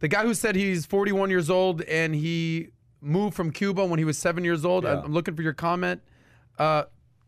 the 0.00 0.08
guy 0.08 0.22
who 0.22 0.34
said 0.34 0.56
he's 0.56 0.86
41 0.86 1.30
years 1.30 1.50
old 1.50 1.82
and 1.82 2.14
he 2.14 2.68
moved 3.00 3.34
from 3.36 3.50
Cuba 3.50 3.84
when 3.84 3.98
he 3.98 4.04
was 4.04 4.18
seven 4.18 4.44
years 4.44 4.64
old. 4.64 4.84
Yeah. 4.84 5.02
I'm 5.04 5.12
looking 5.12 5.36
for 5.36 5.42
your 5.42 5.52
comment. 5.52 6.00
Uh, 6.58 6.84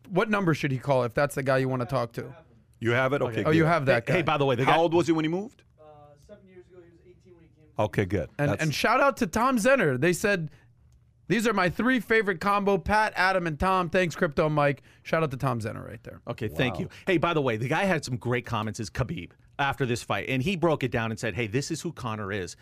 what 0.09 0.29
number 0.29 0.53
should 0.53 0.71
he 0.71 0.77
call 0.77 1.03
if 1.03 1.13
that's 1.13 1.35
the 1.35 1.43
guy 1.43 1.59
you 1.59 1.69
want 1.69 1.81
to 1.81 1.85
talk 1.85 2.11
to? 2.13 2.33
You 2.79 2.91
have 2.91 3.13
it. 3.13 3.21
Okay. 3.21 3.43
Oh, 3.45 3.51
you 3.51 3.65
have 3.65 3.85
that 3.85 4.05
guy. 4.05 4.13
Hey, 4.13 4.21
by 4.21 4.37
the 4.37 4.45
way, 4.45 4.55
the 4.55 4.65
How 4.65 4.73
guy, 4.73 4.77
old 4.79 4.93
was 4.93 5.07
he 5.07 5.13
when 5.13 5.23
he 5.23 5.29
moved? 5.29 5.63
Uh, 5.79 5.83
seven 6.27 6.43
years 6.47 6.65
ago, 6.67 6.79
he 6.83 6.91
was 6.91 6.99
18 7.07 7.33
when 7.33 7.43
he 7.43 7.47
came. 7.49 7.85
Okay, 7.85 8.05
good. 8.05 8.29
And, 8.37 8.49
That's- 8.49 8.65
and 8.65 8.73
shout 8.75 8.99
out 8.99 9.17
to 9.17 9.27
Tom 9.27 9.57
Zenner. 9.57 9.99
They 9.99 10.11
said, 10.11 10.49
these 11.29 11.47
are 11.47 11.53
my 11.53 11.69
three 11.69 11.99
favorite 12.01 12.41
combo 12.41 12.77
Pat, 12.77 13.13
Adam, 13.15 13.47
and 13.47 13.57
Tom. 13.57 13.89
Thanks, 13.89 14.15
Crypto 14.15 14.49
Mike. 14.49 14.83
Shout 15.03 15.23
out 15.23 15.31
to 15.31 15.37
Tom 15.37 15.61
Zenner 15.61 15.87
right 15.87 16.03
there. 16.03 16.21
Okay, 16.27 16.49
thank 16.49 16.79
you. 16.79 16.89
Hey, 17.07 17.17
by 17.17 17.33
the 17.33 17.41
way, 17.41 17.55
the 17.55 17.69
guy 17.69 17.85
had 17.85 18.03
some 18.03 18.17
great 18.17 18.45
comments. 18.45 18.79
Is 18.81 18.89
Khabib 18.89 19.31
after 19.59 19.85
this 19.85 20.03
fight, 20.03 20.29
and 20.29 20.41
he 20.41 20.55
broke 20.55 20.83
it 20.83 20.91
down 20.91 21.11
and 21.11 21.19
said, 21.19 21.35
"Hey, 21.35 21.47
this 21.47 21.71
is 21.71 21.81
who 21.81 21.91
Conor 21.91 22.31
is." 22.31 22.55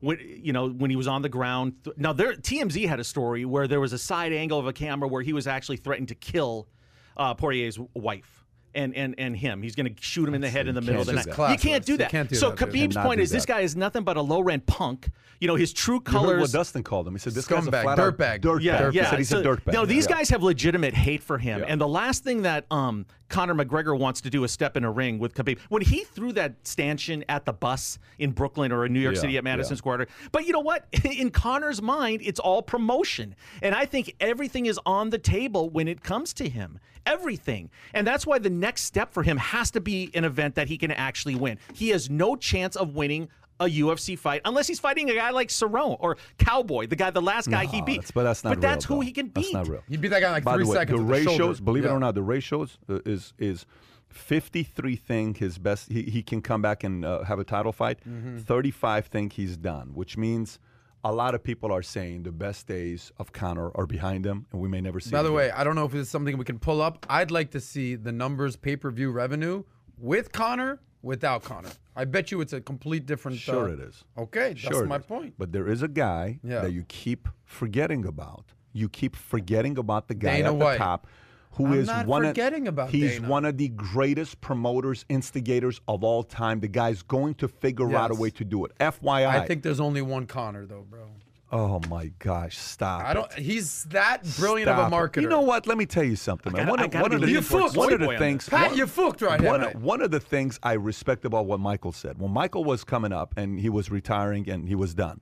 When 0.00 0.18
you 0.20 0.52
know 0.52 0.68
when 0.68 0.90
he 0.90 0.96
was 0.96 1.08
on 1.08 1.22
the 1.22 1.28
ground. 1.28 1.74
Now, 1.96 2.12
there 2.12 2.34
TMZ 2.34 2.86
had 2.88 3.00
a 3.00 3.04
story 3.04 3.44
where 3.44 3.66
there 3.66 3.80
was 3.80 3.92
a 3.92 3.98
side 3.98 4.32
angle 4.32 4.58
of 4.58 4.66
a 4.66 4.72
camera 4.72 5.08
where 5.08 5.22
he 5.22 5.32
was 5.32 5.46
actually 5.46 5.76
threatened 5.76 6.08
to 6.08 6.14
kill 6.14 6.68
uh, 7.16 7.34
Poirier's 7.34 7.78
wife. 7.94 8.37
And, 8.74 8.94
and 8.94 9.14
and 9.18 9.34
him, 9.36 9.62
he's 9.62 9.74
going 9.74 9.92
to 9.94 10.02
shoot 10.02 10.28
him 10.28 10.34
in 10.34 10.40
the 10.40 10.50
head 10.50 10.68
in 10.68 10.74
the 10.74 10.80
middle 10.82 11.00
of 11.00 11.06
the 11.06 11.14
night. 11.14 11.26
just 11.26 11.38
You 11.38 11.58
can't 11.70 11.84
do 11.84 11.96
that. 11.96 12.10
can't 12.10 12.28
do 12.28 12.34
so 12.36 12.50
that, 12.50 12.58
dude. 12.58 12.68
Khabib's 12.90 12.96
point 12.96 13.16
do 13.16 13.22
is 13.22 13.30
this 13.30 13.46
guy 13.46 13.60
is 13.60 13.74
nothing 13.74 14.04
but 14.04 14.16
a 14.16 14.22
low 14.22 14.40
rent 14.40 14.66
punk. 14.66 15.08
You 15.40 15.48
know 15.48 15.54
his 15.54 15.72
true 15.72 15.96
You 15.96 16.00
heard 16.00 16.20
colors. 16.20 16.40
what 16.40 16.50
Dustin 16.52 16.82
called 16.82 17.06
him. 17.08 17.14
He 17.14 17.18
said 17.18 17.32
this 17.32 17.46
guy's 17.46 17.66
a 17.66 17.70
Scumbag, 17.70 17.82
flat 17.82 17.98
out 17.98 18.18
dirtbag. 18.18 18.40
Dirtbag. 18.40 18.62
Yeah, 18.62 18.90
He 18.90 18.96
yeah. 18.98 19.08
said 19.10 19.18
he's 19.18 19.28
So, 19.28 19.38
a 19.38 19.42
dirtbag. 19.42 19.72
No, 19.72 19.86
these 19.86 20.06
Yeah. 20.08 20.16
guys 20.16 20.28
have 20.30 20.42
legitimate 20.42 20.94
hate 20.94 21.22
for 21.22 21.38
him. 21.38 21.60
Yeah. 21.60 21.66
And 21.66 21.80
the 21.80 21.88
last 21.88 22.24
thing 22.24 22.42
that 22.42 22.66
um, 22.72 23.06
Conor 23.28 23.54
McGregor 23.54 23.96
wants 23.98 24.20
to 24.22 24.30
do 24.30 24.42
is 24.44 24.50
step 24.50 24.76
in 24.76 24.84
a 24.84 24.90
ring 24.90 25.18
with 25.18 25.34
Khabib. 25.34 25.58
When 25.68 25.82
he 25.82 26.04
threw 26.04 26.32
that 26.32 26.54
stanchion 26.64 27.24
at 27.28 27.44
the 27.46 27.52
bus 27.52 27.98
in 28.18 28.32
Brooklyn 28.32 28.72
or 28.72 28.84
in 28.84 28.92
New 28.92 29.00
York 29.00 29.14
Yeah, 29.14 29.20
City 29.22 29.38
at 29.38 29.44
Madison 29.44 29.74
yeah. 29.74 29.78
Square 29.78 29.96
Garden. 29.98 30.14
But 30.32 30.46
you 30.46 30.52
know 30.52 30.60
what? 30.60 30.86
In 31.04 31.30
Conor's 31.30 31.80
mind, 31.80 32.20
it's 32.24 32.40
all 32.40 32.60
promotion. 32.62 33.34
And 33.62 33.74
I 33.74 33.86
think 33.86 34.14
everything 34.20 34.66
is 34.66 34.78
on 34.86 35.10
the 35.10 35.18
table 35.18 35.70
when 35.70 35.86
it 35.88 36.02
comes 36.02 36.32
to 36.34 36.48
him. 36.48 36.78
Everything. 37.08 37.70
And 37.94 38.06
that's 38.06 38.26
why 38.26 38.38
the 38.38 38.50
next 38.50 38.84
step 38.84 39.12
for 39.12 39.22
him 39.22 39.36
has 39.38 39.70
to 39.72 39.80
be 39.80 40.10
an 40.14 40.24
event 40.24 40.54
that 40.56 40.68
he 40.68 40.76
can 40.78 40.90
actually 40.90 41.34
win. 41.34 41.58
He 41.74 41.88
has 41.90 42.08
no 42.10 42.36
chance 42.36 42.76
of 42.76 42.94
winning 42.94 43.28
a 43.60 43.64
UFC 43.64 44.16
fight 44.16 44.40
unless 44.44 44.68
he's 44.68 44.78
fighting 44.78 45.10
a 45.10 45.14
guy 45.14 45.30
like 45.30 45.48
Cerrone 45.48 45.96
or 45.98 46.16
Cowboy, 46.38 46.86
the 46.86 46.94
guy, 46.94 47.10
the 47.10 47.20
last 47.22 47.50
guy 47.50 47.64
he 47.66 47.80
No, 47.80 47.86
beat. 47.86 47.92
that's- 47.96 48.10
but 48.12 48.22
that's 48.22 48.44
not 48.44 48.50
But 48.50 48.60
that's 48.60 48.88
real, 48.88 48.98
who 48.98 49.02
though. 49.02 49.06
he 49.06 49.12
can 49.12 49.26
beat. 49.28 49.42
That's 49.52 49.52
not 49.52 49.68
real. 49.68 49.82
He 49.88 49.96
beat 49.96 50.08
that 50.08 50.20
guy 50.20 50.28
in 50.28 50.32
like 50.34 50.44
By 50.44 50.54
three 50.54 50.64
the 50.64 50.70
way, 50.70 50.76
seconds. 50.76 50.98
the 51.00 51.04
with 51.04 51.08
the 51.24 51.30
ratios, 51.30 51.36
shoulder. 51.36 51.62
believe 51.62 51.84
it 51.84 51.88
or 51.90 51.98
not, 51.98 52.14
the 52.14 52.22
ratios 52.22 52.78
uh, 52.88 53.00
is 53.04 53.32
is 53.38 53.66
53 54.10 54.96
think 54.96 55.38
his 55.38 55.58
best. 55.58 55.90
He, 55.90 56.02
he 56.02 56.22
can 56.22 56.40
come 56.40 56.62
back 56.62 56.84
and 56.84 57.04
uh, 57.04 57.24
have 57.24 57.38
a 57.38 57.44
title 57.44 57.72
fight. 57.72 57.98
Mm-hmm. 58.08 58.38
35 58.38 59.06
think 59.06 59.32
he's 59.34 59.56
done, 59.56 59.90
which 59.94 60.16
means 60.16 60.58
a 61.08 61.12
lot 61.12 61.34
of 61.34 61.42
people 61.42 61.72
are 61.72 61.82
saying 61.82 62.22
the 62.24 62.32
best 62.32 62.66
days 62.66 63.12
of 63.18 63.32
Conor 63.32 63.70
are 63.74 63.86
behind 63.86 64.26
him, 64.26 64.44
and 64.52 64.60
we 64.60 64.68
may 64.68 64.80
never 64.82 65.00
see. 65.00 65.10
By 65.10 65.22
the 65.22 65.28
again. 65.28 65.36
way, 65.36 65.50
I 65.50 65.64
don't 65.64 65.74
know 65.74 65.86
if 65.86 65.94
it's 65.94 66.10
something 66.10 66.36
we 66.36 66.44
can 66.44 66.58
pull 66.58 66.82
up. 66.82 67.06
I'd 67.08 67.30
like 67.30 67.50
to 67.52 67.60
see 67.60 67.94
the 67.94 68.12
numbers 68.12 68.56
pay 68.56 68.76
per 68.76 68.90
view 68.90 69.10
revenue 69.10 69.64
with 69.96 70.32
Conor, 70.32 70.80
without 71.02 71.42
Conor. 71.44 71.70
I 71.96 72.04
bet 72.04 72.30
you 72.30 72.40
it's 72.42 72.52
a 72.52 72.60
complete 72.60 73.06
different. 73.06 73.38
Sure 73.38 73.68
uh, 73.70 73.72
it 73.72 73.80
is. 73.80 74.04
Okay, 74.18 74.48
that's 74.48 74.60
Sure 74.60 74.84
my 74.86 74.98
point. 74.98 75.34
But 75.38 75.52
there 75.52 75.66
is 75.66 75.80
a 75.82 75.88
guy 75.88 76.40
Yeah. 76.44 76.60
that 76.60 76.72
you 76.72 76.84
keep 76.88 77.26
forgetting 77.44 78.04
about. 78.04 78.44
You 78.74 78.88
keep 78.90 79.16
forgetting 79.16 79.78
about 79.78 80.08
the 80.08 80.14
guy 80.14 80.36
Dana 80.36 80.48
at 80.52 80.58
the 80.58 80.64
White. 80.64 80.78
top 80.78 81.06
who 81.58 81.66
I'm 81.66 81.74
is 81.74 81.86
not 81.88 82.06
one 82.06 82.22
forgetting 82.24 82.66
of 82.68 82.74
about 82.74 82.90
he's 82.90 83.16
Dana. 83.16 83.28
one 83.28 83.44
of 83.44 83.58
the 83.58 83.68
greatest 83.68 84.40
promoters, 84.40 85.04
instigators 85.10 85.80
of 85.86 86.02
all 86.02 86.22
time. 86.22 86.60
The 86.60 86.68
guy's 86.68 87.02
going 87.02 87.34
to 87.34 87.48
figure 87.48 87.94
out 87.94 88.10
a 88.10 88.14
way 88.14 88.30
to 88.30 88.44
do 88.44 88.64
it. 88.64 88.72
FYI. 88.78 89.26
I 89.26 89.46
think 89.46 89.62
there's 89.62 89.80
only 89.80 90.00
one 90.02 90.26
Conor 90.26 90.64
though, 90.66 90.86
bro. 90.88 91.00
Oh 91.50 91.80
my 91.88 92.12
gosh! 92.18 92.58
Stop. 92.58 93.04
I 93.04 93.14
don't. 93.14 93.32
it. 93.32 93.38
He's 93.38 93.84
that 93.84 94.22
brilliant 94.36 94.68
Stop 94.68 94.78
of 94.86 94.92
a 94.92 94.96
it. 94.96 94.98
marketer. 94.98 95.22
You 95.22 95.30
know 95.30 95.40
what? 95.40 95.66
Let 95.66 95.78
me 95.78 95.86
tell 95.86 96.02
you 96.04 96.14
something, 96.14 96.52
man. 96.52 96.66
gotta- 96.66 96.70
One 96.70 96.80
I 96.80 96.84
of, 96.84 97.02
one 97.02 97.12
of 97.14 97.20
the, 97.22 97.30
You 97.30 97.40
fucked. 97.40 97.74
one 97.74 97.90
of 97.92 98.00
the 98.00 98.18
things. 98.18 98.48
Pat, 98.50 98.68
one- 98.70 98.78
you 98.78 98.86
fucked 98.86 99.22
right 99.22 99.40
here, 99.40 99.48
one, 99.50 99.60
mate. 99.62 99.76
one 99.76 100.02
of 100.02 100.10
the 100.10 100.20
things 100.20 100.60
I 100.62 100.74
respect 100.74 101.24
about 101.24 101.46
what 101.46 101.58
Michael 101.58 101.92
said 101.92 102.18
when 102.20 102.32
Michael 102.32 102.64
was 102.64 102.84
coming 102.84 103.12
up 103.14 103.32
and 103.38 103.58
he 103.58 103.70
was 103.70 103.90
retiring 103.90 104.48
and 104.50 104.68
he 104.68 104.74
was 104.74 104.92
done. 104.94 105.20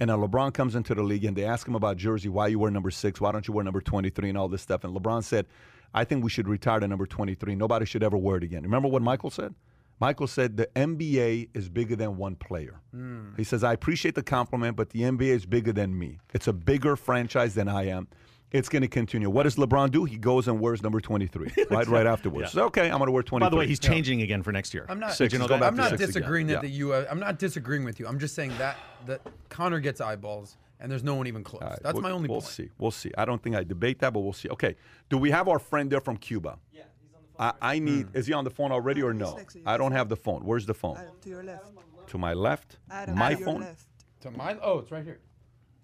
And 0.00 0.08
now 0.08 0.16
LeBron 0.16 0.54
comes 0.54 0.74
into 0.74 0.94
the 0.94 1.02
league 1.02 1.24
and 1.24 1.36
they 1.36 1.44
ask 1.44 1.66
him 1.66 1.74
about 1.74 1.96
jersey, 1.96 2.28
why 2.28 2.46
you 2.46 2.58
wear 2.58 2.70
number 2.70 2.90
six, 2.90 3.20
why 3.20 3.32
don't 3.32 3.46
you 3.48 3.54
wear 3.54 3.64
number 3.64 3.80
23 3.80 4.28
and 4.28 4.38
all 4.38 4.48
this 4.48 4.62
stuff. 4.62 4.84
And 4.84 4.94
LeBron 4.94 5.24
said, 5.24 5.46
I 5.92 6.04
think 6.04 6.22
we 6.22 6.30
should 6.30 6.48
retire 6.48 6.80
to 6.80 6.88
number 6.88 7.06
23. 7.06 7.54
Nobody 7.54 7.86
should 7.86 8.02
ever 8.02 8.16
wear 8.16 8.36
it 8.36 8.44
again. 8.44 8.62
Remember 8.62 8.88
what 8.88 9.02
Michael 9.02 9.30
said? 9.30 9.54
Michael 10.00 10.28
said 10.28 10.56
the 10.56 10.68
NBA 10.76 11.48
is 11.54 11.68
bigger 11.68 11.96
than 11.96 12.16
one 12.16 12.36
player. 12.36 12.80
Hmm. 12.92 13.34
He 13.36 13.42
says, 13.42 13.64
I 13.64 13.72
appreciate 13.72 14.14
the 14.14 14.22
compliment, 14.22 14.76
but 14.76 14.90
the 14.90 15.00
NBA 15.00 15.30
is 15.30 15.46
bigger 15.46 15.72
than 15.72 15.98
me. 15.98 16.20
It's 16.32 16.46
a 16.46 16.52
bigger 16.52 16.94
franchise 16.94 17.54
than 17.54 17.68
I 17.68 17.86
am. 17.88 18.06
It's 18.50 18.68
going 18.70 18.82
to 18.82 18.88
continue. 18.88 19.28
What 19.28 19.42
does 19.42 19.56
LeBron 19.56 19.90
do? 19.90 20.04
He 20.06 20.16
goes 20.16 20.48
and 20.48 20.58
wears 20.58 20.82
number 20.82 21.00
23, 21.00 21.52
right? 21.70 21.86
Right 21.86 22.06
afterwards. 22.06 22.52
So, 22.52 22.64
okay, 22.66 22.90
I'm 22.90 22.96
going 22.98 23.06
to 23.06 23.12
wear 23.12 23.22
23. 23.22 23.46
By 23.46 23.50
the 23.50 23.56
way, 23.56 23.66
he's 23.66 23.78
changing 23.78 24.22
again 24.22 24.42
for 24.42 24.52
next 24.52 24.72
year. 24.72 24.86
I'm 24.88 24.98
not. 24.98 25.12
Six, 25.12 25.32
you 25.34 25.38
know 25.38 25.46
that? 25.48 25.62
I'm 25.62 25.76
not 25.76 25.90
six 25.90 26.00
again. 26.00 26.06
disagreeing 26.08 26.46
that 26.46 26.52
Yeah. 26.54 26.60
the 26.60 26.68
U. 26.70 26.94
I'm 26.94 27.20
not 27.20 27.38
disagreeing 27.38 27.84
with 27.84 28.00
you. 28.00 28.06
I'm 28.06 28.18
just 28.18 28.34
saying 28.34 28.52
that 28.56 28.76
that 29.06 29.20
Conor 29.50 29.80
gets 29.80 30.00
eyeballs, 30.00 30.56
and 30.80 30.90
there's 30.90 31.04
no 31.04 31.14
one 31.14 31.26
even 31.26 31.44
close. 31.44 31.62
All 31.62 31.68
right, 31.68 31.78
That's 31.82 31.92
we'll- 31.94 32.02
my 32.02 32.10
only 32.10 32.28
We'll 32.30 32.40
point. 32.40 32.52
see. 32.52 32.70
We'll 32.78 32.90
see. 32.90 33.12
I 33.18 33.26
don't 33.26 33.42
think 33.42 33.54
I 33.54 33.64
debate 33.64 33.98
that, 33.98 34.14
but 34.14 34.20
we'll 34.20 34.32
see. 34.32 34.48
Okay. 34.48 34.76
Do 35.10 35.18
we 35.18 35.30
have 35.30 35.46
our 35.48 35.58
friend 35.58 35.90
there 35.92 36.00
from 36.00 36.16
Cuba? 36.16 36.58
Yeah, 36.72 36.84
he's 37.02 37.14
on 37.14 37.20
the 37.22 37.28
phone. 37.36 37.52
I, 37.60 37.74
I 37.74 37.78
need. 37.80 38.06
Hmm. 38.06 38.16
Is 38.16 38.26
he 38.28 38.32
on 38.32 38.44
the 38.44 38.50
phone 38.50 38.72
already 38.72 39.02
or 39.02 39.12
no? 39.12 39.36
next 39.36 39.52
to 39.54 39.58
you. 39.58 39.64
I 39.66 39.76
don't 39.76 39.92
have 39.92 40.08
the 40.08 40.16
phone. 40.16 40.42
Where's 40.46 40.64
the 40.64 40.72
phone? 40.74 40.96
Adam, 40.96 41.12
to 41.20 41.28
your 41.28 41.42
left. 41.42 41.66
To 42.06 42.16
my 42.16 42.32
left. 42.32 42.78
Adam, 42.90 43.18
my 43.18 43.34
to 43.34 43.38
your 43.40 43.46
phone. 43.46 43.60
left. 43.60 43.84
To 44.22 44.30
my 44.30 44.56
oh, 44.62 44.78
it's 44.78 44.90
right 44.90 45.04
here. 45.04 45.18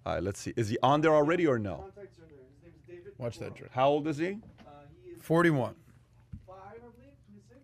All 0.06 0.14
right. 0.14 0.22
Let's 0.22 0.40
see. 0.40 0.54
Is 0.56 0.70
he 0.70 0.78
on 0.82 1.02
there 1.02 1.12
already 1.14 1.46
or 1.46 1.58
no? 1.58 1.76
Contacts 1.76 2.18
are 2.18 2.22
there. 2.22 2.38
His 2.62 2.62
name 2.62 2.72
is 2.76 2.82
David. 2.88 3.03
Watch 3.18 3.38
that 3.38 3.54
drip. 3.54 3.72
How 3.72 3.88
old 3.88 4.06
is 4.06 4.18
he? 4.18 4.38
Uh, 4.60 4.70
he 5.04 5.10
is 5.12 5.22
41. 5.22 5.74
five, 6.46 6.56
I 6.58 6.76
26. 6.78 7.60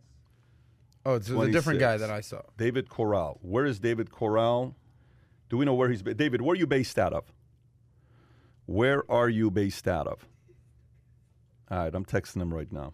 Oh, 1.05 1.14
it's 1.14 1.28
a 1.28 1.51
different 1.51 1.80
guy 1.80 1.96
that 1.96 2.11
I 2.11 2.20
saw. 2.20 2.42
David 2.57 2.88
Corral. 2.88 3.38
Where 3.42 3.64
is 3.64 3.78
David 3.78 4.11
Corral? 4.11 4.74
Do 5.48 5.57
we 5.57 5.64
know 5.64 5.74
where 5.74 5.88
he's? 5.88 6.03
Ba- 6.03 6.14
David, 6.14 6.40
where 6.42 6.53
are 6.53 6.57
you 6.59 6.66
based 6.66 6.98
out 6.98 7.12
of? 7.12 7.24
Where 8.66 9.11
are 9.11 9.28
you 9.28 9.51
based 9.51 9.88
out 9.88 10.07
of? 10.07 10.26
All 11.70 11.78
right, 11.78 11.94
I'm 11.94 12.05
texting 12.05 12.40
him 12.40 12.53
right 12.55 12.70
now. 12.70 12.92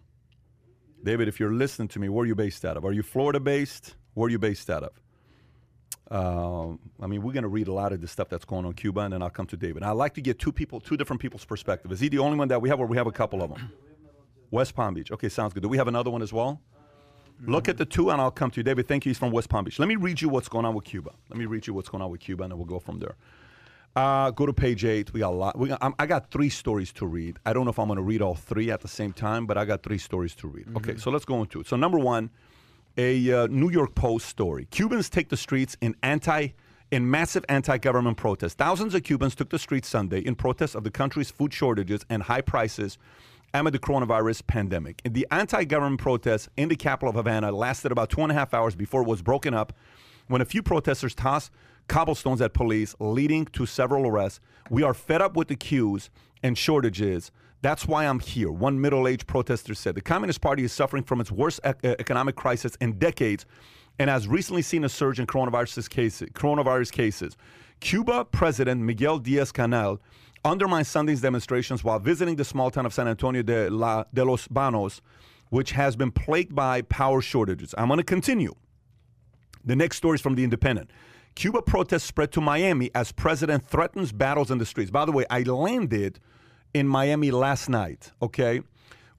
David, 1.03 1.27
if 1.27 1.39
you're 1.39 1.53
listening 1.53 1.87
to 1.89 1.99
me, 1.99 2.09
where 2.09 2.23
are 2.23 2.27
you 2.27 2.35
based 2.35 2.65
out 2.65 2.77
of? 2.77 2.85
Are 2.85 2.91
you 2.93 3.03
Florida 3.03 3.39
based? 3.39 3.95
Where 4.15 4.27
are 4.27 4.31
you 4.31 4.39
based 4.39 4.69
out 4.69 4.83
of? 4.83 4.91
Um, 6.09 6.79
I 7.01 7.07
mean, 7.07 7.21
we're 7.21 7.33
going 7.33 7.43
to 7.43 7.49
read 7.49 7.67
a 7.67 7.73
lot 7.73 7.91
of 7.91 7.99
the 7.99 8.07
stuff 8.07 8.29
that's 8.29 8.45
going 8.45 8.65
on 8.65 8.71
in 8.71 8.75
Cuba, 8.75 9.01
and 9.01 9.13
then 9.13 9.21
I'll 9.21 9.29
come 9.29 9.47
to 9.47 9.57
David. 9.57 9.83
I 9.83 9.91
like 9.91 10.13
to 10.13 10.21
get 10.21 10.39
two 10.39 10.51
people, 10.51 10.79
two 10.79 10.95
different 10.95 11.21
people's 11.21 11.45
perspective. 11.45 11.91
Is 11.91 11.99
he 11.99 12.07
the 12.07 12.19
only 12.19 12.37
one 12.37 12.47
that 12.47 12.61
we 12.61 12.69
have, 12.69 12.79
or 12.79 12.85
we 12.85 12.97
have 12.97 13.07
a 13.07 13.11
couple 13.11 13.41
of 13.41 13.49
them? 13.49 13.71
West 14.51 14.75
Palm 14.75 14.93
Beach. 14.93 15.11
Okay, 15.11 15.27
sounds 15.27 15.53
good. 15.53 15.63
Do 15.63 15.69
we 15.69 15.77
have 15.77 15.89
another 15.89 16.09
one 16.09 16.21
as 16.21 16.31
well? 16.31 16.61
Look 17.45 17.67
at 17.69 17.77
the 17.77 17.85
two, 17.85 18.09
and 18.09 18.19
I'll 18.19 18.31
come 18.31 18.49
to 18.51 18.57
you. 18.57 18.63
David, 18.63 18.87
thank 18.87 19.05
you. 19.05 19.09
He's 19.11 19.17
from 19.19 19.31
West 19.31 19.49
Palm 19.49 19.65
Beach. 19.65 19.77
Let 19.77 19.87
me 19.87 19.95
read 19.95 20.21
you 20.21 20.29
what's 20.29 20.49
going 20.49 20.65
on 20.65 20.73
with 20.73 20.85
Cuba. 20.85 21.11
Let 21.29 21.37
me 21.37 21.45
read 21.45 21.67
you 21.67 21.73
what's 21.73 21.89
going 21.89 22.01
on 22.01 22.09
with 22.09 22.21
Cuba, 22.21 22.43
and 22.43 22.51
then 22.51 22.57
we'll 22.57 22.65
go 22.65 22.79
from 22.79 22.99
there. 22.99 23.15
Uh, 23.95 24.31
go 24.31 24.45
to 24.45 24.53
page 24.53 24.85
eight. 24.85 25.11
We 25.11 25.19
got 25.19 25.33
a 25.33 25.35
lot. 25.35 25.57
We 25.57 25.69
got, 25.69 25.79
I'm, 25.81 25.93
I 25.99 26.05
got 26.05 26.31
three 26.31 26.49
stories 26.49 26.91
to 26.93 27.05
read. 27.05 27.37
I 27.45 27.53
don't 27.53 27.65
know 27.65 27.71
if 27.71 27.79
I'm 27.79 27.87
going 27.87 27.97
to 27.97 28.03
read 28.03 28.21
all 28.21 28.35
three 28.35 28.71
at 28.71 28.81
the 28.81 28.87
same 28.87 29.11
time, 29.11 29.45
but 29.45 29.57
I 29.57 29.65
got 29.65 29.83
three 29.83 29.97
stories 29.97 30.35
to 30.35 30.47
read. 30.47 30.67
Okay, 30.77 30.97
so 30.97 31.11
let's 31.11 31.25
go 31.25 31.41
into 31.41 31.59
it. 31.59 31.67
So 31.67 31.75
number 31.75 31.99
one, 31.99 32.29
a 32.97 33.31
uh, 33.31 33.47
New 33.47 33.69
York 33.69 33.95
Post 33.95 34.27
story. 34.27 34.65
Cubans 34.71 35.09
take 35.09 35.29
the 35.29 35.37
streets 35.37 35.77
in 35.81 35.95
anti 36.03 36.49
in 36.89 37.09
massive 37.09 37.43
anti-government 37.49 38.15
protests. 38.15 38.53
Thousands 38.53 38.95
of 38.95 39.03
Cubans 39.03 39.35
took 39.35 39.49
the 39.49 39.59
streets 39.59 39.89
Sunday 39.89 40.19
in 40.19 40.35
protest 40.35 40.73
of 40.73 40.85
the 40.85 40.91
country's 40.91 41.29
food 41.29 41.53
shortages 41.53 42.05
and 42.09 42.23
high 42.23 42.39
prices 42.39 42.97
amid 43.53 43.73
the 43.73 43.79
coronavirus 43.79 44.47
pandemic. 44.47 45.01
And 45.03 45.13
the 45.13 45.27
anti-government 45.29 45.99
protests 45.99 46.47
in 46.55 46.69
the 46.69 46.77
capital 46.77 47.09
of 47.09 47.15
Havana 47.15 47.51
lasted 47.51 47.91
about 47.91 48.09
two 48.09 48.21
and 48.21 48.31
a 48.31 48.35
half 48.35 48.53
hours 48.53 48.73
before 48.73 49.01
it 49.01 49.07
was 49.07 49.21
broken 49.21 49.53
up 49.53 49.73
when 50.27 50.41
a 50.41 50.45
few 50.45 50.63
protesters 50.63 51.13
tossed 51.13 51.51
cobblestones 51.87 52.41
at 52.41 52.53
police, 52.53 52.95
leading 52.99 53.45
to 53.45 53.65
several 53.65 54.07
arrests. 54.07 54.39
We 54.69 54.83
are 54.83 54.93
fed 54.93 55.21
up 55.21 55.35
with 55.35 55.47
the 55.47 55.55
queues 55.55 56.09
and 56.43 56.57
shortages. 56.57 57.31
That's 57.61 57.87
why 57.87 58.05
I'm 58.05 58.19
here. 58.19 58.51
One 58.51 58.79
middle 58.79 59.07
aged 59.07 59.27
protester 59.27 59.73
said. 59.73 59.95
The 59.95 60.01
Communist 60.01 60.41
Party 60.41 60.63
is 60.63 60.71
suffering 60.71 61.03
from 61.03 61.19
its 61.19 61.31
worst 61.31 61.59
uh, 61.63 61.73
economic 61.83 62.35
crisis 62.35 62.75
in 62.79 62.99
decades 62.99 63.45
and 63.99 64.09
has 64.09 64.27
recently 64.27 64.61
seen 64.61 64.83
a 64.83 64.89
surge 64.89 65.19
in 65.19 65.25
coronavirus 65.25 65.89
cases. 65.89 66.29
Coronavirus 66.29 66.91
cases. 66.91 67.35
Cuba 67.79 68.25
President 68.25 68.81
Miguel 68.81 69.19
Diaz 69.19 69.51
Canel 69.51 69.99
undermined 70.45 70.87
Sunday's 70.87 71.21
demonstrations 71.21 71.83
while 71.83 71.99
visiting 71.99 72.35
the 72.35 72.45
small 72.45 72.69
town 72.69 72.85
of 72.85 72.93
San 72.93 73.07
Antonio 73.07 73.41
de, 73.41 73.69
la, 73.69 74.03
de 74.13 74.23
los 74.23 74.47
Banos, 74.47 75.01
which 75.49 75.71
has 75.71 75.95
been 75.95 76.11
plagued 76.11 76.53
by 76.55 76.81
power 76.83 77.21
shortages. 77.21 77.73
I'm 77.77 77.87
going 77.87 77.97
to 77.97 78.03
continue. 78.03 78.53
The 79.65 79.75
next 79.75 79.97
story 79.97 80.15
is 80.15 80.21
from 80.21 80.35
The 80.35 80.43
Independent. 80.43 80.91
Cuba 81.35 81.61
protests 81.61 82.03
spread 82.03 82.31
to 82.31 82.41
Miami 82.41 82.89
as 82.95 83.11
president 83.11 83.67
threatens 83.67 84.11
battles 84.11 84.49
in 84.49 84.57
the 84.57 84.65
streets. 84.65 84.89
By 84.89 85.05
the 85.05 85.11
way, 85.11 85.25
I 85.29 85.43
landed 85.43 86.19
in 86.73 86.87
Miami 86.87 87.31
last 87.31 87.69
night, 87.69 88.11
okay? 88.21 88.61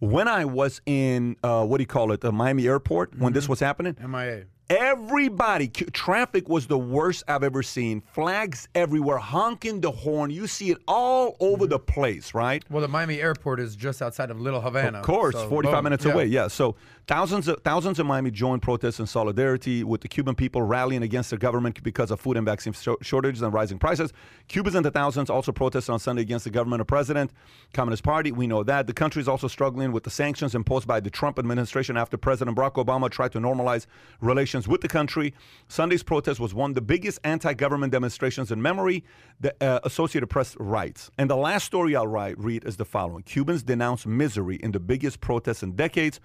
When 0.00 0.28
I 0.28 0.44
was 0.44 0.80
in, 0.86 1.36
uh, 1.42 1.64
what 1.66 1.78
do 1.78 1.82
you 1.82 1.86
call 1.86 2.12
it, 2.12 2.20
the 2.20 2.30
Miami 2.32 2.66
airport, 2.68 3.18
when 3.18 3.32
this 3.32 3.48
was 3.48 3.58
happening, 3.60 3.96
MIA. 4.00 4.44
Everybody, 4.70 5.68
traffic 5.68 6.48
was 6.48 6.66
the 6.66 6.78
worst 6.78 7.24
I've 7.26 7.42
ever 7.42 7.62
seen. 7.62 8.02
Flags 8.12 8.68
everywhere, 8.74 9.16
honking 9.16 9.80
the 9.80 9.90
horn. 9.90 10.30
You 10.30 10.46
see 10.46 10.70
it 10.70 10.78
all 10.86 11.36
over 11.40 11.66
the 11.66 11.78
place, 11.78 12.34
right? 12.34 12.62
Well, 12.70 12.82
the 12.82 12.88
Miami 12.88 13.20
airport 13.20 13.60
is 13.60 13.74
just 13.74 14.02
outside 14.02 14.30
of 14.30 14.38
Little 14.38 14.60
Havana. 14.60 14.98
Of 14.98 15.04
course, 15.04 15.34
so 15.34 15.48
45 15.48 15.74
boom. 15.78 15.84
minutes 15.84 16.04
Yeah. 16.04 16.12
away. 16.12 16.26
Yeah. 16.26 16.48
So 16.48 16.76
thousands 17.08 17.48
of 17.48 17.60
thousands 17.62 17.98
of 17.98 18.04
Miami 18.04 18.30
joined 18.30 18.60
protests 18.60 19.00
in 19.00 19.06
solidarity 19.06 19.82
with 19.82 20.02
the 20.02 20.08
Cuban 20.08 20.34
people 20.34 20.60
rallying 20.60 21.02
against 21.02 21.30
the 21.30 21.38
government 21.38 21.82
because 21.82 22.10
of 22.10 22.20
food 22.20 22.36
and 22.36 22.44
vaccine 22.44 22.74
shor- 22.74 22.98
shortages 23.00 23.40
and 23.40 23.52
rising 23.52 23.78
prices. 23.78 24.12
Cubans 24.46 24.76
in 24.76 24.82
the 24.82 24.90
thousands 24.90 25.30
also 25.30 25.50
protested 25.50 25.90
on 25.90 25.98
Sunday 25.98 26.20
against 26.20 26.44
the 26.44 26.50
government 26.50 26.82
of 26.82 26.86
President 26.86 27.32
Communist 27.72 28.04
Party. 28.04 28.30
We 28.30 28.46
know 28.46 28.62
that 28.62 28.86
the 28.86 28.92
country 28.92 29.22
is 29.22 29.28
also 29.28 29.48
struggling 29.48 29.90
with 29.90 30.04
the 30.04 30.10
sanctions 30.10 30.54
imposed 30.54 30.86
by 30.86 31.00
the 31.00 31.08
Trump 31.08 31.38
administration 31.38 31.96
after 31.96 32.18
President 32.18 32.56
Barack 32.56 32.74
Obama 32.74 33.10
tried 33.10 33.32
to 33.32 33.40
normalize 33.40 33.86
relations 34.20 34.68
with 34.68 34.82
the 34.82 34.88
country. 34.88 35.32
Sunday's 35.66 36.02
protest 36.02 36.38
was 36.38 36.52
one 36.52 36.72
of 36.72 36.74
the 36.74 36.82
biggest 36.82 37.20
anti-government 37.24 37.90
demonstrations 37.90 38.52
in 38.52 38.60
memory. 38.60 39.02
The 39.40 39.54
uh, 39.62 39.80
Associated 39.82 40.26
Press 40.26 40.56
writes, 40.60 41.10
and 41.16 41.30
the 41.30 41.36
last 41.36 41.64
story 41.64 41.96
I'll 41.96 42.06
write, 42.06 42.38
read 42.38 42.64
is 42.64 42.76
the 42.76 42.84
following: 42.84 43.22
Cubans 43.22 43.62
denounce 43.62 44.04
misery 44.04 44.56
in 44.56 44.72
the 44.72 44.80
biggest 44.80 45.22
protest 45.22 45.62
in 45.62 45.72
decades. 45.72 46.20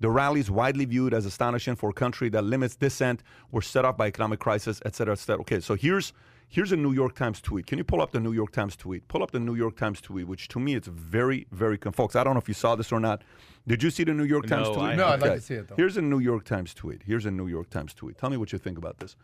The 0.00 0.10
rallies, 0.10 0.50
widely 0.50 0.84
viewed 0.84 1.14
as 1.14 1.24
astonishing 1.24 1.74
for 1.76 1.90
a 1.90 1.92
country 1.92 2.28
that 2.30 2.44
limits 2.44 2.76
dissent, 2.76 3.22
were 3.50 3.62
set 3.62 3.84
off 3.84 3.96
by 3.96 4.06
economic 4.08 4.40
crisis, 4.40 4.80
et 4.84 4.94
cetera, 4.94 5.12
et 5.12 5.18
cetera. 5.18 5.40
Okay, 5.40 5.60
so 5.60 5.74
here's 5.74 6.12
here's 6.48 6.70
a 6.70 6.76
New 6.76 6.92
York 6.92 7.14
Times 7.16 7.40
tweet. 7.40 7.66
Can 7.66 7.78
you 7.78 7.84
pull 7.84 8.00
up 8.02 8.12
the 8.12 8.20
New 8.20 8.32
York 8.32 8.52
Times 8.52 8.76
tweet? 8.76 9.08
Pull 9.08 9.22
up 9.22 9.30
the 9.30 9.40
New 9.40 9.54
York 9.54 9.76
Times 9.76 10.00
tweet, 10.00 10.28
which 10.28 10.48
to 10.48 10.60
me 10.60 10.74
it's 10.74 10.86
very, 10.86 11.46
very 11.50 11.78
con- 11.78 11.92
folks. 11.92 12.14
I 12.14 12.22
don't 12.24 12.34
know 12.34 12.40
if 12.40 12.46
you 12.48 12.54
saw 12.54 12.76
this 12.76 12.92
or 12.92 13.00
not. 13.00 13.22
Did 13.66 13.82
you 13.82 13.90
see 13.90 14.04
the 14.04 14.12
New 14.14 14.24
York 14.24 14.46
Times 14.46 14.68
No, 14.68 14.74
tweet? 14.74 14.86
I 14.90 14.94
No, 14.94 15.06
I'd 15.08 15.20
like 15.22 15.34
to 15.34 15.40
see 15.40 15.54
it, 15.54 15.66
though. 15.68 15.74
Here's 15.76 15.96
a 15.96 16.02
New 16.02 16.20
York 16.20 16.44
Times 16.44 16.72
tweet. 16.74 17.02
Here's 17.04 17.26
a 17.26 17.30
New 17.30 17.48
York 17.48 17.68
Times 17.70 17.94
tweet. 17.94 18.16
Tell 18.18 18.30
me 18.30 18.36
what 18.36 18.52
you 18.52 18.58
think 18.58 18.78
about 18.78 18.98
this. 18.98 19.16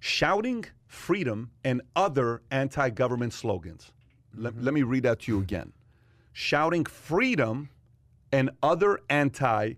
Shouting 0.00 0.64
freedom 0.86 1.50
and 1.64 1.82
other 1.94 2.42
anti-government 2.50 3.32
slogans. 3.32 3.92
Let, 4.34 4.52
Mm-hmm. 4.54 4.64
let 4.64 4.74
me 4.74 4.82
read 4.82 5.02
that 5.04 5.20
to 5.20 5.32
you 5.32 5.38
again. 5.40 5.72
Shouting 6.32 6.84
freedom 6.84 7.70
and 8.32 8.50
other 8.62 9.00
anti 9.08 9.74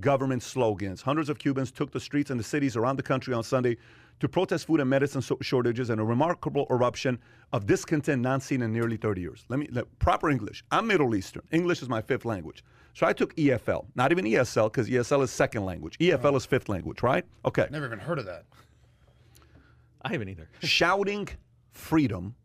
government 0.00 0.42
slogans. 0.42 1.02
Hundreds 1.02 1.28
of 1.28 1.38
Cubans 1.38 1.70
took 1.70 1.90
the 1.92 2.00
streets 2.00 2.30
and 2.30 2.38
the 2.38 2.44
cities 2.44 2.76
around 2.76 2.96
the 2.96 3.02
country 3.02 3.34
on 3.34 3.42
Sunday 3.42 3.76
to 4.20 4.28
protest 4.28 4.66
food 4.66 4.80
and 4.80 4.88
medicine 4.88 5.22
so- 5.22 5.38
shortages 5.40 5.90
and 5.90 6.00
a 6.00 6.04
remarkable 6.04 6.66
eruption 6.70 7.18
of 7.52 7.66
discontent 7.66 8.22
not 8.22 8.42
seen 8.42 8.62
in 8.62 8.72
nearly 8.72 8.96
30 8.96 9.20
years. 9.20 9.44
Let 9.48 9.58
me, 9.58 9.68
let, 9.70 9.98
proper 9.98 10.30
English. 10.30 10.64
I'm 10.70 10.86
Middle 10.86 11.14
Eastern. 11.14 11.42
English 11.50 11.82
is 11.82 11.88
my 11.88 12.00
fifth 12.00 12.24
language. 12.24 12.64
So 12.94 13.06
I 13.06 13.12
took 13.12 13.34
EFL, 13.36 13.86
not 13.96 14.12
even 14.12 14.24
ESL, 14.24 14.72
because 14.72 14.88
ESL 14.88 15.22
is 15.24 15.30
second 15.30 15.64
language. 15.64 15.98
EFL 15.98 16.32
oh. 16.32 16.36
is 16.36 16.46
fifth 16.46 16.68
language, 16.68 17.02
right? 17.02 17.24
Okay. 17.44 17.66
Never 17.70 17.86
even 17.86 17.98
heard 17.98 18.18
of 18.18 18.26
that. 18.26 18.44
I 20.02 20.12
haven't 20.12 20.28
either. 20.28 20.48
Shouting 20.62 21.28
freedom 21.72 22.36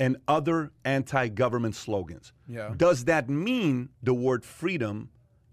and 0.00 0.16
other 0.26 0.72
anti 0.84 1.28
government 1.28 1.76
slogans. 1.76 2.32
Yeah. 2.48 2.74
Does 2.76 3.04
that 3.04 3.28
mean 3.28 3.90
the 4.02 4.14
word 4.14 4.44
freedom 4.44 5.10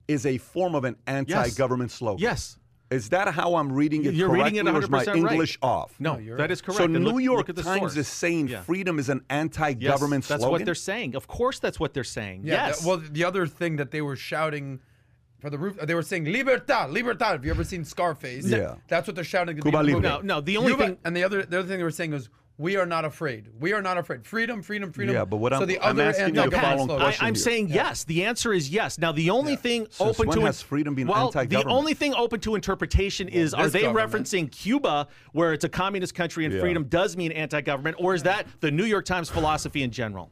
is 0.08 0.26
a 0.26 0.38
form 0.38 0.76
of 0.76 0.84
an 0.86 0.96
anti 1.08 1.50
government 1.52 1.92
slogan? 1.92 2.22
Yes. 2.24 2.58
Is 2.90 3.08
that 3.10 3.30
how 3.30 3.56
I'm 3.56 3.72
reading 3.72 4.04
it 4.04 4.14
You're 4.14 4.28
correctly, 4.28 4.60
reading 4.60 4.68
it 4.68 4.76
or 4.76 4.84
is 4.84 4.90
my 4.90 5.06
100% 5.06 5.24
right. 5.24 5.32
English 5.32 5.58
off? 5.62 5.96
No, 5.98 6.18
you're 6.18 6.36
that 6.36 6.50
correct. 6.50 6.78
So 6.78 6.84
And 6.84 6.94
New 6.94 7.00
look- 7.12 7.22
York 7.24 7.38
look 7.38 7.50
at 7.50 7.56
the 7.56 7.64
Times 7.64 7.80
source. 7.80 7.96
is 7.98 8.08
saying 8.10 8.50
Yeah. 8.50 8.64
freedom 8.64 9.00
is 9.00 9.08
an 9.08 9.22
anti-government 9.30 10.26
slogan. 10.26 10.40
that's 10.40 10.42
slogan. 10.44 10.52
what 10.62 10.66
they're 10.66 10.76
saying. 10.76 11.16
Of 11.16 11.26
course, 11.28 11.58
that's 11.60 11.80
what 11.80 11.94
they're 11.94 12.04
saying. 12.04 12.42
Yeah. 12.44 12.68
yes. 12.68 12.80
that- 12.82 12.88
well, 12.88 12.98
the 12.98 13.24
other 13.24 13.48
thing 13.48 13.78
that 13.78 13.92
they 13.92 14.02
were 14.02 14.18
shouting 14.18 14.82
for 15.40 15.50
the 15.50 15.58
roof, 15.58 15.78
they 15.82 15.96
were 15.96 16.02
saying 16.04 16.26
"Libertad, 16.26 16.92
Libertad." 16.92 17.32
Have 17.32 17.46
you 17.46 17.52
ever 17.52 17.64
seen 17.64 17.86
Scarface? 17.86 18.46
Yeah. 18.46 18.76
That's 18.90 19.08
what 19.08 19.16
they're 19.16 19.24
shouting. 19.24 19.58
at 19.58 19.64
the 19.64 19.70
Cuba 19.72 19.80
of 19.80 19.86
the 19.86 19.94
Libre. 19.94 20.10
movie. 20.12 20.28
No, 20.28 20.36
no, 20.36 20.42
the 20.42 20.58
only 20.58 20.72
Cuba- 20.74 20.86
thing- 20.88 20.98
and 21.06 21.16
the 21.16 21.24
other 21.24 21.44
the 21.44 21.60
other 21.60 21.68
thing 21.70 21.78
they 21.78 21.84
were 21.84 21.92
saying 21.92 22.12
was, 22.12 22.30
"We 22.58 22.76
are 22.78 22.86
not 22.86 23.06
afraid. 23.06 23.48
We 23.60 23.74
are 23.74 23.82
not 23.82 23.98
afraid. 23.98 24.26
Freedom, 24.26 24.62
freedom, 24.62 24.92
freedom." 24.92 25.16
Yeah, 25.16 25.26
but 25.26 25.38
what 25.38 25.52
so 25.54 25.60
I'm- 25.60 25.68
the 25.68 25.80
I'm 25.80 25.92
other 26.00 26.04
asking 26.10 26.28
you 26.28 26.34
the 26.34 26.42
anti-government 26.44 26.62
following 26.72 26.88
slogan- 26.88 27.02
I, 27.02 27.06
question 27.06 27.26
I'm 27.28 27.34
here. 27.36 27.44
saying 27.44 27.70
yes. 27.70 28.04
The 28.04 28.26
answer 28.26 28.54
is 28.54 28.70
yes. 28.70 28.98
Now, 29.00 29.12
the 29.12 29.30
only 29.30 29.56
thing 29.56 29.88
Since 29.90 30.02
open 30.02 30.28
when 30.28 30.38
to 30.40 30.46
has 30.46 30.62
freedom 30.62 30.94
been 30.96 31.08
well, 31.08 31.32
the 31.32 31.40
anti-government? 31.40 31.78
only 31.78 31.94
thing 31.94 32.14
open 32.16 32.40
to 32.42 32.56
interpretation 32.56 33.28
is: 33.28 33.54
Are 33.54 33.70
they 33.70 33.82
government- 33.84 34.12
referencing 34.12 34.52
Cuba, 34.52 35.08
where 35.32 35.54
it's 35.54 35.64
a 35.64 35.70
communist 35.70 36.14
country 36.16 36.46
and 36.46 36.54
Yeah. 36.54 36.60
freedom 36.62 36.84
does 36.86 37.18
mean 37.18 37.32
anti-government, 37.32 37.98
or 38.00 38.14
is 38.14 38.24
that 38.24 38.46
the 38.60 38.70
New 38.72 38.86
York 38.86 39.06
Times 39.06 39.30
philosophy 39.30 39.84
in 39.84 39.92
general? 39.92 40.32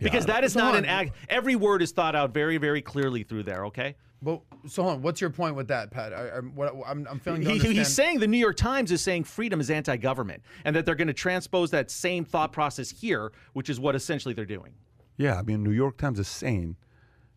Because 0.00 0.26
that 0.26 0.42
is 0.42 0.56
not 0.56 0.72
hold 0.74 0.78
an 0.78 0.84
act. 0.84 1.12
Every 1.28 1.54
word 1.54 1.80
is 1.80 1.92
thought 1.92 2.16
out 2.16 2.34
very, 2.34 2.56
very 2.58 2.82
clearly 2.82 3.22
through 3.22 3.44
there. 3.44 3.66
Okay. 3.66 3.94
But 4.22 4.40
so 4.68 4.84
hold 4.84 4.94
on, 4.94 5.02
what's 5.02 5.20
your 5.20 5.30
point 5.30 5.56
with 5.56 5.66
that, 5.68 5.90
Pat? 5.90 6.12
I, 6.14 6.30
I'm, 6.36 6.54
what, 6.54 6.72
I'm, 6.86 7.06
I'm 7.10 7.18
feeling. 7.18 7.40
to 7.40 7.46
He, 7.48 7.52
understand. 7.54 7.76
he's 7.76 7.92
saying 7.92 8.20
the 8.20 8.28
New 8.28 8.38
York 8.38 8.56
Times 8.56 8.92
is 8.92 9.02
saying 9.02 9.24
freedom 9.24 9.60
is 9.60 9.68
anti-government, 9.68 10.42
and 10.64 10.76
that 10.76 10.86
they're 10.86 10.94
going 10.94 11.08
to 11.08 11.12
transpose 11.12 11.72
that 11.72 11.90
same 11.90 12.24
thought 12.24 12.52
process 12.52 12.88
here, 12.88 13.32
which 13.52 13.68
is 13.68 13.80
what 13.80 13.96
essentially 13.96 14.32
they're 14.32 14.44
doing. 14.44 14.74
Yeah, 15.16 15.38
I 15.38 15.42
mean, 15.42 15.64
New 15.64 15.72
York 15.72 15.98
Times 15.98 16.20
is 16.20 16.28
saying 16.28 16.76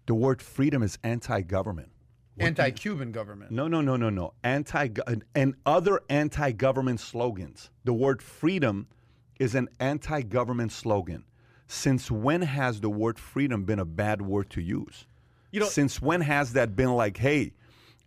the 0.06 0.14
word 0.14 0.42
freedom 0.42 0.84
is 0.84 1.00
anti-government. 1.04 1.90
Anti-Cuban 2.38 3.12
government. 3.12 3.52
No, 3.52 3.68
no, 3.68 3.82
no, 3.82 3.96
no, 3.96 4.10
no. 4.10 4.34
Anti 4.44 4.90
and 5.36 5.56
other 5.66 6.02
anti-government 6.10 7.00
slogans. 7.00 7.72
The 7.86 7.94
word 7.94 8.22
freedom 8.22 8.88
is 9.40 9.56
an 9.56 9.70
anti-government 9.80 10.72
slogan. 10.72 11.24
Since 11.68 12.12
when 12.12 12.42
has 12.44 12.82
the 12.82 12.90
word 12.90 13.18
freedom 13.18 13.64
been 13.64 13.80
a 13.80 13.86
bad 13.86 14.22
word 14.22 14.50
to 14.52 14.62
use? 14.62 15.08
You 15.56 15.62
know- 15.62 15.68
Since 15.68 16.02
when 16.02 16.20
has 16.20 16.52
that 16.52 16.76
been 16.76 16.92
like, 16.94 17.16
hey, 17.16 17.54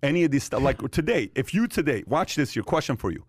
any 0.02 0.22
of 0.24 0.30
these 0.30 0.44
stuff 0.44 0.62
like 0.62 0.78
today, 0.90 1.30
if 1.34 1.54
you 1.54 1.66
today, 1.66 2.04
watch 2.06 2.36
this, 2.36 2.54
your 2.54 2.62
question 2.62 2.94
for 2.94 3.10
you. 3.10 3.24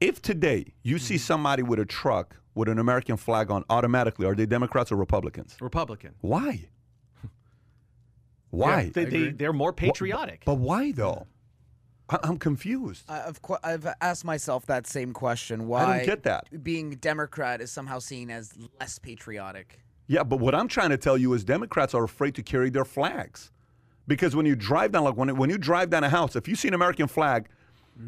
If 0.00 0.22
today 0.22 0.74
you 0.84 0.98
see 0.98 1.14
mm-hmm. 1.16 1.22
somebody 1.22 1.64
with 1.64 1.80
a 1.80 1.84
truck 1.84 2.36
with 2.54 2.68
an 2.68 2.78
American 2.78 3.16
flag 3.16 3.50
on 3.50 3.64
automatically, 3.68 4.26
are 4.26 4.34
they 4.36 4.46
Democrats 4.46 4.92
or 4.92 4.96
Republicans? 4.96 5.56
Republican. 5.60 6.14
Why? 6.20 6.68
Why? 8.50 8.90
They, 8.94 9.06
they, 9.06 9.30
they're 9.30 9.52
more 9.52 9.72
patriotic. 9.72 10.44
But 10.44 10.58
why 10.58 10.92
though? 10.92 11.26
I- 12.08 12.20
I'm 12.22 12.38
confused. 12.38 13.02
I- 13.08 13.24
I've 13.26 13.42
qu- 13.42 13.58
I've 13.64 13.88
asked 14.00 14.24
myself 14.24 14.66
that 14.66 14.86
same 14.86 15.12
question. 15.12 15.66
Why 15.66 15.82
I 15.82 15.96
don't 15.96 16.06
get 16.06 16.22
that. 16.22 16.62
being 16.62 16.90
Democrat 16.90 17.60
is 17.60 17.72
somehow 17.72 17.98
seen 17.98 18.30
as 18.30 18.52
less 18.78 19.00
patriotic. 19.00 19.80
Yeah, 20.06 20.22
but 20.22 20.38
what 20.38 20.54
I'm 20.54 20.68
trying 20.68 20.90
to 20.90 20.96
tell 20.96 21.18
you 21.18 21.32
is 21.32 21.42
Democrats 21.42 21.92
are 21.92 22.04
afraid 22.04 22.36
to 22.36 22.42
carry 22.44 22.70
their 22.70 22.84
flags. 22.84 23.50
Because 24.06 24.36
when 24.36 24.46
you 24.46 24.54
drive 24.54 24.92
down, 24.92 25.04
like 25.04 25.16
when, 25.16 25.34
when 25.36 25.50
you 25.50 25.58
drive 25.58 25.90
down 25.90 26.04
a 26.04 26.08
house, 26.08 26.36
if 26.36 26.46
you 26.46 26.56
see 26.56 26.68
an 26.68 26.74
American 26.74 27.06
flag, 27.06 27.48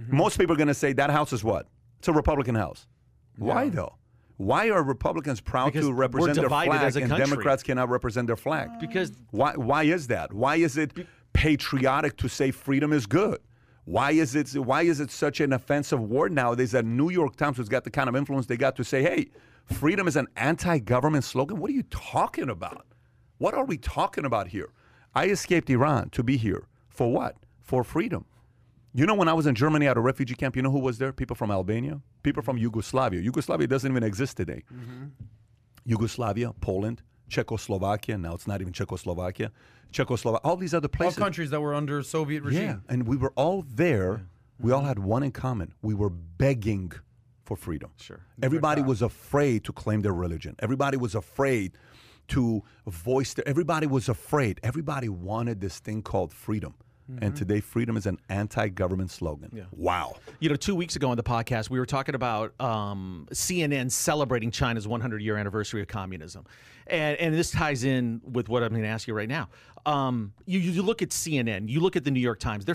most 0.08 0.38
people 0.38 0.54
are 0.54 0.58
going 0.58 0.68
to 0.68 0.74
say 0.74 0.92
that 0.92 1.10
house 1.10 1.32
is 1.32 1.42
what? 1.42 1.68
It's 1.98 2.08
a 2.08 2.12
Republican 2.12 2.54
house. 2.54 2.86
Why 3.38 3.68
though? 3.68 3.94
Why 4.36 4.68
are 4.68 4.82
Republicans 4.82 5.40
proud 5.40 5.72
Because 5.72 5.86
to 5.86 5.92
represent 5.92 6.36
their 6.36 6.48
flag 6.48 6.96
and. 6.96 7.10
Democrats 7.10 7.62
cannot 7.62 7.88
represent 7.88 8.26
their 8.26 8.36
flag? 8.36 8.68
because 8.80 9.12
Why, 9.30 9.54
why 9.54 9.84
is 9.84 10.08
that? 10.08 10.32
Why 10.32 10.56
is 10.56 10.76
it 10.76 10.92
patriotic 11.32 12.16
to 12.18 12.28
say 12.28 12.50
freedom 12.50 12.92
is 12.92 13.06
good? 13.06 13.38
Why 13.84 14.10
is 14.10 14.34
it 14.34 14.52
why 14.58 14.82
is 14.82 15.00
it 15.00 15.10
such 15.10 15.40
an 15.40 15.52
offensive 15.52 16.00
word 16.02 16.32
nowadays 16.32 16.72
that 16.72 16.84
New 16.84 17.08
York 17.08 17.36
Times 17.36 17.56
has 17.58 17.68
got 17.68 17.84
the 17.84 17.90
kind 17.90 18.08
of 18.08 18.16
influence 18.16 18.46
they 18.46 18.56
got 18.56 18.76
to 18.76 18.84
say, 18.84 19.00
hey, 19.02 19.28
freedom 19.64 20.08
is 20.08 20.16
an 20.16 20.26
anti-government 20.36 21.24
slogan? 21.24 21.58
What 21.58 21.70
are 21.70 21.74
you 21.74 21.84
talking 21.84 22.50
about? 22.50 22.84
What 23.38 23.54
are 23.54 23.64
we 23.64 23.78
talking 23.78 24.24
about 24.24 24.48
here? 24.48 24.70
I 25.16 25.28
escaped 25.28 25.70
Iran 25.70 26.10
to 26.10 26.22
be 26.22 26.36
here. 26.36 26.64
For 26.90 27.10
what? 27.10 27.36
For 27.62 27.82
freedom. 27.82 28.26
You 28.92 29.06
know, 29.06 29.14
when 29.14 29.28
I 29.28 29.32
was 29.32 29.46
in 29.46 29.54
Germany 29.54 29.86
at 29.86 29.96
a 29.96 30.00
refugee 30.00 30.34
camp, 30.34 30.56
you 30.56 30.62
know 30.62 30.70
who 30.70 30.78
was 30.78 30.98
there? 30.98 31.10
People 31.10 31.34
from 31.34 31.50
Albania, 31.50 32.02
people 32.22 32.42
from 32.42 32.58
Yugoslavia. 32.58 33.20
Yugoslavia 33.22 33.66
doesn't 33.66 33.90
even 33.90 34.02
exist 34.02 34.36
today. 34.36 34.62
Mm-hmm. 34.70 35.06
Yugoslavia, 35.86 36.52
Poland, 36.60 37.02
Czechoslovakia. 37.28 38.18
Now 38.18 38.34
it's 38.34 38.46
not 38.46 38.60
even 38.60 38.74
Czechoslovakia. 38.74 39.52
Czechoslovakia, 39.90 40.46
all 40.48 40.56
these 40.56 40.74
other 40.74 40.88
All 40.88 40.98
places. 40.98 41.18
countries 41.18 41.50
that 41.50 41.62
were 41.62 41.74
under 41.74 42.02
Soviet 42.02 42.42
regime. 42.42 42.62
Yeah, 42.62 42.76
and 42.92 43.06
we 43.08 43.16
were 43.16 43.32
all 43.36 43.64
there. 43.66 44.26
We 44.60 44.70
all 44.70 44.80
mm-hmm. 44.80 44.88
had 44.88 44.98
one 44.98 45.22
in 45.22 45.32
common. 45.32 45.72
We 45.80 45.94
were 45.94 46.10
begging 46.10 46.92
for 47.44 47.56
freedom. 47.56 47.90
Sure. 47.96 48.20
Everybody 48.42 48.82
was 48.82 49.00
afraid 49.00 49.64
to 49.64 49.72
claim 49.72 50.02
their 50.02 50.12
religion. 50.12 50.56
Everybody 50.58 50.98
was 50.98 51.14
afraid 51.14 51.72
to 52.28 52.62
voice 52.86 53.34
their. 53.34 53.46
Everybody 53.46 53.86
was 53.86 54.08
afraid. 54.08 54.60
Everybody 54.62 55.08
wanted 55.08 55.60
this 55.60 55.78
thing 55.78 56.02
called 56.02 56.32
freedom. 56.32 56.74
And 57.20 57.36
today, 57.36 57.60
freedom 57.60 57.96
is 57.96 58.06
an 58.06 58.18
anti-government 58.28 59.12
slogan. 59.12 59.50
Wow. 59.70 60.16
You 60.40 60.48
know, 60.48 60.56
two 60.56 60.74
weeks 60.74 60.96
ago 60.96 61.10
on 61.10 61.16
the 61.16 61.22
podcast, 61.22 61.70
we 61.70 61.78
were 61.78 61.86
talking 61.86 62.16
about 62.16 62.60
um, 62.60 63.28
CNN 63.30 63.92
celebrating 63.92 64.50
China's 64.50 64.88
100 64.88 65.22
year 65.22 65.36
anniversary 65.36 65.80
of 65.80 65.86
communism. 65.86 66.46
And, 66.88 67.16
and 67.18 67.32
this 67.32 67.52
ties 67.52 67.84
in 67.84 68.20
with 68.24 68.48
what 68.48 68.64
I'm 68.64 68.70
going 68.70 68.82
to 68.82 68.88
ask 68.88 69.06
you 69.06 69.14
right 69.14 69.28
now. 69.28 69.48
Um, 69.84 70.32
you, 70.46 70.58
you 70.58 70.82
look 70.82 71.00
at 71.00 71.10
CNN, 71.10 71.68
you 71.68 71.78
look 71.78 71.94
at 71.94 72.02
the 72.02 72.10
New 72.10 72.20
York 72.20 72.40
Times, 72.40 72.64
they're, 72.64 72.74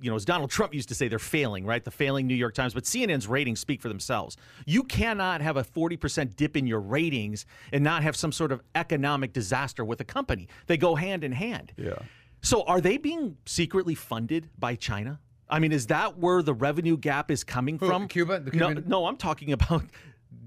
you 0.00 0.10
know, 0.10 0.16
as 0.16 0.24
Donald 0.24 0.50
Trump 0.50 0.74
used 0.74 0.88
to 0.88 0.94
say, 0.94 1.08
they're 1.08 1.18
failing, 1.18 1.64
right? 1.66 1.84
The 1.84 1.90
failing 1.90 2.26
New 2.26 2.34
York 2.34 2.54
Times, 2.54 2.74
but 2.74 2.84
CNN's 2.84 3.26
ratings 3.26 3.60
speak 3.60 3.82
for 3.82 3.88
themselves. 3.88 4.36
You 4.66 4.82
cannot 4.82 5.40
have 5.42 5.56
a 5.56 5.64
40% 5.64 6.36
dip 6.36 6.56
in 6.56 6.66
your 6.66 6.80
ratings 6.80 7.46
and 7.72 7.84
not 7.84 8.02
have 8.02 8.16
some 8.16 8.32
sort 8.32 8.52
of 8.52 8.62
economic 8.74 9.32
disaster 9.32 9.84
with 9.84 10.00
a 10.00 10.04
company. 10.04 10.48
They 10.66 10.76
go 10.76 10.94
hand 10.94 11.24
in 11.24 11.32
hand. 11.32 11.72
Yeah. 11.76 11.98
So 12.42 12.62
are 12.62 12.80
they 12.80 12.96
being 12.96 13.36
secretly 13.44 13.94
funded 13.94 14.48
by 14.58 14.74
China? 14.74 15.20
I 15.48 15.58
mean, 15.58 15.72
is 15.72 15.88
that 15.88 16.18
where 16.18 16.42
the 16.42 16.54
revenue 16.54 16.96
gap 16.96 17.30
is 17.30 17.44
coming 17.44 17.78
Who, 17.78 17.86
from? 17.86 18.08
Cuba? 18.08 18.42
No, 18.52 18.72
no, 18.72 19.06
I'm 19.06 19.16
talking 19.16 19.52
about 19.52 19.84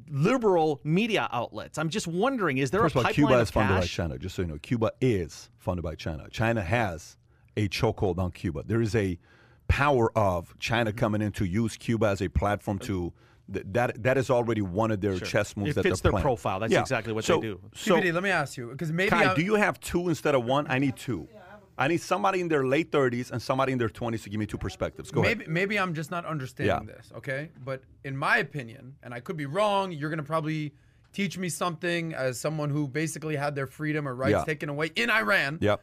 liberal 0.10 0.80
media 0.84 1.28
outlets. 1.32 1.78
I'm 1.78 1.89
just 1.89 2.08
wondering, 2.08 2.58
is 2.58 2.72
there 2.72 2.82
First 2.82 2.95
a 2.95 2.99
pipeline 2.99 3.14
Cuba 3.14 3.34
of 3.36 3.41
is 3.41 3.51
funded 3.51 3.80
by? 3.80 3.86
China. 3.86 4.18
Just 4.18 4.36
so 4.36 4.41
you 4.41 4.47
know, 4.47 4.58
Cuba 4.60 4.91
is 5.01 5.49
funded 5.58 5.84
by 5.84 5.95
China. 5.95 6.28
China 6.32 6.62
has 6.62 7.18
a 7.58 7.68
chokehold 7.68 8.18
on 8.18 8.32
Cuba. 8.32 8.64
There 8.66 8.82
is 8.82 8.95
a 8.95 9.20
power 9.68 10.11
of 10.18 10.57
China 10.59 10.91
Mm-hmm. 10.91 10.99
coming 10.99 11.22
in 11.22 11.32
to 11.34 11.45
use 11.45 11.78
Cuba 11.78 12.07
as 12.07 12.22
a 12.22 12.28
platform 12.30 12.80
to. 12.80 13.14
th- 13.53 13.66
That 13.72 14.01
that 14.03 14.18
is 14.18 14.30
already 14.30 14.61
one 14.61 14.89
of 14.91 15.01
their 15.01 15.20
chess 15.20 15.55
moves 15.57 15.72
It 15.72 15.76
that 15.76 15.84
fits 15.84 15.99
they're 16.01 16.11
their 16.11 16.11
playing. 16.14 16.24
profile. 16.24 16.59
That's 16.61 16.72
Yeah. 16.74 16.82
exactly 16.82 17.14
what 17.14 17.24
so, 17.26 17.36
they 17.39 17.47
do. 17.47 17.59
So, 17.74 17.95
CBD, 17.97 18.14
let 18.14 18.24
me 18.24 18.30
ask 18.30 18.55
you, 18.57 18.68
because 18.70 18.91
maybe 18.91 19.09
Kai, 19.09 19.32
I, 19.32 19.36
do 19.36 19.41
you 19.41 19.55
have 19.55 19.80
two 19.80 20.07
instead 20.09 20.34
of 20.36 20.45
one? 20.45 20.66
I 20.70 20.80
need 20.80 20.95
two. 20.95 21.28
I 21.76 21.88
need 21.88 22.01
somebody 22.01 22.39
in 22.39 22.47
their 22.49 22.64
late 22.66 22.91
30s 22.91 23.32
and 23.32 23.41
somebody 23.41 23.72
in 23.72 23.80
their 23.80 23.89
20s 23.89 24.22
to 24.24 24.30
give 24.30 24.39
me 24.39 24.45
two 24.45 24.59
perspectives. 24.59 25.09
Go 25.09 25.22
maybe 25.24 25.43
ahead. 25.43 25.51
maybe 25.53 25.80
I'm 25.80 25.93
just 25.95 26.11
not 26.11 26.24
understanding 26.24 26.88
Yeah. 26.88 26.93
this, 26.95 27.11
okay? 27.18 27.49
But 27.66 27.82
in 28.03 28.16
my 28.16 28.38
opinion, 28.38 28.95
and 29.01 29.11
I 29.11 29.20
could 29.20 29.38
be 29.38 29.47
wrong, 29.47 29.91
you're 29.91 30.11
gonna 30.11 30.22
probably 30.24 30.74
teach 31.14 31.38
me 31.38 31.49
something 31.49 32.14
as 32.14 32.39
someone 32.39 32.70
who 32.70 32.88
basically 32.88 33.36
had 33.36 33.55
their 33.55 33.66
freedom 33.68 34.07
or 34.07 34.14
rights 34.16 34.32
Yeah. 34.34 34.43
taken 34.45 34.70
away 34.70 34.91
in 34.95 35.09
Iran. 35.09 35.57
Yep. 35.61 35.82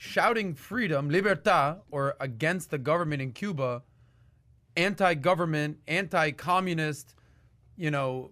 Shouting 0.00 0.54
freedom, 0.54 1.10
libertad, 1.10 1.80
or 1.90 2.16
against 2.20 2.70
the 2.70 2.78
government 2.78 3.20
in 3.20 3.32
Cuba, 3.32 3.82
anti-government, 4.76 5.78
anti-communist, 5.88 7.14
you 7.76 7.90
know, 7.90 8.30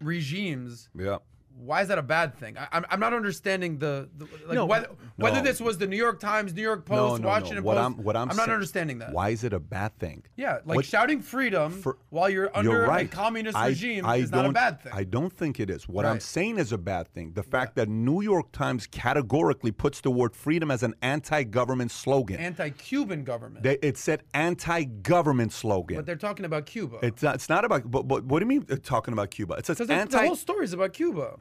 regimes. 0.00 0.88
Yep. 0.96 1.22
Why 1.58 1.82
is 1.82 1.88
that 1.88 1.98
a 1.98 2.02
bad 2.02 2.36
thing? 2.38 2.56
I, 2.56 2.68
I'm, 2.72 2.86
I'm 2.90 3.00
not 3.00 3.12
understanding 3.12 3.78
the, 3.78 4.08
the 4.16 4.26
like 4.46 4.54
No, 4.54 4.64
whether 4.66 4.88
whether 5.16 5.36
no. 5.38 5.42
this 5.42 5.60
was 5.60 5.76
the 5.78 5.86
New 5.86 5.96
York 5.96 6.20
Times, 6.20 6.54
New 6.54 6.62
York 6.62 6.88
No, 6.88 6.96
Post, 6.96 7.22
no, 7.22 7.28
Washington 7.28 7.56
no. 7.56 7.62
What 7.62 7.76
Post. 7.76 7.84
I'm 7.98 8.02
what 8.04 8.16
I'm 8.16 8.30
I'm 8.30 8.36
not 8.36 8.46
sa- 8.46 8.52
understanding 8.52 8.98
that. 9.00 9.12
Why 9.12 9.30
is 9.30 9.42
it 9.44 9.52
a 9.52 9.58
bad 9.60 9.98
thing? 9.98 10.22
Yeah, 10.36 10.58
like 10.64 10.76
What- 10.76 10.84
shouting 10.84 11.20
freedom 11.20 11.72
For- 11.72 11.98
while 12.10 12.30
you're 12.30 12.50
under 12.56 12.70
You're 12.70 12.86
right. 12.86 13.06
a 13.06 13.08
communist 13.08 13.56
I- 13.56 13.68
regime 13.68 14.06
I 14.06 14.16
is 14.16 14.30
not 14.30 14.46
a 14.46 14.52
bad 14.52 14.80
thing. 14.82 14.92
I 14.94 15.04
don't 15.04 15.32
think 15.32 15.58
it 15.60 15.68
is. 15.70 15.88
What 15.88 16.06
I'm 16.06 16.20
saying 16.20 16.58
is 16.58 16.72
a 16.72 16.78
bad 16.78 17.08
thing. 17.08 17.32
The 17.34 17.42
fact 17.42 17.74
that 17.76 17.88
New 17.88 18.20
York 18.22 18.52
Times 18.52 18.86
categorically 18.86 19.72
puts 19.72 20.00
the 20.00 20.10
word 20.10 20.34
freedom 20.36 20.70
as 20.70 20.82
an 20.82 20.94
anti-government 21.02 21.90
slogan. 21.90 22.36
Anti-Cuban 22.40 23.24
government, 23.24 23.62
They, 23.64 23.78
it 23.82 23.98
said 23.98 24.22
anti-government 24.34 25.52
slogan. 25.52 25.96
but 25.96 26.06
they're 26.06 26.16
talking 26.16 26.44
about 26.44 26.66
Cuba. 26.66 26.98
it's 27.02 27.22
not, 27.22 27.34
it's 27.34 27.48
not 27.48 27.64
about. 27.64 27.90
But, 27.90 28.06
but 28.08 28.24
what 28.24 28.38
do 28.40 28.44
you 28.44 28.48
mean 28.48 28.64
talking 28.82 29.12
about 29.12 29.30
Cuba? 29.30 29.54
It 29.54 29.66
says 29.66 29.78
So 29.78 29.84
the, 29.84 30.04
the 30.08 30.18
whole 30.18 30.36
story 30.36 30.64
is 30.64 30.72
about 30.72 30.92
Cuba. 30.92 31.34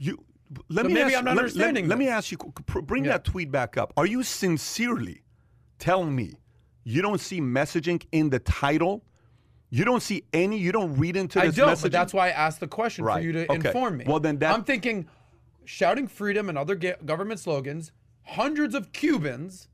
Let 0.69 0.83
So 0.83 0.87
me 0.87 0.93
maybe 0.93 1.05
ask, 1.13 1.17
I'm 1.17 1.25
not 1.25 1.35
let, 1.35 1.39
understanding 1.39 1.85
Let, 1.87 1.97
let 1.97 1.99
me 1.99 2.07
ask 2.07 2.31
you. 2.31 2.37
Bring 2.83 3.05
Yeah. 3.05 3.13
that 3.13 3.23
tweet 3.25 3.51
back 3.51 3.77
up. 3.77 3.93
Are 3.97 4.05
you 4.05 4.23
sincerely 4.23 5.23
telling 5.79 6.15
me 6.15 6.33
you 6.83 7.01
don't 7.01 7.19
see 7.19 7.41
messaging 7.41 8.01
in 8.11 8.29
the 8.29 8.39
title? 8.39 9.03
You 9.69 9.83
don't 9.83 10.01
see 10.01 10.23
any. 10.31 10.57
You 10.57 10.71
don't 10.71 10.95
read 10.97 11.17
into 11.17 11.41
I 11.41 11.47
this 11.47 11.55
don't, 11.55 11.69
messaging. 11.69 11.81
but 11.83 11.91
that's 11.91 12.13
why 12.13 12.27
I 12.27 12.31
asked 12.31 12.61
the 12.61 12.67
question 12.67 13.03
for 13.05 13.19
you 13.19 13.33
to 13.33 13.51
Okay. 13.51 13.67
inform 13.67 13.97
me. 13.97 14.05
Well, 14.07 14.19
then 14.21 14.37
that- 14.39 14.53
I'm 14.53 14.63
thinking, 14.63 15.07
shouting 15.65 16.07
freedom 16.07 16.47
and 16.47 16.57
other 16.57 16.75
government 16.75 17.39
slogans. 17.41 17.91
Hundreds 18.23 18.73
of 18.75 18.93
Cubans 18.93 19.67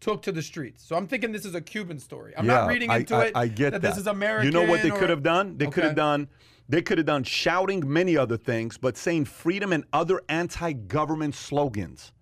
took 0.00 0.20
to 0.22 0.32
the 0.32 0.42
streets. 0.42 0.84
So 0.86 0.96
I'm 0.96 1.06
thinking 1.06 1.32
this 1.32 1.44
is 1.46 1.54
a 1.54 1.60
Cuban 1.60 1.98
story. 1.98 2.34
I'm 2.36 2.44
Yeah, 2.46 2.52
not 2.60 2.68
reading 2.68 2.90
into 2.90 3.14
I, 3.16 3.24
it 3.26 3.32
I 3.34 3.48
get 3.48 3.70
that, 3.72 3.82
that. 3.82 3.88
this 3.88 3.98
is 3.98 4.06
American. 4.06 4.46
You 4.46 4.52
know 4.52 4.64
what 4.70 4.82
they 4.82 4.90
could 4.90 5.10
have 5.10 5.22
done? 5.22 5.56
They 5.56 5.66
could 5.66 5.84
have 5.84 5.96
done. 5.96 6.28
They 6.68 6.82
could 6.82 6.98
have 6.98 7.06
done 7.06 7.24
shouting 7.24 7.90
many 7.90 8.16
other 8.16 8.36
things, 8.36 8.76
but 8.76 8.96
saying 8.96 9.24
freedom 9.24 9.72
and 9.72 9.84
other 9.92 10.20
anti-government 10.28 11.34
slogans. 11.34 12.12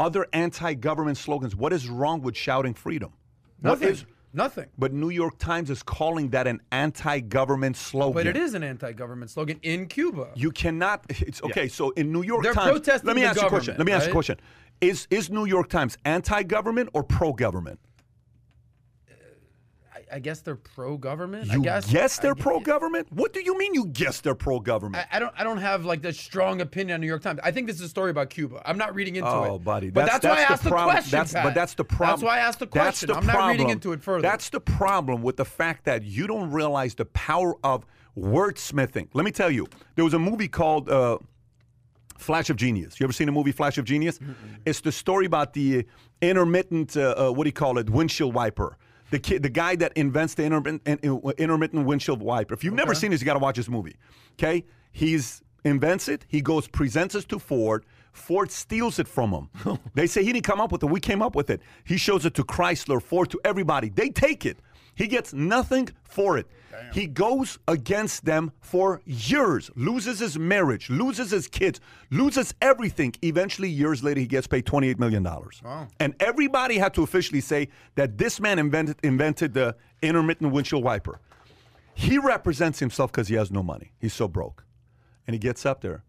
Other 0.00 0.26
anti-government 0.32 1.16
slogans. 1.16 1.54
What 1.54 1.72
is 1.72 1.88
wrong 1.88 2.20
with 2.20 2.36
shouting 2.36 2.74
freedom? 2.74 3.12
Nothing. 3.62 3.88
is- 3.90 4.04
Nothing. 4.36 4.66
but 4.76 4.92
New 4.92 5.10
York 5.10 5.38
Times 5.38 5.70
is 5.70 5.84
calling 5.84 6.30
that 6.30 6.48
an 6.48 6.60
anti-government 6.72 7.76
slogan. 7.76 8.14
But 8.14 8.26
it 8.26 8.36
is 8.36 8.54
an 8.54 8.64
anti-government 8.64 9.30
slogan 9.30 9.60
in 9.62 9.86
Cuba. 9.86 10.32
You 10.34 10.50
cannot. 10.50 11.04
It's 11.08 11.40
okay. 11.44 11.68
So 11.68 11.90
in 11.90 12.10
New 12.10 12.22
York 12.22 12.42
They're 12.42 12.52
Times, 12.52 12.72
protesting 12.72 13.06
let 13.06 13.14
me 13.14 13.22
the 13.22 13.28
ask 13.28 13.40
you 13.40 13.46
a 13.46 13.48
question. 13.48 13.76
Let 13.78 13.86
me 13.86 13.92
ask 13.92 14.06
you 14.06 14.10
a 14.10 14.12
question. 14.12 14.40
Is 14.80 15.06
is 15.08 15.30
New 15.30 15.44
York 15.44 15.68
Times 15.68 15.96
anti-government 16.04 16.88
or 16.94 17.04
pro-government? 17.04 17.78
I, 20.10 20.16
I 20.16 20.18
guess 20.18 20.40
they're 20.40 20.54
pro-government. 20.56 21.50
I 21.50 21.54
You 21.54 21.62
guess. 21.62 21.90
guess 21.90 22.18
they're 22.18 22.34
pro-government. 22.34 23.08
What 23.12 23.32
do 23.32 23.40
you 23.42 23.56
mean 23.58 23.74
you 23.74 23.86
guess 23.86 24.20
they're 24.20 24.34
pro-government? 24.34 25.06
I, 25.12 25.16
I 25.16 25.18
don't. 25.20 25.32
I 25.38 25.44
don't 25.44 25.58
have 25.58 25.84
like 25.84 26.02
the 26.02 26.12
strong 26.12 26.60
opinion 26.60 26.94
on 26.96 27.00
New 27.00 27.06
York 27.06 27.22
Times. 27.22 27.40
I 27.42 27.50
think 27.50 27.66
this 27.66 27.76
is 27.76 27.82
a 27.82 27.88
story 27.88 28.10
about 28.10 28.30
Cuba. 28.30 28.62
I'm 28.64 28.78
not 28.78 28.94
reading 28.94 29.16
into 29.16 29.28
it. 29.28 29.32
Oh, 29.32 29.58
buddy, 29.58 29.90
But 29.90 30.06
that's, 30.06 30.24
why 30.24 30.38
I 30.38 30.42
asked 30.42 30.64
the, 30.64 30.70
problem. 30.70 30.94
question. 30.94 31.10
That's, 31.18 31.32
Pat. 31.32 31.44
but 31.44 31.54
that's 31.54 31.74
the 31.74 31.84
problem. 31.84 32.10
That's 32.10 32.22
why 32.22 32.36
I 32.36 32.40
asked 32.40 32.58
the 32.60 32.66
That's 32.66 33.04
question. 33.04 33.08
the 33.08 33.14
I'm 33.16 33.26
not 33.26 33.48
reading 33.48 33.70
into 33.70 33.92
it 33.92 34.02
further. 34.02 34.22
That's 34.22 34.48
the 34.50 34.60
problem 34.60 35.22
with 35.22 35.36
the 35.36 35.44
fact 35.44 35.84
that 35.84 36.02
you 36.02 36.26
don't 36.26 36.50
realize 36.50 36.94
the 36.94 37.04
power 37.06 37.54
of 37.64 37.84
wordsmithing. 38.16 39.08
Let 39.12 39.24
me 39.24 39.30
tell 39.30 39.50
you, 39.50 39.66
there 39.96 40.04
was 40.04 40.14
a 40.14 40.18
movie 40.18 40.48
called 40.48 40.88
uh, 40.88 41.18
Flash 42.18 42.50
of 42.50 42.56
Genius. 42.56 42.98
You 43.00 43.04
ever 43.04 43.12
seen 43.12 43.26
the 43.26 43.32
movie 43.32 43.52
Flash 43.52 43.78
of 43.78 43.84
Genius? 43.84 44.18
It's 44.64 44.80
the 44.80 44.92
story 44.92 45.26
about 45.26 45.52
the 45.52 45.86
intermittent, 46.20 46.96
uh, 46.96 47.14
uh, 47.16 47.30
what 47.32 47.44
do 47.44 47.48
you 47.48 47.52
call 47.52 47.78
it, 47.78 47.90
windshield 47.90 48.34
wiper. 48.34 48.76
The 49.14 49.20
kid, 49.20 49.44
the 49.44 49.48
guy 49.48 49.76
that 49.76 49.92
invents 49.92 50.34
the 50.34 50.42
intermittent, 50.42 51.04
intermittent 51.38 51.86
windshield 51.86 52.20
wiper. 52.20 52.52
If 52.52 52.64
you've 52.64 52.74
never 52.74 52.96
seen 52.96 53.12
this, 53.12 53.20
you 53.20 53.24
got 53.24 53.34
to 53.34 53.38
watch 53.38 53.54
this 53.54 53.68
movie. 53.68 53.94
Okay, 54.32 54.64
he's 54.90 55.40
invents 55.62 56.08
it. 56.08 56.24
He 56.26 56.40
goes, 56.40 56.66
presents 56.66 57.14
it 57.14 57.28
to 57.28 57.38
Ford. 57.38 57.84
Ford 58.10 58.50
steals 58.50 58.98
it 58.98 59.06
from 59.06 59.30
him. 59.30 59.78
they 59.94 60.08
say 60.08 60.24
he 60.24 60.32
didn't 60.32 60.44
come 60.44 60.60
up 60.60 60.72
with 60.72 60.82
it. 60.82 60.86
We 60.86 60.98
came 60.98 61.22
up 61.22 61.36
with 61.36 61.48
it. 61.48 61.60
He 61.84 61.96
shows 61.96 62.26
it 62.26 62.34
to 62.34 62.42
Chrysler, 62.42 63.00
Ford, 63.00 63.30
to 63.30 63.40
everybody. 63.44 63.88
They 63.88 64.08
take 64.08 64.44
it. 64.46 64.58
He 64.94 65.06
gets 65.06 65.32
nothing 65.32 65.88
for 66.04 66.38
it. 66.38 66.46
He 66.92 67.06
goes 67.06 67.58
against 67.66 68.24
them 68.24 68.52
for 68.60 69.00
years, 69.04 69.70
loses 69.74 70.18
his 70.20 70.38
marriage, 70.38 70.90
loses 70.90 71.30
his 71.30 71.48
kids, 71.48 71.80
loses 72.10 72.54
everything. 72.60 73.14
Eventually, 73.22 73.68
years 73.68 74.02
later, 74.02 74.20
he 74.20 74.26
gets 74.26 74.46
paid 74.46 74.64
$28 74.64 74.98
million. 74.98 75.22
Wow. 75.24 75.88
And 76.00 76.14
everybody 76.20 76.78
had 76.78 76.94
to 76.94 77.02
officially 77.02 77.40
say 77.40 77.68
that 77.94 78.18
this 78.18 78.40
man 78.40 78.58
invented, 78.58 78.96
invented 79.02 79.54
the 79.54 79.76
intermittent 80.02 80.52
windshield 80.52 80.84
wiper. 80.84 81.20
He 81.94 82.18
represents 82.18 82.78
himself 82.80 83.12
because 83.12 83.28
he 83.28 83.36
has 83.36 83.50
no 83.50 83.62
money. 83.62 83.92
He's 83.98 84.14
so 84.14 84.28
broke. 84.28 84.64
And 85.26 85.34
he 85.34 85.38
gets 85.38 85.64
up 85.64 85.80
there 85.80 86.04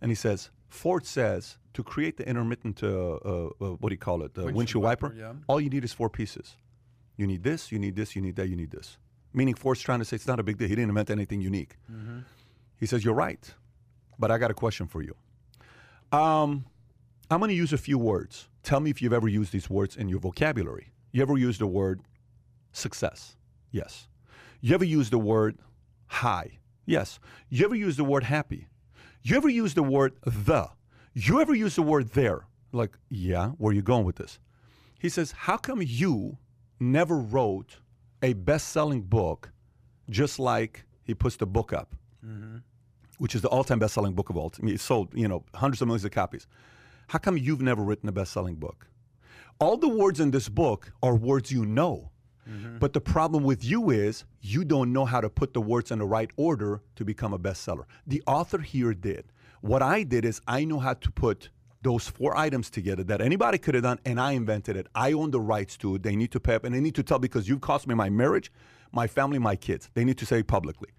and 0.00 0.10
he 0.10 0.14
says, 0.14 0.50
Ford 0.68 1.06
says 1.06 1.58
to 1.74 1.82
create 1.82 2.16
the 2.16 2.28
intermittent, 2.28 2.82
uh, 2.82 2.88
uh, 2.88 3.48
uh, 3.60 3.66
what 3.80 3.88
do 3.88 3.94
you 3.94 3.98
call 3.98 4.22
it, 4.22 4.34
the 4.34 4.42
windshield, 4.44 4.56
Windshield 4.56 4.84
wiper, 4.84 5.06
wiper, 5.08 5.18
yeah. 5.18 5.32
all 5.46 5.60
you 5.60 5.70
need 5.70 5.84
is 5.84 5.92
four 5.92 6.10
pieces. 6.10 6.56
You 7.16 7.26
need 7.26 7.42
this, 7.42 7.70
you 7.70 7.78
need 7.78 7.96
this, 7.96 8.16
you 8.16 8.22
need 8.22 8.36
that, 8.36 8.48
you 8.48 8.56
need 8.56 8.70
this. 8.70 8.98
Meaning 9.34 9.54
Ford's 9.54 9.80
trying 9.80 9.98
to 10.00 10.04
say 10.04 10.16
it's 10.16 10.26
not 10.26 10.40
a 10.40 10.42
big 10.42 10.58
deal. 10.58 10.68
He 10.68 10.74
didn't 10.74 10.90
invent 10.90 11.10
anything 11.10 11.40
unique. 11.40 11.76
He 12.78 12.86
says, 12.86 13.04
You're 13.04 13.14
right, 13.14 13.52
but 14.18 14.30
I 14.30 14.38
got 14.38 14.50
a 14.50 14.54
question 14.54 14.86
for 14.86 15.02
you. 15.02 15.14
Um, 16.10 16.66
I'm 17.30 17.38
going 17.38 17.48
to 17.48 17.54
use 17.54 17.72
a 17.72 17.78
few 17.78 17.98
words. 17.98 18.48
Tell 18.62 18.80
me 18.80 18.90
if 18.90 19.00
you've 19.00 19.12
ever 19.12 19.28
used 19.28 19.52
these 19.52 19.70
words 19.70 19.96
in 19.96 20.08
your 20.08 20.18
vocabulary. 20.20 20.92
You 21.12 21.22
ever 21.22 21.36
used 21.36 21.60
the 21.60 21.66
word 21.66 22.02
success? 22.72 23.36
Yes. 23.70 24.08
You 24.60 24.74
ever 24.74 24.84
used 24.84 25.12
the 25.12 25.18
word 25.18 25.58
high? 26.06 26.58
Yes. 26.84 27.18
You 27.48 27.64
ever 27.64 27.74
use 27.74 27.96
the 27.96 28.04
word 28.04 28.24
happy? 28.24 28.68
You 29.22 29.36
ever 29.36 29.48
use 29.48 29.74
the 29.74 29.82
word 29.82 30.14
the? 30.24 30.68
You 31.14 31.40
ever 31.40 31.54
use 31.54 31.76
the 31.76 31.82
word 31.82 32.10
there? 32.10 32.46
Like, 32.72 32.96
yeah, 33.08 33.48
where 33.58 33.70
are 33.70 33.74
you 33.74 33.82
going 33.82 34.04
with 34.04 34.16
this? 34.16 34.38
He 34.98 35.08
says, 35.08 35.32
How 35.32 35.56
come 35.56 35.82
you 35.82 36.38
never 36.82 37.16
wrote 37.16 37.78
a 38.22 38.32
best 38.34 38.68
selling 38.68 39.02
book 39.02 39.50
just 40.10 40.38
like 40.38 40.84
he 41.04 41.14
puts 41.14 41.36
the 41.36 41.46
book 41.46 41.72
up, 41.72 41.94
mm-hmm. 42.24 42.58
which 43.18 43.34
is 43.34 43.42
the 43.42 43.48
all 43.48 43.64
time 43.64 43.78
best 43.78 43.94
selling 43.94 44.14
book 44.14 44.30
of 44.30 44.36
all 44.36 44.50
time? 44.50 44.68
It 44.68 44.80
sold, 44.80 45.08
you 45.14 45.28
know, 45.28 45.44
hundreds 45.54 45.80
of 45.80 45.88
millions 45.88 46.04
of 46.04 46.10
copies. 46.10 46.46
How 47.08 47.18
come 47.18 47.36
you've 47.36 47.62
never 47.62 47.82
written 47.82 48.08
a 48.08 48.12
best 48.12 48.32
selling 48.32 48.56
book? 48.56 48.86
All 49.58 49.76
the 49.76 49.88
words 49.88 50.20
in 50.20 50.30
this 50.30 50.48
book 50.48 50.92
are 51.02 51.14
words 51.14 51.52
you 51.52 51.64
know. 51.64 52.10
Mm-hmm. 52.48 52.78
But 52.78 52.92
the 52.92 53.00
problem 53.00 53.44
with 53.44 53.64
you 53.64 53.90
is 53.90 54.24
you 54.40 54.64
don't 54.64 54.92
know 54.92 55.04
how 55.04 55.20
to 55.20 55.30
put 55.30 55.54
the 55.54 55.60
words 55.60 55.90
in 55.90 56.00
the 56.00 56.06
right 56.06 56.30
order 56.36 56.82
to 56.96 57.04
become 57.04 57.32
a 57.32 57.38
bestseller. 57.38 57.84
The 58.06 58.22
author 58.26 58.58
here 58.58 58.94
did. 58.94 59.26
What 59.60 59.82
I 59.82 60.02
did 60.02 60.24
is 60.24 60.40
I 60.48 60.64
know 60.64 60.80
how 60.80 60.94
to 60.94 61.10
put 61.12 61.50
those 61.82 62.08
four 62.08 62.36
items 62.36 62.70
together 62.70 63.04
that 63.04 63.20
anybody 63.20 63.58
could 63.58 63.74
have 63.74 63.82
done, 63.82 63.98
and 64.04 64.20
I 64.20 64.32
invented 64.32 64.76
it. 64.76 64.86
I 64.94 65.12
own 65.12 65.30
the 65.30 65.40
rights 65.40 65.76
to 65.78 65.96
it. 65.96 66.02
They 66.02 66.16
need 66.16 66.32
to 66.32 66.40
pay 66.40 66.54
up, 66.54 66.64
and 66.64 66.74
they 66.74 66.80
need 66.80 66.94
to 66.94 67.02
tell 67.02 67.18
because 67.18 67.48
you've 67.48 67.60
cost 67.60 67.86
me 67.86 67.94
my 67.94 68.08
marriage, 68.08 68.52
my 68.92 69.06
family, 69.06 69.38
my 69.38 69.56
kids. 69.56 69.90
They 69.94 70.04
need 70.04 70.18
to 70.18 70.26
say 70.26 70.42
publicly. 70.42 70.90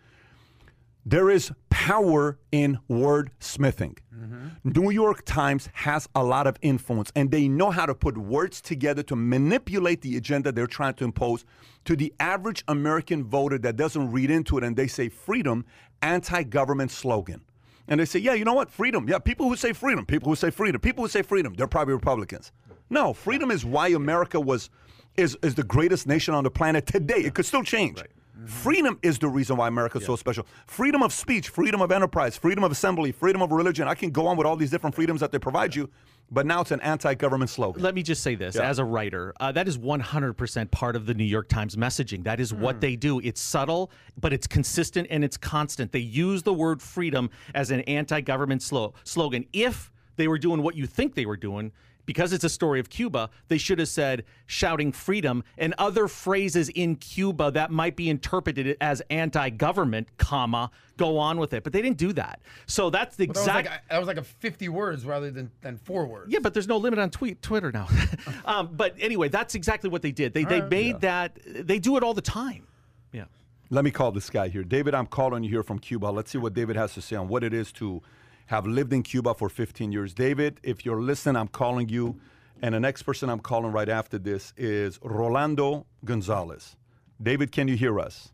There 1.05 1.29
is 1.29 1.51
power 1.69 2.39
in 2.51 2.79
wordsmithing. 2.89 3.97
Mm-hmm. 4.15 4.47
New 4.63 4.89
York 4.89 5.25
Times 5.25 5.67
has 5.73 6.07
a 6.15 6.23
lot 6.23 6.47
of 6.47 6.57
influence, 6.61 7.11
and 7.15 7.29
they 7.29 7.49
know 7.49 7.71
how 7.71 7.85
to 7.85 7.93
put 7.93 8.17
words 8.17 8.61
together 8.61 9.03
to 9.03 9.15
manipulate 9.15 10.01
the 10.01 10.15
agenda 10.15 10.51
they're 10.51 10.65
trying 10.65 10.93
to 10.95 11.03
impose 11.03 11.43
to 11.85 11.97
the 11.97 12.13
average 12.19 12.63
American 12.69 13.25
voter 13.25 13.57
that 13.57 13.75
doesn't 13.75 14.11
read 14.11 14.31
into 14.31 14.57
it 14.57 14.63
and 14.63 14.77
they 14.77 14.87
say 14.87 15.09
freedom, 15.09 15.65
anti 16.01 16.43
government 16.43 16.91
slogan. 16.91 17.41
And 17.87 17.99
they 17.99 18.05
say, 18.05 18.19
yeah, 18.19 18.33
you 18.33 18.45
know 18.45 18.53
what? 18.53 18.69
Freedom. 18.69 19.07
Yeah, 19.07 19.19
people 19.19 19.49
who 19.49 19.55
say 19.55 19.73
freedom, 19.73 20.05
people 20.05 20.29
who 20.29 20.35
say 20.35 20.49
freedom, 20.49 20.79
people 20.79 21.03
who 21.03 21.09
say 21.09 21.21
freedom, 21.21 21.53
they're 21.53 21.67
probably 21.67 21.93
Republicans. 21.93 22.51
No, 22.89 23.13
freedom 23.13 23.51
is 23.51 23.65
why 23.65 23.89
America 23.89 24.39
was 24.39 24.69
is, 25.15 25.37
is 25.43 25.55
the 25.55 25.63
greatest 25.63 26.07
nation 26.07 26.33
on 26.33 26.43
the 26.43 26.49
planet 26.49 26.85
today. 26.85 27.17
It 27.17 27.33
could 27.33 27.45
still 27.45 27.63
change. 27.63 27.97
Mm-hmm. 27.97 28.45
Freedom 28.45 28.99
is 29.03 29.19
the 29.19 29.27
reason 29.27 29.57
why 29.57 29.67
America 29.67 29.99
is 29.99 30.05
so 30.05 30.15
special. 30.15 30.45
Freedom 30.65 31.03
of 31.03 31.13
speech, 31.13 31.49
freedom 31.49 31.81
of 31.81 31.91
enterprise, 31.91 32.35
freedom 32.35 32.63
of 32.63 32.71
assembly, 32.71 33.11
freedom 33.11 33.41
of 33.41 33.51
religion. 33.51 33.87
I 33.87 33.93
can 33.93 34.09
go 34.09 34.27
on 34.27 34.37
with 34.37 34.47
all 34.47 34.55
these 34.55 34.71
different 34.71 34.95
freedoms 34.95 35.19
that 35.21 35.31
they 35.31 35.39
provide 35.39 35.75
you, 35.75 35.89
but 36.33 36.45
now 36.47 36.61
it's 36.61 36.71
an 36.71 36.81
anti-government 36.81 37.49
slogan. 37.49 37.81
Let 37.83 37.93
me 37.93 38.01
just 38.01 38.23
say 38.23 38.33
this 38.35 38.55
as 38.55 38.79
a 38.79 38.83
writer, 38.83 39.33
uh, 39.39 39.51
that 39.51 39.67
is 39.67 39.77
100% 39.77 40.71
part 40.71 40.95
of 40.95 41.05
the 41.05 41.13
New 41.13 41.23
York 41.23 41.47
Times 41.47 41.75
messaging. 41.75 42.23
That 42.23 42.39
is 42.39 42.49
Hmm. 42.51 42.59
what 42.61 42.81
they 42.81 42.95
do. 42.95 43.19
It's 43.19 43.39
subtle, 43.39 43.91
but 44.19 44.33
it's 44.33 44.47
consistent 44.47 45.07
and 45.11 45.23
it's 45.23 45.37
constant. 45.37 45.91
They 45.91 45.99
use 45.99 46.41
the 46.43 46.53
word 46.53 46.81
freedom 46.81 47.29
as 47.53 47.69
an 47.71 47.81
anti 47.81 48.21
government 48.21 48.63
slo- 48.63 48.93
slogan. 49.03 49.45
If 49.53 49.91
they 50.15 50.27
were 50.27 50.39
doing 50.39 50.63
what 50.63 50.75
you 50.75 50.87
think 50.87 51.13
they 51.13 51.25
were 51.25 51.37
doing, 51.37 51.71
because 52.05 52.33
it's 52.33 52.43
a 52.43 52.49
story 52.49 52.79
of 52.79 52.89
Cuba, 52.89 53.29
they 53.47 53.57
should 53.57 53.79
have 53.79 53.87
said 53.87 54.23
shouting 54.45 54.91
freedom 54.91 55.43
and 55.57 55.73
other 55.77 56.07
phrases 56.07 56.69
in 56.69 56.95
Cuba 56.95 57.51
that 57.51 57.71
might 57.71 57.95
be 57.95 58.09
interpreted 58.09 58.77
as 58.81 59.01
anti-government, 59.09 60.07
comma, 60.17 60.69
go 60.97 61.17
on 61.17 61.37
with 61.37 61.53
it. 61.53 61.63
But 61.63 61.73
they 61.73 61.81
didn't 61.81 61.97
do 61.97 62.13
that. 62.13 62.41
So 62.65 62.89
that's 62.89 63.15
the 63.15 63.27
That 63.27 63.35
was, 63.35 63.47
like, 63.47 63.65
a- 63.65 63.81
that 63.89 63.97
was 63.99 64.07
like 64.07 64.17
a 64.17 64.23
50 64.23 64.69
words 64.69 65.05
rather 65.05 65.31
than, 65.31 65.51
than 65.61 65.77
four 65.77 66.05
words. 66.05 66.31
yeah, 66.31 66.39
but 66.39 66.53
there's 66.53 66.67
no 66.67 66.77
limit 66.77 66.99
on 66.99 67.09
tweet 67.09 67.41
Twitter 67.41 67.71
now. 67.71 67.87
um, 68.45 68.69
but 68.73 68.95
anyway, 68.99 69.29
that's 69.29 69.55
exactly 69.55 69.89
what 69.89 70.01
they 70.01 70.11
did. 70.11 70.33
They 70.33 70.43
they 70.43 70.61
made 70.61 71.01
that. 71.01 71.37
They 71.45 71.79
do 71.79 71.97
it 71.97 72.03
all 72.03 72.13
the 72.13 72.21
time. 72.21 72.67
Yeah. 73.11 73.25
Let 73.69 73.83
me 73.83 73.91
call 73.91 74.11
this 74.11 74.29
guy 74.29 74.49
here. 74.49 74.63
David, 74.63 74.93
I'm 74.93 75.07
calling 75.07 75.43
you 75.43 75.49
here 75.49 75.63
from 75.63 75.79
Cuba. 75.79 76.07
Let's 76.07 76.31
see 76.31 76.37
what 76.37 76.53
David 76.53 76.75
has 76.75 76.93
to 76.95 77.01
say 77.01 77.15
on 77.15 77.27
what 77.27 77.43
it 77.43 77.53
is 77.53 77.71
to 77.73 78.01
have 78.47 78.65
lived 78.67 78.93
in 78.93 79.03
Cuba 79.03 79.33
for 79.33 79.49
15 79.49 79.91
years. 79.91 80.13
David, 80.13 80.59
if 80.63 80.85
you're 80.85 81.01
listening, 81.01 81.35
I'm 81.35 81.47
calling 81.47 81.89
you. 81.89 82.19
And 82.61 82.75
the 82.75 82.79
next 82.79 83.03
person 83.03 83.29
I'm 83.29 83.39
calling 83.39 83.71
right 83.71 83.89
after 83.89 84.17
this 84.17 84.53
is 84.55 84.99
Rolando 85.03 85.85
Gonzalez. 86.05 86.75
David, 87.21 87.51
can 87.51 87.67
you 87.67 87.75
hear 87.75 87.99
us? 87.99 88.31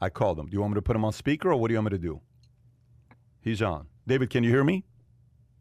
I 0.00 0.10
called 0.10 0.38
him. 0.38 0.46
Do 0.46 0.52
you 0.52 0.60
want 0.60 0.74
me 0.74 0.76
to 0.76 0.82
put 0.82 0.94
him 0.94 1.04
on 1.04 1.12
speaker 1.12 1.50
or 1.50 1.56
what 1.56 1.68
do 1.68 1.74
you 1.74 1.78
want 1.78 1.92
me 1.92 1.98
to 1.98 2.02
do? 2.02 2.20
He's 3.40 3.62
on. 3.62 3.86
David, 4.06 4.30
can 4.30 4.44
you 4.44 4.50
hear 4.50 4.64
me? 4.64 4.84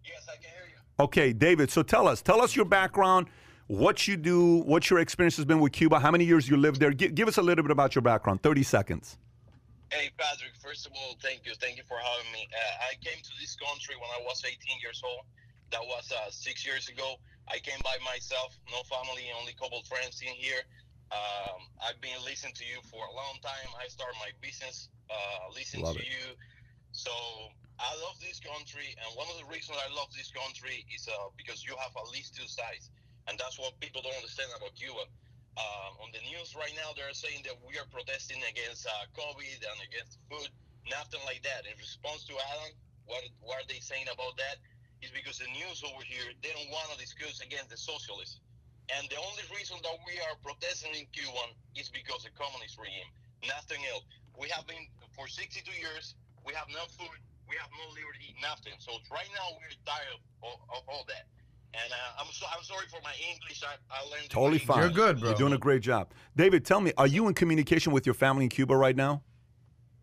Yes, 0.04 0.26
I 0.28 0.36
can 0.36 0.52
hear 0.52 0.70
you. 0.70 1.04
Okay, 1.06 1.34
David. 1.34 1.70
So 1.72 1.82
tell 1.82 2.08
us, 2.08 2.22
tell 2.22 2.42
us 2.42 2.56
your 2.56 2.66
background, 2.66 3.28
what 3.68 4.08
you 4.08 4.18
do, 4.18 4.62
what 4.64 4.90
your 4.90 5.00
experience 5.00 5.36
has 5.38 5.46
been 5.46 5.60
with 5.60 5.72
Cuba, 5.72 6.00
how 6.00 6.12
many 6.12 6.26
years 6.26 6.50
you 6.50 6.58
lived 6.58 6.80
there. 6.80 6.92
Gi- 6.92 7.10
give 7.10 7.28
us 7.28 7.38
a 7.38 7.42
little 7.42 7.64
bit 7.64 7.72
about 7.72 7.96
your 7.96 8.02
background. 8.02 8.44
30 8.44 8.64
seconds. 8.64 9.18
Hey, 9.94 10.10
Patrick, 10.18 10.58
first 10.58 10.90
of 10.90 10.98
all, 10.98 11.14
thank 11.22 11.46
you. 11.46 11.54
Thank 11.62 11.78
you 11.78 11.86
for 11.86 12.02
having 12.02 12.26
me. 12.34 12.50
Uh, 12.50 12.90
I 12.90 12.98
came 13.06 13.22
to 13.22 13.34
this 13.38 13.54
country 13.54 13.94
when 14.02 14.10
I 14.10 14.26
was 14.26 14.42
18 14.42 14.58
years 14.82 14.98
old. 15.06 15.22
That 15.70 15.86
was 15.86 16.10
uh, 16.10 16.34
six 16.34 16.66
years 16.66 16.90
ago. 16.90 17.22
I 17.46 17.62
came 17.62 17.78
by 17.86 18.02
myself, 18.02 18.58
no 18.74 18.82
family, 18.90 19.30
only 19.38 19.54
couple 19.54 19.86
friends 19.86 20.18
in 20.26 20.34
here. 20.34 20.66
Um, 21.14 21.70
I've 21.78 22.02
been 22.02 22.18
listening 22.26 22.58
to 22.58 22.66
you 22.66 22.82
for 22.90 23.06
a 23.06 23.14
long 23.14 23.38
time. 23.46 23.70
I 23.78 23.86
started 23.86 24.18
my 24.18 24.34
business 24.42 24.90
uh, 25.14 25.54
listening 25.54 25.86
Love 25.86 26.02
to 26.02 26.02
it. 26.02 26.10
you. 26.10 26.34
So 26.90 27.14
I 27.78 27.94
love 28.02 28.18
this 28.18 28.42
country, 28.42 28.98
and 28.98 29.10
one 29.14 29.30
of 29.30 29.38
the 29.38 29.46
reasons 29.46 29.78
I 29.78 29.94
love 29.94 30.10
this 30.18 30.34
country 30.34 30.90
is 30.90 31.06
uh, 31.06 31.30
because 31.38 31.62
you 31.62 31.78
have 31.78 31.94
at 31.94 32.10
least 32.10 32.34
two 32.34 32.50
sides, 32.50 32.90
and 33.30 33.38
that's 33.38 33.62
what 33.62 33.78
people 33.78 34.02
don't 34.02 34.18
understand 34.18 34.50
about 34.58 34.74
Cuba. 34.74 35.06
Uh, 35.54 36.02
on 36.02 36.10
the 36.10 36.24
news 36.26 36.58
right 36.58 36.74
now, 36.74 36.90
they're 36.98 37.14
saying 37.14 37.46
that 37.46 37.54
we 37.62 37.78
are 37.78 37.86
protesting 37.94 38.42
against 38.50 38.90
uh, 38.90 39.06
COVID 39.14 39.62
and 39.62 39.78
against 39.86 40.18
food, 40.26 40.50
nothing 40.90 41.22
like 41.30 41.46
that. 41.46 41.70
In 41.70 41.78
response 41.78 42.26
to 42.26 42.34
Alan, 42.34 42.74
what 43.06 43.22
what 43.46 43.62
are 43.62 43.68
they 43.70 43.78
saying 43.78 44.10
about 44.10 44.34
that? 44.42 44.58
Is 45.06 45.14
because 45.14 45.38
the 45.38 45.52
news 45.54 45.86
over 45.86 46.02
here 46.02 46.26
they 46.42 46.50
don't 46.58 46.72
want 46.74 46.90
to 46.96 46.98
discuss 46.98 47.38
against 47.46 47.70
the 47.70 47.78
socialists, 47.78 48.42
and 48.90 49.06
the 49.14 49.20
only 49.22 49.46
reason 49.54 49.78
that 49.86 49.98
we 50.10 50.18
are 50.26 50.34
protesting 50.42 50.98
in 50.98 51.06
Cuba 51.14 51.54
is 51.78 51.94
because 51.94 52.26
the 52.26 52.34
communist 52.34 52.82
regime, 52.82 53.08
nothing 53.46 53.84
else. 53.94 54.10
We 54.34 54.50
have 54.50 54.66
been 54.66 54.90
for 55.14 55.30
62 55.30 55.62
years. 55.78 56.18
We 56.42 56.58
have 56.58 56.66
no 56.74 56.82
food. 56.98 57.20
We 57.46 57.56
have 57.62 57.70
no 57.78 57.86
liberty. 57.94 58.34
Nothing. 58.42 58.74
So 58.82 58.98
right 59.14 59.30
now 59.38 59.54
we're 59.62 59.78
tired 59.86 60.18
of, 60.42 60.58
of 60.74 60.82
all 60.90 61.06
that. 61.14 61.30
And 61.74 61.92
uh, 61.92 62.22
I'm 62.22 62.28
so 62.32 62.46
I'm 62.56 62.64
sorry 62.64 62.86
for 62.88 63.00
my 63.04 63.14
English. 63.32 63.64
I, 63.66 63.74
I 63.90 64.06
learned 64.10 64.30
Totally 64.30 64.60
fine. 64.60 64.80
You're 64.82 64.92
good, 64.92 65.20
bro. 65.20 65.30
You're 65.30 65.38
doing 65.38 65.54
a 65.54 65.58
great 65.58 65.82
job. 65.82 66.12
David, 66.36 66.66
tell 66.66 66.80
me, 66.80 66.94
are 66.98 67.08
you 67.08 67.28
in 67.28 67.34
communication 67.34 67.92
with 67.92 68.06
your 68.06 68.14
family 68.14 68.44
in 68.46 68.50
Cuba 68.50 68.76
right 68.78 68.96
now? 68.96 69.22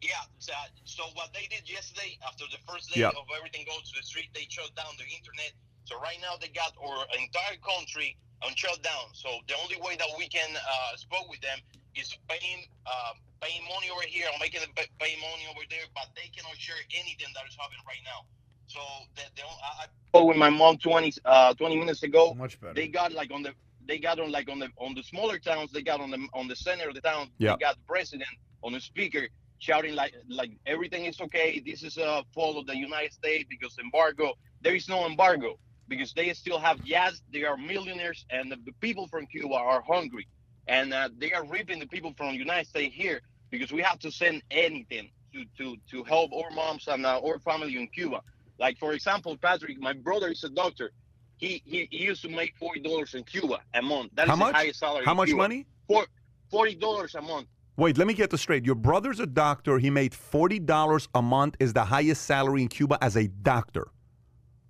Yeah. 0.02 0.14
So, 0.38 0.52
so 0.84 1.04
what 1.14 1.30
they 1.32 1.46
did 1.46 1.68
yesterday, 1.70 2.18
after 2.26 2.44
the 2.50 2.58
first 2.66 2.90
day 2.90 3.00
Yeah. 3.00 3.14
of 3.14 3.22
everything 3.36 3.64
going 3.68 3.84
to 3.84 3.94
the 3.94 4.02
street, 4.02 4.30
they 4.34 4.46
shut 4.48 4.74
down 4.74 4.98
the 4.98 5.06
internet. 5.06 5.52
So 5.84 6.00
right 6.00 6.18
now 6.20 6.34
they 6.40 6.48
got 6.48 6.74
our 6.82 7.06
entire 7.14 7.58
country 7.62 8.16
on 8.42 8.54
shutdown. 8.56 9.12
So 9.12 9.28
the 9.46 9.54
only 9.62 9.76
way 9.78 9.94
that 9.96 10.08
we 10.18 10.26
can 10.28 10.50
uh, 10.56 10.96
spoke 10.96 11.28
with 11.30 11.40
them 11.40 11.58
is 11.94 12.10
paying 12.28 12.66
uh, 12.86 13.14
paying 13.40 13.62
money 13.68 13.88
over 13.94 14.02
here 14.06 14.26
and 14.30 14.36
making 14.40 14.60
them 14.60 14.70
pay 14.74 14.86
pay 14.98 15.14
money 15.22 15.46
over 15.50 15.62
there, 15.70 15.86
but 15.94 16.10
they 16.18 16.28
cannot 16.34 16.56
share 16.58 16.78
anything 16.90 17.30
that 17.34 17.44
is 17.46 17.54
happening 17.54 17.82
right 17.86 18.02
now. 18.02 18.26
So 18.70 18.78
the, 19.16 19.22
the, 19.34 19.42
I, 19.42 19.82
I 19.82 19.86
spoke 20.08 20.28
with 20.28 20.36
my 20.36 20.48
mom 20.50 20.78
20 20.78 21.14
uh 21.24 21.54
20 21.54 21.76
minutes 21.76 22.04
ago. 22.04 22.34
Much 22.34 22.60
better. 22.60 22.74
They 22.74 22.86
got 22.86 23.12
like 23.12 23.32
on 23.32 23.42
the 23.42 23.52
they 23.88 23.98
got 23.98 24.20
on 24.20 24.30
like 24.30 24.48
on 24.48 24.60
the 24.60 24.68
on 24.78 24.94
the 24.94 25.02
smaller 25.02 25.38
towns. 25.38 25.72
They 25.72 25.82
got 25.82 26.00
on 26.00 26.10
the 26.10 26.28
on 26.34 26.46
the 26.46 26.54
center 26.54 26.88
of 26.88 26.94
the 26.94 27.00
town. 27.00 27.30
Yeah. 27.38 27.52
They 27.52 27.64
got 27.64 27.74
the 27.74 27.86
president 27.88 28.30
on 28.62 28.72
the 28.72 28.80
speaker 28.80 29.26
shouting 29.58 29.96
like 29.96 30.14
like 30.28 30.52
everything 30.66 31.06
is 31.06 31.20
okay. 31.20 31.60
This 31.66 31.82
is 31.82 31.98
a 31.98 32.24
fault 32.32 32.58
of 32.58 32.66
the 32.66 32.76
United 32.76 33.12
States 33.12 33.46
because 33.50 33.76
embargo. 33.78 34.34
There 34.60 34.76
is 34.76 34.88
no 34.88 35.04
embargo 35.04 35.58
because 35.88 36.12
they 36.12 36.32
still 36.34 36.60
have 36.60 36.78
yes. 36.84 37.22
They 37.32 37.42
are 37.44 37.56
millionaires 37.56 38.24
and 38.30 38.52
the, 38.52 38.56
the 38.64 38.72
people 38.80 39.08
from 39.08 39.26
Cuba 39.26 39.54
are 39.54 39.82
hungry 39.82 40.28
and 40.68 40.94
uh, 40.94 41.08
they 41.18 41.32
are 41.32 41.44
ripping 41.44 41.80
the 41.80 41.88
people 41.88 42.14
from 42.16 42.28
the 42.34 42.38
United 42.38 42.68
States 42.68 42.94
here 42.94 43.20
because 43.50 43.72
we 43.72 43.82
have 43.82 43.98
to 43.98 44.12
send 44.12 44.42
anything 44.52 45.10
to 45.32 45.44
to 45.58 45.76
to 45.90 46.04
help 46.04 46.32
our 46.32 46.50
moms 46.52 46.86
and 46.86 47.04
uh, 47.04 47.20
our 47.26 47.40
family 47.40 47.76
in 47.76 47.88
Cuba. 47.88 48.20
Like 48.60 48.78
for 48.78 48.92
example, 48.92 49.36
Patrick, 49.38 49.80
my 49.80 49.94
brother 49.94 50.28
is 50.28 50.44
a 50.44 50.50
doctor. 50.50 50.92
He 51.38 51.62
he, 51.64 51.88
he 51.90 52.04
used 52.04 52.22
to 52.22 52.28
make 52.28 52.54
forty 52.58 52.80
dollars 52.80 53.14
in 53.14 53.24
Cuba 53.24 53.60
a 53.74 53.82
month. 53.82 54.10
That 54.14 54.28
is 54.28 54.38
How 54.38 54.46
the 54.46 54.52
highest 54.52 54.78
salary. 54.78 55.04
How 55.06 55.12
in 55.12 55.16
much 55.16 55.28
Cuba. 55.28 55.38
money? 55.38 55.66
For 55.88 56.04
forty 56.50 56.74
dollars 56.74 57.14
a 57.14 57.22
month. 57.22 57.48
Wait, 57.78 57.96
let 57.96 58.06
me 58.06 58.12
get 58.12 58.28
this 58.28 58.42
straight. 58.42 58.66
Your 58.66 58.74
brother's 58.74 59.20
a 59.20 59.26
doctor. 59.26 59.78
He 59.78 59.88
made 59.88 60.12
$40 60.12 61.08
a 61.14 61.22
month 61.22 61.54
is 61.60 61.72
the 61.72 61.82
highest 61.82 62.26
salary 62.26 62.60
in 62.60 62.68
Cuba 62.68 62.98
as 63.00 63.16
a 63.16 63.26
doctor. 63.28 63.88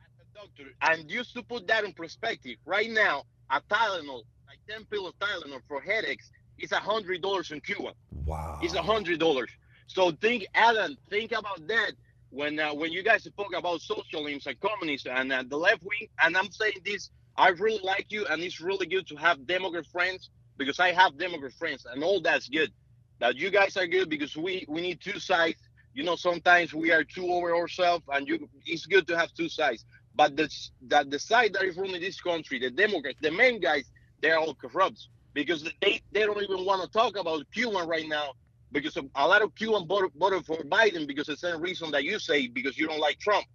As 0.00 0.12
a 0.20 0.38
doctor, 0.38 0.70
and 0.82 1.08
just 1.08 1.34
to 1.34 1.42
put 1.42 1.66
that 1.66 1.82
in 1.82 1.92
perspective, 1.92 2.58
right 2.66 2.88
now 2.88 3.24
a 3.50 3.60
Tylenol, 3.62 4.22
like 4.46 4.60
ten 4.68 4.84
pills 4.84 5.08
of 5.08 5.18
Tylenol 5.18 5.60
for 5.66 5.80
headaches, 5.80 6.30
is 6.58 6.70
a 6.70 6.76
hundred 6.76 7.20
dollars 7.20 7.50
in 7.50 7.60
Cuba. 7.60 7.94
Wow. 8.24 8.60
It's 8.62 8.74
a 8.74 8.82
hundred 8.82 9.18
dollars. 9.18 9.50
So 9.88 10.12
think, 10.12 10.46
Alan, 10.54 10.96
think 11.08 11.32
about 11.32 11.66
that 11.66 11.92
when 12.30 12.58
uh, 12.58 12.72
when 12.72 12.92
you 12.92 13.02
guys 13.02 13.24
spoke 13.24 13.54
about 13.56 13.80
socialism 13.80 14.40
and 14.46 14.60
communism 14.60 15.12
and 15.14 15.32
uh, 15.32 15.44
the 15.46 15.56
left 15.56 15.82
wing. 15.82 16.08
And 16.22 16.36
I'm 16.36 16.50
saying 16.50 16.80
this, 16.84 17.10
I 17.36 17.48
really 17.48 17.82
like 17.82 18.06
you, 18.10 18.26
and 18.26 18.42
it's 18.42 18.60
really 18.60 18.86
good 18.86 19.06
to 19.08 19.16
have 19.16 19.46
Democrat 19.46 19.86
friends 19.86 20.30
because 20.56 20.80
I 20.80 20.92
have 20.92 21.18
Democrat 21.18 21.52
friends, 21.54 21.86
and 21.90 22.02
all 22.02 22.20
that's 22.20 22.48
good. 22.48 22.72
That 23.18 23.36
you 23.36 23.50
guys 23.50 23.76
are 23.76 23.86
good 23.86 24.08
because 24.08 24.36
we 24.36 24.64
we 24.68 24.80
need 24.80 25.00
two 25.00 25.18
sides. 25.18 25.58
You 25.92 26.04
know, 26.04 26.16
sometimes 26.16 26.72
we 26.72 26.92
are 26.92 27.04
too 27.04 27.26
over 27.32 27.54
ourselves, 27.54 28.04
and 28.08 28.26
you 28.26 28.48
it's 28.64 28.86
good 28.86 29.06
to 29.08 29.18
have 29.18 29.32
two 29.34 29.48
sides. 29.48 29.84
But 30.14 30.36
the 30.36 30.48
that 30.88 31.10
the 31.10 31.18
side 31.18 31.52
that 31.54 31.64
is 31.64 31.76
running 31.76 32.00
this 32.00 32.20
country, 32.20 32.58
the 32.58 32.70
Democrats, 32.70 33.18
the 33.20 33.30
main 33.32 33.60
guys, 33.60 33.90
they're 34.22 34.38
all 34.38 34.54
corrupt 34.54 35.08
because 35.34 35.64
they 35.82 36.00
they 36.12 36.20
don't 36.20 36.42
even 36.42 36.64
want 36.64 36.82
to 36.82 36.88
talk 36.88 37.16
about 37.16 37.44
Cuba 37.52 37.84
right 37.84 38.08
now 38.08 38.32
because 38.72 38.96
a 38.96 39.28
lot 39.28 39.42
of 39.42 39.54
Cuban 39.54 39.86
voted, 39.86 40.12
voted 40.16 40.46
for 40.46 40.56
Biden 40.58 41.06
because 41.06 41.26
the 41.26 41.36
same 41.36 41.60
reason 41.60 41.90
that 41.92 42.04
you 42.04 42.18
say 42.18 42.48
because 42.48 42.78
you 42.78 42.86
don't 42.86 43.00
like 43.00 43.18
Trump. 43.18 43.46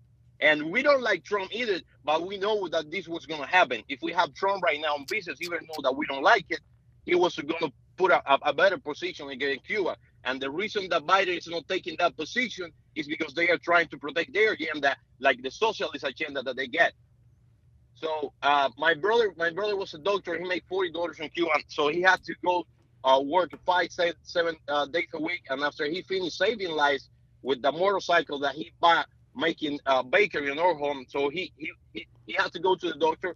And 0.42 0.72
we 0.72 0.84
don't 0.84 1.02
like 1.04 1.24
Trump 1.24 1.52
either, 1.54 1.80
but 2.04 2.28
we 2.28 2.38
know 2.38 2.68
that 2.70 2.92
this 2.92 3.08
was 3.08 3.26
going 3.26 3.42
to 3.42 3.48
happen. 3.48 3.84
If 3.90 4.02
we 4.02 4.12
have 4.14 4.34
Trump 4.34 4.64
right 4.64 4.82
now 4.82 4.96
in 4.98 5.06
business, 5.10 5.40
even 5.42 5.60
though 5.68 5.82
that 5.84 5.96
we 5.96 6.06
don't 6.08 6.24
like 6.24 6.46
it, 6.50 6.60
he 7.06 7.16
was 7.16 7.36
going 7.38 7.60
to 7.62 7.72
put 7.98 8.12
a, 8.12 8.22
a, 8.32 8.40
a 8.48 8.54
better 8.54 8.78
position 8.78 9.30
against 9.30 9.66
Cuba. 9.66 9.96
And 10.26 10.42
the 10.42 10.52
reason 10.52 10.90
that 10.90 11.04
Biden 11.04 11.38
is 11.38 11.48
not 11.48 11.68
taking 11.70 11.96
that 12.00 12.18
position 12.18 12.72
is 12.96 13.08
because 13.08 13.34
they 13.34 13.50
are 13.50 13.58
trying 13.60 13.88
to 13.90 13.98
protect 13.98 14.34
their 14.34 14.54
agenda, 14.54 14.96
like 15.20 15.42
the 15.44 15.52
socialist 15.52 16.04
agenda 16.04 16.44
that 16.44 16.58
they 16.58 16.68
get. 16.68 16.94
So 17.96 18.34
uh, 18.42 18.70
my 18.78 18.94
brother, 18.96 19.34
my 19.38 19.52
brother 19.52 19.78
was 19.78 19.94
a 19.94 20.00
doctor. 20.00 20.38
He 20.38 20.48
made 20.48 20.64
forty 20.70 20.92
dollars 20.92 21.20
in 21.20 21.30
Cuba, 21.30 21.52
so 21.68 21.90
he 21.90 22.02
had 22.02 22.24
to 22.26 22.36
go 22.46 22.66
uh, 23.06 23.22
work 23.22 23.52
five, 23.66 23.92
seven, 23.92 24.16
seven 24.24 24.56
uh, 24.68 24.88
days 24.88 25.08
a 25.14 25.22
week. 25.22 25.44
And 25.50 25.62
after 25.62 25.86
he 25.86 26.02
finished 26.02 26.38
saving 26.38 26.72
lives 26.72 27.10
with 27.44 27.62
the 27.62 27.72
motorcycle 27.72 28.40
that 28.40 28.56
he 28.56 28.72
bought, 28.82 29.08
making 29.38 29.80
uh, 29.86 30.02
bakery 30.02 30.50
in 30.52 30.58
our 30.58 30.74
home, 30.74 31.06
so 31.08 31.30
he 31.30 31.54
he, 31.58 31.72
he, 31.94 32.08
he 32.26 32.34
had 32.34 32.52
to 32.54 32.60
go 32.60 32.76
to 32.76 32.88
the 32.88 32.98
doctor, 32.98 33.36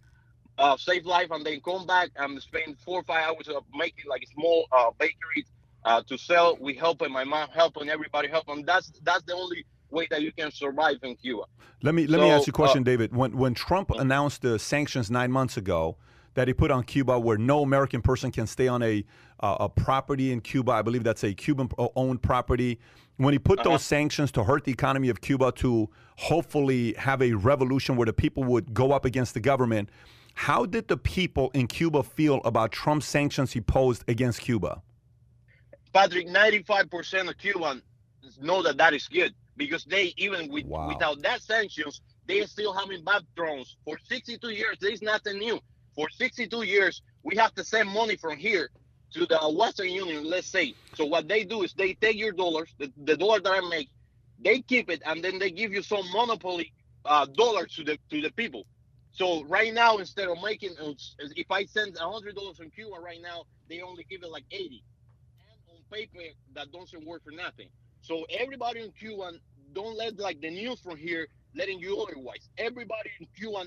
uh, 0.58 0.76
save 0.76 1.06
life, 1.06 1.28
and 1.30 1.46
then 1.46 1.60
come 1.60 1.86
back 1.86 2.10
and 2.16 2.40
spend 2.42 2.76
four 2.84 3.00
or 3.00 3.04
five 3.04 3.28
hours 3.28 3.48
of 3.48 3.62
making 3.74 4.04
like 4.08 4.26
small 4.34 4.66
uh, 4.72 4.90
bakeries 4.98 5.46
uh, 5.84 6.02
to 6.08 6.18
sell. 6.18 6.58
We 6.60 6.74
helping 6.74 7.12
my 7.12 7.24
mom, 7.24 7.48
helping 7.54 7.88
everybody, 7.88 8.28
helping. 8.28 8.64
That's 8.64 8.90
that's 9.04 9.22
the 9.24 9.34
only 9.34 9.64
way 9.90 10.08
that 10.10 10.22
you 10.22 10.32
can 10.32 10.50
survive 10.50 10.96
in 11.02 11.14
Cuba. 11.16 11.44
Let 11.82 11.94
me 11.94 12.08
let 12.08 12.20
me 12.20 12.30
ask 12.30 12.46
you 12.46 12.50
a 12.50 12.54
question, 12.54 12.82
uh, 12.82 12.84
David. 12.84 13.14
When 13.14 13.36
when 13.36 13.54
Trump 13.54 13.90
announced 13.90 14.42
the 14.42 14.58
sanctions 14.58 15.10
nine 15.10 15.30
months 15.30 15.56
ago 15.56 15.96
that 16.34 16.48
he 16.48 16.54
put 16.54 16.70
on 16.70 16.84
Cuba, 16.84 17.18
where 17.18 17.36
no 17.38 17.62
American 17.62 18.02
person 18.02 18.30
can 18.30 18.46
stay 18.46 18.68
on 18.68 18.82
a 18.82 19.04
uh, 19.40 19.56
a 19.60 19.68
property 19.70 20.32
in 20.32 20.40
Cuba, 20.42 20.72
I 20.72 20.82
believe 20.82 21.02
that's 21.02 21.24
a 21.24 21.32
Cuban-owned 21.32 22.20
property. 22.22 22.78
When 23.16 23.32
he 23.32 23.38
put 23.38 23.58
Uh-huh. 23.60 23.70
those 23.70 23.82
sanctions 23.82 24.30
to 24.32 24.44
hurt 24.44 24.64
the 24.64 24.72
economy 24.72 25.08
of 25.08 25.22
Cuba, 25.22 25.50
to 25.52 25.88
hopefully 26.18 26.92
have 26.98 27.22
a 27.22 27.32
revolution 27.32 27.96
where 27.96 28.04
the 28.04 28.12
people 28.12 28.44
would 28.44 28.74
go 28.74 28.92
up 28.92 29.06
against 29.06 29.32
the 29.32 29.40
government, 29.40 29.88
how 30.34 30.66
did 30.66 30.88
the 30.88 30.96
people 30.98 31.50
in 31.54 31.66
Cuba 31.68 32.02
feel 32.02 32.42
about 32.44 32.70
Trump's 32.70 33.06
sanctions 33.06 33.52
he 33.52 33.62
posed 33.62 34.04
against 34.08 34.40
Cuba? 34.42 34.82
Patrick, 35.94 36.28
95% 36.28 37.28
of 37.30 37.38
Cubans 37.38 37.82
know 38.40 38.62
that 38.62 38.76
that 38.76 38.92
is 38.92 39.08
good 39.08 39.34
because 39.56 39.84
they, 39.84 40.12
even 40.18 40.50
with, 40.52 40.66
Wow. 40.66 40.88
without 40.88 41.20
that 41.22 41.42
sanctions, 41.42 42.02
they 42.26 42.44
still 42.46 42.72
having 42.74 43.02
bad 43.04 43.24
drones. 43.34 43.76
For 43.84 43.98
62 44.06 44.50
years, 44.50 44.76
there 44.80 44.92
is 44.92 45.00
nothing 45.02 45.38
new. 45.38 45.58
For 45.94 46.08
62 46.10 46.62
years, 46.64 47.02
we 47.24 47.36
have 47.36 47.54
to 47.56 47.64
send 47.64 47.90
money 47.90 48.16
from 48.16 48.38
here 48.38 48.70
to 49.14 49.26
the 49.26 49.38
Western 49.58 49.90
Union, 49.90 50.24
let's 50.24 50.48
say. 50.50 50.76
So 50.94 51.06
what 51.06 51.28
they 51.28 51.44
do 51.44 51.62
is 51.62 51.74
they 51.74 51.94
take 51.94 52.16
your 52.16 52.32
dollars, 52.32 52.74
the, 52.78 52.92
the 53.04 53.16
dollar 53.16 53.40
that 53.40 53.52
I 53.52 53.68
make, 53.68 53.90
they 54.38 54.62
keep 54.62 54.90
it, 54.90 55.02
and 55.06 55.22
then 55.24 55.38
they 55.38 55.50
give 55.50 55.72
you 55.72 55.82
some 55.82 56.04
monopoly 56.12 56.72
uh, 57.04 57.26
dollars 57.26 57.74
to 57.76 57.84
the 57.84 57.98
to 58.10 58.20
the 58.22 58.32
people. 58.32 58.66
So 59.12 59.44
right 59.44 59.74
now, 59.74 59.98
instead 59.98 60.28
of 60.28 60.38
making, 60.44 60.76
uh, 60.80 60.92
if 61.36 61.50
I 61.50 61.66
send 61.66 61.96
hundred 61.98 62.36
dollars 62.36 62.58
from 62.58 62.70
Cuba 62.70 62.96
right 63.02 63.20
now, 63.22 63.44
they 63.68 63.82
only 63.82 64.06
give 64.10 64.22
it 64.22 64.30
like 64.30 64.44
80 64.52 64.82
and 65.40 65.60
on 65.76 65.82
paper 65.92 66.20
that 66.54 66.72
doesn't 66.72 67.06
work 67.06 67.24
for 67.24 67.32
nothing. 67.32 67.68
So 68.02 68.26
everybody 68.30 68.82
in 68.82 68.92
Cuba 68.92 69.32
don't 69.74 69.96
let 69.98 70.18
like 70.18 70.40
the 70.40 70.50
news 70.50 70.80
from 70.80 70.96
here 70.96 71.28
letting 71.54 71.80
you 71.80 71.98
otherwise. 72.00 72.48
Everybody 72.58 73.10
in 73.20 73.28
Cuba 73.36 73.66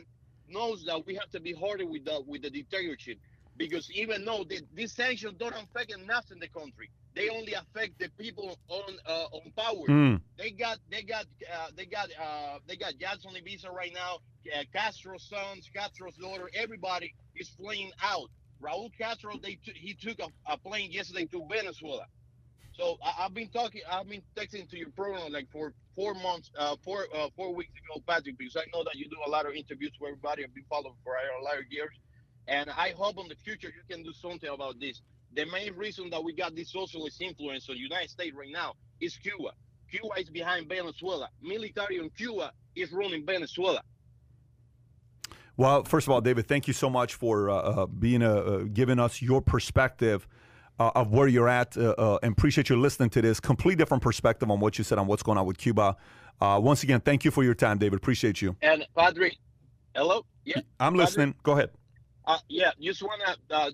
knows 0.53 0.85
that 0.85 1.05
we 1.05 1.15
have 1.15 1.29
to 1.31 1.39
be 1.39 1.53
harder 1.53 1.85
with 1.85 2.05
the 2.05 2.21
with 2.27 2.43
the 2.43 2.49
dictatorship 2.49 3.17
because 3.57 3.89
even 3.91 4.25
though 4.25 4.43
the, 4.47 4.61
these 4.73 4.93
sanctions 4.93 5.35
don't 5.37 5.53
affect 5.53 5.93
nothing 6.05 6.37
in 6.37 6.39
the 6.39 6.47
country, 6.47 6.89
they 7.15 7.29
only 7.29 7.53
affect 7.53 7.99
the 7.99 8.09
people 8.17 8.57
on 8.69 8.97
uh, 9.07 9.25
on 9.31 9.51
power. 9.55 9.87
Mm. 9.87 10.21
They 10.37 10.51
got 10.51 10.79
they 10.89 11.03
got 11.03 11.25
uh, 11.53 11.67
they 11.75 11.85
got 11.85 12.09
uh, 12.19 12.59
they 12.67 12.75
got 12.75 12.93
Jackson 12.99 13.31
Ibiza 13.31 13.71
right 13.71 13.91
now. 13.93 14.17
Uh, 14.53 14.63
Castro's 14.73 15.29
sons, 15.29 15.69
Castro's 15.73 16.15
daughter, 16.15 16.49
everybody 16.55 17.13
is 17.35 17.49
fleeing 17.49 17.91
out. 18.01 18.29
Raul 18.61 18.89
Castro, 18.97 19.33
they 19.41 19.55
t- 19.55 19.73
he 19.75 19.93
took 19.93 20.19
a, 20.19 20.27
a 20.51 20.57
plane 20.57 20.91
yesterday 20.91 21.25
to 21.25 21.45
Venezuela. 21.49 22.05
So 22.77 22.97
I, 23.03 23.25
I've 23.25 23.33
been 23.33 23.49
talking, 23.49 23.81
I've 23.89 24.09
been 24.09 24.21
texting 24.35 24.69
to 24.69 24.77
your 24.77 24.89
program 24.89 25.31
like 25.31 25.49
for 25.51 25.73
four 25.95 26.13
months, 26.13 26.51
uh, 26.57 26.75
four 26.83 27.07
uh, 27.15 27.27
four 27.35 27.53
weeks 27.53 27.71
ago, 27.71 28.03
Patrick, 28.07 28.37
because 28.37 28.57
I 28.57 28.65
know 28.73 28.83
that 28.83 28.95
you 28.95 29.05
do 29.05 29.17
a 29.25 29.29
lot 29.29 29.45
of 29.45 29.53
interviews 29.53 29.91
for 29.97 30.07
everybody. 30.07 30.43
I've 30.43 30.53
been 30.53 30.65
following 30.69 30.95
for 31.03 31.13
a 31.13 31.43
lot 31.43 31.57
of 31.57 31.65
years, 31.69 31.95
and 32.47 32.69
I 32.69 32.93
hope 32.97 33.17
in 33.19 33.27
the 33.27 33.35
future 33.35 33.67
you 33.67 33.83
can 33.89 34.03
do 34.03 34.11
something 34.13 34.49
about 34.49 34.79
this. 34.79 35.01
The 35.35 35.45
main 35.45 35.73
reason 35.75 36.09
that 36.11 36.23
we 36.23 36.33
got 36.33 36.55
this 36.55 36.71
socialist 36.71 37.21
influence 37.21 37.69
on 37.69 37.75
the 37.75 37.81
United 37.81 38.09
States 38.09 38.35
right 38.35 38.51
now 38.51 38.73
is 39.01 39.15
Cuba. 39.17 39.51
Cuba 39.89 40.19
is 40.19 40.29
behind 40.29 40.67
Venezuela. 40.67 41.29
Military 41.41 41.99
in 41.99 42.09
Cuba 42.11 42.51
is 42.75 42.91
running 42.91 43.25
Venezuela. 43.25 43.81
Well, 45.55 45.83
first 45.83 46.07
of 46.07 46.13
all, 46.13 46.21
David, 46.21 46.47
thank 46.47 46.67
you 46.67 46.73
so 46.73 46.89
much 46.89 47.13
for 47.13 47.49
uh, 47.49 47.55
uh, 47.55 47.85
being 47.85 48.23
uh, 48.23 48.33
uh, 48.33 48.57
giving 48.73 48.99
us 48.99 49.21
your 49.21 49.41
perspective 49.41 50.27
uh, 50.79 50.91
of 50.95 51.11
where 51.11 51.27
you're 51.27 51.49
at, 51.49 51.77
uh, 51.77 51.95
uh, 51.97 52.19
and 52.23 52.33
appreciate 52.33 52.69
you 52.69 52.79
listening 52.79 53.09
to 53.11 53.21
this. 53.21 53.39
Complete 53.39 53.77
different 53.77 54.03
perspective 54.03 54.49
on 54.49 54.59
what 54.59 54.77
you 54.77 54.83
said 54.83 54.97
on 54.97 55.07
what's 55.07 55.23
going 55.23 55.37
on 55.37 55.45
with 55.45 55.57
Cuba. 55.57 55.95
Uh, 56.41 56.59
once 56.61 56.83
again, 56.83 56.99
thank 56.99 57.23
you 57.23 57.31
for 57.31 57.43
your 57.43 57.53
time, 57.53 57.77
David. 57.77 57.97
Appreciate 57.97 58.41
you. 58.41 58.55
And 58.61 58.85
Patrick, 58.95 59.37
hello, 59.95 60.25
yeah. 60.45 60.61
I'm 60.79 60.95
listening. 60.95 61.35
Go 61.43 61.53
ahead. 61.53 61.69
Uh, 62.25 62.37
yeah, 62.47 62.71
just 62.81 63.01
want 63.03 63.21
to 63.25 63.55
uh, 63.55 63.69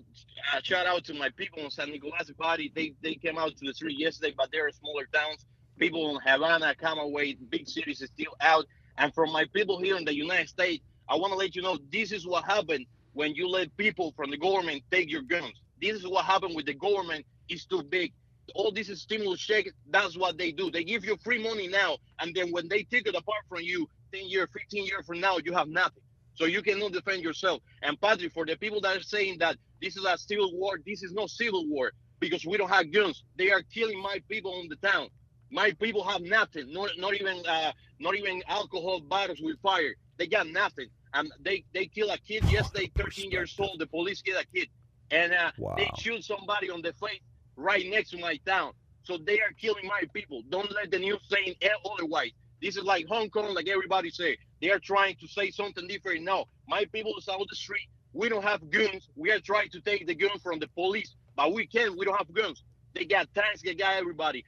uh, 0.52 0.60
shout 0.62 0.86
out 0.86 1.04
to 1.04 1.14
my 1.14 1.30
people 1.30 1.60
in 1.60 1.70
San 1.70 1.90
Nicolas 1.90 2.30
Body. 2.36 2.72
They 2.74 2.94
they 3.00 3.14
came 3.14 3.38
out 3.38 3.56
to 3.56 3.64
the 3.64 3.72
street 3.72 3.98
yesterday, 3.98 4.34
but 4.36 4.50
they're 4.50 4.70
smaller 4.70 5.06
towns. 5.12 5.46
People 5.78 6.10
in 6.10 6.20
Havana, 6.24 6.74
Camagüey, 6.80 7.38
big 7.48 7.68
cities 7.68 8.02
is 8.02 8.10
still 8.10 8.34
out. 8.40 8.66
And 8.98 9.14
from 9.14 9.32
my 9.32 9.46
people 9.54 9.80
here 9.80 9.96
in 9.96 10.04
the 10.04 10.14
United 10.14 10.48
States, 10.48 10.84
I 11.08 11.16
want 11.16 11.32
to 11.32 11.38
let 11.38 11.56
you 11.56 11.62
know 11.62 11.78
this 11.90 12.12
is 12.12 12.26
what 12.26 12.44
happened 12.44 12.86
when 13.12 13.34
you 13.34 13.48
let 13.48 13.74
people 13.76 14.12
from 14.16 14.30
the 14.30 14.36
government 14.36 14.82
take 14.90 15.10
your 15.10 15.22
guns. 15.22 15.54
This 15.80 15.96
is 15.96 16.06
what 16.06 16.24
happened 16.24 16.54
with 16.54 16.66
the 16.66 16.74
government. 16.74 17.24
It's 17.48 17.66
too 17.66 17.82
big. 17.82 18.12
All 18.54 18.72
this 18.72 18.88
is 18.88 19.02
stimulus 19.02 19.40
check. 19.40 19.66
That's 19.90 20.16
what 20.16 20.38
they 20.38 20.52
do. 20.52 20.70
They 20.70 20.84
give 20.84 21.04
you 21.04 21.16
free 21.22 21.42
money 21.42 21.68
now, 21.68 21.98
and 22.18 22.34
then 22.34 22.50
when 22.50 22.68
they 22.68 22.82
take 22.82 23.06
it 23.06 23.14
apart 23.14 23.44
from 23.48 23.60
you, 23.62 23.88
10 24.12 24.28
years, 24.28 24.48
15 24.52 24.84
years 24.84 25.06
from 25.06 25.20
now, 25.20 25.38
you 25.44 25.52
have 25.52 25.68
nothing. 25.68 26.02
So 26.34 26.46
you 26.46 26.62
cannot 26.62 26.92
defend 26.92 27.22
yourself. 27.22 27.62
And 27.82 28.00
Patrick, 28.00 28.32
for 28.32 28.46
the 28.46 28.56
people 28.56 28.80
that 28.82 28.96
are 28.96 29.02
saying 29.02 29.38
that 29.38 29.56
this 29.82 29.96
is 29.96 30.04
a 30.04 30.16
civil 30.18 30.56
war, 30.58 30.78
this 30.86 31.02
is 31.02 31.12
no 31.12 31.26
civil 31.26 31.66
war 31.68 31.92
because 32.18 32.44
we 32.46 32.56
don't 32.56 32.70
have 32.70 32.92
guns. 32.92 33.24
They 33.36 33.50
are 33.50 33.62
killing 33.62 34.00
my 34.00 34.22
people 34.28 34.60
in 34.60 34.68
the 34.68 34.76
town. 34.76 35.08
My 35.50 35.72
people 35.72 36.04
have 36.04 36.22
nothing. 36.22 36.72
Not 36.72 36.90
not 36.98 37.14
even 37.14 37.42
uh, 37.46 37.72
not 37.98 38.16
even 38.16 38.42
alcohol 38.48 39.00
bottles 39.00 39.40
with 39.42 39.60
fire. 39.60 39.94
They 40.18 40.26
got 40.26 40.46
nothing. 40.46 40.88
And 41.12 41.30
they 41.40 41.64
they 41.74 41.86
kill 41.86 42.10
a 42.10 42.18
kid 42.18 42.44
yesterday, 42.44 42.90
13 42.96 43.30
years 43.30 43.54
old. 43.58 43.80
The 43.80 43.86
police 43.86 44.22
kill 44.22 44.38
a 44.38 44.44
kid, 44.44 44.68
and 45.10 45.32
uh, 45.32 45.52
they 45.76 45.90
shoot 45.94 46.24
somebody 46.24 46.70
on 46.70 46.82
the 46.82 46.92
face 46.94 47.20
right 47.56 47.86
next 47.88 48.10
to 48.10 48.18
my 48.18 48.38
town. 48.46 48.72
So 49.02 49.18
they 49.18 49.40
are 49.40 49.52
killing 49.60 49.86
my 49.86 50.02
people. 50.14 50.42
Don't 50.50 50.70
let 50.72 50.90
the 50.90 50.98
news 50.98 51.20
say 51.30 51.56
otherwise. 51.84 52.32
This 52.62 52.76
is 52.76 52.84
like 52.84 53.06
Hong 53.06 53.30
Kong, 53.30 53.54
like 53.54 53.68
everybody 53.68 54.10
say. 54.10 54.36
They 54.60 54.70
are 54.70 54.78
trying 54.78 55.16
to 55.16 55.28
say 55.28 55.50
something 55.50 55.88
different. 55.88 56.24
No, 56.24 56.44
my 56.68 56.84
people 56.92 57.14
is 57.18 57.28
out 57.28 57.46
the 57.48 57.56
street. 57.56 57.88
We 58.12 58.28
don't 58.28 58.44
have 58.44 58.70
guns. 58.70 59.08
We 59.16 59.30
are 59.32 59.40
trying 59.40 59.70
to 59.70 59.80
take 59.80 60.06
the 60.06 60.14
guns 60.14 60.42
from 60.42 60.58
the 60.58 60.68
police, 60.68 61.14
but 61.36 61.52
we 61.54 61.66
can't. 61.66 61.96
We 61.96 62.04
don't 62.04 62.18
have 62.18 62.32
guns. 62.34 62.62
They 62.94 63.04
got 63.06 63.32
tanks. 63.34 63.62
They 63.62 63.74
got 63.74 63.96
everybody. 63.96 64.44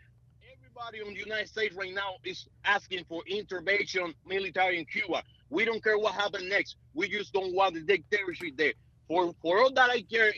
Everybody 0.59 1.01
in 1.07 1.15
the 1.15 1.21
United 1.21 1.49
States 1.49 1.75
right 1.75 1.95
now 1.95 2.17
is 2.25 2.47
asking 2.65 3.05
for 3.09 3.23
intervention 3.27 4.15
military 4.27 4.79
in 4.79 4.85
Cuba. 4.87 5.23
We 5.51 5.65
don't 5.65 5.83
care 5.83 5.99
what 5.99 6.15
happens 6.15 6.45
next. 6.49 6.77
We 6.95 7.09
just 7.09 7.33
don't 7.33 7.55
want 7.55 7.75
the 7.75 7.83
dictatorship 7.83 8.57
there. 8.57 8.75
For 9.09 9.35
for 9.43 9.61
all 9.63 9.73
that 9.75 9.91
I 9.91 10.03
care, 10.03 10.33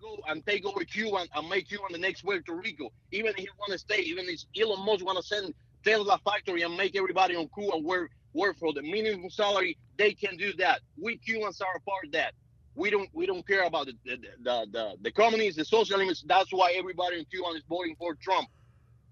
go 0.00 0.18
and 0.28 0.44
take 0.46 0.64
over 0.66 0.84
Cuba 0.84 1.16
and, 1.16 1.28
and 1.34 1.48
make 1.48 1.68
Cuba 1.68 1.84
the 1.90 1.98
next 1.98 2.22
Puerto 2.22 2.54
Rico. 2.54 2.92
Even 3.12 3.30
if 3.30 3.36
he 3.36 3.48
want 3.58 3.72
to 3.72 3.78
stay, 3.78 4.00
even 4.00 4.26
if 4.28 4.40
Elon 4.60 4.84
Musk 4.84 5.04
want 5.04 5.18
to 5.18 5.24
send 5.24 5.54
Tesla 5.84 6.18
factory 6.24 6.62
and 6.62 6.76
make 6.76 6.96
everybody 6.96 7.36
on 7.36 7.48
Cuba 7.56 7.78
work 7.78 8.10
work 8.34 8.58
for 8.58 8.72
the 8.72 8.82
minimum 8.82 9.30
salary, 9.30 9.78
they 9.96 10.12
can 10.12 10.36
do 10.36 10.52
that. 10.54 10.80
We 11.00 11.16
Cubans 11.16 11.60
are 11.60 11.78
part 11.88 12.04
of 12.06 12.12
that. 12.12 12.34
We 12.74 12.90
don't 12.90 13.08
we 13.12 13.26
don't 13.26 13.46
care 13.46 13.64
about 13.64 13.86
the 13.86 13.94
the 14.04 14.16
the, 14.42 14.66
the, 14.70 14.96
the 15.00 15.10
communists, 15.12 15.56
the 15.56 15.64
socialists. 15.64 16.24
That's 16.26 16.52
why 16.52 16.72
everybody 16.76 17.18
in 17.18 17.24
Cuba 17.26 17.50
is 17.50 17.62
voting 17.68 17.96
for 17.98 18.14
Trump. 18.14 18.48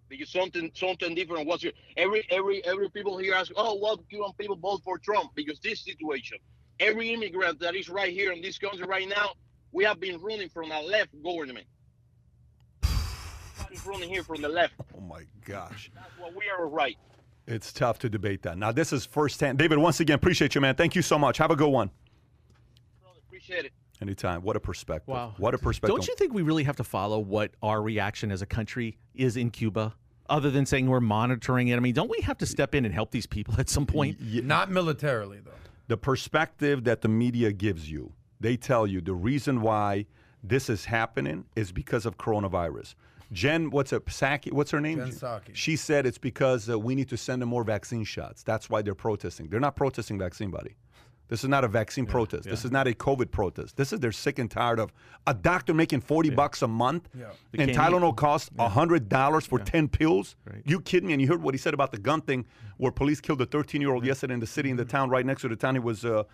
Because 0.09 0.31
something 0.31 0.71
something 0.75 1.15
different 1.15 1.47
was 1.47 1.63
here. 1.63 1.73
Every 1.97 2.27
every 2.31 2.65
every 2.65 2.91
people 2.91 3.17
here 3.19 3.35
ask, 3.35 3.51
oh, 3.57 3.79
well, 3.81 3.97
Cuban 4.11 4.33
people 4.39 4.57
vote 4.57 4.83
for 4.85 4.99
Trump 4.99 5.31
because 5.35 5.59
this 5.61 5.81
situation. 5.81 6.39
Every 6.81 7.15
immigrant 7.15 7.61
that 7.61 7.75
is 7.77 7.89
right 7.89 8.13
here 8.13 8.33
in 8.33 8.43
this 8.43 8.59
country 8.59 8.85
right 8.85 9.09
now, 9.09 9.31
we 9.75 9.85
have 9.85 10.01
been 10.01 10.19
running 10.21 10.49
from 10.49 10.71
a 10.71 10.81
left 10.81 11.11
government. 11.23 11.67
Everybody's 12.85 13.87
running 13.87 14.09
here 14.09 14.23
from 14.23 14.41
the 14.41 14.49
left. 14.49 14.75
Oh 14.97 15.01
my 15.01 15.23
gosh. 15.45 15.91
That's 15.95 16.19
what 16.19 16.35
we 16.35 16.45
are 16.57 16.67
right. 16.69 16.97
It's 17.47 17.73
tough 17.73 17.99
to 17.99 18.09
debate 18.09 18.43
that. 18.43 18.57
Now, 18.57 18.73
this 18.73 18.93
is 18.93 19.05
firsthand. 19.05 19.59
David, 19.59 19.79
once 19.79 20.01
again, 20.01 20.15
appreciate 20.15 20.55
you, 20.55 20.61
man. 20.61 20.77
Thank 20.77 20.95
you 20.95 21.03
so 21.03 21.19
much. 21.19 21.37
Have 21.39 21.51
a 21.51 21.57
good 21.57 21.69
one. 21.69 21.91
Appreciate 23.27 23.67
it. 23.67 23.73
Anytime. 24.01 24.43
What 24.43 24.57
a 24.57 24.61
perspective. 24.61 25.09
Wow. 25.13 25.35
What 25.39 25.55
a 25.55 25.59
perspective. 25.59 25.97
Don't 25.97 26.07
you 26.09 26.15
think 26.17 26.33
we 26.33 26.43
really 26.43 26.65
have 26.65 26.77
to 26.77 26.85
follow 26.85 27.19
what 27.19 27.51
our 27.63 27.83
reaction 27.83 28.31
as 28.31 28.43
a 28.43 28.47
country 28.47 28.97
is 29.15 29.37
in 29.37 29.51
Cuba? 29.51 29.95
Other 30.29 30.51
than 30.51 30.65
saying 30.67 30.89
we're 30.89 31.01
monitoring 31.01 31.69
it, 31.69 31.77
I 31.77 31.81
mean, 31.81 31.95
don't 31.95 32.11
we 32.11 32.21
have 32.23 32.39
to 32.39 32.47
step 32.47 32.75
in 32.75 32.85
and 32.87 32.95
help 32.95 33.11
these 33.11 33.27
people 33.27 33.55
at 33.59 33.69
some 33.69 33.85
point? 33.87 34.19
Not 34.21 34.71
militarily 34.71 35.41
though. 35.45 35.51
the 35.89 35.97
perspective 35.97 36.85
that 36.85 37.03
the 37.03 37.09
media 37.09 37.53
gives 37.53 37.91
you, 37.91 38.13
they 38.45 38.57
tell 38.57 38.87
you 38.87 39.01
the 39.01 39.15
reason 39.15 39.63
why 39.63 40.07
this 40.43 40.69
is 40.69 40.85
happening 40.85 41.47
is 41.57 41.73
because 41.73 42.05
of 42.05 42.19
coronavirus. 42.19 42.95
Jen, 43.33 43.71
what's 43.71 43.93
up? 43.93 44.05
Psaki, 44.05 44.53
what's 44.53 44.71
her 44.71 44.81
name? 44.81 44.99
Jen 44.99 45.11
Psaki. 45.11 45.55
She 45.55 45.77
said 45.77 46.05
it's 46.05 46.19
because 46.19 46.69
uh, 46.69 46.79
we 46.79 46.95
need 46.95 47.09
to 47.09 47.17
send 47.17 47.41
them 47.41 47.49
more 47.49 47.65
vaccine 47.65 48.05
shots. 48.05 48.43
That's 48.43 48.69
why 48.69 48.83
they're 48.83 48.95
protesting. 48.95 49.49
They're 49.49 49.61
not 49.61 49.77
protesting 49.77 50.19
vaccine, 50.19 50.51
buddy. 50.51 50.77
This 51.29 51.43
is 51.43 51.49
not 51.49 51.65
a 51.65 51.69
vaccine 51.69 52.05
protest. 52.05 52.45
This 52.45 52.67
is 52.67 52.71
not 52.71 52.87
a 52.87 52.93
COVID 52.93 53.31
protest. 53.31 53.79
This 53.79 53.95
is 53.95 54.01
they're 54.01 54.13
sick 54.13 54.39
and 54.39 54.51
tired 54.51 54.79
of 54.79 54.93
a 55.27 55.33
doctor 55.33 55.73
making 55.73 56.03
40 56.03 56.31
bucks 56.31 56.61
a 56.61 56.69
month 56.69 57.09
Yeah. 57.19 57.31
And 57.59 57.73
can't 57.73 57.95
Tylenol 57.95 58.15
costs 58.15 58.51
$100 58.51 59.47
for 59.47 59.59
10 59.59 59.89
pills. 59.89 60.37
You 60.67 60.81
kidding 60.83 61.07
me? 61.07 61.15
And 61.15 61.23
you 61.23 61.29
heard 61.29 61.43
what 61.43 61.55
he 61.55 61.59
said 61.59 61.73
about 61.73 61.93
the 61.93 61.99
gun 61.99 62.21
thing 62.21 62.45
where 62.77 62.93
police 62.93 63.23
killed 63.23 63.41
a 63.41 63.47
13 63.47 63.81
year 63.81 63.95
old 63.95 64.05
yesterday 64.05 64.35
in 64.35 64.41
the 64.41 64.47
city, 64.47 64.69
in 64.69 64.77
the 64.77 64.85
town 64.85 65.09
right 65.09 65.25
next 65.25 65.41
to 65.43 65.49
the 65.49 65.57
town 65.57 65.75
he 65.75 65.81
was 65.81 66.05
uh, 66.05 66.25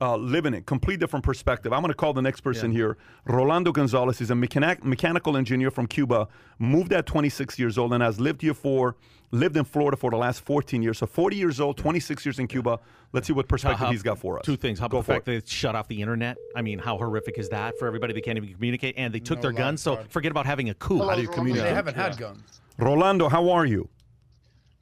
uh, 0.00 0.16
living 0.16 0.54
in. 0.54 0.62
Complete 0.64 1.00
different 1.00 1.24
perspective. 1.24 1.72
I'm 1.72 1.80
going 1.80 1.90
to 1.90 1.94
call 1.96 2.12
the 2.12 2.22
next 2.22 2.40
person 2.42 2.70
here. 2.70 2.96
Rolando 3.24 3.72
Gonzalez 3.72 4.20
is 4.20 4.30
a 4.30 4.34
mechanic- 4.34 4.84
mechanical 4.84 5.36
engineer 5.36 5.70
from 5.70 5.86
Cuba, 5.86 6.28
moved 6.58 6.92
at 6.92 7.06
26 7.06 7.58
years 7.58 7.78
old, 7.78 7.92
and 7.94 8.02
has 8.02 8.20
lived 8.20 8.42
here 8.42 8.52
for, 8.54 8.96
lived 9.30 9.56
in 9.56 9.64
Florida 9.64 9.96
for 9.96 10.10
the 10.10 10.16
last 10.16 10.40
14 10.42 10.82
years. 10.82 10.98
So 10.98 11.06
40 11.06 11.36
years 11.36 11.60
old, 11.60 11.78
26 11.78 12.26
years 12.26 12.38
in 12.38 12.46
Cuba. 12.46 12.78
Let's 13.12 13.26
see 13.26 13.32
what 13.32 13.48
perspective 13.48 13.78
How- 13.86 13.90
he's 13.92 14.02
got 14.02 14.18
for 14.18 14.38
us. 14.38 14.44
Two 14.44 14.56
things. 14.56 14.78
How 14.78 14.86
Go 14.88 14.98
about 14.98 15.02
the 15.02 15.06
for 15.06 15.12
fact 15.14 15.28
it. 15.28 15.30
that 15.30 15.36
it's 15.38 15.52
shut 15.52 15.74
off 15.74 15.88
the 15.88 16.00
internet? 16.02 16.36
I 16.54 16.60
mean, 16.62 16.78
how 16.78 16.98
horrific 16.98 17.38
is 17.38 17.48
that 17.48 17.78
for 17.78 17.86
everybody? 17.86 18.12
They 18.12 18.20
can't 18.20 18.36
even 18.36 18.52
communicate, 18.52 18.96
and 18.98 19.14
they 19.14 19.20
took 19.20 19.38
No 19.38 19.42
their 19.42 19.52
guns. 19.52 19.80
So 19.82 19.92
laptop. 19.94 20.12
forget 20.12 20.30
about 20.30 20.44
having 20.46 20.68
a 20.68 20.74
coup. 20.74 20.98
How 20.98 21.14
do 21.14 21.22
you 21.22 21.28
They 21.28 21.34
communicate? 21.34 21.72
haven't 21.74 21.94
had 21.96 22.16
guns. 22.18 22.60
Rolando, 22.78 23.28
how 23.30 23.48
are 23.50 23.64
you? 23.64 23.88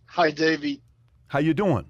Hi, 0.06 0.30
David. 0.32 0.80
How 1.28 1.38
you 1.38 1.54
doing? 1.54 1.84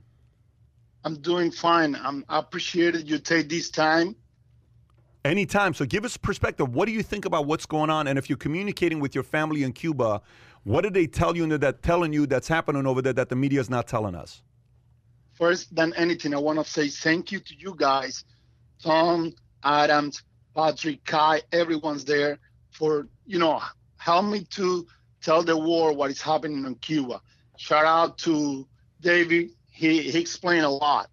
I'm 1.05 1.16
doing 1.16 1.51
fine. 1.51 1.94
I'm 1.94 2.24
I 2.28 2.39
appreciate 2.39 2.94
it 2.94 3.06
you 3.06 3.18
take 3.18 3.48
this 3.48 3.70
time. 3.70 4.16
Anytime. 5.24 5.72
So 5.74 5.86
give 5.86 6.05
us 6.05 6.16
perspective. 6.16 6.74
What 6.74 6.86
do 6.86 6.93
you 6.93 7.02
think 7.02 7.24
about 7.24 7.47
what's 7.47 7.66
going 7.66 7.90
on? 7.90 8.09
And 8.09 8.18
if 8.18 8.28
you're 8.28 8.36
communicating 8.36 9.01
with 9.01 9.14
your 9.14 9.24
family 9.24 9.62
in 9.62 9.72
Cuba, 9.72 10.20
what 10.64 10.82
did 10.82 10.94
they 10.94 11.06
tell 11.06 11.36
you 11.36 11.47
that 11.59 11.82
telling 11.82 12.12
you 12.12 12.26
that's 12.26 12.48
happening 12.48 12.86
over 12.86 13.01
there 13.01 13.12
that 13.14 13.28
the 13.28 13.36
media 13.36 13.60
is 13.60 13.70
not 13.70 13.86
telling 13.86 14.14
us? 14.14 14.43
First 15.35 15.74
than 15.74 15.93
anything, 15.94 16.35
I 16.35 16.39
want 16.39 16.59
to 16.59 16.70
say 16.70 16.89
thank 16.89 17.32
you 17.32 17.40
to 17.40 17.55
you 17.59 17.74
guys, 17.76 18.24
Tom, 18.82 19.35
Adams, 19.62 20.22
Patrick, 20.55 21.05
Kai, 21.05 21.43
everyone's 21.52 22.05
there 22.05 22.39
for 22.70 23.09
you 23.26 23.39
know 23.39 23.60
help 23.97 24.26
me 24.26 24.44
to 24.51 24.86
tell 25.22 25.43
the 25.43 25.56
world 25.56 25.97
what 25.97 26.10
is 26.10 26.20
happening 26.20 26.64
in 26.64 26.74
Cuba. 26.76 27.20
Shout 27.56 27.86
out 27.86 28.18
to 28.18 28.66
David. 29.01 29.51
He 29.75 30.03
he 30.11 30.19
explained 30.21 30.65
a 30.65 30.71
lot. 30.71 31.11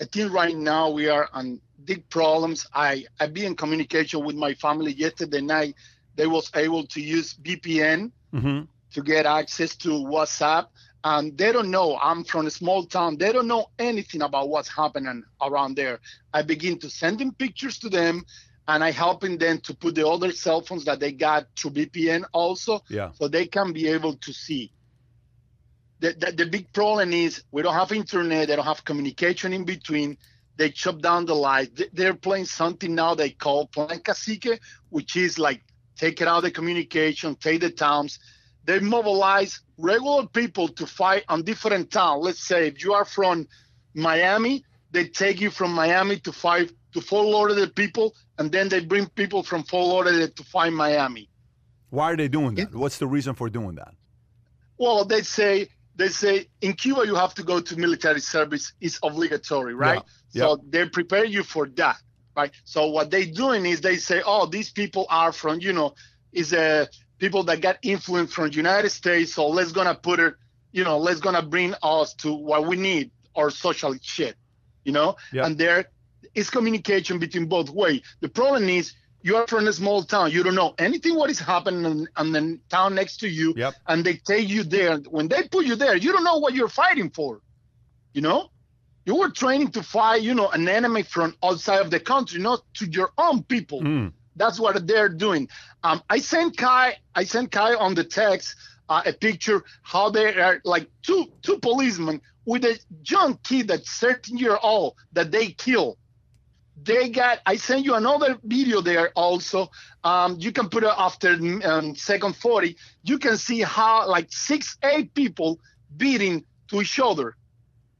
I 0.00 0.04
think 0.04 0.32
right 0.32 0.56
now 0.56 0.90
we 0.90 1.08
are 1.08 1.28
on 1.32 1.60
big 1.84 2.08
problems. 2.08 2.66
I 2.72 3.04
I 3.20 3.26
be 3.26 3.44
in 3.44 3.54
communication 3.56 4.24
with 4.24 4.36
my 4.36 4.54
family 4.54 4.92
yesterday 4.92 5.40
night. 5.40 5.74
They 6.16 6.26
was 6.28 6.50
able 6.54 6.84
to 6.94 7.00
use 7.00 7.34
VPN 7.34 8.10
Mm-hmm. 8.34 8.60
to 8.94 9.02
get 9.02 9.26
access 9.26 9.76
to 9.76 9.90
WhatsApp. 9.90 10.66
And 11.04 11.36
they 11.38 11.52
don't 11.52 11.70
know. 11.70 11.98
I'm 12.02 12.24
from 12.24 12.46
a 12.46 12.50
small 12.50 12.84
town. 12.86 13.16
They 13.18 13.30
don't 13.32 13.46
know 13.46 13.66
anything 13.78 14.22
about 14.22 14.48
what's 14.48 14.68
happening 14.68 15.22
around 15.40 15.76
there. 15.76 16.00
I 16.32 16.42
begin 16.42 16.78
to 16.80 16.88
send 16.90 17.18
them 17.20 17.32
pictures 17.34 17.78
to 17.80 17.88
them, 17.88 18.24
and 18.66 18.82
I 18.82 18.90
helping 18.90 19.38
them 19.38 19.58
to 19.66 19.74
put 19.74 19.94
the 19.94 20.06
other 20.08 20.32
cell 20.32 20.62
phones 20.62 20.84
that 20.86 20.98
they 20.98 21.12
got 21.12 21.46
through 21.56 21.72
VPN 21.72 22.24
also, 22.32 22.80
Yeah. 22.88 23.10
so 23.18 23.28
they 23.28 23.46
can 23.46 23.72
be 23.72 23.86
able 23.88 24.14
to 24.26 24.32
see. 24.32 24.72
The, 26.04 26.12
the, 26.12 26.32
the 26.44 26.46
big 26.46 26.70
problem 26.74 27.14
is 27.14 27.42
we 27.50 27.62
don't 27.62 27.72
have 27.82 27.90
internet. 27.90 28.48
They 28.48 28.56
don't 28.56 28.66
have 28.66 28.84
communication 28.84 29.54
in 29.54 29.64
between. 29.64 30.18
They 30.58 30.68
chop 30.70 31.00
down 31.00 31.24
the 31.24 31.34
light. 31.34 31.74
They- 31.74 31.88
They're 31.94 32.14
playing 32.26 32.44
something 32.44 32.94
now 32.94 33.14
they 33.14 33.30
call 33.30 33.68
Plan 33.68 34.00
Cacique, 34.00 34.58
which 34.90 35.16
is 35.16 35.38
like 35.38 35.62
take 35.96 36.20
it 36.20 36.28
out 36.28 36.42
the 36.42 36.50
communication, 36.50 37.36
take 37.36 37.62
the 37.62 37.70
towns. 37.70 38.18
They 38.66 38.80
mobilize 38.80 39.52
regular 39.78 40.26
people 40.26 40.68
to 40.78 40.86
fight 40.86 41.24
on 41.32 41.42
different 41.42 41.90
towns. 41.90 42.22
Let's 42.26 42.44
say 42.50 42.66
if 42.68 42.84
you 42.84 42.92
are 42.92 43.06
from 43.06 43.48
Miami, 43.94 44.62
they 44.90 45.06
take 45.08 45.40
you 45.40 45.50
from 45.50 45.72
Miami 45.72 46.18
to 46.26 46.32
fight 46.32 46.70
to 46.92 47.00
Fort 47.00 47.26
Lauderdale 47.26 47.70
people, 47.70 48.14
and 48.38 48.52
then 48.52 48.68
they 48.68 48.80
bring 48.84 49.06
people 49.06 49.42
from 49.42 49.62
Fort 49.64 49.86
Lauderdale 49.88 50.28
to 50.28 50.44
fight 50.44 50.72
Miami. 50.72 51.30
Why 51.88 52.12
are 52.12 52.16
they 52.16 52.28
doing 52.28 52.56
that? 52.56 52.74
What's 52.74 52.98
the 52.98 53.06
reason 53.06 53.34
for 53.34 53.48
doing 53.48 53.76
that? 53.76 53.94
Well, 54.76 55.04
they 55.06 55.22
say 55.22 55.68
they 55.96 56.08
say 56.08 56.48
in 56.60 56.74
Cuba 56.74 57.06
you 57.06 57.14
have 57.14 57.34
to 57.34 57.42
go 57.42 57.60
to 57.60 57.76
military 57.76 58.20
service. 58.20 58.72
It's 58.80 58.98
obligatory, 59.02 59.74
right? 59.74 60.02
Yeah, 60.32 60.42
So 60.44 60.64
they 60.68 60.88
prepare 60.88 61.24
you 61.24 61.42
for 61.42 61.66
that, 61.76 61.96
right? 62.36 62.50
So 62.64 62.88
what 62.88 63.10
they 63.10 63.26
doing 63.26 63.64
is 63.66 63.80
they 63.80 63.96
say, 63.96 64.22
oh, 64.24 64.46
these 64.46 64.70
people 64.70 65.06
are 65.08 65.32
from, 65.32 65.60
you 65.60 65.72
know, 65.72 65.94
is 66.32 66.52
a 66.52 66.88
people 67.18 67.44
that 67.44 67.60
got 67.60 67.78
influence 67.82 68.32
from 68.32 68.50
United 68.52 68.90
States. 68.90 69.34
So 69.34 69.48
let's 69.48 69.72
gonna 69.72 69.94
put 69.94 70.20
it, 70.20 70.34
you 70.72 70.84
know, 70.84 70.98
let's 70.98 71.20
gonna 71.20 71.42
bring 71.42 71.74
us 71.82 72.14
to 72.14 72.34
what 72.34 72.66
we 72.66 72.76
need 72.76 73.10
our 73.36 73.50
social 73.50 73.94
shit, 74.00 74.36
you 74.84 74.92
know. 74.92 75.16
Yeah. 75.32 75.46
And 75.46 75.56
there 75.56 75.86
is 76.34 76.50
communication 76.50 77.18
between 77.18 77.46
both 77.46 77.70
way. 77.70 78.02
The 78.20 78.28
problem 78.28 78.68
is 78.68 78.94
you 79.24 79.36
are 79.36 79.46
from 79.48 79.66
a 79.66 79.72
small 79.72 80.02
town. 80.04 80.30
You 80.30 80.42
don't 80.44 80.54
know 80.54 80.74
anything 80.78 81.16
what 81.16 81.30
is 81.30 81.40
happening 81.40 81.84
in, 81.90 82.08
in 82.20 82.32
the 82.32 82.60
town 82.68 82.94
next 82.94 83.16
to 83.20 83.28
you 83.28 83.54
Yep. 83.56 83.74
and 83.88 84.04
they 84.04 84.16
take 84.16 84.48
you 84.50 84.62
there. 84.62 84.98
When 84.98 85.28
they 85.28 85.48
put 85.48 85.64
you 85.64 85.76
there, 85.76 85.96
you 85.96 86.12
don't 86.12 86.24
know 86.24 86.38
what 86.38 86.54
you're 86.54 86.68
fighting 86.68 87.08
for. 87.10 87.40
You 88.12 88.20
know, 88.20 88.50
you 89.06 89.16
were 89.16 89.30
training 89.30 89.70
to 89.72 89.82
fight, 89.82 90.20
you 90.22 90.34
know, 90.34 90.48
an 90.50 90.68
enemy 90.68 91.02
from 91.02 91.34
outside 91.42 91.80
of 91.80 91.90
the 91.90 92.00
country, 92.00 92.38
not 92.40 92.60
to 92.74 92.86
your 92.86 93.10
own 93.16 93.42
people. 93.42 93.80
Mm. 93.80 94.12
That's 94.36 94.60
what 94.60 94.86
they're 94.86 95.08
doing. 95.08 95.48
Um, 95.82 96.02
I 96.10 96.18
sent 96.18 96.58
Kai, 96.58 96.96
I 97.14 97.24
sent 97.24 97.50
Kai 97.50 97.74
on 97.74 97.94
the 97.94 98.04
text 98.04 98.54
uh, 98.90 99.02
a 99.06 99.12
picture 99.14 99.64
how 99.82 100.10
they 100.10 100.38
are 100.38 100.60
like 100.64 100.90
two 101.02 101.32
two 101.42 101.58
policemen 101.58 102.20
with 102.44 102.64
a 102.66 102.78
young 103.06 103.38
kid 103.42 103.68
that's 103.68 103.90
13 103.98 104.36
year 104.36 104.58
old 104.62 104.94
that 105.14 105.30
they 105.30 105.46
kill. 105.48 105.96
They 106.82 107.08
got. 107.08 107.38
I 107.46 107.56
sent 107.56 107.84
you 107.84 107.94
another 107.94 108.38
video 108.42 108.80
there 108.80 109.10
also. 109.14 109.70
Um, 110.02 110.36
you 110.38 110.52
can 110.52 110.68
put 110.68 110.82
it 110.82 110.92
after 110.96 111.32
um, 111.64 111.94
second 111.94 112.36
40. 112.36 112.76
You 113.04 113.18
can 113.18 113.36
see 113.36 113.60
how 113.60 114.08
like 114.08 114.32
six, 114.32 114.76
eight 114.82 115.14
people 115.14 115.60
beating 115.96 116.44
to 116.68 116.80
each 116.80 116.98
other. 116.98 117.36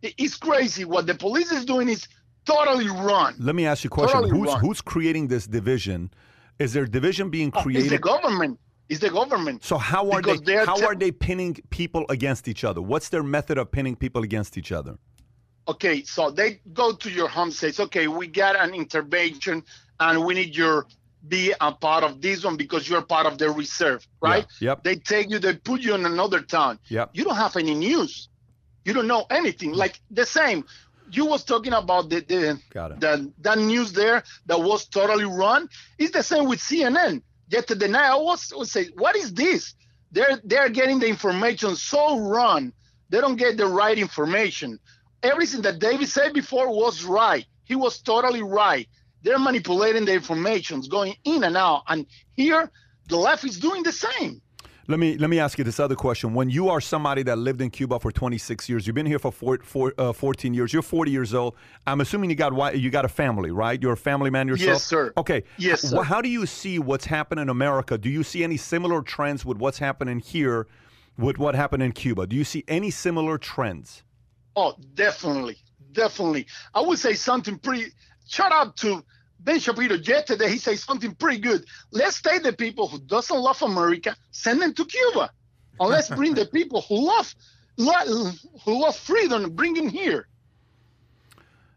It's 0.03 0.37
crazy. 0.37 0.85
What 0.85 1.07
the 1.07 1.15
police 1.15 1.51
is 1.53 1.65
doing 1.65 1.89
is 1.89 2.07
totally 2.45 2.89
wrong. 2.89 3.35
Let 3.39 3.55
me 3.55 3.67
ask 3.67 3.85
you 3.85 3.89
a 3.89 3.91
question. 3.91 4.23
Totally 4.23 4.39
who's 4.39 4.53
who's 4.55 4.81
creating 4.81 5.29
this 5.29 5.47
division? 5.47 6.11
Is 6.59 6.73
there 6.73 6.87
division 6.87 7.31
being 7.31 7.51
created? 7.51 7.85
It's 7.85 7.93
the 7.93 7.99
government. 7.99 8.59
is 8.89 9.01
the 9.01 9.11
government. 9.11 9.65
So 9.65 9.79
how 9.79 10.11
are 10.11 10.21
Because 10.21 10.43
they 10.43 10.57
how 10.57 10.77
te- 10.77 10.85
are 10.85 10.95
they 10.95 11.11
pinning 11.11 11.57
people 11.71 12.05
against 12.11 12.49
each 12.49 12.65
other? 12.65 12.83
What's 12.83 13.09
their 13.09 13.23
method 13.23 13.57
of 13.57 13.71
pinning 13.73 13.97
people 13.97 14.23
against 14.23 14.59
each 14.59 14.73
other? 14.73 14.99
Okay, 15.67 16.03
so 16.05 16.31
they 16.31 16.61
go 16.73 16.93
to 16.93 17.11
your 17.11 17.29
home, 17.29 17.51
says, 17.51 17.81
okay, 17.81 18.09
we 18.09 18.27
got 18.27 18.57
an 18.57 18.75
intervention, 18.75 19.63
and 20.01 20.25
we 20.25 20.35
need 20.35 20.57
your 20.57 20.87
be 21.27 21.55
a 21.59 21.73
part 21.73 22.05
of 22.05 22.21
this 22.21 22.45
one 22.45 22.57
because 22.57 22.89
you're 22.89 23.03
part 23.03 23.27
of 23.27 23.39
the 23.39 23.51
reserve, 23.51 24.07
right? 24.21 24.47
Yeah, 24.61 24.71
yep. 24.71 24.85
They 24.85 24.97
take 24.97 25.31
you, 25.31 25.39
they 25.39 25.55
put 25.55 25.81
you 25.81 25.95
in 25.95 26.05
another 26.05 26.41
town. 26.41 26.79
Yep. 26.89 27.11
You 27.15 27.25
don't 27.25 27.37
have 27.37 27.57
any 27.57 27.75
news. 27.75 28.29
You 28.85 28.93
don't 28.93 29.07
know 29.07 29.25
anything. 29.31 29.73
Like 29.73 30.01
the 30.11 30.27
same. 30.27 30.65
You 31.11 31.27
was 31.27 31.45
talking 31.45 31.73
about 31.73 32.11
the 32.11 32.21
the, 32.21 32.61
the 32.99 33.33
that 33.41 33.59
news 33.59 33.93
there 33.93 34.23
that 34.47 34.61
was 34.61 34.87
totally 34.87 35.25
wrong. 35.25 35.69
It's 35.99 36.13
the 36.13 36.23
same 36.23 36.47
with 36.47 36.61
CNN. 36.61 37.23
Yesterday 37.49 37.89
night, 37.89 38.11
I 38.11 38.17
was, 38.17 38.53
was 38.57 38.73
say, 38.73 38.87
what 38.97 39.17
is 39.17 39.33
this? 39.33 39.75
They're 40.13 40.41
they're 40.45 40.71
getting 40.71 40.99
the 40.99 41.09
information 41.09 41.77
so 41.77 42.19
wrong. 42.19 42.73
They 43.11 43.21
don't 43.21 43.37
get 43.37 43.57
the 43.57 43.67
right 43.67 43.99
information. 43.99 44.79
Everything 45.25 45.63
that 45.63 45.79
David 45.79 46.09
said 46.09 46.35
before 46.35 46.69
was 46.69 47.03
right. 47.05 47.47
He 47.65 47.75
was 47.75 48.01
totally 48.01 48.43
right. 48.43 48.87
They're 49.23 49.39
manipulating 49.39 50.05
the 50.05 50.13
informations, 50.13 50.87
going 50.87 51.17
in 51.25 51.45
and 51.45 51.57
out. 51.57 51.83
And 51.89 52.07
here, 52.37 52.71
the 53.09 53.17
left 53.17 53.45
is 53.45 53.59
doing 53.59 53.83
the 53.83 53.93
same. 53.93 54.43
Let 54.87 54.99
me 54.99 55.17
let 55.17 55.31
me 55.31 55.39
ask 55.39 55.57
you 55.57 55.65
this 55.65 55.81
other 55.81 55.95
question. 55.95 56.35
When 56.35 56.51
you 56.51 56.69
are 56.69 56.79
somebody 56.79 57.23
that 57.23 57.37
lived 57.37 57.63
in 57.63 57.71
Cuba 57.71 57.99
for 57.99 58.13
26 58.13 58.69
years, 58.69 58.87
you've 58.87 58.95
been 58.95 59.07
here 59.07 59.19
for 59.19 59.33
four, 59.33 59.59
four, 59.63 59.95
uh, 59.97 60.13
14 60.13 60.53
years. 60.53 60.75
You're 60.75 60.83
40 60.83 61.11
years 61.11 61.33
old. 61.33 61.57
I'm 61.87 62.03
assuming 62.03 62.29
you 62.29 62.37
got 62.37 62.77
you 62.77 62.91
got 62.91 63.07
a 63.07 63.09
family, 63.09 63.51
right? 63.51 63.81
You're 63.81 63.95
a 63.95 63.97
family 63.97 64.29
man 64.29 64.47
yourself. 64.47 64.69
Yes, 64.69 64.85
sir. 64.85 65.15
Okay. 65.17 65.45
Yes, 65.57 65.81
sir. 65.81 66.03
How 66.03 66.21
do 66.21 66.29
you 66.29 66.45
see 66.45 66.79
what's 66.79 67.07
happening 67.07 67.45
in 67.45 67.49
America? 67.49 67.97
Do 67.97 68.11
you 68.11 68.23
see 68.23 68.45
any 68.45 68.59
similar 68.59 69.01
trends 69.01 69.43
with 69.43 69.57
what's 69.57 69.79
happening 69.79 70.19
here, 70.19 70.67
with 71.17 71.39
what 71.39 71.55
happened 71.55 71.83
in 71.83 71.93
Cuba? 71.93 72.27
Do 72.27 72.37
you 72.37 72.45
see 72.45 72.63
any 72.69 72.91
similar 72.91 73.39
trends? 73.39 74.04
Oh, 74.57 74.75
definitely, 74.95 75.57
definitely. 75.93 76.47
I 76.75 76.81
would 76.81 76.99
say 76.99 77.15
something 77.15 77.59
pretty. 77.59 77.93
Shout 78.29 78.53
out 78.53 78.77
to 78.79 79.05
Ben 79.41 79.59
Shapiro 79.59 79.97
yesterday. 79.97 80.49
He 80.51 80.59
said 80.59 80.79
something 80.79 81.15
pretty 81.15 81.41
good. 81.41 81.65
Let's 81.91 82.23
take 82.23 82.43
the 82.43 82.53
people 82.53 82.89
who 82.89 82.99
doesn't 83.01 83.37
love 83.39 83.63
America, 83.63 84.17
send 84.31 84.63
them 84.63 84.73
to 84.75 84.85
Cuba, 84.85 85.31
and 85.81 85.89
let's 85.91 86.09
bring 86.09 86.35
the 86.35 86.47
people 86.53 86.83
who 86.83 87.07
love, 87.07 87.35
lo- 87.77 88.31
who 88.65 88.83
love 88.83 88.97
freedom, 88.97 89.51
bring 89.55 89.75
them 89.75 89.89
here. 89.89 90.29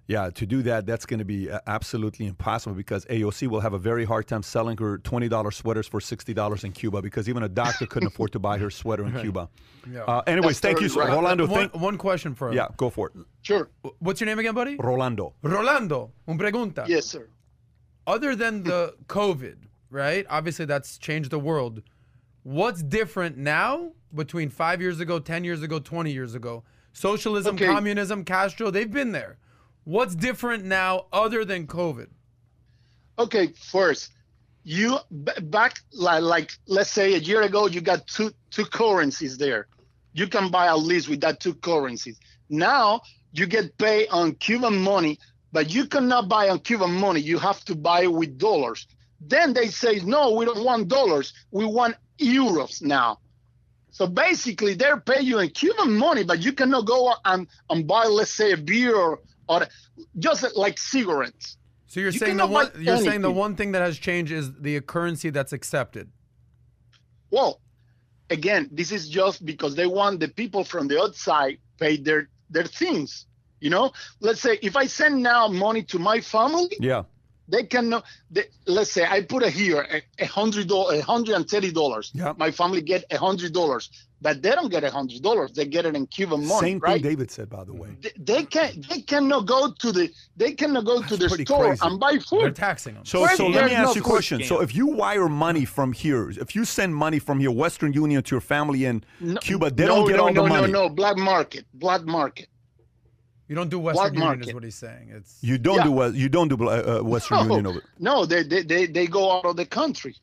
Yeah, 0.08 0.30
to 0.30 0.46
do 0.46 0.62
that, 0.64 0.86
that's 0.86 1.06
going 1.06 1.20
to 1.20 1.26
be 1.26 1.52
uh, 1.52 1.60
absolutely 1.68 2.28
impossible 2.28 2.76
because 2.76 3.04
AOC 3.06 3.48
will 3.50 3.60
have 3.60 3.74
a 3.74 3.78
very 3.78 4.06
hard 4.06 4.26
time 4.26 4.42
selling 4.42 4.78
her 4.78 4.98
$20 5.00 5.54
sweaters 5.54 5.86
for 5.86 6.00
$60 6.00 6.64
in 6.64 6.72
Cuba 6.72 7.02
because 7.02 7.28
even 7.28 7.44
a 7.44 7.50
doctor 7.50 7.86
couldn't 7.86 8.08
afford 8.14 8.32
to 8.32 8.40
buy 8.40 8.58
her 8.58 8.70
sweater 8.70 9.06
in 9.06 9.20
Cuba. 9.20 9.50
Yeah. 9.92 10.04
Uh, 10.04 10.22
anyways, 10.26 10.60
That's 10.60 10.60
thank 10.60 10.82
you, 10.82 10.88
so, 10.88 11.02
totally 11.02 11.12
right. 11.12 11.22
Rolando. 11.22 11.46
one, 11.48 11.60
Thank, 11.70 11.76
one 11.76 11.98
question 11.98 12.36
for 12.36 12.50
him. 12.50 12.56
yeah, 12.56 12.68
go 12.78 12.90
for 12.90 13.08
it. 13.08 13.14
Sure. 13.42 13.70
What's 14.00 14.22
your 14.22 14.28
name 14.28 14.40
again, 14.40 14.54
buddy? 14.56 14.78
Rolando. 14.78 15.34
Rolando. 15.44 16.12
Un 16.28 16.38
pregunta. 16.38 16.88
Yes, 16.88 17.06
sir. 17.06 17.28
Other 18.06 18.34
than 18.34 18.64
the 18.64 18.96
COVID, 19.08 19.58
right? 19.90 20.26
Obviously, 20.30 20.64
that's 20.64 20.98
changed 20.98 21.32
the 21.32 21.40
world. 21.40 21.82
What's 22.44 22.82
different 22.82 23.38
now 23.38 23.92
between 24.16 24.50
five 24.50 24.80
years 24.82 25.02
ago, 25.02 25.20
10 25.20 25.44
years 25.44 25.62
ago, 25.64 25.80
20 25.80 26.14
years 26.14 26.34
ago? 26.34 26.64
Socialism, 26.94 27.56
Okay. 27.56 27.66
communism, 27.66 28.24
Castro, 28.24 28.72
they've 28.72 28.90
been 28.90 29.12
there. 29.12 29.38
What's 29.88 30.16
different 30.16 30.66
now 30.66 31.06
other 31.14 31.46
than 31.46 31.66
COVID? 31.66 32.08
Okay, 33.18 33.54
first, 33.72 34.12
you 34.66 34.98
back 35.10 35.80
like, 35.94 36.24
like 36.24 36.52
let's 36.68 36.92
say 36.92 37.14
a 37.14 37.20
year 37.20 37.44
ago, 37.44 37.68
you 37.68 37.80
got 37.80 38.06
two 38.06 38.32
two 38.52 38.66
currencies 38.66 39.38
there. 39.38 39.68
You 40.12 40.28
can 40.28 40.52
buy 40.52 40.68
at 40.68 40.80
least 40.80 41.08
with 41.08 41.22
that 41.22 41.40
two 41.40 41.54
currencies. 41.54 42.20
Now 42.50 43.00
you 43.32 43.46
get 43.46 43.78
paid 43.78 44.10
on 44.10 44.34
Cuban 44.36 44.78
money, 44.78 45.20
but 45.54 45.74
you 45.74 45.86
cannot 45.86 46.28
buy 46.28 46.50
on 46.50 46.60
Cuban 46.60 46.92
money. 46.92 47.22
You 47.22 47.40
have 47.40 47.64
to 47.64 47.74
buy 47.74 48.08
with 48.08 48.38
dollars. 48.38 48.88
Then 49.22 49.54
they 49.54 49.68
say, 49.68 50.02
no, 50.04 50.32
we 50.32 50.44
don't 50.44 50.66
want 50.66 50.90
dollars. 50.90 51.32
We 51.52 51.64
want 51.64 51.96
euros 52.20 52.82
now. 52.82 53.20
So 53.92 54.06
basically, 54.06 54.74
they're 54.74 55.00
paying 55.00 55.28
you 55.28 55.40
in 55.40 55.50
Cuban 55.52 55.98
money, 55.98 56.26
but 56.26 56.44
you 56.44 56.52
cannot 56.52 56.86
go 56.86 57.14
and, 57.24 57.48
and 57.70 57.88
buy, 57.88 58.04
let's 58.08 58.32
say, 58.32 58.52
a 58.52 58.58
beer 58.58 59.18
or, 59.48 59.68
just 60.20 60.56
like 60.56 60.78
cigarettes. 60.78 61.58
So 61.88 62.00
you're 62.02 62.10
You 62.12 62.20
saying 62.20 62.38
the 62.38 62.48
one 62.48 62.70
you're 62.80 62.98
saying 62.98 63.22
the 63.22 63.32
one 63.32 63.56
thing 63.56 63.72
that 63.72 63.82
has 63.82 63.98
changed 63.98 64.32
is 64.32 64.52
the 64.60 64.82
currency 64.82 65.30
that's 65.30 65.54
accepted. 65.54 66.10
Well, 67.32 67.62
again, 68.30 68.70
this 68.72 68.92
is 68.92 69.08
just 69.10 69.46
because 69.46 69.76
they 69.76 69.88
want 69.88 70.20
the 70.20 70.28
people 70.28 70.64
from 70.64 70.88
the 70.88 71.02
outside 71.02 71.60
pay 71.80 71.98
their 71.98 72.30
their 72.50 72.66
things. 72.66 73.26
You 73.60 73.70
know, 73.70 73.92
let's 74.20 74.42
say 74.42 74.60
if 74.62 74.76
I 74.76 74.86
send 74.86 75.24
now 75.24 75.48
money 75.48 75.84
to 75.84 75.98
my 76.00 76.22
family, 76.22 76.70
Yeah. 76.80 77.04
they 77.48 77.64
cannot. 77.64 78.06
They, 78.30 78.44
let's 78.68 78.92
say 78.92 79.06
I 79.06 79.22
put 79.24 79.44
it 79.44 79.54
here 79.54 79.82
a- 79.90 80.24
a 80.24 80.28
hundred 80.28 80.68
dollars, 80.68 81.00
a 81.00 81.02
hundred 81.04 81.36
and 81.36 81.50
thirty 81.50 81.72
dollars. 81.72 82.12
Yeah. 82.14 82.34
My 82.38 82.52
family 82.52 82.82
get 82.82 83.06
a 83.10 83.18
hundred 83.18 83.54
dollars, 83.54 83.90
but 84.20 84.42
they 84.42 84.52
don't 84.52 84.70
get 84.70 84.84
a 84.84 84.90
hundred 84.90 85.22
dollars. 85.22 85.52
They 85.52 85.66
get 85.66 85.86
it 85.86 85.96
in 85.96 86.08
Cuban 86.08 86.46
money, 86.46 86.60
Same 86.72 86.80
right? 86.80 86.94
thing 86.94 87.04
David 87.12 87.30
said, 87.30 87.50
by 87.50 87.64
the 87.64 87.74
way. 87.74 87.90
They, 88.02 88.12
they 88.18 88.44
can 88.46 88.82
they 88.90 89.02
cannot 89.02 89.46
go 89.46 89.72
to 89.72 89.92
the 89.92 90.10
they 90.36 90.54
cannot 90.54 90.86
go 90.86 91.02
to 91.04 91.16
the 91.18 91.30
store 91.30 91.68
crazy. 91.68 91.80
and 91.86 92.00
buy 92.00 92.18
food. 92.20 92.42
They're 92.42 92.52
taxing 92.52 92.96
them. 92.96 93.06
So, 93.06 93.22
Where 93.22 93.36
so 93.36 93.48
let 93.48 93.66
me 93.66 93.74
ask 93.74 93.84
no 93.90 93.94
you 93.96 94.02
a 94.02 94.04
food 94.04 94.04
question. 94.04 94.44
So, 94.44 94.62
if 94.62 94.74
you 94.76 94.88
wire 94.88 95.30
money 95.30 95.66
from 95.66 95.94
here, 95.94 96.30
if 96.32 96.56
you 96.56 96.66
send 96.66 96.96
money 96.96 97.20
from 97.20 97.40
here, 97.40 97.52
Western 97.52 97.94
Union 97.94 98.24
to 98.24 98.36
your 98.36 98.42
family 98.42 98.86
in 98.86 99.04
No- 99.20 99.40
Cuba, 99.40 99.70
they 99.70 99.86
no, 99.86 99.96
don't 99.98 100.08
get 100.08 100.18
no, 100.18 100.24
all 100.24 100.34
no, 100.34 100.44
the 100.44 100.50
money. 100.50 100.72
No, 100.72 100.88
no, 100.88 100.90
black 100.90 101.18
market, 101.18 101.66
black 101.76 102.04
market. 102.06 102.48
you 103.48 103.56
don't 103.56 103.70
do 103.70 103.80
Western 103.80 104.16
Union, 104.16 104.42
is 104.42 104.54
what 104.54 104.64
he's 104.64 104.76
saying. 104.76 105.10
It's 105.16 105.38
You 105.42 105.58
don't 105.60 105.78
Yeah. 105.78 105.84
do 105.84 105.92
West, 105.92 106.16
you 106.16 106.28
don't 106.28 106.48
do 106.48 106.58
uh, 106.68 106.70
uh, 107.00 107.04
Western 107.04 107.38
No, 107.38 107.44
Union 107.44 107.68
over. 107.68 107.84
no, 108.00 108.26
they, 108.26 108.42
they 108.44 108.64
they 108.64 108.88
they 108.88 109.06
go 109.06 109.32
out 109.32 109.46
of 109.46 109.56
the 109.58 109.66
country. 109.66 110.16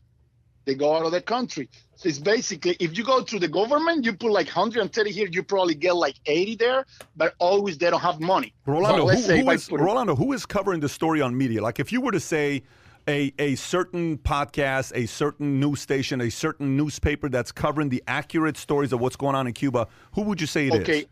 They 0.67 0.75
go 0.75 0.97
out 0.97 1.05
of 1.07 1.13
the 1.13 1.21
country. 1.21 1.69
So 1.97 2.09
it's 2.09 2.19
basically 2.19 2.77
if 2.81 2.97
you 2.99 3.05
go 3.05 3.23
through 3.23 3.41
the 3.41 3.49
government, 3.49 4.05
you 4.05 4.15
put 4.15 4.33
like 4.33 4.47
130 4.47 5.11
here, 5.11 5.29
you 5.31 5.43
probably 5.43 5.75
get 5.75 5.95
like 5.95 6.17
80 6.27 6.57
there, 6.57 6.87
but 7.17 7.35
always 7.39 7.79
they 7.79 7.91
don't 7.91 8.01
have 8.01 8.21
money. 8.21 8.53
Rolando, 8.67 9.07
who, 9.07 9.17
who 9.17 9.51
is, 9.51 9.71
Rolando, 9.71 10.17
who 10.17 10.33
is 10.33 10.45
covering 10.45 10.81
the 10.81 10.89
story 10.89 11.21
on 11.21 11.37
media? 11.37 11.63
Like, 11.63 11.79
if 11.79 11.93
you 11.93 12.01
were 12.01 12.13
to 12.13 12.21
say 12.21 12.63
a, 13.09 13.33
a 13.39 13.55
certain 13.55 14.19
podcast, 14.19 14.93
a 14.95 15.07
certain 15.07 15.61
news 15.61 15.81
station, 15.81 16.21
a 16.21 16.31
certain 16.31 16.77
newspaper 16.77 17.29
that's 17.29 17.53
covering 17.53 17.89
the 17.89 18.03
accurate 18.07 18.57
stories 18.57 18.93
of 18.93 19.01
what's 19.01 19.17
going 19.17 19.35
on 19.35 19.47
in 19.47 19.53
Cuba, 19.53 19.87
who 20.13 20.23
would 20.23 20.41
you 20.41 20.47
say 20.47 20.69
it 20.69 20.75
is? 20.75 20.81
okay, 20.81 21.07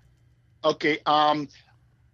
okay. 0.65 0.99
Um, 1.07 1.49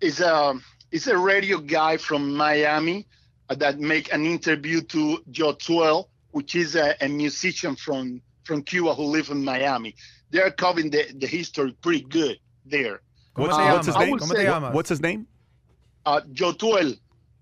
it's 0.01 0.21
a 0.21 0.55
it's 0.91 1.07
a 1.07 1.17
radio 1.17 1.59
guy 1.59 1.97
from 1.97 2.35
Miami 2.35 3.07
uh, 3.49 3.55
that 3.57 3.79
make 3.79 4.13
an 4.13 4.27
interview 4.27 4.81
to 4.83 5.23
Yotuel, 5.31 6.09
which 6.33 6.55
is 6.55 6.77
a, 6.77 6.95
a 7.01 7.09
musician 7.09 7.77
from 7.77 8.21
from 8.49 8.63
Cuba 8.63 8.95
who 8.95 9.05
live 9.05 9.29
in 9.29 9.45
Miami. 9.45 9.95
They're 10.31 10.51
covering 10.51 10.91
the, 10.91 11.05
the 11.15 11.27
history 11.27 11.73
pretty 11.83 12.01
good 12.03 12.39
there. 12.67 13.03
What's, 13.35 13.57
te 13.57 13.63
what's 13.63 13.87
his 13.87 13.97
name? 13.97 14.11
would 14.11 14.21
¿Cómo 14.23 14.31
te 14.31 14.37
say- 14.37 14.45
llamas? 14.47 14.75
What's 14.75 14.89
his 14.89 15.01
name? 15.01 15.27
Uh, 16.07 16.23
Joe 16.33 16.53
Twell 16.53 16.95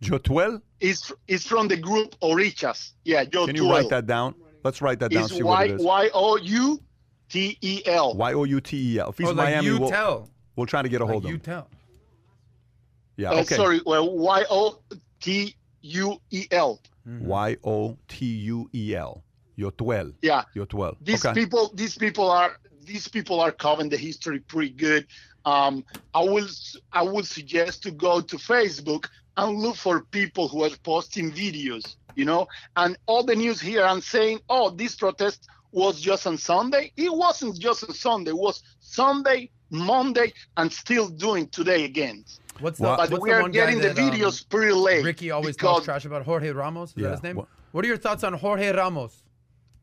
Yotuel? 0.02 0.60
is 0.80 1.12
is 1.28 1.46
from 1.46 1.68
the 1.68 1.76
group 1.76 2.16
Orishas. 2.20 2.92
Yeah, 3.04 3.24
Joe 3.24 3.46
Can 3.46 3.54
you 3.56 3.70
write 3.70 3.88
that 3.90 4.06
down? 4.06 4.34
Let's 4.64 4.82
write 4.82 4.98
that 4.98 5.12
down. 5.12 5.24
It's 5.24 5.34
See 5.34 5.42
what 5.44 5.58
Y 5.60 5.64
it 5.66 5.70
is. 5.76 5.82
Y 5.82 6.10
O 6.12 6.36
U 6.36 6.82
T 7.28 7.56
E 7.60 7.82
L. 7.86 8.14
Y 8.16 8.32
O 8.32 8.42
U 8.44 8.60
T 8.60 8.76
E 8.94 8.98
L. 8.98 9.10
If 9.10 9.18
he's 9.18 9.28
oh, 9.28 9.30
like 9.32 9.50
Miami, 9.50 9.66
you 9.66 9.78
we'll, 9.78 9.88
tell. 9.90 10.28
we'll 10.56 10.66
try 10.66 10.82
to 10.82 10.88
get 10.88 11.00
a 11.00 11.04
Like 11.04 11.12
hold 11.12 11.24
of 11.24 11.30
you 11.30 11.36
him. 11.36 11.40
tell. 11.40 11.68
Yeah. 13.16 13.30
Uh, 13.30 13.40
Okay. 13.42 13.54
Sorry, 13.54 13.80
well, 13.86 14.10
Y 14.16 14.44
O 14.50 14.78
T 15.20 15.54
U 15.82 16.20
E 16.30 16.46
L. 16.50 16.80
Y 17.06 17.56
O 17.62 17.96
T 18.08 18.26
U 18.26 18.68
E 18.74 18.96
L. 18.96 19.22
Yotuel. 19.58 20.12
Yeah. 20.22 20.44
You're 20.54 20.66
12. 20.66 20.96
These 21.02 21.24
Okay. 21.24 21.34
people, 21.40 21.70
these 21.74 21.96
people 21.96 22.30
are 22.30 22.56
these 22.84 23.08
people 23.08 23.40
are 23.40 23.50
covering 23.50 23.88
the 23.88 23.96
history 23.96 24.38
pretty 24.38 24.70
good. 24.70 25.06
Um, 25.44 25.84
I 26.14 26.22
will 26.22 26.46
I 26.92 27.02
would 27.02 27.26
suggest 27.26 27.82
to 27.84 27.90
go 27.90 28.20
to 28.20 28.36
Facebook 28.36 29.06
and 29.36 29.58
look 29.58 29.76
for 29.76 30.02
people 30.04 30.46
who 30.48 30.62
are 30.64 30.70
posting 30.84 31.32
videos. 31.32 31.96
You 32.14 32.24
know, 32.24 32.46
and 32.76 32.96
all 33.06 33.22
the 33.24 33.34
news 33.36 33.60
here 33.60 33.84
and 33.84 34.02
saying, 34.02 34.40
"Oh, 34.48 34.70
this 34.70 34.94
protest 34.96 35.48
was 35.72 36.00
just 36.00 36.26
on 36.26 36.38
Sunday." 36.38 36.92
It 36.96 37.12
wasn't 37.12 37.58
just 37.58 37.84
on 37.84 37.92
Sunday. 37.92 38.30
It 38.30 38.38
was 38.38 38.62
Sunday, 38.80 39.50
Monday, 39.70 40.32
and 40.56 40.72
still 40.72 41.08
doing 41.08 41.48
today 41.48 41.84
again. 41.84 42.24
What's 42.60 42.78
the, 42.78 42.84
Well, 42.84 42.96
what's 42.96 43.10
but 43.10 43.16
the 43.16 43.20
we 43.20 43.32
are 43.32 43.42
one 43.42 43.50
guy 43.50 43.66
getting 43.66 43.80
the 43.80 43.88
that, 43.92 43.98
um, 43.98 44.10
videos 44.12 44.48
pretty 44.48 44.72
late. 44.72 45.04
Ricky 45.04 45.30
always 45.30 45.56
because 45.56 45.74
talks 45.76 45.84
trash 45.84 46.04
about 46.06 46.22
Jorge 46.24 46.50
Ramos. 46.52 46.90
Is 46.90 46.96
Yeah, 46.96 47.02
that 47.08 47.10
his 47.16 47.22
name? 47.22 47.36
wha- 47.36 47.44
What 47.72 47.84
are 47.84 47.88
your 47.88 47.98
thoughts 47.98 48.24
on 48.24 48.32
Jorge 48.32 48.72
Ramos? 48.72 49.22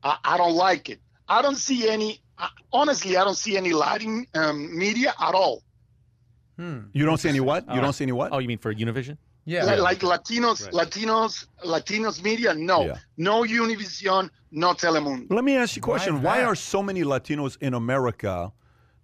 I, 0.03 0.17
I 0.23 0.37
don't 0.37 0.55
like 0.55 0.89
it. 0.89 0.99
I 1.27 1.41
don't 1.41 1.55
see 1.57 1.89
any. 1.89 2.19
I, 2.37 2.49
honestly, 2.71 3.15
I 3.17 3.23
don't 3.23 3.37
see 3.37 3.57
any 3.57 3.73
Latin 3.73 4.25
um, 4.33 4.77
media 4.77 5.13
at 5.19 5.33
all. 5.35 5.63
You 6.57 7.05
don't 7.05 7.17
see 7.17 7.29
any 7.29 7.39
what? 7.39 7.65
You 7.67 7.79
Oh. 7.79 7.81
don't 7.81 7.93
see 7.93 8.03
any 8.05 8.11
what? 8.11 8.31
Oh, 8.31 8.37
you 8.39 8.47
mean 8.47 8.57
for 8.59 8.73
Univision? 8.73 9.17
Yeah. 9.45 9.65
Like, 9.65 9.79
like 9.79 9.99
Latinos, 9.99 10.69
Latinos, 10.71 11.47
Latinos 11.65 12.23
media. 12.23 12.53
No, 12.53 12.85
Yeah. 12.85 12.97
no 13.17 13.43
Univision, 13.43 14.29
no 14.51 14.73
Telemundo. 14.73 15.27
Let 15.33 15.43
me 15.43 15.57
ask 15.57 15.75
you 15.75 15.81
a 15.81 15.83
question. 15.83 16.17
is 16.17 16.21
Why 16.21 16.43
are 16.43 16.55
so 16.55 16.81
many 16.83 17.03
Latinos 17.03 17.57
in 17.59 17.73
America 17.73 18.53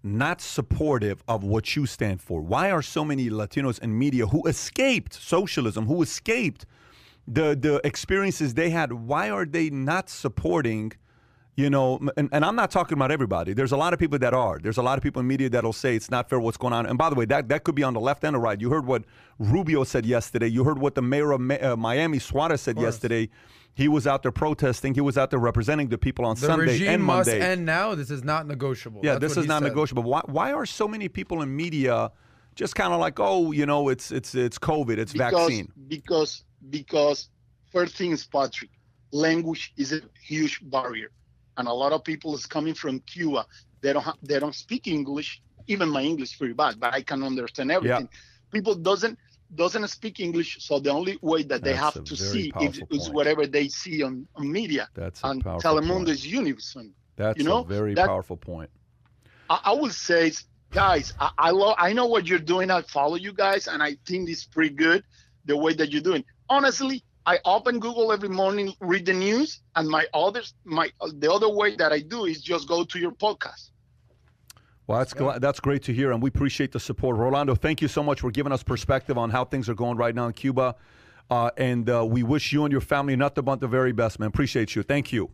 not 0.03 0.39
supportive 0.41 1.21
of 1.27 1.43
what 1.43 1.75
you 1.75 1.85
stand 1.85 2.21
for? 2.21 2.39
Why 2.41 2.71
are 2.71 2.81
so 2.81 3.03
many 3.03 3.29
Latinos 3.29 3.79
in 3.79 3.97
media 3.97 4.27
who 4.27 4.45
escaped 4.47 5.13
socialism, 5.13 5.87
who 5.87 6.01
escaped 6.01 6.65
the 7.31 7.55
the 7.55 7.81
experiences 7.85 8.53
they 8.55 8.69
had, 8.69 8.91
why 8.93 9.29
are 9.29 9.45
they 9.45 9.69
not 9.69 10.09
supporting? 10.09 10.93
You 11.55 11.69
know, 11.69 11.99
and, 12.15 12.29
and 12.31 12.45
I'm 12.45 12.55
not 12.55 12.71
talking 12.71 12.97
about 12.97 13.11
everybody. 13.11 13.51
There's 13.51 13.73
a 13.73 13.77
lot 13.77 13.91
of 13.91 13.99
people 13.99 14.17
that 14.19 14.33
are. 14.33 14.59
There's 14.63 14.77
a 14.77 14.81
lot 14.81 14.97
of 14.97 15.03
people 15.03 15.19
in 15.19 15.27
media 15.27 15.49
that'll 15.49 15.73
say 15.73 15.93
it's 15.93 16.09
not 16.09 16.29
fair 16.29 16.39
what's 16.39 16.55
going 16.55 16.71
on. 16.71 16.85
And 16.85 16.97
by 16.97 17.09
the 17.09 17.15
way, 17.15 17.25
that, 17.25 17.49
that 17.49 17.65
could 17.65 17.75
be 17.75 17.83
on 17.83 17.93
the 17.93 17.99
left 17.99 18.23
and 18.23 18.33
the 18.33 18.39
right. 18.39 18.59
You 18.61 18.69
heard 18.69 18.85
what 18.85 19.03
Rubio 19.39 19.83
said 19.83 20.05
yesterday. 20.05 20.47
You 20.47 20.63
heard 20.63 20.79
what 20.79 20.95
the 20.95 21.01
mayor 21.01 21.31
of 21.33 21.41
Ma- 21.41 21.57
uh, 21.61 21.75
Miami, 21.75 22.17
Suarez, 22.19 22.61
said 22.61 22.79
yesterday. 22.79 23.27
He 23.73 23.89
was 23.89 24.07
out 24.07 24.23
there 24.23 24.31
protesting. 24.31 24.93
He 24.93 25.01
was 25.01 25.17
out 25.17 25.31
there 25.31 25.39
representing 25.39 25.89
the 25.89 25.97
people 25.97 26.23
on 26.23 26.35
The 26.35 26.45
Sunday 26.47 26.65
regime 26.67 26.87
and 26.87 27.03
must 27.03 27.29
Monday. 27.29 27.45
end 27.45 27.65
now. 27.65 27.93
This 27.93 28.09
is 28.09 28.23
not 28.23 28.47
negotiable. 28.47 29.01
yeah, 29.03 29.13
That's 29.19 29.33
this 29.35 29.43
is 29.43 29.47
not 29.47 29.61
said. 29.61 29.67
negotiable. 29.67 30.03
Why, 30.03 30.21
why 30.27 30.53
are 30.53 30.65
so 30.65 30.87
many 30.87 31.09
people 31.09 31.41
in 31.41 31.53
media 31.53 32.09
just 32.55 32.73
kind 32.75 32.93
of 32.93 33.01
like, 33.01 33.19
oh, 33.19 33.51
you 33.51 33.65
know, 33.65 33.89
it's 33.89 34.13
it's 34.13 34.33
it's 34.33 34.57
COVID, 34.59 34.97
it's 34.97 35.11
because, 35.11 35.33
vaccine. 35.33 35.71
Because 35.89 36.45
because 36.69 37.29
first 37.71 37.95
things, 37.95 38.25
Patrick, 38.25 38.69
language 39.11 39.73
is 39.77 39.93
a 39.93 40.01
huge 40.21 40.59
barrier, 40.69 41.11
and 41.57 41.67
a 41.67 41.73
lot 41.73 41.91
of 41.91 42.03
people 42.03 42.35
is 42.35 42.45
coming 42.45 42.73
from 42.73 42.99
Cuba. 43.01 43.45
They 43.81 43.93
don't 43.93 44.03
ha- 44.03 44.17
they 44.21 44.39
don't 44.39 44.55
speak 44.55 44.87
English. 44.87 45.41
Even 45.67 45.89
my 45.89 46.01
English 46.01 46.31
is 46.31 46.35
pretty 46.35 46.53
bad, 46.53 46.79
but 46.79 46.93
I 46.93 47.01
can 47.01 47.23
understand 47.23 47.71
everything. 47.71 48.09
People 48.51 48.75
doesn't 48.75 49.17
doesn't 49.55 49.87
speak 49.87 50.19
English, 50.19 50.57
so 50.59 50.79
the 50.79 50.91
only 50.91 51.17
way 51.21 51.43
that 51.43 51.63
they 51.63 51.71
That's 51.73 51.95
a 51.95 51.99
have 51.99 52.03
to 52.03 52.15
see 52.15 52.51
is, 52.61 52.81
is 52.91 53.09
whatever 53.09 53.47
they 53.47 53.67
see 53.67 54.03
on, 54.03 54.27
on 54.35 54.51
media. 54.51 54.87
That's 54.93 55.23
and 55.23 55.43
Telemundo 55.43 55.89
point. 56.05 56.09
is 56.09 56.25
Univision. 56.27 56.91
That's 57.15 57.37
you 57.37 57.45
know, 57.45 57.61
a 57.61 57.65
very 57.65 57.93
that- 57.95 58.07
powerful 58.07 58.37
point. 58.37 58.69
I, 59.49 59.59
I 59.65 59.73
would 59.73 59.93
say, 59.93 60.31
guys, 60.71 61.13
I 61.19 61.31
I, 61.37 61.49
lo- 61.51 61.75
I 61.77 61.93
know 61.93 62.05
what 62.05 62.27
you're 62.27 62.37
doing. 62.39 62.69
I 62.69 62.81
follow 62.83 63.15
you 63.15 63.33
guys, 63.33 63.67
and 63.67 63.81
I 63.81 63.97
think 64.05 64.29
it's 64.29 64.45
pretty 64.45 64.75
good 64.75 65.03
the 65.45 65.57
way 65.57 65.73
that 65.73 65.91
you're 65.91 66.01
doing. 66.01 66.23
Honestly, 66.49 67.03
I 67.25 67.39
open 67.45 67.79
Google 67.79 68.11
every 68.11 68.29
morning, 68.29 68.73
read 68.81 69.05
the 69.05 69.13
news, 69.13 69.61
and 69.75 69.87
my 69.87 70.07
others, 70.13 70.53
my 70.65 70.89
the 71.15 71.31
other 71.31 71.49
way 71.49 71.75
that 71.75 71.91
I 71.91 71.99
do 71.99 72.25
is 72.25 72.41
just 72.41 72.67
go 72.67 72.83
to 72.83 72.99
your 72.99 73.11
podcast. 73.11 73.69
Well, 74.87 74.97
that's 74.97 75.13
gl- 75.13 75.39
that's 75.39 75.59
great 75.59 75.83
to 75.83 75.93
hear, 75.93 76.11
and 76.11 76.23
we 76.23 76.29
appreciate 76.29 76.71
the 76.71 76.79
support. 76.79 77.17
Rolando, 77.17 77.53
thank 77.53 77.81
you 77.81 77.87
so 77.87 78.01
much 78.01 78.21
for 78.21 78.31
giving 78.31 78.51
us 78.51 78.63
perspective 78.63 79.17
on 79.17 79.29
how 79.29 79.45
things 79.45 79.69
are 79.69 79.75
going 79.75 79.97
right 79.97 80.15
now 80.15 80.25
in 80.25 80.33
Cuba, 80.33 80.75
uh, 81.29 81.51
and 81.57 81.87
uh, 81.87 82.03
we 82.03 82.23
wish 82.23 82.51
you 82.51 82.63
and 82.63 82.71
your 82.71 82.81
family 82.81 83.15
nothing 83.15 83.43
but 83.43 83.59
the 83.59 83.67
very 83.67 83.91
best, 83.91 84.19
man. 84.19 84.27
Appreciate 84.29 84.75
you. 84.75 84.81
Thank 84.81 85.11
you. 85.11 85.29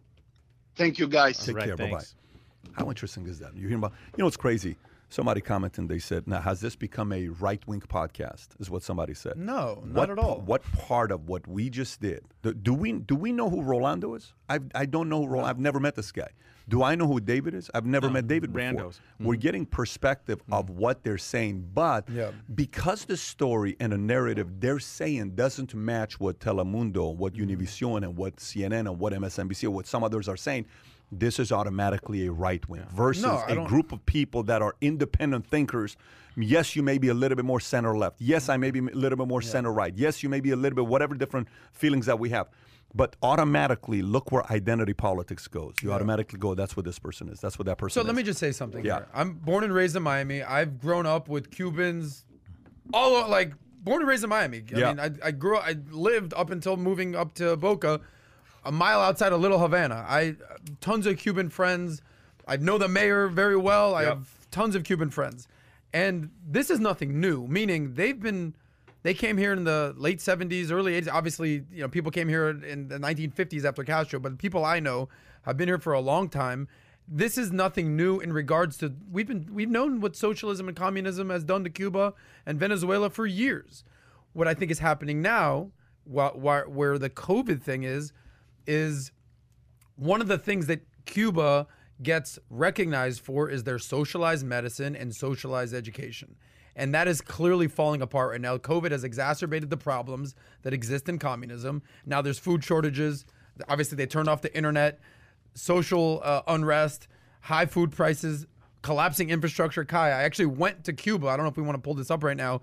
Thank 0.75 0.99
you, 0.99 1.07
guys. 1.07 1.37
Take 1.37 1.55
Right, 1.55 1.67
care. 1.67 1.77
Bye 1.77 1.91
bye. 1.91 2.03
How 2.73 2.89
interesting 2.89 3.25
is 3.27 3.39
that? 3.39 3.55
You 3.55 3.69
hear 3.69 3.77
about? 3.77 3.93
You 4.17 4.23
know, 4.23 4.27
it's 4.27 4.35
crazy. 4.35 4.75
Somebody 5.15 5.39
commented. 5.39 5.87
They 5.87 5.99
said, 5.99 6.27
"Now, 6.27 6.41
has 6.41 6.59
this 6.59 6.75
become 6.75 7.13
a 7.13 7.29
right 7.29 7.65
wing 7.65 7.79
podcast?" 7.79 8.49
Is 8.59 8.69
what 8.69 8.83
somebody 8.83 9.13
said. 9.13 9.37
No, 9.37 9.81
not 9.85 9.95
what, 9.95 10.09
at 10.09 10.19
all. 10.19 10.41
What 10.45 10.61
part 10.73 11.09
of 11.09 11.29
what 11.29 11.47
we 11.47 11.69
just 11.69 12.01
did? 12.01 12.25
Do, 12.41 12.53
do 12.53 12.73
we 12.73 12.91
do 12.91 13.15
we 13.15 13.31
know 13.31 13.49
who 13.49 13.61
Rolando 13.61 14.15
is? 14.15 14.33
I 14.49 14.59
I 14.73 14.85
don't 14.85 15.07
know 15.07 15.21
who 15.21 15.27
Rolando. 15.27 15.49
I've 15.49 15.59
never 15.59 15.79
met 15.79 15.95
this 15.95 16.11
guy. 16.11 16.27
Do 16.67 16.83
I 16.83 16.95
know 16.95 17.07
who 17.07 17.21
David 17.21 17.53
is? 17.53 17.71
I've 17.73 17.85
never 17.85 18.09
met 18.09 18.27
David 18.27 18.51
before. 18.51 18.71
randos. 18.71 18.95
Mm-hmm. 18.95 19.25
We're 19.25 19.35
getting 19.35 19.65
perspective 19.65 20.39
mm-hmm. 20.39 20.53
of 20.53 20.69
what 20.69 21.03
they're 21.03 21.17
saying, 21.17 21.69
but 21.73 22.09
Yeah. 22.09 22.31
because 22.53 23.05
the 23.05 23.17
story 23.17 23.77
and 23.79 23.93
the 23.93 23.97
narrative 23.97 24.59
they're 24.59 24.79
saying 24.79 25.35
doesn't 25.35 25.75
match 25.75 26.19
what 26.19 26.39
Telemundo, 26.39 27.15
what 27.15 27.33
mm-hmm. 27.33 27.51
Univision, 27.51 28.03
and 28.03 28.17
what 28.17 28.37
CNN, 28.37 28.89
and 28.89 28.99
what 28.99 29.13
MSNBC, 29.13 29.65
or 29.65 29.71
what 29.71 29.87
some 29.87 30.03
others 30.03 30.27
are 30.27 30.37
saying. 30.37 30.65
This 31.11 31.39
is 31.39 31.51
automatically 31.51 32.25
a 32.27 32.31
right 32.31 32.67
wing 32.67 32.85
versus 32.93 33.23
No, 33.23 33.43
a 33.47 33.65
group 33.67 33.91
of 33.91 34.05
people 34.05 34.43
that 34.43 34.61
are 34.61 34.75
independent 34.81 35.45
thinkers. 35.47 35.95
Yes, 36.35 36.75
you 36.75 36.83
may 36.83 36.97
be 36.97 37.07
a 37.09 37.13
little 37.13 37.35
bit 37.35 37.45
more 37.45 37.59
center 37.59 37.95
left. 37.97 38.19
Yes, 38.19 38.49
I 38.49 38.57
may 38.57 38.71
be 38.71 38.79
a 38.79 38.83
little 38.83 39.17
bit 39.17 39.27
more 39.27 39.41
center 39.41 39.71
right. 39.71 39.93
Yes, 39.95 40.23
you 40.23 40.29
may 40.29 40.39
be 40.41 40.51
a 40.51 40.55
little 40.55 40.75
bit 40.75 40.87
whatever 40.87 41.15
different 41.15 41.47
feelings 41.71 42.05
that 42.07 42.19
we 42.19 42.29
have. 42.31 42.47
But 42.93 43.15
automatically, 43.21 44.01
look 44.01 44.31
where 44.31 44.49
identity 44.51 44.93
politics 44.93 45.47
goes. 45.47 45.75
You 45.81 45.91
automatically 45.93 46.39
go, 46.39 46.55
that's 46.55 46.75
what 46.77 46.85
this 46.85 46.97
person 46.99 47.29
is. 47.29 47.39
That's 47.41 47.59
what 47.59 47.65
that 47.67 47.77
person 47.77 47.93
So 47.93 48.01
is. 48.01 48.07
let 48.07 48.15
me 48.15 48.23
just 48.23 48.39
say 48.39 48.51
something. 48.51 48.83
Yeah. 48.85 48.97
Here. 48.99 49.07
I'm 49.13 49.33
born 49.33 49.63
and 49.63 49.73
raised 49.73 49.95
in 49.95 50.03
Miami. 50.03 50.43
I've 50.43 50.79
grown 50.79 51.05
up 51.05 51.27
with 51.29 51.51
Cubans, 51.51 52.25
all 52.93 53.27
like 53.29 53.53
born 53.81 54.01
and 54.01 54.07
raised 54.07 54.23
in 54.23 54.29
Miami. 54.29 54.63
I 54.73 54.77
Yeah. 54.79 54.87
mean, 54.93 54.99
I, 54.99 55.27
I 55.27 55.31
grew. 55.31 55.57
I 55.57 55.75
lived 55.91 56.33
up 56.35 56.49
until 56.51 56.77
moving 56.77 57.15
up 57.15 57.33
to 57.35 57.55
Boca, 57.57 57.99
a 58.65 58.71
mile 58.71 58.99
outside 58.99 59.31
of 59.31 59.39
Little 59.39 59.59
Havana. 59.59 60.05
I 60.07 60.35
tons 60.81 61.05
of 61.05 61.17
Cuban 61.17 61.49
friends. 61.49 62.01
I 62.47 62.57
know 62.57 62.77
the 62.77 62.87
mayor 62.87 63.27
very 63.27 63.57
well. 63.57 63.95
I 63.95 64.03
have 64.05 64.27
tons 64.51 64.75
of 64.75 64.83
Cuban 64.83 65.09
friends, 65.09 65.47
and 65.93 66.31
this 66.45 66.69
is 66.69 66.79
nothing 66.79 67.19
new. 67.19 67.47
Meaning 67.47 67.93
they've 67.93 68.19
been. 68.19 68.55
They 69.03 69.13
came 69.13 69.37
here 69.37 69.53
in 69.53 69.65
the 69.65 69.93
late 69.97 70.17
70s, 70.17 70.71
early 70.71 70.99
80s. 70.99 71.13
Obviously, 71.13 71.63
you 71.71 71.81
know, 71.81 71.87
people 71.87 72.09
came 72.09 72.27
here 72.27 72.49
in 72.49 72.87
the 72.87 72.97
1950s 72.97 73.63
after 73.63 73.83
Castro, 73.83 74.19
but 74.19 74.39
people 74.39 74.65
I 74.65 74.79
know 74.79 75.09
have 75.43 75.57
been 75.57 75.67
here 75.67 75.77
for 75.77 75.93
a 75.93 75.99
long 75.99 76.27
time. 76.27 76.67
This 77.07 77.37
is 77.37 77.51
nothing 77.51 77.95
new 77.95 78.19
in 78.19 78.33
regards 78.33 78.77
to 78.77 78.95
we've 79.11 79.27
been 79.27 79.47
we've 79.53 79.69
known 79.69 80.01
what 80.01 80.15
socialism 80.15 80.67
and 80.67 80.75
communism 80.75 81.29
has 81.29 81.43
done 81.43 81.63
to 81.65 81.69
Cuba 81.69 82.15
and 82.47 82.59
Venezuela 82.59 83.11
for 83.11 83.27
years. 83.27 83.83
What 84.33 84.47
I 84.47 84.55
think 84.55 84.71
is 84.71 84.79
happening 84.79 85.21
now, 85.21 85.69
wh- 86.11 86.33
wh- 86.33 86.67
where 86.67 86.97
the 86.97 87.11
COVID 87.11 87.61
thing 87.61 87.83
is, 87.83 88.11
is 88.67 89.11
one 89.95 90.21
of 90.21 90.27
the 90.27 90.37
things 90.37 90.67
that 90.67 90.81
Cuba 91.05 91.67
gets 92.01 92.37
recognized 92.49 93.21
for 93.21 93.49
is 93.49 93.63
their 93.63 93.79
socialized 93.79 94.45
medicine 94.45 94.95
and 94.95 95.15
socialized 95.15 95.73
education. 95.73 96.35
And 96.75 96.93
that 96.93 97.07
is 97.07 97.21
clearly 97.21 97.67
falling 97.67 98.01
apart 98.01 98.31
right 98.31 98.41
now. 98.41 98.57
COVID 98.57 98.91
has 98.91 99.03
exacerbated 99.03 99.69
the 99.69 99.77
problems 99.77 100.35
that 100.63 100.73
exist 100.73 101.07
in 101.07 101.19
communism. 101.19 101.81
Now 102.05 102.21
there's 102.21 102.39
food 102.39 102.63
shortages. 102.63 103.25
Obviously, 103.69 103.95
they 103.95 104.05
turned 104.05 104.27
off 104.27 104.41
the 104.41 104.53
internet, 104.55 104.99
social 105.53 106.21
uh, 106.23 106.41
unrest, 106.47 107.07
high 107.39 107.65
food 107.65 107.93
prices, 107.93 108.45
collapsing 108.81 109.29
infrastructure. 109.29 109.85
Kai, 109.85 110.09
I 110.09 110.23
actually 110.23 110.47
went 110.47 110.83
to 110.83 110.93
Cuba. 110.93 111.27
I 111.27 111.37
don't 111.37 111.45
know 111.45 111.49
if 111.49 111.57
we 111.57 111.63
want 111.63 111.77
to 111.77 111.81
pull 111.81 111.93
this 111.93 112.11
up 112.11 112.23
right 112.23 112.35
now. 112.35 112.61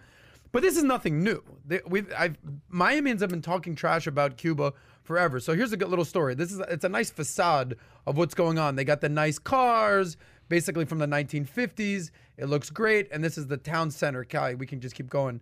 But 0.53 0.61
this 0.61 0.77
is 0.77 0.83
nothing 0.83 1.24
new. 1.24 1.43
They, 1.65 1.81
we've, 1.87 2.12
I've, 2.16 2.37
Miamians 2.70 3.20
have 3.20 3.31
been 3.31 3.41
talking 3.41 3.74
trash 3.74 4.07
about 4.07 4.37
Cuba 4.37 4.74
forever. 5.03 5.41
So 5.41 5.55
here's 5.55 5.73
a 5.73 5.77
good 5.77 5.89
little 5.89 6.05
story. 6.05 6.35
This 6.35 6.53
is 6.53 6.61
it's 6.69 6.85
a 6.85 6.89
nice 6.89 7.11
facade 7.11 7.77
of 8.07 8.16
what's 8.16 8.35
going 8.35 8.59
on. 8.59 8.77
They 8.77 8.85
got 8.85 9.01
the 9.01 9.09
nice 9.09 9.39
cars, 9.39 10.16
basically 10.49 10.85
from 10.85 10.99
the 10.99 11.07
1950s. 11.07 12.11
It 12.37 12.47
looks 12.47 12.70
great, 12.70 13.09
and 13.11 13.23
this 13.23 13.37
is 13.39 13.47
the 13.47 13.57
town 13.57 13.91
center. 13.91 14.24
Kai, 14.24 14.55
we 14.55 14.66
can 14.66 14.81
just 14.81 14.95
keep 14.95 15.09
going. 15.09 15.41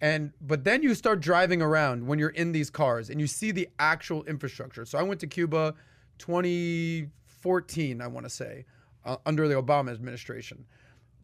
And 0.00 0.32
but 0.40 0.64
then 0.64 0.82
you 0.82 0.94
start 0.94 1.20
driving 1.20 1.62
around 1.62 2.06
when 2.06 2.18
you're 2.18 2.30
in 2.30 2.52
these 2.52 2.70
cars 2.70 3.10
and 3.10 3.20
you 3.20 3.26
see 3.26 3.52
the 3.52 3.68
actual 3.78 4.24
infrastructure. 4.24 4.84
So 4.84 4.98
I 4.98 5.02
went 5.02 5.20
to 5.20 5.26
Cuba 5.26 5.74
2014, 6.18 8.00
I 8.00 8.06
want 8.06 8.26
to 8.26 8.30
say, 8.30 8.64
uh, 9.04 9.16
under 9.24 9.48
the 9.48 9.54
Obama 9.54 9.92
administration. 9.92 10.64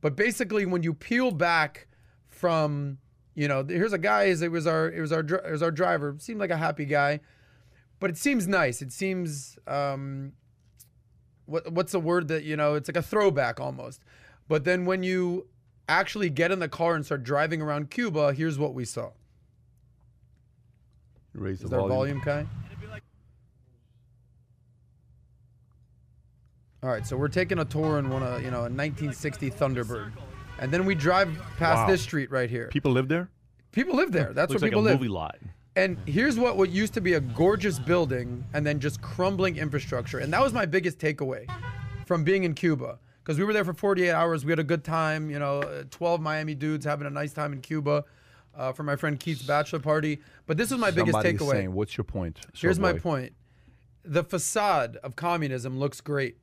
But 0.01 0.17
basically, 0.17 0.67
when 0.67 0.83
you 0.83 0.95
peel 0.95 1.31
back 1.31 1.89
from, 2.29 2.99
you 3.35 3.49
know, 3.49 3.65
here's 3.69 3.93
a 3.93 3.99
guy. 3.99 4.25
It 4.25 4.51
was 4.51 4.67
our, 4.67 4.91
it 4.91 5.01
was 5.01 5.13
our, 5.13 5.21
it 5.21 5.51
was 5.51 5.63
our 5.63 5.71
driver. 5.71 6.17
Seemed 6.19 6.41
like 6.41 6.51
a 6.51 6.57
happy 6.57 6.87
guy, 6.87 7.21
but 8.01 8.11
it 8.11 8.17
seems 8.17 8.49
nice. 8.49 8.83
It 8.83 8.93
seems, 8.93 9.59
um, 9.67 10.33
what, 11.47 11.71
what's 11.73 11.93
the 11.93 12.01
word 12.01 12.29
that 12.29 12.43
you 12.45 12.57
know? 12.57 12.75
It's 12.75 12.89
like 12.89 12.97
a 12.97 13.03
throwback 13.03 13.61
almost. 13.61 14.03
But 14.49 14.65
then 14.65 14.85
when 14.87 15.03
you 15.03 15.47
actually 15.89 16.31
get 16.31 16.51
in 16.51 16.59
the 16.59 16.69
car 16.69 16.95
and 16.97 17.05
start 17.07 17.23
driving 17.23 17.61
around 17.63 17.91
Cuba, 17.91 18.33
here's 18.33 18.59
what 18.59 18.75
we 18.75 18.85
saw. 18.85 19.11
Raise 21.35 21.61
the 21.61 21.65
Is 21.67 21.71
there 21.71 21.79
volume. 21.79 21.97
volume, 21.97 22.21
Kai? 22.23 22.47
All 26.83 26.89
right, 26.89 27.07
so 27.07 27.17
we're 27.17 27.29
taking 27.29 27.59
a 27.59 27.65
tour 27.65 27.99
in 27.99 28.09
one 28.09 28.23
of 28.23 28.43
you 28.43 28.51
know 28.51 28.61
a 28.61 28.71
1960 28.73 29.51
Thunderbird, 29.51 30.13
and 30.59 30.73
then 30.73 30.87
we 30.87 30.95
drive 30.95 31.29
past 31.59 31.81
Wow. 31.83 31.87
this 31.89 32.01
street 32.01 32.31
right 32.31 32.49
here. 32.49 32.69
People 32.69 32.93
live 32.93 33.07
there? 33.09 33.29
People 33.73 33.95
live 33.97 34.13
there. 34.13 34.33
That's 34.33 34.51
Looks 34.51 34.63
where 34.63 34.69
like 34.71 34.73
a 34.73 34.77
people 34.77 34.83
live. 34.83 34.99
movie 34.99 35.09
lot. 35.11 35.37
And 35.77 35.97
here's 36.07 36.39
what 36.39 36.57
what 36.57 36.71
used 36.71 36.95
to 36.95 37.01
be 37.01 37.15
a 37.15 37.21
gorgeous 37.21 37.79
building 37.79 38.45
and 38.55 38.67
then 38.67 38.81
just 38.81 39.01
crumbling 39.01 39.57
infrastructure. 39.57 40.19
And 40.19 40.33
that 40.33 40.43
was 40.43 40.53
my 40.53 40.67
biggest 40.67 40.99
takeaway 40.99 41.47
from 42.07 42.25
being 42.25 42.45
in 42.45 42.55
Cuba 42.55 42.99
because 43.23 43.39
we 43.39 43.45
were 43.45 43.53
there 43.53 43.65
for 43.65 43.73
48 43.75 44.11
hours. 44.11 44.45
We 44.45 44.51
had 44.53 44.59
a 44.59 44.65
good 44.65 44.83
time, 44.85 45.31
you 45.31 45.39
know, 45.39 45.61
uh, 45.61 45.85
12 45.91 46.21
Miami 46.21 46.55
dudes 46.55 46.85
having 46.85 47.07
a 47.07 47.11
nice 47.11 47.33
time 47.33 47.53
in 47.53 47.61
Cuba. 47.61 48.05
uh, 48.53 48.73
for 48.73 48.83
my 48.83 48.97
friend 48.97 49.19
Keith's 49.21 49.43
bachelor 49.43 49.79
party. 49.79 50.21
But 50.47 50.57
this 50.57 50.73
was 50.73 50.81
my 50.81 50.91
biggest 50.91 51.17
takeaway. 51.19 51.51
saying, 51.53 51.73
what's 51.73 51.97
your 51.97 52.05
point? 52.05 52.41
Here's 52.53 52.81
my 52.81 52.93
point. 52.93 53.33
The 54.05 54.25
facade 54.25 54.97
of 55.05 55.15
communism 55.15 55.79
looks 55.79 56.01
great 56.01 56.37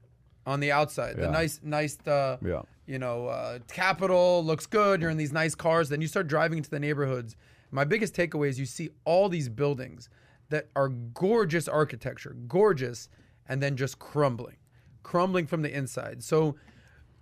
on 0.46 0.62
the 0.62 0.72
outside. 0.72 1.18
The 1.18 1.30
nice, 1.30 1.60
nice, 1.62 1.98
uh, 2.08 2.38
Yeah. 2.42 2.62
you 2.86 2.98
know, 2.98 3.28
uh, 3.28 3.60
capital 3.68 4.42
looks 4.44 4.66
good. 4.66 5.02
You're 5.02 5.10
in 5.10 5.18
these 5.18 5.34
nice 5.34 5.54
cars. 5.54 5.90
Then 5.90 6.00
you 6.00 6.08
start 6.08 6.28
driving 6.30 6.60
into 6.60 6.70
the 6.70 6.80
neighborhoods. 6.80 7.36
My 7.72 7.84
biggest 7.84 8.14
takeaway 8.16 8.50
is 8.50 8.60
you 8.60 8.66
see 8.66 8.90
all 9.06 9.30
these 9.30 9.50
buildings 9.50 10.10
that 10.50 10.70
are 10.76 10.90
gorgeous 10.90 11.68
architecture, 11.68 12.36
gorgeous, 12.48 13.10
and 13.50 13.62
then 13.62 13.76
just 13.76 14.00
crumbling, 14.00 14.58
crumbling 15.04 15.46
from 15.48 15.62
the 15.62 15.76
inside. 15.76 16.24
So 16.24 16.56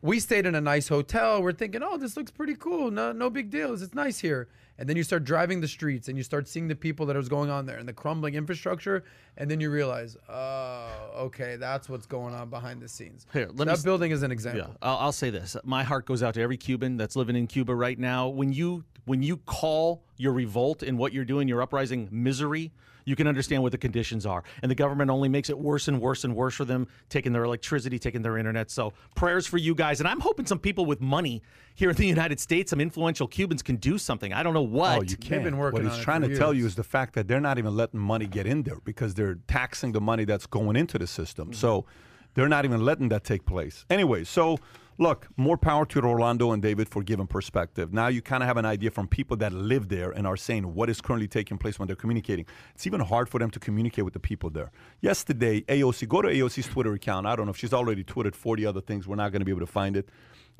we 0.01 0.19
stayed 0.19 0.45
in 0.45 0.53
a 0.53 0.61
nice 0.61 0.87
hotel. 0.87 1.41
We're 1.41 1.51
thinking, 1.53 1.81
oh, 1.83 1.97
this 1.97 2.15
looks 2.15 2.31
pretty 2.31 2.55
cool. 2.55 2.91
No, 2.91 3.11
no 3.11 3.29
big 3.29 3.49
deals. 3.49 3.81
It's 3.81 3.95
nice 3.95 4.19
here. 4.19 4.47
And 4.77 4.89
then 4.89 4.97
you 4.97 5.03
start 5.03 5.23
driving 5.23 5.61
the 5.61 5.67
streets 5.67 6.09
and 6.09 6.17
you 6.17 6.23
start 6.23 6.47
seeing 6.47 6.67
the 6.67 6.75
people 6.75 7.05
that 7.07 7.15
is 7.15 7.29
going 7.29 7.49
on 7.49 7.65
there 7.65 7.77
and 7.77 7.87
the 7.87 7.93
crumbling 7.93 8.35
infrastructure. 8.35 9.05
And 9.37 9.49
then 9.49 9.59
you 9.61 9.71
realize, 9.71 10.17
oh, 10.29 11.11
okay, 11.17 11.55
that's 11.55 11.89
what's 11.89 12.05
going 12.05 12.35
on 12.35 12.49
behind 12.49 12.81
the 12.81 12.89
scenes. 12.89 13.25
Here, 13.31 13.47
So 13.47 13.53
let 13.55 13.67
me 13.67 13.73
that 13.73 13.83
building 13.83 14.11
is 14.11 14.21
an 14.21 14.31
Yeah, 14.31 14.33
example. 14.33 14.75
I'll, 14.81 14.97
I'll 14.97 15.11
say 15.11 15.29
this. 15.29 15.55
My 15.63 15.83
heart 15.83 16.05
goes 16.05 16.21
out 16.21 16.33
to 16.35 16.41
every 16.41 16.57
Cuban 16.57 16.97
that's 16.97 17.15
living 17.15 17.37
in 17.37 17.47
Cuba 17.47 17.73
right 17.73 17.97
now. 17.97 18.27
When 18.27 18.51
you 18.51 18.83
when 19.05 19.23
you 19.23 19.37
call 19.37 20.03
your 20.17 20.33
revolt 20.33 20.83
and 20.83 20.97
what 20.97 21.13
you're 21.13 21.25
doing, 21.25 21.47
your 21.47 21.61
uprising 21.61 22.07
misery, 22.11 22.71
you 23.05 23.15
can 23.15 23.27
understand 23.27 23.61
what 23.61 23.71
the 23.71 23.77
conditions 23.77 24.25
are. 24.25 24.43
And 24.61 24.69
the 24.69 24.75
government 24.75 25.11
only 25.11 25.29
makes 25.29 25.49
it 25.49 25.57
worse 25.57 25.87
and 25.87 26.01
worse 26.01 26.23
and 26.23 26.35
worse 26.35 26.55
for 26.55 26.65
them, 26.65 26.87
taking 27.09 27.31
their 27.31 27.43
electricity, 27.43 27.99
taking 27.99 28.23
their 28.23 28.37
internet. 28.37 28.71
So 28.71 28.93
prayers 29.15 29.45
for 29.45 29.57
you 29.57 29.75
guys. 29.75 29.99
And 29.99 30.07
I'm 30.07 30.19
hoping 30.19 30.45
some 30.45 30.59
people 30.59 30.85
with 30.85 31.01
money 31.01 31.43
here 31.75 31.91
in 31.91 31.95
the 31.95 32.07
United 32.07 32.39
States, 32.39 32.71
some 32.71 32.81
influential 32.81 33.27
Cubans, 33.27 33.61
can 33.61 33.75
do 33.75 33.97
something. 33.97 34.33
I 34.33 34.41
don't 34.41 34.53
know 34.53 34.61
what. 34.63 34.99
Oh, 34.99 35.01
you 35.03 35.17
can't. 35.17 35.43
been 35.43 35.57
working 35.57 35.83
what 35.83 35.91
he's 35.91 36.01
it 36.01 36.03
trying 36.03 36.23
for 36.23 36.29
to 36.29 36.37
tell 36.37 36.53
you 36.53 36.65
is 36.65 36.75
the 36.75 36.83
fact 36.83 37.13
that 37.13 37.27
they're 37.27 37.39
not 37.39 37.59
even 37.59 37.75
letting 37.75 37.99
money 37.99 38.25
get 38.25 38.47
in 38.47 38.63
there 38.63 38.79
because 38.83 39.13
they're 39.13 39.37
taxing 39.47 39.91
the 39.91 40.01
money 40.01 40.25
that's 40.25 40.47
going 40.47 40.75
into 40.75 40.97
the 40.97 41.07
system. 41.07 41.49
Mm-hmm. 41.49 41.59
So 41.59 41.85
they're 42.33 42.49
not 42.49 42.65
even 42.65 42.83
letting 42.83 43.09
that 43.09 43.23
take 43.23 43.45
place. 43.45 43.85
Anyway, 43.89 44.23
so 44.23 44.57
look, 44.97 45.27
more 45.37 45.57
power 45.57 45.85
to 45.85 45.99
Orlando 46.01 46.51
and 46.51 46.61
David 46.61 46.89
for 46.89 47.03
giving 47.03 47.27
perspective. 47.27 47.93
Now 47.93 48.07
you 48.07 48.21
kind 48.21 48.43
of 48.43 48.47
have 48.47 48.57
an 48.57 48.65
idea 48.65 48.91
from 48.91 49.07
people 49.07 49.37
that 49.37 49.53
live 49.53 49.89
there 49.89 50.11
and 50.11 50.25
are 50.25 50.37
saying 50.37 50.73
what 50.73 50.89
is 50.89 51.01
currently 51.01 51.27
taking 51.27 51.57
place 51.57 51.79
when 51.79 51.87
they're 51.87 51.95
communicating. 51.95 52.45
It's 52.73 52.87
even 52.87 53.01
hard 53.01 53.29
for 53.29 53.39
them 53.39 53.51
to 53.51 53.59
communicate 53.59 54.05
with 54.05 54.13
the 54.13 54.19
people 54.19 54.49
there. 54.49 54.71
Yesterday, 55.01 55.61
AOC, 55.61 56.07
go 56.07 56.21
to 56.21 56.29
AOC's 56.29 56.67
Twitter 56.67 56.93
account. 56.93 57.27
I 57.27 57.35
don't 57.35 57.45
know 57.45 57.51
if 57.51 57.57
she's 57.57 57.73
already 57.73 58.03
tweeted 58.03 58.35
40 58.35 58.65
other 58.65 58.81
things. 58.81 59.07
We're 59.07 59.15
not 59.15 59.31
going 59.31 59.41
to 59.41 59.45
be 59.45 59.51
able 59.51 59.61
to 59.61 59.71
find 59.71 59.97
it. 59.97 60.09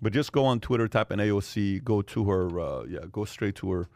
But 0.01 0.11
just 0.11 0.31
go 0.31 0.45
on 0.45 0.59
Twitter, 0.59 0.87
type 0.87 1.11
in 1.11 1.19
AOC, 1.19 1.83
go 1.83 2.01
to 2.01 2.29
her, 2.29 2.59
uh, 2.59 2.83
yeah, 2.83 2.99
go 3.11 3.23
straight 3.23 3.55
to 3.55 3.71
her. 3.71 3.89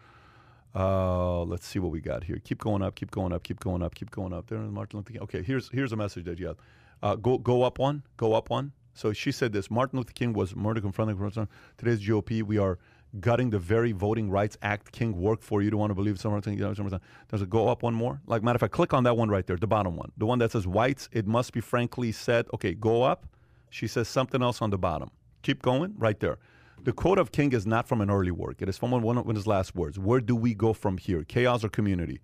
Uh, 0.74 1.44
let's 1.44 1.66
see 1.66 1.80
what 1.80 1.92
we 1.92 2.00
got 2.00 2.24
here. 2.24 2.40
Keep 2.44 2.60
going 2.60 2.82
up, 2.82 2.96
keep 2.96 3.12
going 3.12 3.34
up, 3.34 3.44
keep 3.44 3.60
going 3.60 3.82
up, 3.82 3.96
keep 3.96 4.12
going 4.12 4.32
up. 4.32 4.48
There, 4.48 4.60
Martin 4.60 5.00
Luther 5.00 5.14
King. 5.14 5.22
Okay, 5.24 5.42
here's 5.42 5.70
here's 5.70 5.92
a 5.92 5.96
message 5.96 6.26
that 6.26 6.40
you 6.40 6.48
have. 6.48 6.58
Uh, 7.02 7.16
go 7.16 7.38
go 7.38 7.64
up 7.64 7.80
one, 7.80 8.04
go 8.18 8.34
up 8.34 8.50
one. 8.50 8.72
So 9.00 9.14
she 9.14 9.32
said 9.32 9.54
this: 9.54 9.72
Martin 9.72 9.98
Luther 9.98 10.12
King 10.12 10.34
was 10.34 10.58
murdered 10.58 10.84
corruption. 10.84 11.48
Today's 11.78 12.06
GOP, 12.06 12.44
we 12.44 12.58
are 12.58 12.78
gutting 13.22 13.50
the 13.50 13.58
very 13.58 13.94
Voting 13.94 14.30
Rights 14.30 14.58
Act 14.62 14.92
King 14.92 15.16
worked 15.16 15.42
for. 15.42 15.62
You 15.62 15.72
don't 15.72 15.80
want 15.80 15.92
to 15.92 15.96
believe 15.96 16.20
something. 16.20 16.54
You 16.54 16.66
know, 16.66 16.74
something. 16.74 17.00
There's 17.30 17.42
a 17.42 17.46
go 17.46 17.70
up 17.70 17.82
one 17.82 17.94
more. 17.94 18.20
Like 18.28 18.44
matter 18.44 18.58
of 18.58 18.60
fact, 18.60 18.74
click 18.74 18.94
on 18.94 19.06
that 19.06 19.16
one 19.16 19.30
right 19.30 19.48
there, 19.48 19.56
the 19.56 19.68
bottom 19.68 19.96
one, 19.96 20.12
the 20.18 20.26
one 20.26 20.40
that 20.40 20.52
says 20.52 20.68
whites. 20.68 21.08
It 21.14 21.26
must 21.26 21.54
be 21.54 21.62
frankly 21.62 22.12
said. 22.12 22.48
Okay, 22.54 22.74
go 22.74 23.04
up. 23.04 23.26
She 23.70 23.88
says 23.88 24.10
something 24.10 24.44
else 24.44 24.62
on 24.62 24.70
the 24.70 24.78
bottom. 24.78 25.12
Keep 25.44 25.62
going 25.62 25.94
right 25.98 26.20
there. 26.20 26.38
The 26.84 26.92
quote 26.92 27.20
of 27.20 27.32
King 27.32 27.54
is 27.54 27.66
not 27.66 27.88
from 27.88 28.02
an 28.02 28.12
early 28.12 28.32
work. 28.32 28.62
It 28.62 28.68
is 28.68 28.78
from 28.78 28.92
one 28.92 29.18
of 29.18 29.26
his 29.28 29.48
last 29.48 29.76
words. 29.76 29.98
Where 29.98 30.20
do 30.20 30.36
we 30.36 30.54
go 30.54 30.74
from 30.74 30.98
here? 30.98 31.24
Chaos 31.24 31.64
or 31.64 31.70
community? 31.70 32.20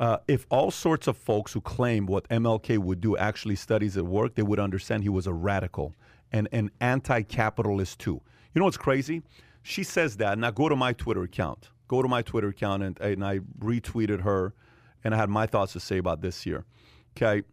Uh, 0.00 0.16
if 0.26 0.46
all 0.50 0.72
sorts 0.72 1.06
of 1.06 1.16
folks 1.16 1.52
who 1.52 1.60
claim 1.60 2.06
what 2.06 2.28
MLK 2.28 2.78
would 2.78 3.00
do 3.00 3.16
actually 3.16 3.54
studies 3.54 3.96
at 3.96 4.04
work, 4.04 4.34
they 4.34 4.42
would 4.42 4.58
understand 4.58 5.04
he 5.04 5.08
was 5.08 5.28
a 5.28 5.32
radical 5.32 5.94
and 6.32 6.48
an 6.50 6.70
anti-capitalist 6.80 8.00
too. 8.00 8.20
You 8.52 8.58
know 8.58 8.64
what's 8.64 8.76
crazy? 8.76 9.22
She 9.62 9.84
says 9.84 10.16
that. 10.16 10.38
Now 10.38 10.50
go 10.50 10.68
to 10.68 10.74
my 10.74 10.92
Twitter 10.94 11.22
account. 11.22 11.68
Go 11.86 12.02
to 12.02 12.08
my 12.08 12.22
Twitter 12.22 12.48
account, 12.48 12.82
and, 12.82 13.00
and 13.00 13.24
I 13.24 13.40
retweeted 13.60 14.22
her, 14.22 14.54
and 15.04 15.14
I 15.14 15.18
had 15.18 15.28
my 15.28 15.46
thoughts 15.46 15.74
to 15.74 15.80
say 15.80 15.98
about 15.98 16.20
this 16.20 16.42
here. 16.42 16.64
Okay 17.16 17.44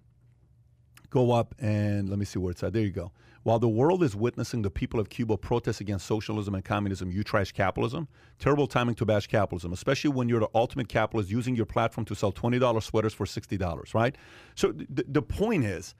go 1.09 1.31
up 1.31 1.55
and 1.59 2.09
let 2.09 2.19
me 2.19 2.25
see 2.25 2.39
where 2.39 2.51
it's 2.51 2.63
at. 2.63 2.73
There 2.73 2.83
you 2.83 2.91
go. 2.91 3.11
While 3.47 3.59
the 3.59 3.69
world 3.69 4.03
is 4.03 4.13
witnessing 4.13 4.63
the 4.63 4.69
people 4.69 4.99
of 4.99 5.09
Cuba 5.09 5.37
protest 5.37 5.79
against 5.79 6.05
socialism 6.05 6.53
and 6.53 6.65
communism, 6.65 7.13
you 7.13 7.23
trash 7.23 7.53
capitalism. 7.53 8.09
Terrible 8.39 8.67
timing 8.67 8.95
to 8.95 9.05
bash 9.05 9.27
capitalism, 9.27 9.71
especially 9.71 10.09
when 10.09 10.27
you're 10.27 10.41
the 10.41 10.49
ultimate 10.53 10.89
capitalist 10.89 11.31
using 11.31 11.55
your 11.55 11.65
platform 11.65 12.03
to 12.07 12.13
sell 12.13 12.33
$20 12.33 12.83
sweaters 12.83 13.13
for 13.13 13.25
$60, 13.25 13.93
right? 13.93 14.17
So 14.55 14.73
th- 14.73 14.87
the 15.07 15.21
point 15.21 15.63
is, 15.63 15.95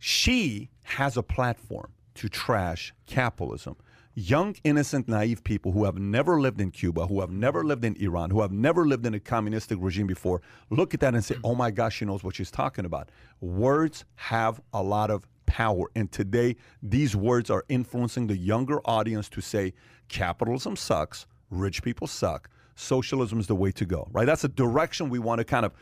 she 0.00 0.68
has 0.82 1.16
a 1.16 1.22
platform 1.22 1.92
to 2.16 2.28
trash 2.28 2.92
capitalism. 3.06 3.76
Young, 4.14 4.56
innocent, 4.62 5.08
naive 5.08 5.42
people 5.42 5.72
who 5.72 5.84
have 5.84 5.96
never 5.96 6.38
lived 6.42 6.60
in 6.60 6.70
Cuba, 6.70 7.06
who 7.06 7.22
have 7.22 7.30
never 7.30 7.64
lived 7.64 7.86
in 7.86 7.96
Iran, 7.96 8.28
who 8.28 8.42
have 8.42 8.52
never 8.52 8.84
lived 8.86 9.06
in 9.06 9.14
a 9.14 9.20
communistic 9.20 9.78
regime 9.80 10.06
before, 10.06 10.42
look 10.68 10.92
at 10.92 11.00
that 11.00 11.14
and 11.14 11.24
say, 11.24 11.36
hmm. 11.36 11.40
oh 11.46 11.54
my 11.54 11.70
gosh, 11.70 11.96
she 11.96 12.04
knows 12.04 12.22
what 12.22 12.36
she's 12.36 12.50
talking 12.50 12.84
about. 12.84 13.08
Words 13.40 14.04
have 14.16 14.60
a 14.74 14.82
lot 14.82 15.10
of 15.10 15.26
power. 15.46 15.90
And 15.94 16.10
today, 16.10 16.56
these 16.82 17.14
words 17.16 17.50
are 17.50 17.64
influencing 17.68 18.26
the 18.26 18.36
younger 18.36 18.80
audience 18.84 19.28
to 19.30 19.40
say, 19.40 19.74
capitalism 20.08 20.76
sucks, 20.76 21.26
rich 21.50 21.82
people 21.82 22.06
suck, 22.06 22.48
socialism 22.74 23.40
is 23.40 23.46
the 23.46 23.54
way 23.54 23.72
to 23.72 23.84
go, 23.84 24.08
right? 24.12 24.26
That's 24.26 24.44
a 24.44 24.48
direction 24.48 25.10
we 25.10 25.18
want 25.18 25.38
to 25.38 25.44
kind 25.44 25.64
of 25.64 25.72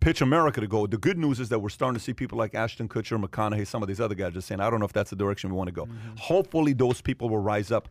pitch 0.00 0.20
America 0.20 0.60
to 0.60 0.66
go. 0.66 0.86
The 0.86 0.98
good 0.98 1.16
news 1.16 1.38
is 1.40 1.48
that 1.50 1.60
we're 1.60 1.68
starting 1.68 1.94
to 1.94 2.02
see 2.02 2.12
people 2.12 2.36
like 2.36 2.54
Ashton 2.54 2.88
Kutcher, 2.88 3.22
McConaughey, 3.22 3.66
some 3.66 3.82
of 3.82 3.88
these 3.88 4.00
other 4.00 4.14
guys 4.14 4.32
just 4.34 4.48
saying, 4.48 4.60
I 4.60 4.68
don't 4.68 4.80
know 4.80 4.86
if 4.86 4.92
that's 4.92 5.10
the 5.10 5.16
direction 5.16 5.50
we 5.50 5.56
want 5.56 5.68
to 5.68 5.72
go. 5.72 5.86
Mm-hmm. 5.86 6.16
Hopefully, 6.18 6.72
those 6.72 7.00
people 7.00 7.28
will 7.28 7.38
rise 7.38 7.70
up 7.70 7.88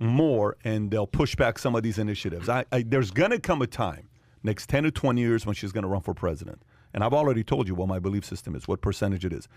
more 0.00 0.56
and 0.64 0.90
they'll 0.90 1.06
push 1.06 1.36
back 1.36 1.58
some 1.58 1.74
of 1.76 1.82
these 1.82 1.98
initiatives. 1.98 2.48
I, 2.48 2.64
I, 2.72 2.82
there's 2.82 3.12
going 3.12 3.30
to 3.30 3.38
come 3.38 3.62
a 3.62 3.66
time, 3.66 4.08
next 4.42 4.68
10 4.68 4.84
to 4.84 4.90
20 4.90 5.20
years, 5.20 5.46
when 5.46 5.54
she's 5.54 5.70
going 5.70 5.82
to 5.82 5.88
run 5.88 6.02
for 6.02 6.14
president. 6.14 6.62
And 6.92 7.02
I've 7.04 7.14
already 7.14 7.44
told 7.44 7.68
you 7.68 7.74
what 7.74 7.88
my 7.88 7.98
belief 7.98 8.24
system 8.24 8.54
is, 8.54 8.66
what 8.66 8.80
percentage 8.80 9.24
it 9.24 9.32
is. 9.32 9.48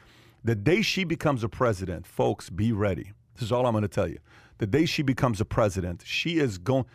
The 0.45 0.53
day 0.53 0.83
she 0.83 1.05
becomes 1.05 1.43
a 1.43 1.49
president, 1.49 2.05
folks, 2.05 2.51
be 2.51 2.71
ready. 2.71 3.13
This 3.33 3.41
is 3.41 3.51
all 3.51 3.65
I'm 3.65 3.73
going 3.73 3.81
to 3.81 3.87
tell 3.87 4.07
you. 4.07 4.19
The 4.59 4.67
day 4.67 4.85
she 4.85 5.01
becomes 5.01 5.41
a 5.41 5.45
president, 5.45 6.03
she 6.05 6.37
is 6.37 6.59
going 6.59 6.85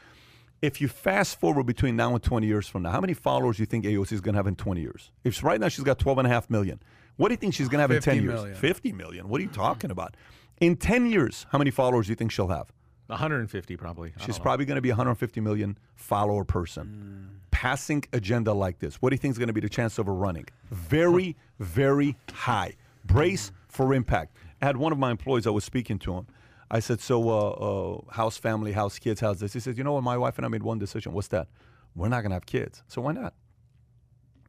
if 0.63 0.81
you 0.81 0.87
fast 0.87 1.41
forward 1.41 1.65
between 1.65 1.97
now 1.97 2.15
and 2.15 2.23
20 2.23 2.47
years 2.47 2.69
from 2.69 2.83
now, 2.83 2.91
how 2.93 3.01
many 3.01 3.15
followers 3.15 3.57
do 3.57 3.63
you 3.63 3.67
think 3.67 3.85
AOC 3.85 4.13
is 4.13 4.21
going 4.21 4.35
to 4.35 4.39
have 4.39 4.47
in 4.47 4.55
20 4.55 4.81
years? 4.81 5.11
If 5.25 5.43
right 5.43 5.59
now 5.59 5.67
she's 5.67 5.83
got 5.83 5.99
12 5.99 6.19
and 6.19 6.27
a 6.29 6.31
half 6.31 6.49
million, 6.49 6.81
what 7.17 7.29
do 7.29 7.33
you 7.33 7.39
think 7.39 7.55
she's 7.55 7.69
going 7.69 7.79
to 7.79 7.83
have 7.83 7.91
in 7.91 8.01
10 8.01 8.23
years? 8.23 8.35
million. 8.35 8.55
50 8.55 8.93
million. 8.93 9.29
What 9.29 9.41
are 9.41 9.43
you 9.43 9.51
talking 9.51 9.91
about? 9.91 10.17
In 10.61 10.77
10 10.77 11.11
years, 11.11 11.47
how 11.51 11.59
many 11.59 11.73
followers 11.73 12.07
do 12.07 12.13
you 12.13 12.17
think 12.17 12.31
she'll 12.31 12.49
have? 12.49 12.71
150 13.07 13.77
probably. 13.77 14.13
She's 14.19 14.39
probably 14.39 14.65
going 14.65 14.77
to 14.77 14.83
be 14.83 14.91
a 14.91 14.93
150 14.93 15.41
million 15.41 15.77
follower 15.97 16.45
person. 16.45 17.33
Mm. 17.35 17.51
Passing 17.51 18.05
agenda 18.13 18.53
like 18.53 18.79
this, 18.79 18.97
what 18.97 19.11
do 19.11 19.15
you 19.15 19.19
think 19.19 19.33
is 19.33 19.39
going 19.39 19.49
to 19.49 19.55
be 19.55 19.61
the 19.61 19.69
chance 19.69 19.99
of 19.99 20.07
her 20.07 20.15
running? 20.15 20.47
Very, 20.71 21.37
very 21.59 22.17
high. 22.33 22.77
Brace 23.11 23.51
for 23.67 23.93
impact. 23.93 24.37
I 24.63 24.67
had 24.67 24.77
one 24.77 24.93
of 24.93 24.99
my 24.99 25.11
employees, 25.11 25.45
I 25.45 25.51
was 25.51 25.65
speaking 25.65 25.99
to 26.01 26.15
him. 26.15 26.29
I 26.71 26.79
said, 26.79 27.01
So, 27.01 27.29
uh, 27.29 27.49
uh, 27.51 28.13
house 28.13 28.37
family, 28.37 28.71
house 28.71 29.01
kids, 29.01 29.21
how's 29.21 29.41
this? 29.41 29.53
He 29.53 29.59
says, 29.59 29.77
You 29.77 29.83
know 29.83 29.95
what? 29.95 30.05
My 30.05 30.17
wife 30.17 30.39
and 30.39 30.47
I 30.47 30.49
made 30.49 30.63
one 30.63 30.79
decision. 30.79 31.13
What's 31.13 31.27
that? 31.29 31.49
We're 31.97 32.09
not 32.09 32.21
going 32.21 32.31
to 32.31 32.37
have 32.37 32.47
kids. 32.47 32.85
So, 32.87 33.03
why 33.03 33.13
not? 33.13 33.35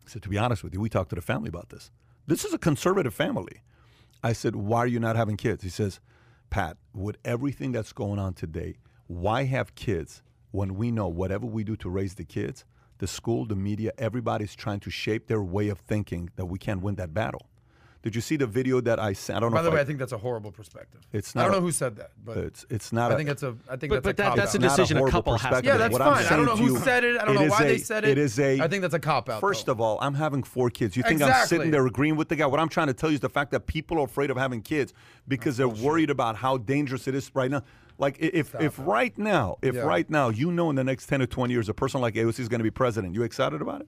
I 0.06 0.10
said, 0.10 0.22
To 0.22 0.30
be 0.30 0.38
honest 0.38 0.64
with 0.64 0.76
you, 0.76 0.80
we 0.80 0.90
talked 0.90 1.10
to 1.10 1.16
the 1.16 1.24
family 1.24 1.50
about 1.50 1.70
this. 1.70 1.90
This 2.28 2.46
is 2.46 2.54
a 2.54 2.60
conservative 2.60 3.16
family. 3.16 3.64
I 4.24 4.34
said, 4.34 4.56
Why 4.56 4.78
are 4.80 4.88
you 4.88 5.00
not 5.00 5.16
having 5.16 5.38
kids? 5.38 5.64
He 5.64 5.70
says, 5.70 6.00
Pat, 6.52 6.78
with 6.94 7.18
everything 7.26 7.72
that's 7.72 7.94
going 7.94 8.20
on 8.20 8.36
today, 8.36 8.78
why 9.08 9.46
have 9.46 9.74
kids 9.74 10.22
when 10.52 10.76
we 10.76 10.92
know 10.92 11.08
whatever 11.08 11.48
we 11.48 11.64
do 11.64 11.76
to 11.78 11.90
raise 11.90 12.14
the 12.14 12.26
kids, 12.26 12.64
the 13.00 13.08
school, 13.08 13.46
the 13.46 13.56
media, 13.56 13.92
everybody's 13.98 14.54
trying 14.54 14.82
to 14.82 14.92
shape 14.92 15.26
their 15.26 15.42
way 15.42 15.70
of 15.70 15.80
thinking 15.80 16.30
that 16.36 16.46
we 16.46 16.60
can't 16.60 16.82
win 16.82 16.94
that 16.96 17.12
battle? 17.12 17.48
Did 18.04 18.16
you 18.16 18.22
see 18.22 18.36
the 18.36 18.48
video 18.48 18.82
that 18.82 19.00
I 19.00 19.14
sent? 19.14 19.38
I 19.38 19.40
don't 19.42 19.52
know. 19.52 19.58
By 19.58 19.62
the 19.62 19.70
way, 19.70 19.78
I, 19.78 19.82
I 19.82 19.86
think 19.86 20.00
that's 20.00 20.12
a 20.12 20.18
horrible 20.18 20.52
perspective. 20.52 21.02
It's 21.14 21.36
not. 21.36 21.42
I 21.42 21.46
don't 21.46 21.54
a- 21.54 21.58
know 21.60 21.66
who 21.66 21.72
said 21.72 21.98
that, 21.98 22.12
but 22.26 22.36
it's 22.38 22.66
it's 22.70 22.92
not. 22.92 23.12
I 23.12 23.14
a- 23.14 23.18
think 23.18 23.30
it's 23.30 23.44
a. 23.44 23.56
I 23.70 23.76
think 23.76 23.92
But- 23.92 24.04
that's 24.04 24.04
but 24.04 24.18
that- 24.18 24.24
a 24.24 24.30
cop 24.30 24.38
that's 24.38 24.56
a 24.56 24.60
decision 24.60 24.98
a 24.98 25.00
horrible 25.02 25.12
couple 25.20 25.34
has 25.34 25.42
to 25.42 25.48
perspective. 25.50 25.68
Yeah, 25.74 25.78
that's 25.78 25.94
What 25.94 26.02
fine. 26.02 26.26
I 26.26 26.30
don't 26.36 26.46
know 26.46 26.56
who 26.56 26.74
you, 26.74 26.80
said 26.80 27.04
it. 27.04 27.22
I 27.22 27.26
don't 27.26 27.36
know 27.36 27.46
why 27.48 27.62
a- 27.62 27.68
they 27.68 27.78
said 27.78 28.04
it. 28.04 28.10
It 28.12 28.18
is 28.18 28.40
a. 28.40 28.60
I 28.60 28.68
think 28.68 28.82
that's 28.82 28.96
a 28.96 29.00
cop 29.00 29.30
out. 29.30 29.40
First 29.40 29.68
though. 29.68 29.74
of 29.74 29.82
all, 29.82 30.00
I'm 30.02 30.16
having 30.16 30.42
four 30.42 30.72
kids. 30.72 30.98
You 30.98 31.04
think 31.04 31.22
I'm 31.22 31.46
sitting 31.46 31.70
there 31.70 31.86
agreeing 31.86 32.16
with 32.16 32.30
the 32.30 32.36
guy? 32.36 32.48
What 32.48 32.60
I'm 32.60 32.70
trying 32.70 32.88
to 32.88 32.94
tell 32.94 33.10
you 33.12 33.16
is 33.16 33.20
the 33.22 33.30
fact 33.30 33.52
that 33.52 33.68
people 33.68 34.00
are 34.00 34.06
afraid 34.06 34.32
of 34.32 34.38
having 34.38 34.62
kids 34.64 34.94
because 35.28 35.58
they're 35.58 35.70
worried 35.70 36.10
about 36.10 36.36
how 36.38 36.58
dangerous 36.58 37.08
it 37.08 37.14
is 37.14 37.30
right 37.36 37.52
now. 37.52 37.62
Like 38.00 38.18
i- 38.20 38.32
if 38.34 38.56
if 38.60 38.80
right 38.80 39.16
now, 39.16 39.58
if 39.62 39.76
Yeah. 39.76 39.82
right 39.82 40.10
now 40.10 40.30
you 40.30 40.52
know 40.52 40.72
in 40.72 40.76
the 40.76 40.84
next 40.84 41.06
10 41.06 41.22
or 41.22 41.28
20 41.28 41.54
years 41.54 41.70
a 41.70 41.74
person 41.76 42.02
like 42.02 42.16
AOC 42.16 42.40
is 42.40 42.50
going 42.50 42.62
to 42.62 42.64
be 42.64 42.72
president, 42.72 43.14
you 43.14 43.22
excited 43.22 43.62
about 43.62 43.82
it? 43.82 43.88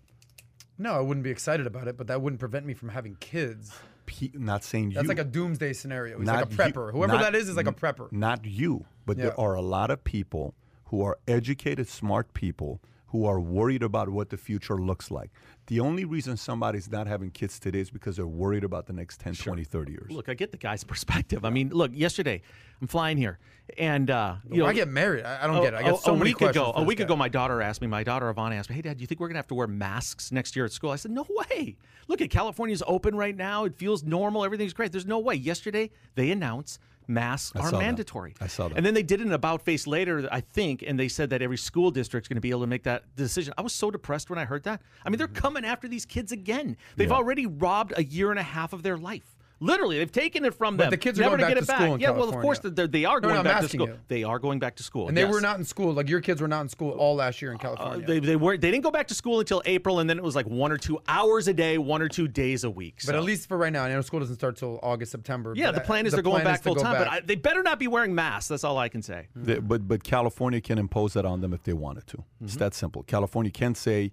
no, 0.77 0.94
I 0.94 0.99
wouldn't 0.99 1.23
be 1.23 1.30
excited 1.30 1.65
about 1.68 1.88
it, 1.88 1.98
but 1.98 2.07
that 2.07 2.22
wouldn't 2.22 2.40
prevent 2.40 2.65
me 2.65 2.73
from 2.73 2.90
having 2.90 3.15
kids. 3.19 3.72
Pe- 4.06 4.32
not 4.34 4.64
saying 4.64 4.92
you. 4.92 4.96
That's 4.96 5.08
like 5.08 5.20
a 5.20 5.24
doomsday 5.24 5.74
scenario. 5.74 6.20
He's 6.20 6.28
like 6.28 6.38
a 6.38 6.40
Not 6.42 6.52
you- 6.52 6.58
prepper. 6.58 6.92
Whoever 6.92 7.14
not- 7.14 7.22
that 7.22 7.36
is 7.36 7.50
is 7.50 7.56
like 7.56 7.68
a 7.68 7.72
prepper. 7.74 8.12
Not 8.12 8.46
you, 8.46 8.86
but 9.06 9.18
there 9.18 9.40
are 9.40 9.54
a 9.56 9.62
lot 9.62 9.92
of 9.92 10.04
people 10.04 10.56
who 10.86 11.02
are 11.02 11.18
educated, 11.28 11.88
smart 11.88 12.34
people 12.34 12.82
who 13.08 13.26
are 13.26 13.40
worried 13.40 13.84
about 13.84 14.10
what 14.10 14.30
the 14.32 14.38
future 14.38 14.76
looks 14.76 15.12
like. 15.12 15.30
The 15.68 15.80
only 15.80 16.04
reason 16.04 16.36
somebody's 16.36 16.90
not 16.90 17.06
having 17.08 17.30
kids 17.30 17.60
today 17.60 17.80
is 17.80 17.92
because 17.92 18.16
they're 18.16 18.26
worried 18.26 18.64
about 18.64 18.88
the 18.88 18.94
next 18.94 19.20
10, 19.20 19.36
20, 19.36 19.64
30 19.64 19.92
years. 19.92 20.12
Look, 20.12 20.30
I 20.30 20.34
get 20.34 20.52
the 20.52 20.58
guy's 20.58 20.84
perspective. 20.94 21.46
I 21.46 21.52
mean, 21.52 21.70
look, 21.70 21.92
yesterday 21.94 22.42
I'm 22.84 22.88
flying 22.88 23.15
here, 23.18 23.39
and 23.77 24.11
uh, 24.11 24.35
you 24.51 24.57
know, 24.57 24.65
I 24.65 24.73
get 24.73 24.89
married. 24.89 25.23
I, 25.23 25.45
I 25.45 25.47
don't 25.47 25.55
a- 25.55 25.61
get 25.61 25.73
it. 25.73 25.77
I 25.77 25.84
get 25.84 25.93
a- 25.93 25.97
so 25.97 26.11
a 26.14 26.18
week 26.18 26.38
questions. 26.38 26.57
ago. 26.57 26.73
A 26.76 26.84
week 26.84 26.97
guy. 26.97 27.05
ago, 27.05 27.15
my 27.15 27.30
daughter 27.30 27.61
asked 27.61 27.80
me. 27.80 27.88
My 27.88 28.03
daughter 28.03 28.31
Ivana 28.34 28.55
asked 28.55 28.69
me, 28.69 28.76
"Hey, 28.76 28.81
Dad, 28.81 28.97
do 28.97 29.01
you 29.01 29.07
think 29.07 29.22
we're 29.22 29.30
gonna 29.30 29.38
have 29.39 29.47
to 29.47 29.55
wear 29.55 29.68
masks 29.68 30.34
next 30.34 30.53
year 30.57 30.65
at 30.65 30.73
school?" 30.73 30.89
I 30.91 30.97
said, 30.97 31.11
"No 31.11 31.26
way. 31.30 31.77
Look, 32.10 32.19
at 32.19 32.30
California's 32.30 32.84
open 32.85 33.15
right 33.15 33.38
now. 33.38 33.64
It 33.64 33.73
feels 33.73 34.03
normal. 34.03 34.43
Everything's 34.43 34.73
great. 34.73 34.91
There's 34.91 35.05
no 35.05 35.18
way." 35.19 35.35
Yesterday, 35.35 35.91
they 36.15 36.30
announced 36.31 36.77
masks 37.07 37.55
I 37.55 37.60
are 37.61 37.69
saw 37.69 37.80
that. 37.80 37.85
mandatory. 37.85 38.34
I 38.41 38.47
saw 38.47 38.68
that. 38.68 38.76
And 38.77 38.85
then 38.85 38.93
they 38.93 39.03
did 39.03 39.22
an 39.22 39.31
about 39.31 39.61
face 39.61 39.88
later, 39.88 40.27
I 40.30 40.41
think, 40.41 40.84
and 40.85 40.99
they 40.99 41.07
said 41.07 41.30
that 41.30 41.41
every 41.41 41.57
school 41.57 41.89
district's 41.89 42.27
going 42.27 42.35
to 42.35 42.41
be 42.41 42.49
able 42.49 42.61
to 42.61 42.68
make 42.68 42.84
that 42.84 43.03
decision. 43.15 43.53
I 43.57 43.61
was 43.61 43.73
so 43.73 43.91
depressed 43.91 44.30
when 44.30 44.39
I 44.39 44.45
heard 44.45 44.64
that. 44.64 44.81
I 45.05 45.10
mean, 45.10 45.18
they're 45.18 45.27
coming 45.27 45.64
after 45.65 45.88
these 45.88 46.05
kids 46.05 46.31
again. 46.34 46.76
They've 46.97 47.07
Mm-hmm. 47.07 47.11
Yeah. 47.14 47.18
already 47.18 47.45
robbed 47.45 47.93
a 47.97 48.03
year 48.03 48.30
and 48.31 48.39
a 48.39 48.43
half 48.43 48.72
of 48.73 48.84
their 48.84 48.97
life. 48.97 49.32
Literally, 49.64 49.98
they've 49.98 50.11
taken 50.11 50.44
it 50.45 50.53
from 50.53 50.77
But 50.77 50.85
them. 50.85 50.91
the 50.91 50.98
kids 50.98 51.19
are 51.19 51.23
never 51.23 51.38
going 51.38 51.49
to 51.49 51.56
back 51.56 51.56
get 51.56 51.65
to 51.68 51.72
it 51.72 51.76
school 51.76 51.88
back. 51.88 51.95
in 51.95 51.99
yeah, 52.02 52.10
well, 52.10 52.30
of 52.30 52.35
course 52.41 52.60
California. 52.60 52.88
they, 52.88 52.99
they 52.99 53.06
are 53.06 53.19
No, 53.22 53.27
no, 53.30 53.34
going 53.35 53.44
back 53.45 53.61
to 53.61 53.69
school. 53.69 53.88
you. 53.88 53.99
They 54.07 54.23
are 54.23 54.40
going 54.40 54.60
back 54.60 54.76
to 54.76 54.84
school. 54.84 55.07
And 55.07 55.15
they 55.18 55.22
yes. 55.22 55.31
were 55.34 55.41
not 55.41 55.57
in 55.60 55.65
school. 55.65 55.94
Like 55.94 56.10
your 56.10 56.22
kids 56.22 56.41
were 56.41 56.48
not 56.48 56.61
in 56.61 56.69
school 56.69 56.91
all 56.91 57.15
last 57.15 57.41
year 57.41 57.52
in 57.52 57.57
Uh, 57.57 57.61
California. 57.61 58.06
they, 58.06 58.19
they 58.19 58.35
weren't. 58.35 58.61
They 58.61 58.72
didn't 58.72 58.84
go 58.84 58.91
back 58.91 59.07
to 59.07 59.14
school 59.15 59.40
until 59.40 59.61
April, 59.65 59.99
and 59.99 60.10
then 60.10 60.18
it 60.18 60.23
was 60.23 60.35
like 60.35 60.48
one 60.48 60.72
or 60.72 60.77
two 60.77 60.99
hours 61.07 61.48
a 61.48 61.53
day, 61.53 61.77
one 61.77 62.02
or 62.02 62.10
two 62.10 62.27
days 62.27 62.64
a 62.64 62.69
week. 62.69 62.99
but 63.06 63.15
at 63.15 63.23
least 63.23 63.48
for 63.48 63.57
right 63.57 63.72
now, 63.72 63.84
I 63.84 63.90
know 63.90 64.02
school 64.02 64.19
doesn't 64.19 64.35
start 64.35 64.57
till 64.57 64.80
August, 64.84 65.11
September. 65.11 65.53
yeah, 65.56 65.72
the 65.72 65.81
uh, 65.81 65.85
plan 65.85 66.06
is 66.06 66.11
the 66.11 66.18
they're 66.18 66.23
going 66.23 66.44
back 66.44 66.61
full 66.61 66.76
go 66.76 66.81
time. 66.84 66.98
But. 66.98 67.07
I, 67.07 67.19
they 67.22 67.35
better 67.35 67.64
not 67.64 67.80
be 67.80 67.88
wearing 67.88 68.14
masks. 68.14 68.49
That's 68.49 68.64
all 68.64 68.77
I 68.77 68.90
can 68.90 69.02
say. 69.02 69.27
The- 69.35 69.61
but 69.61 69.88
but 69.88 70.03
California 70.03 70.60
can 70.61 70.77
impose 70.77 71.14
that 71.14 71.26
on 71.26 71.41
them 71.41 71.53
if 71.53 71.64
they 71.64 71.73
wanted 71.73 72.06
to. 72.07 72.18
Mm-hmm. 72.18 72.45
It's 72.45 72.56
that 72.57 72.73
simple. 72.73 73.03
California 73.03 73.52
can 73.52 73.76
say, 73.76 74.11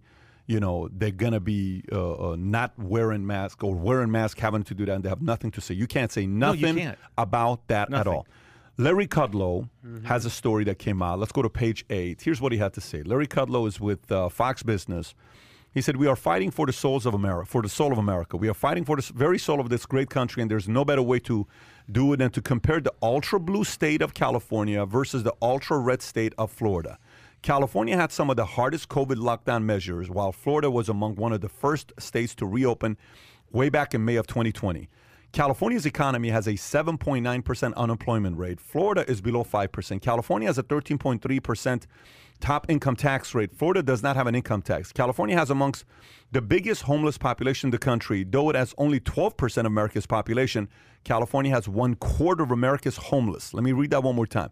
you 0.51 0.59
know, 0.59 0.89
they're 0.91 1.13
gonna 1.13 1.39
be 1.39 1.85
uh, 1.93 2.31
uh, 2.33 2.37
not 2.37 2.77
wearing 2.77 3.25
mask 3.25 3.63
or 3.63 3.73
wearing 3.73 4.11
mask, 4.11 4.41
having 4.41 4.65
to 4.65 4.75
do 4.75 4.85
that, 4.85 4.95
and 4.95 5.05
they 5.05 5.09
have 5.09 5.23
nothing 5.23 5.53
to 5.53 5.61
say. 5.61 5.75
You 5.75 5.87
can't 5.87 6.11
say 6.11 6.23
you 6.23 6.27
nothing 6.27 6.77
can't. 6.77 6.99
about 7.17 7.69
that 7.69 7.95
at 7.95 8.09
all. 8.09 8.27
Larry 8.77 9.07
Kudlow 9.07 9.69
has 10.05 10.25
a 10.25 10.31
story 10.31 10.65
that 10.65 10.81
came 10.81 11.03
out. 11.03 11.21
Let's 11.21 11.31
go 11.31 11.43
to 11.43 11.49
page 11.49 11.85
eight. 11.89 12.23
Here's 12.23 12.41
what 12.41 12.51
he 12.51 12.59
had 12.59 12.73
to 12.75 12.81
say. 12.81 13.05
Larry 13.05 13.29
Kudlow 13.29 13.69
is 13.69 13.79
with 13.79 14.11
uh, 14.11 14.29
Fox 14.29 14.65
Business. 14.65 15.15
He 15.73 15.81
said, 15.81 15.97
"We 15.99 16.09
are 16.09 16.17
fighting 16.17 16.51
for 16.51 16.67
the 16.67 16.73
souls 16.73 17.07
of 17.07 17.15
America, 17.15 17.49
for 17.49 17.63
the 17.63 17.69
soul 17.69 17.93
of 17.93 17.99
America. 17.99 18.37
We 18.37 18.49
are 18.49 18.55
fighting 18.55 18.85
for 18.85 18.97
the 18.97 19.09
very 19.15 19.39
soul 19.39 19.61
of 19.61 19.69
this 19.69 19.87
great 19.87 20.11
country, 20.11 20.43
and 20.43 20.51
there's 20.51 20.69
no 20.69 20.85
better 20.85 21.03
way 21.03 21.21
to 21.21 21.47
do 21.93 22.13
it 22.13 22.17
than 22.17 22.31
to 22.31 22.43
compare 22.43 22.81
the 22.81 22.93
ultra 23.03 23.39
blue 23.39 23.63
state 23.63 24.03
of 24.03 24.15
California 24.15 24.85
versus 24.85 25.23
the 25.23 25.35
ultra 25.41 25.79
red 25.79 26.03
state 26.03 26.35
of 26.39 26.51
Florida. 26.51 26.99
California 27.43 27.97
had 27.97 28.13
some 28.13 28.29
of 28.29 28.37
the 28.37 28.45
hardest 28.45 28.89
COVID 28.89 29.17
lockdown 29.17 29.65
measures, 29.65 30.11
while 30.11 30.33
Florida 30.33 30.71
was 30.71 30.89
among 30.89 31.17
one 31.17 31.33
of 31.33 31.41
the 31.41 31.49
first 31.49 31.93
states 31.99 32.35
to 32.37 32.47
reopen 32.47 32.99
way 33.51 33.69
back 33.69 33.95
in 33.95 34.05
May 34.05 34.17
of 34.17 34.27
2020." 34.27 34.89
California's 35.33 35.87
economy 35.87 36.31
has 36.31 36.49
a 36.49 36.55
7.9% 36.55 37.75
unemployment 37.77 38.37
rate. 38.37 38.61
Florida 38.61 39.09
is 39.09 39.21
below 39.21 39.45
5%. 39.45 40.03
California 40.03 40.49
has 40.49 40.59
a 40.59 40.63
13.3% 40.63 41.87
top 42.41 42.69
income 42.69 42.97
tax 42.97 43.33
rate. 43.33 43.55
Florida 43.55 43.83
does 43.83 44.03
not 44.03 44.17
have 44.17 44.27
an 44.27 44.35
income 44.35 44.61
tax. 44.61 44.93
California 44.93 45.37
has 45.37 45.49
amongst 45.49 45.85
the 46.33 46.43
biggest 46.43 46.83
homeless 46.83 47.17
population 47.17 47.69
in 47.69 47.71
the 47.71 47.79
country. 47.79 48.25
Though 48.25 48.51
it 48.51 48.57
has 48.57 48.75
only 48.77 48.99
12% 48.99 49.59
of 49.59 49.67
America's 49.67 50.07
population, 50.07 50.69
California 51.05 51.53
has 51.53 51.69
one 51.69 51.95
quarter 51.95 52.43
of 52.43 52.51
America's 52.51 52.97
homeless. 52.97 53.55
Let 53.55 53.63
me 53.63 53.73
read 53.73 53.91
that 53.91 54.03
one 54.03 54.17
more 54.17 54.27
time. 54.27 54.51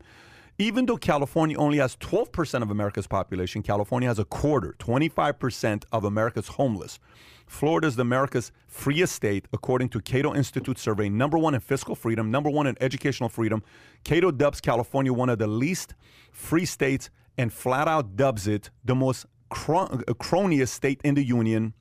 Even 0.60 0.86
though 0.86 0.96
California 0.96 1.56
only 1.56 1.78
has 1.78 1.94
12% 1.96 2.62
of 2.62 2.70
America's 2.72 3.06
population, 3.06 3.62
California 3.62 4.08
has 4.08 4.18
a 4.18 4.24
quarter, 4.24 4.74
25% 4.80 5.84
of 5.92 6.02
America's 6.02 6.48
homeless. 6.48 6.98
Florida 7.46 7.86
is 7.86 7.96
America's 7.96 8.50
freest 8.66 9.14
state, 9.14 9.46
according 9.52 9.88
to 9.90 10.00
Cato 10.00 10.34
Institute 10.34 10.76
survey, 10.76 11.08
number 11.08 11.38
one 11.38 11.54
in 11.54 11.60
fiscal 11.60 11.94
freedom, 11.94 12.32
number 12.32 12.50
one 12.50 12.66
in 12.66 12.76
educational 12.80 13.28
freedom. 13.28 13.62
Cato 14.02 14.32
dubs 14.32 14.60
California 14.60 15.12
one 15.12 15.28
of 15.28 15.38
the 15.38 15.46
least 15.46 15.94
free 16.32 16.66
states 16.66 17.08
and 17.38 17.52
flat 17.52 17.86
out 17.86 18.16
dubs 18.16 18.48
it 18.48 18.70
the 18.84 18.96
most 18.96 19.26
cro- 19.50 20.02
uh, 20.08 20.12
croniest 20.14 20.74
state 20.74 21.00
in 21.04 21.14
the 21.14 21.22
union. 21.22 21.72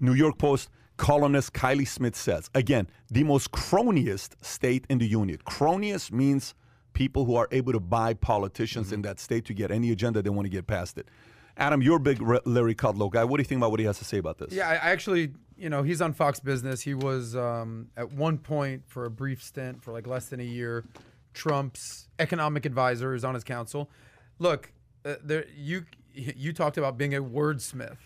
New 0.00 0.12
York 0.12 0.38
Post 0.38 0.70
columnist 0.96 1.52
Kylie 1.52 1.86
Smith 1.86 2.16
says, 2.16 2.50
again, 2.52 2.88
the 3.10 3.22
most 3.22 3.52
croniest 3.52 4.36
state 4.44 4.86
in 4.90 4.98
the 4.98 5.06
union. 5.06 5.38
Croniest 5.44 6.12
means 6.12 6.54
people 6.94 7.24
who 7.26 7.36
are 7.36 7.48
able 7.52 7.72
to 7.72 7.80
buy 7.80 8.14
politicians 8.14 8.92
in 8.92 9.02
that 9.02 9.20
state 9.20 9.44
to 9.46 9.54
get 9.54 9.70
any 9.70 9.90
agenda 9.92 10.22
they 10.22 10.30
want 10.30 10.46
to 10.46 10.50
get 10.50 10.66
past 10.66 10.96
it. 10.96 11.08
Adam, 11.56 11.82
you're 11.82 11.96
a 11.98 12.00
big 12.00 12.20
Re- 12.22 12.40
Larry 12.44 12.74
Kudlow 12.74 13.10
guy. 13.10 13.22
What 13.24 13.36
do 13.36 13.42
you 13.42 13.44
think 13.44 13.60
about 13.60 13.70
what 13.70 13.78
he 13.80 13.86
has 13.86 13.98
to 13.98 14.04
say 14.04 14.18
about 14.18 14.38
this? 14.38 14.52
Yeah, 14.52 14.68
I 14.68 14.72
I 14.74 14.90
actually, 14.90 15.32
you 15.56 15.68
know, 15.68 15.82
he's 15.82 16.00
on 16.00 16.12
Fox 16.12 16.40
Business. 16.40 16.80
He 16.80 16.94
was 16.94 17.36
um, 17.36 17.88
at 17.96 18.10
one 18.12 18.38
point 18.38 18.82
for 18.88 19.04
a 19.04 19.10
brief 19.10 19.42
stint 19.42 19.82
for 19.82 19.92
like 19.92 20.06
less 20.06 20.26
than 20.26 20.40
a 20.40 20.44
year. 20.44 20.84
Trump's 21.32 22.08
economic 22.18 22.64
advisor 22.66 23.14
is 23.14 23.24
on 23.24 23.34
his 23.34 23.44
council. 23.44 23.90
Look, 24.38 24.72
uh, 25.04 25.14
there 25.22 25.44
you 25.56 25.84
you 26.12 26.52
talked 26.52 26.76
about 26.78 26.96
being 26.96 27.14
a 27.14 27.22
wordsmith 27.22 27.98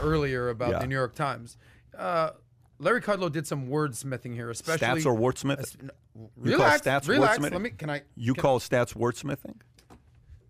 earlier 0.00 0.48
about 0.48 0.70
Yeah. 0.70 0.78
the 0.80 0.86
New 0.86 0.94
York 0.94 1.14
Times. 1.14 1.56
Uh, 1.96 2.30
Larry 2.78 3.00
Kudlow 3.00 3.30
did 3.30 3.46
some 3.46 3.68
wordsmithing 3.68 4.34
here, 4.34 4.50
especially 4.50 4.86
Stats 5.02 5.06
or 5.06 5.14
wordsmith? 5.16 5.58
Es- 5.60 5.76
n- 5.82 5.90
You 6.44 6.56
call 6.56 6.66
Relax, 6.66 6.82
stats 6.86 7.08
relax. 7.08 7.38
wordsmithing? 7.38 7.52
Let 7.52 7.60
me. 7.62 7.70
Can 7.70 7.90
I? 7.90 8.02
You 8.16 8.34
can, 8.34 8.42
call 8.42 8.60
stats 8.60 8.94
wordsmithing, 8.94 9.56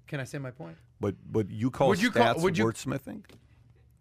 Can 0.07 0.21
I 0.21 0.25
say 0.25 0.39
my 0.39 0.51
point? 0.51 0.77
but 1.01 1.15
but 1.31 1.51
you 1.51 1.71
call 1.71 1.89
Would 1.89 2.03
you 2.03 2.11
call- 2.11 2.35
stats 2.35 2.43
would 2.43 2.59
you- 2.59 2.67
wordsmithing? 2.67 3.25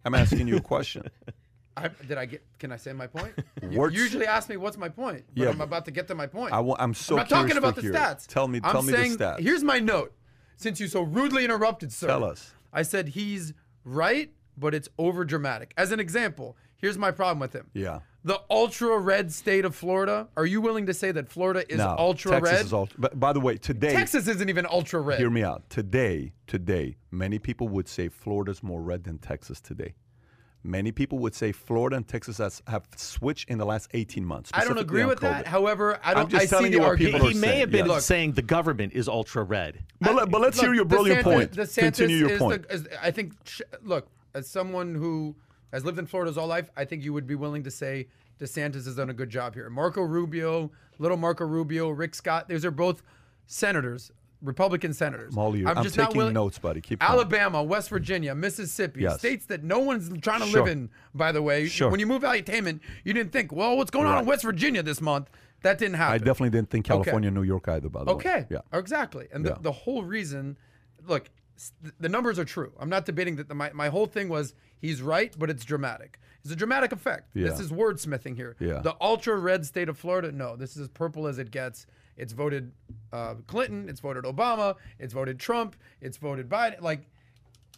I'm 0.04 0.14
asking 0.14 0.48
you 0.48 0.56
a 0.56 0.60
question. 0.60 1.04
I, 1.76 1.88
did 2.08 2.18
I 2.18 2.26
get? 2.26 2.44
Can 2.58 2.72
I 2.72 2.76
say 2.76 2.92
my 2.92 3.06
point? 3.06 3.34
You 3.70 3.88
usually 3.90 4.26
ask 4.26 4.48
me 4.48 4.56
what's 4.56 4.76
my 4.76 4.88
point. 4.88 5.24
But 5.34 5.42
Yeah, 5.44 5.50
I'm 5.50 5.60
about 5.60 5.84
to 5.84 5.90
get 5.90 6.08
to 6.08 6.14
my 6.14 6.26
point. 6.26 6.52
I 6.52 6.58
am 6.60 6.92
so 6.94 7.14
I'm 7.14 7.18
not 7.20 7.28
talking 7.28 7.56
about 7.56 7.76
the 7.76 7.82
stats. 7.82 8.26
Tell 8.26 8.48
me, 8.48 8.60
I'm 8.64 8.72
tell 8.72 8.82
me 8.82 8.92
saying, 8.92 9.16
the 9.16 9.24
stats. 9.24 9.40
Here's 9.40 9.62
my 9.62 9.78
note. 9.78 10.12
Since 10.56 10.80
you 10.80 10.88
so 10.88 11.02
rudely 11.02 11.44
interrupted, 11.44 11.92
sir. 11.92 12.08
Tell 12.08 12.24
us. 12.24 12.52
I 12.72 12.82
said 12.82 13.08
he's 13.10 13.52
right, 13.84 14.32
but 14.56 14.74
it's 14.74 14.88
over 14.98 15.24
dramatic. 15.24 15.72
As 15.76 15.92
an 15.92 16.00
example, 16.00 16.56
here's 16.78 16.98
my 16.98 17.10
problem 17.12 17.38
with 17.38 17.52
him. 17.52 17.70
Yeah. 17.74 18.00
The 18.24 18.40
ultra 18.50 18.98
red 18.98 19.32
state 19.32 19.64
of 19.64 19.74
Florida. 19.76 20.28
Are 20.36 20.44
you 20.44 20.60
willing 20.60 20.86
to 20.86 20.94
say 20.94 21.12
that 21.12 21.28
Florida 21.28 21.64
is 21.70 21.78
no, 21.78 21.94
ultra 21.96 22.32
Texas 22.32 22.52
red? 22.52 22.64
is 22.66 22.72
ultra. 22.72 23.00
But 23.00 23.20
by 23.20 23.32
the 23.32 23.40
way, 23.40 23.56
today 23.56 23.92
Texas 23.94 24.26
isn't 24.26 24.48
even 24.48 24.66
ultra 24.66 25.00
red. 25.00 25.18
Hear 25.18 25.30
me 25.30 25.42
out. 25.42 25.68
Today, 25.70 26.32
today, 26.46 26.96
many 27.10 27.38
people 27.38 27.68
would 27.68 27.88
say 27.88 28.08
Florida's 28.08 28.62
more 28.62 28.82
red 28.82 29.04
than 29.04 29.18
Texas 29.18 29.60
today. 29.60 29.94
Many 30.64 30.90
people 30.90 31.20
would 31.20 31.36
say 31.36 31.52
Florida 31.52 31.96
and 31.96 32.06
Texas 32.06 32.38
has, 32.38 32.60
have 32.66 32.82
switched 32.96 33.48
in 33.48 33.58
the 33.58 33.64
last 33.64 33.88
18 33.94 34.24
months. 34.24 34.50
I 34.52 34.64
don't 34.64 34.76
agree 34.78 35.02
on 35.02 35.08
with 35.08 35.20
that. 35.20 35.46
However, 35.46 36.00
I 36.02 36.14
don't. 36.14 36.28
just 36.28 36.42
I 36.42 36.46
see 36.46 36.50
telling 36.50 36.72
the 36.72 36.78
you 36.78 36.80
what 36.80 36.88
argument. 36.88 37.14
people 37.14 37.28
He 37.30 37.36
are 37.36 37.40
may 37.40 37.46
saying, 37.46 37.60
have 37.60 37.70
been 37.70 37.86
yeah. 37.86 37.98
saying 38.00 38.32
the 38.32 38.42
government 38.42 38.92
is 38.92 39.08
ultra 39.08 39.44
red. 39.44 39.84
But, 40.00 40.16
let, 40.16 40.30
but 40.30 40.40
let's 40.40 40.56
Look, 40.56 40.66
hear 40.66 40.74
your 40.74 40.84
brilliant 40.84 41.20
DeSantis- 41.20 41.22
point. 41.22 41.52
DeSantis 41.52 41.78
Continue 41.78 42.16
your 42.16 42.30
is 42.30 42.38
point. 42.40 42.68
The, 42.68 42.74
is, 42.74 42.88
I 43.00 43.12
think, 43.12 43.34
look, 43.82 44.08
as 44.34 44.48
someone 44.48 44.96
who 44.96 45.36
has 45.72 45.84
lived 45.84 45.98
in 45.98 46.06
Florida 46.06 46.30
his 46.30 46.36
whole 46.36 46.46
life, 46.48 46.70
I 46.76 46.84
think 46.84 47.04
you 47.04 47.12
would 47.12 47.26
be 47.26 47.34
willing 47.34 47.62
to 47.64 47.70
say 47.70 48.08
DeSantis 48.40 48.84
has 48.86 48.96
done 48.96 49.10
a 49.10 49.14
good 49.14 49.30
job 49.30 49.54
here. 49.54 49.68
Marco 49.70 50.02
Rubio, 50.02 50.70
little 50.98 51.16
Marco 51.16 51.44
Rubio, 51.44 51.90
Rick 51.90 52.14
Scott, 52.14 52.48
those 52.48 52.64
are 52.64 52.70
both 52.70 53.02
senators, 53.46 54.12
Republican 54.42 54.92
senators. 54.92 55.34
Molly, 55.34 55.66
I'm 55.66 55.82
just 55.82 55.96
not 55.96 56.04
taking 56.06 56.18
willing- 56.18 56.34
notes, 56.34 56.58
buddy. 56.58 56.80
Keep 56.80 57.00
going. 57.00 57.10
Alabama, 57.10 57.62
West 57.62 57.90
Virginia, 57.90 58.34
Mississippi, 58.34 59.00
Yes. 59.02 59.18
states 59.18 59.46
that 59.46 59.64
no 59.64 59.80
one's 59.80 60.08
trying 60.20 60.40
to 60.40 60.46
Sure. 60.46 60.60
live 60.64 60.70
in, 60.72 60.90
by 61.14 61.32
the 61.32 61.42
way. 61.42 61.66
Sure. 61.66 61.90
When 61.90 61.98
you 62.00 62.06
move 62.06 62.22
Valuetainment, 62.22 62.80
you 63.04 63.12
didn't 63.12 63.32
think, 63.32 63.50
well, 63.52 63.76
what's 63.76 63.90
going 63.90 64.06
on 64.06 64.18
in 64.18 64.26
West 64.26 64.44
Virginia 64.44 64.82
this 64.82 65.00
month? 65.00 65.28
That 65.62 65.76
didn't 65.78 65.94
happen. 65.96 66.14
I 66.14 66.18
definitely 66.18 66.50
didn't 66.50 66.70
think 66.70 66.86
Okay. 66.86 66.94
California, 66.94 67.32
New 67.32 67.42
York 67.42 67.66
either, 67.66 67.88
by 67.88 68.04
the 68.04 68.06
way. 68.06 68.12
Okay. 68.14 68.46
Yeah. 68.48 68.58
Exactly. 68.72 69.26
And 69.32 69.44
the, 69.44 69.50
Yeah. 69.50 69.56
the 69.60 69.72
whole 69.72 70.04
reason, 70.04 70.56
look, 71.08 71.28
the 71.98 72.08
numbers 72.08 72.38
are 72.38 72.44
true. 72.44 72.72
I'm 72.78 72.88
not 72.88 73.04
debating 73.06 73.36
that. 73.36 73.48
The, 73.48 73.54
my, 73.54 73.70
my 73.72 73.88
whole 73.88 74.06
thing 74.06 74.28
was 74.28 74.54
he's 74.80 75.02
right, 75.02 75.34
but 75.38 75.50
it's 75.50 75.64
dramatic. 75.64 76.18
It's 76.42 76.52
a 76.52 76.56
dramatic 76.56 76.92
effect. 76.92 77.30
This 77.34 77.60
is 77.60 77.70
wordsmithing 77.70 78.36
here. 78.36 78.56
Yeah. 78.60 78.78
The 78.78 78.96
ultra 79.00 79.36
red 79.36 79.66
state 79.66 79.88
of 79.88 79.98
Florida, 79.98 80.30
no, 80.32 80.56
this 80.56 80.76
is 80.76 80.82
as 80.82 80.88
purple 80.88 81.26
as 81.26 81.38
it 81.38 81.50
gets. 81.50 81.86
It's 82.16 82.32
voted 82.32 82.72
uh, 83.12 83.34
Clinton. 83.46 83.88
It's 83.88 84.00
voted 84.00 84.24
Obama. 84.24 84.76
It's 84.98 85.12
voted 85.12 85.38
Trump. 85.38 85.76
It's 86.00 86.16
voted 86.16 86.48
Biden. 86.48 86.80
Like, 86.80 87.08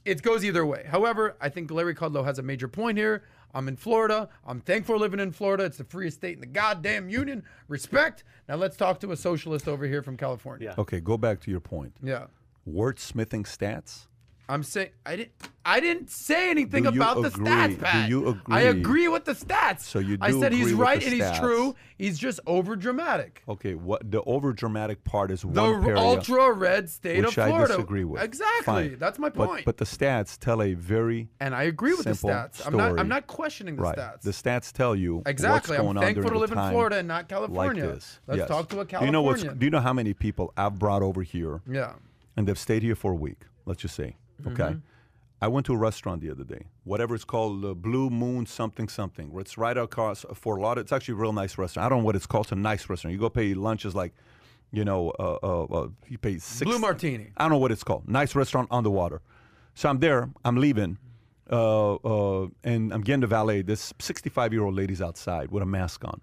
it 0.04 0.22
goes 0.22 0.44
either 0.44 0.64
way. 0.64 0.86
However, 0.88 1.36
I 1.40 1.48
think 1.48 1.70
Larry 1.70 1.94
Kudlow 1.94 2.24
has 2.24 2.38
a 2.38 2.42
major 2.42 2.68
point 2.68 2.96
here. 2.96 3.24
I'm 3.52 3.68
in 3.68 3.76
Florida. 3.76 4.28
I'm 4.46 4.60
thankful 4.60 4.94
for 4.94 4.98
living 4.98 5.20
in 5.20 5.32
Florida. 5.32 5.64
It's 5.64 5.76
the 5.76 5.84
freest 5.84 6.18
state 6.18 6.34
in 6.34 6.40
the 6.40 6.46
goddamn 6.46 7.08
union. 7.08 7.42
Respect. 7.68 8.24
Now 8.48 8.54
let's 8.56 8.76
talk 8.76 9.00
to 9.00 9.12
a 9.12 9.16
socialist 9.16 9.68
over 9.68 9.86
here 9.86 10.02
from 10.02 10.16
California. 10.16 10.74
Okay, 10.78 11.00
go 11.00 11.18
back 11.18 11.40
to 11.40 11.50
your 11.50 11.60
point. 11.60 11.94
Yeah. 12.02 12.26
Wordsmithing 12.72 13.44
stats? 13.44 14.06
I'm 14.48 14.64
saying 14.64 14.90
I 15.06 15.14
didn't. 15.14 15.30
I 15.64 15.78
didn't 15.78 16.10
say 16.10 16.50
anything 16.50 16.82
Do 16.82 16.90
you 16.92 17.00
about 17.00 17.22
the 17.22 17.28
agree? 17.28 17.46
stats, 17.46 17.68
Do 17.68 17.76
Pat. 17.76 18.08
you 18.08 18.40
I 18.48 18.62
agree? 18.62 18.80
agree 18.80 19.08
with 19.08 19.24
the 19.24 19.34
stats. 19.34 19.82
So 19.82 20.00
you 20.00 20.18
I 20.20 20.32
do 20.32 20.40
said 20.40 20.50
he's 20.52 20.62
agree 20.62 20.72
with 20.74 20.80
right 20.80 20.98
the 20.98 21.04
and 21.06 21.14
he's 21.14 21.22
stats. 21.22 21.38
true. 21.38 21.76
He's 21.96 22.18
just 22.18 22.40
over 22.48 22.74
dramatic. 22.74 23.42
Okay, 23.48 23.74
what 23.76 24.10
the 24.10 24.22
over 24.22 24.52
dramatic 24.52 25.04
part 25.04 25.30
is 25.30 25.42
The 25.42 25.48
one 25.48 25.84
area, 25.84 25.96
ultra 25.98 26.50
red 26.52 26.90
state 26.90 27.18
which 27.18 27.28
of 27.28 27.34
Florida. 27.46 27.74
I 27.74 27.76
disagree 27.76 28.02
with. 28.02 28.22
Exactly. 28.24 28.64
Fine. 28.64 28.96
That's 28.98 29.20
my 29.20 29.28
But- 29.28 29.48
point. 29.48 29.64
But, 29.66 29.76
the 29.76 29.84
stats 29.84 30.36
tell 30.36 30.60
a 30.62 30.74
very 30.74 31.28
and 31.38 31.54
I 31.54 31.64
agree 31.64 31.92
with 31.92 32.06
the 32.06 32.14
simple 32.16 32.30
stats. 32.30 32.66
I'm 32.66 32.76
not. 32.76 32.86
story. 32.88 33.00
I'm 33.00 33.08
not 33.08 33.28
questioning 33.28 33.76
the 33.76 33.82
right. 33.82 33.96
stats. 33.96 34.22
The 34.22 34.30
stats 34.32 34.72
tell 34.72 34.96
you 34.96 35.22
exactly. 35.26 35.76
what's 35.76 35.82
going 35.82 35.96
I'm 35.96 35.98
on 35.98 36.02
thankful 36.02 36.22
during 36.22 36.28
to 36.32 36.34
the 36.34 36.40
live 36.40 36.50
in 36.52 36.58
time 36.58 36.72
Florida 36.72 36.96
and 36.96 37.06
not 37.06 37.28
California. 37.28 37.84
Like 37.84 37.94
this. 37.94 38.18
Let's 38.26 38.38
Yes. 38.40 38.48
talk 38.48 38.68
to 38.70 38.80
a 38.80 38.84
Do 38.84 39.04
you 39.04 39.12
know 39.12 39.22
what's? 39.22 39.42
Californian. 39.42 39.58
Do 39.60 39.66
you 39.66 39.70
know 39.70 39.80
how 39.80 39.92
many 39.92 40.12
people 40.12 40.52
I've 40.56 40.76
brought 40.80 41.02
over 41.02 41.22
here 41.22 41.60
yeah. 41.70 41.92
And 42.36 42.46
they've 42.46 42.58
stayed 42.58 42.82
here 42.82 42.94
for 42.94 43.12
a 43.12 43.16
week? 43.16 43.42
Let's 43.66 43.82
just 43.82 43.94
say, 43.94 44.16
okay. 44.46 44.62
Mm-hmm. 44.62 44.78
I 45.42 45.48
went 45.48 45.64
to 45.66 45.72
a 45.72 45.76
restaurant 45.76 46.20
the 46.20 46.30
other 46.30 46.44
day, 46.44 46.66
whatever 46.84 47.14
it's 47.14 47.24
called, 47.24 47.64
uh, 47.64 47.72
Blue 47.72 48.10
Moon 48.10 48.44
something 48.44 48.88
something. 48.88 49.32
where 49.32 49.40
It's 49.40 49.56
right 49.56 49.76
across 49.76 50.26
Fort 50.34 50.60
Lauderdale. 50.60 50.82
It's 50.82 50.92
actually 50.92 51.12
a 51.12 51.16
real 51.16 51.32
nice 51.32 51.56
restaurant. 51.56 51.86
I 51.86 51.88
don't 51.88 52.00
know 52.00 52.04
what 52.04 52.16
it's 52.16 52.26
called. 52.26 52.46
It's 52.46 52.52
a 52.52 52.56
nice 52.56 52.88
restaurant. 52.90 53.14
You 53.14 53.20
go 53.20 53.30
pay 53.30 53.54
lunches 53.54 53.94
like, 53.94 54.12
you 54.70 54.84
know, 54.84 55.10
uh, 55.18 55.38
uh, 55.42 55.64
uh, 55.64 55.88
you 56.08 56.18
pay 56.18 56.36
six. 56.38 56.70
Blue 56.70 56.78
Martini. 56.78 57.32
I 57.38 57.44
don't 57.44 57.52
know 57.52 57.58
what 57.58 57.72
it's 57.72 57.82
called. 57.82 58.06
Nice 58.06 58.34
restaurant 58.34 58.68
on 58.70 58.84
the 58.84 58.90
water. 58.90 59.22
So 59.74 59.88
I'm 59.88 59.98
there. 60.00 60.28
I'm 60.44 60.56
leaving, 60.56 60.98
uh, 61.50 61.94
uh, 61.94 62.48
and 62.62 62.92
I'm 62.92 63.00
getting 63.00 63.20
the 63.20 63.26
valet. 63.26 63.62
This 63.62 63.94
65 63.98 64.52
year 64.52 64.62
old 64.62 64.74
lady's 64.74 65.00
outside 65.00 65.50
with 65.50 65.62
a 65.62 65.66
mask 65.66 66.04
on. 66.04 66.20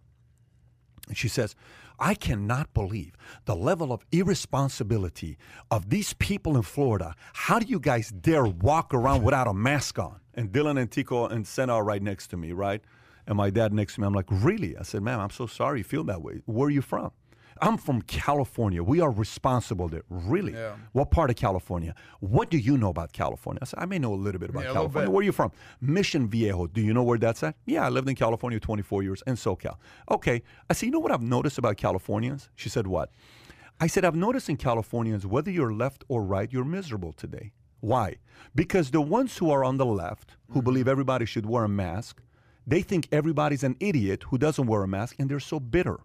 And 1.07 1.17
she 1.17 1.27
says, 1.27 1.55
I 1.99 2.14
cannot 2.14 2.74
believe 2.74 3.14
the 3.45 3.56
level 3.56 3.91
of 3.91 4.06
irresponsibility 4.11 5.38
of 5.72 5.90
these 5.90 6.14
people 6.14 6.56
in 6.56 6.61
Florida. 6.61 7.15
How 7.34 7.60
do 7.60 7.65
you 7.68 7.80
guys 7.80 8.10
dare 8.10 8.45
walk 8.45 8.94
around 8.94 9.24
without 9.24 9.48
a 9.48 9.53
mask 9.53 9.98
on? 9.99 10.19
And 10.34 10.52
Dylan 10.52 10.80
and 10.80 10.91
Tico 10.91 11.28
and 11.28 11.48
Senna 11.48 11.74
are 11.74 11.84
right 11.84 12.02
next 12.02 12.28
to 12.28 12.38
me, 12.38 12.52
right? 12.52 12.82
And 13.26 13.38
my 13.38 13.49
dad 13.49 13.74
next 13.74 13.95
to 13.95 14.02
me. 14.02 14.07
I'm 14.07 14.14
like, 14.14 14.28
really? 14.30 14.78
I 14.78 14.84
said, 14.84 15.02
ma'am, 15.02 15.19
I'm 15.19 15.32
so 15.32 15.48
sorry 15.48 15.80
you 15.80 15.84
feel 15.84 16.03
that 16.06 16.22
way. 16.22 16.41
Where 16.45 16.68
are 16.68 16.72
you 16.72 16.82
from? 16.82 17.11
I'm 17.61 17.77
from 17.77 18.01
California. 18.03 18.84
We 18.84 18.99
are 19.01 19.11
responsible 19.11 19.88
there. 19.88 20.03
Really? 20.09 20.53
Yeah. 20.53 20.75
What 20.93 21.11
part 21.11 21.29
of 21.29 21.35
California? 21.35 21.95
What 22.19 22.49
do 22.49 22.57
you 22.57 22.77
know 22.77 22.89
about 22.89 23.13
California? 23.13 23.59
I 23.61 23.65
said, 23.65 23.79
I 23.79 23.85
may 23.85 23.99
know 23.99 24.13
a 24.13 24.15
little 24.15 24.39
bit 24.39 24.49
about 24.49 24.63
Yeah, 24.63 24.73
California. 24.73 25.07
bit. 25.07 25.13
Where 25.13 25.21
are 25.21 25.23
you 25.23 25.31
from? 25.31 25.51
Mission 25.81 26.27
Viejo. 26.27 26.67
Do 26.67 26.81
you 26.81 26.93
know 26.93 27.03
where 27.03 27.17
that's 27.17 27.43
at? 27.43 27.55
Yeah, 27.65 27.85
I 27.85 27.89
lived 27.89 28.09
in 28.09 28.15
California 28.15 28.59
24 28.59 29.03
years 29.03 29.23
in 29.27 29.35
SoCal. 29.35 29.77
Okay. 30.09 30.41
I 30.69 30.73
said, 30.73 30.88
you 30.88 30.91
know 30.91 30.99
what 30.99 31.11
I've 31.11 31.21
noticed 31.21 31.57
about 31.57 31.77
Californians? 31.77 32.49
She 32.55 32.69
said, 32.69 32.88
what? 32.88 33.11
I 33.79 33.88
said, 33.88 34.05
I've 34.05 34.15
noticed 34.15 34.49
in 34.49 34.57
Californians, 34.57 35.25
whether 35.27 35.51
you're 35.51 35.73
left 35.73 36.03
or 36.07 36.23
right, 36.23 36.51
you're 36.51 36.65
miserable 36.65 37.13
today. 37.13 37.53
Why? 37.79 38.15
Because 38.55 38.91
the 38.91 39.01
ones 39.01 39.38
who 39.38 39.51
are 39.51 39.63
on 39.63 39.77
the 39.77 39.85
left, 39.85 40.35
who 40.47 40.59
mm-hmm. 40.59 40.65
believe 40.65 40.88
everybody 40.88 41.25
should 41.25 41.45
wear 41.45 41.63
a 41.63 41.69
mask, 41.69 42.21
they 42.65 42.81
think 42.81 43.07
everybody's 43.11 43.63
an 43.63 43.77
idiot 43.79 44.23
who 44.23 44.38
doesn't 44.38 44.67
wear 44.67 44.84
a 44.84 44.88
mask, 44.88 45.15
and 45.19 45.29
they're 45.29 45.39
so 45.39 45.59
bitter. 45.59 45.99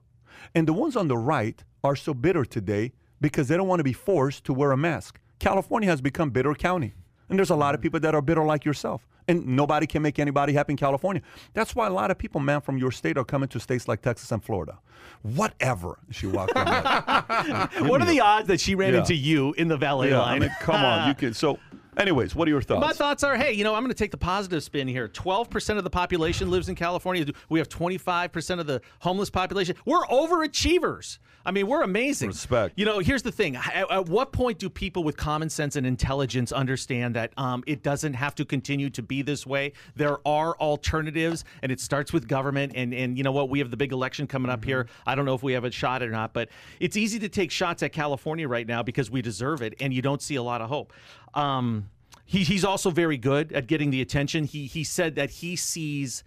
And 0.54 0.66
the 0.68 0.72
ones 0.72 0.96
on 0.96 1.08
the 1.08 1.16
right 1.18 1.62
are 1.84 1.96
so 1.96 2.14
bitter 2.14 2.44
today 2.44 2.92
because 3.20 3.48
they 3.48 3.56
don't 3.56 3.68
want 3.68 3.80
to 3.80 3.84
be 3.84 3.92
forced 3.92 4.44
to 4.44 4.52
wear 4.54 4.72
a 4.72 4.76
mask. 4.76 5.18
California 5.38 5.88
has 5.88 6.00
become 6.00 6.30
bitter 6.30 6.54
county. 6.54 6.94
And 7.28 7.38
there's 7.38 7.50
a 7.50 7.56
lot 7.56 7.74
of 7.74 7.80
people 7.80 7.98
that 8.00 8.14
are 8.14 8.20
bitter 8.22 8.44
like 8.44 8.64
yourself. 8.64 9.06
And 9.28 9.46
nobody 9.46 9.86
can 9.86 10.02
make 10.02 10.18
anybody 10.18 10.52
happy 10.52 10.72
in 10.72 10.76
California. 10.76 11.22
That's 11.54 11.76
why 11.76 11.86
a 11.86 11.92
lot 11.92 12.10
of 12.10 12.18
people, 12.18 12.40
man, 12.40 12.60
from 12.60 12.76
your 12.76 12.90
state 12.90 13.16
are 13.16 13.24
coming 13.24 13.48
to 13.50 13.60
states 13.60 13.86
like 13.86 14.02
Texas 14.02 14.30
and 14.32 14.42
Florida. 14.42 14.78
Whatever. 15.22 15.98
She 16.10 16.26
walked 16.26 16.56
on. 16.56 16.66
What 17.88 18.02
are 18.02 18.06
the 18.06 18.20
odds 18.20 18.48
that 18.48 18.60
she 18.60 18.74
ran 18.74 18.92
Yeah. 18.94 19.00
into 19.00 19.14
you 19.14 19.52
in 19.54 19.68
the 19.68 19.76
valet 19.76 20.10
Yeah, 20.10 20.20
I 20.20 20.32
line? 20.32 20.40
mean, 20.40 20.50
come 20.60 20.84
on. 20.84 21.08
You 21.08 21.14
can. 21.14 21.34
So, 21.34 21.58
anyways, 21.96 22.34
what 22.34 22.48
are 22.48 22.50
your 22.50 22.62
thoughts? 22.62 22.86
My 22.86 22.92
thoughts 22.92 23.22
are, 23.22 23.36
hey, 23.36 23.52
you 23.52 23.64
know, 23.64 23.74
I'm 23.74 23.82
going 23.82 23.92
to 23.92 23.98
take 23.98 24.10
the 24.10 24.16
positive 24.16 24.62
spin 24.62 24.88
here. 24.88 25.08
12% 25.08 25.78
of 25.78 25.84
the 25.84 25.90
population 25.90 26.50
lives 26.50 26.68
in 26.68 26.74
California. 26.74 27.26
We 27.48 27.58
have 27.58 27.68
25% 27.68 28.60
of 28.60 28.66
the 28.66 28.80
homeless 29.00 29.30
population. 29.30 29.76
We're 29.84 30.04
overachievers. 30.06 31.18
I 31.44 31.50
mean, 31.50 31.66
we're 31.66 31.82
amazing. 31.82 32.28
Respect. 32.28 32.78
You 32.78 32.84
know, 32.84 33.00
here's 33.00 33.22
the 33.22 33.32
thing. 33.32 33.56
At, 33.56 33.90
at 33.90 34.08
what 34.08 34.32
point 34.32 34.58
do 34.58 34.70
people 34.70 35.02
with 35.02 35.16
common 35.16 35.50
sense 35.50 35.76
and 35.76 35.86
intelligence 35.86 36.52
understand 36.52 37.16
that 37.16 37.32
um, 37.36 37.64
it 37.66 37.82
doesn't 37.82 38.14
have 38.14 38.34
to 38.36 38.44
continue 38.44 38.90
to 38.90 39.02
be 39.02 39.22
this 39.22 39.44
way? 39.44 39.72
There 39.96 40.26
are 40.26 40.56
alternatives, 40.58 41.44
and 41.62 41.72
it 41.72 41.80
starts 41.80 42.12
with 42.12 42.28
government. 42.28 42.72
And, 42.76 42.94
and 42.94 43.18
you 43.18 43.24
know 43.24 43.32
what? 43.32 43.48
We 43.48 43.58
have 43.58 43.70
the 43.70 43.76
big 43.76 43.92
election 43.92 44.26
coming 44.26 44.50
up 44.50 44.64
here. 44.64 44.86
I 45.06 45.14
don't 45.14 45.24
know 45.24 45.34
if 45.34 45.42
we 45.42 45.52
have 45.54 45.64
a 45.64 45.70
shot 45.70 46.02
or 46.02 46.10
not, 46.10 46.32
but 46.32 46.48
it's 46.78 46.96
easy 46.96 47.18
to 47.18 47.28
take 47.28 47.50
shots 47.50 47.82
at 47.82 47.92
California 47.92 48.46
right 48.46 48.66
now 48.66 48.82
because 48.82 49.10
we 49.10 49.20
deserve 49.20 49.62
it, 49.62 49.74
and 49.80 49.92
you 49.92 50.02
don't 50.02 50.22
see 50.22 50.36
a 50.36 50.42
lot 50.42 50.60
of 50.60 50.68
hope. 50.68 50.92
Um, 51.34 51.90
he, 52.24 52.44
he's 52.44 52.64
also 52.64 52.90
very 52.90 53.16
good 53.16 53.52
at 53.52 53.66
getting 53.66 53.90
the 53.90 54.00
attention. 54.00 54.44
He 54.44 54.66
he 54.66 54.84
said 54.84 55.14
that 55.16 55.30
he 55.30 55.56
sees 55.56 56.24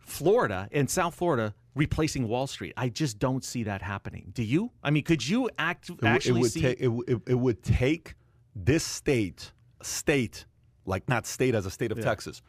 Florida 0.00 0.68
and 0.72 0.88
South 0.88 1.14
Florida 1.14 1.54
replacing 1.74 2.28
Wall 2.28 2.46
Street. 2.46 2.74
I 2.76 2.88
just 2.88 3.18
don't 3.18 3.44
see 3.44 3.62
that 3.64 3.82
happening. 3.82 4.32
Do 4.34 4.42
you? 4.42 4.72
I 4.82 4.90
mean, 4.90 5.04
could 5.04 5.26
you 5.26 5.50
act 5.58 5.90
It 5.90 6.04
actually 6.04 6.40
it 6.40 6.42
would 6.42 6.52
see? 6.52 6.60
take 6.62 6.80
it, 6.80 6.90
it, 7.06 7.20
it 7.26 7.34
would 7.34 7.62
take 7.62 8.14
this 8.54 8.84
state 8.84 9.52
state 9.82 10.44
like 10.84 11.08
not 11.08 11.26
state 11.26 11.54
as 11.54 11.66
a 11.66 11.70
state 11.70 11.92
of 11.92 12.00
Texas 12.00 12.42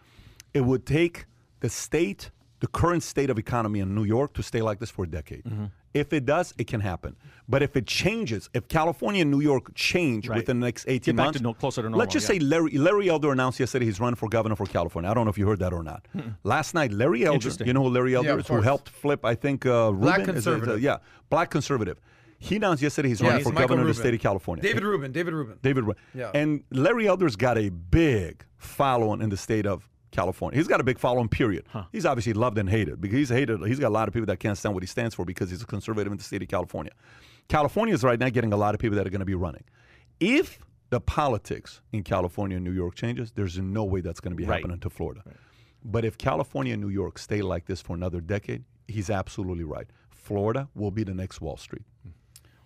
it 0.53 0.61
would 0.61 0.85
take 0.85 1.25
the 1.59 1.69
state 1.69 2.31
the 2.59 2.67
current 2.67 3.03
state 3.03 3.29
of 3.29 3.37
economy 3.39 3.79
in 3.79 3.95
New 3.95 4.03
York 4.03 4.33
to 4.33 4.43
stay 4.43 4.61
like 4.61 4.79
this 4.79 4.89
for 4.89 5.03
a 5.05 5.07
decade 5.07 5.43
Mm-hmm. 5.45 5.65
if 5.93 6.11
it 6.13 6.25
does 6.25 6.53
it 6.57 6.67
can 6.67 6.81
happen 6.81 7.15
but 7.47 7.63
if 7.63 7.75
it 7.77 7.87
changes 7.87 8.49
if 8.53 8.67
California 8.67 9.21
and 9.21 9.31
New 9.31 9.39
York 9.39 9.71
change 9.75 10.27
Right. 10.27 10.37
within 10.37 10.59
the 10.59 10.65
next 10.67 10.85
18 10.87 10.99
Get 10.99 11.15
back 11.15 11.23
months 11.25 11.37
to 11.39 11.43
no- 11.43 11.53
closer 11.53 11.81
to 11.81 11.87
normal, 11.89 11.99
let's 11.99 12.13
just 12.13 12.27
yeah. 12.29 12.35
say 12.35 12.39
Larry 12.39 12.71
Larry 12.77 13.07
Elder 13.09 13.31
announced 13.31 13.59
yesterday 13.59 13.85
he's 13.85 13.99
running 13.99 14.15
for 14.15 14.27
governor 14.29 14.55
for 14.55 14.65
California 14.65 15.09
I 15.09 15.13
don't 15.13 15.25
know 15.25 15.31
if 15.31 15.37
you 15.37 15.47
heard 15.47 15.59
that 15.59 15.73
or 15.73 15.83
not 15.83 16.05
last 16.43 16.73
night 16.73 16.91
Larry 16.91 17.23
Elder 17.25 17.35
Interesting. 17.35 17.67
you 17.67 17.73
know 17.73 17.83
who 17.83 17.89
Larry 17.89 18.13
Elder 18.15 18.31
of 18.33 18.39
is 18.41 18.47
who 18.47 18.61
helped 18.61 18.89
flip 18.89 19.23
I 19.23 19.35
think 19.35 19.65
uh, 19.65 19.91
Black 19.91 20.19
Rubin 20.19 20.35
is 20.35 20.35
it- 20.35 20.39
is 20.39 20.47
it- 20.47 20.51
conservative. 20.51 20.81
yeah 20.81 20.97
black 21.29 21.49
conservative 21.49 21.99
he 22.41 22.55
announced 22.55 22.81
yesterday 22.81 23.09
he's 23.09 23.19
Yeah, 23.19 23.27
running 23.27 23.41
it's 23.41 23.49
for 23.49 23.53
Michael 23.53 23.67
governor 23.69 23.81
of 23.89 23.95
the 23.95 24.01
state 24.01 24.13
of 24.13 24.21
California. 24.21 24.61
David 24.63 24.83
Rubin. 24.83 25.11
David 25.11 25.33
Rubin. 25.33 25.57
David 25.61 25.83
Rubin. 25.83 26.01
Yeah. 26.15 26.31
And 26.33 26.63
Larry 26.71 27.05
Elder's 27.05 27.35
got 27.35 27.57
a 27.57 27.67
big 27.67 28.45
following 28.57 29.21
in 29.21 29.27
the 29.29 29.35
state 29.35 29.65
of 29.65 29.88
California. 30.11 30.57
He's 30.57 30.67
got 30.67 30.79
a 30.81 30.83
big 30.83 30.99
following, 30.99 31.27
period. 31.29 31.65
He's 31.91 32.05
obviously 32.05 32.33
loved 32.33 32.57
and 32.57 32.69
hated 32.69 32.99
because 33.01 33.17
he's 33.17 33.29
hated. 33.29 33.61
He's 33.65 33.79
got 33.79 33.87
a 33.89 33.95
lot 33.99 34.07
of 34.07 34.13
people 34.13 34.27
that 34.27 34.39
can't 34.39 34.57
stand 34.57 34.73
what 34.73 34.83
he 34.83 34.87
stands 34.87 35.15
for 35.15 35.25
because 35.25 35.49
he's 35.49 35.61
a 35.61 35.65
conservative 35.65 36.11
in 36.11 36.17
the 36.17 36.23
state 36.23 36.41
of 36.41 36.47
California. 36.47 36.91
California 37.47 37.93
is 37.93 38.03
right 38.03 38.19
now 38.19 38.29
getting 38.29 38.53
a 38.53 38.57
lot 38.57 38.73
of 38.75 38.79
people 38.81 38.95
that 38.97 39.05
are 39.07 39.09
going 39.09 39.19
to 39.19 39.25
be 39.25 39.35
running. 39.35 39.63
If 40.19 40.59
the 40.89 40.99
politics 40.99 41.81
in 41.91 42.03
California 42.03 42.57
and 42.57 42.65
New 42.65 42.71
York 42.73 42.95
changes, 42.95 43.31
there's 43.31 43.57
no 43.59 43.83
way 43.83 44.01
that's 44.01 44.19
going 44.19 44.31
to 44.31 44.35
be 44.37 44.45
Right. 44.45 44.55
happening 44.57 44.79
to 44.79 44.89
Florida. 44.89 45.21
But 45.83 46.03
if 46.05 46.17
California 46.17 46.73
and 46.73 46.81
New 46.81 46.89
York 46.89 47.17
stay 47.17 47.41
like 47.41 47.65
this 47.65 47.81
for 47.81 47.95
another 47.95 48.19
decade, 48.21 48.63
he's 48.87 49.09
absolutely 49.09 49.63
right. 49.63 49.87
Florida 50.09 50.67
will 50.75 50.91
be 50.91 51.03
the 51.03 51.13
next 51.13 51.41
Wall 51.41 51.57
Street. 51.57 51.83
Hmm. 52.03 52.09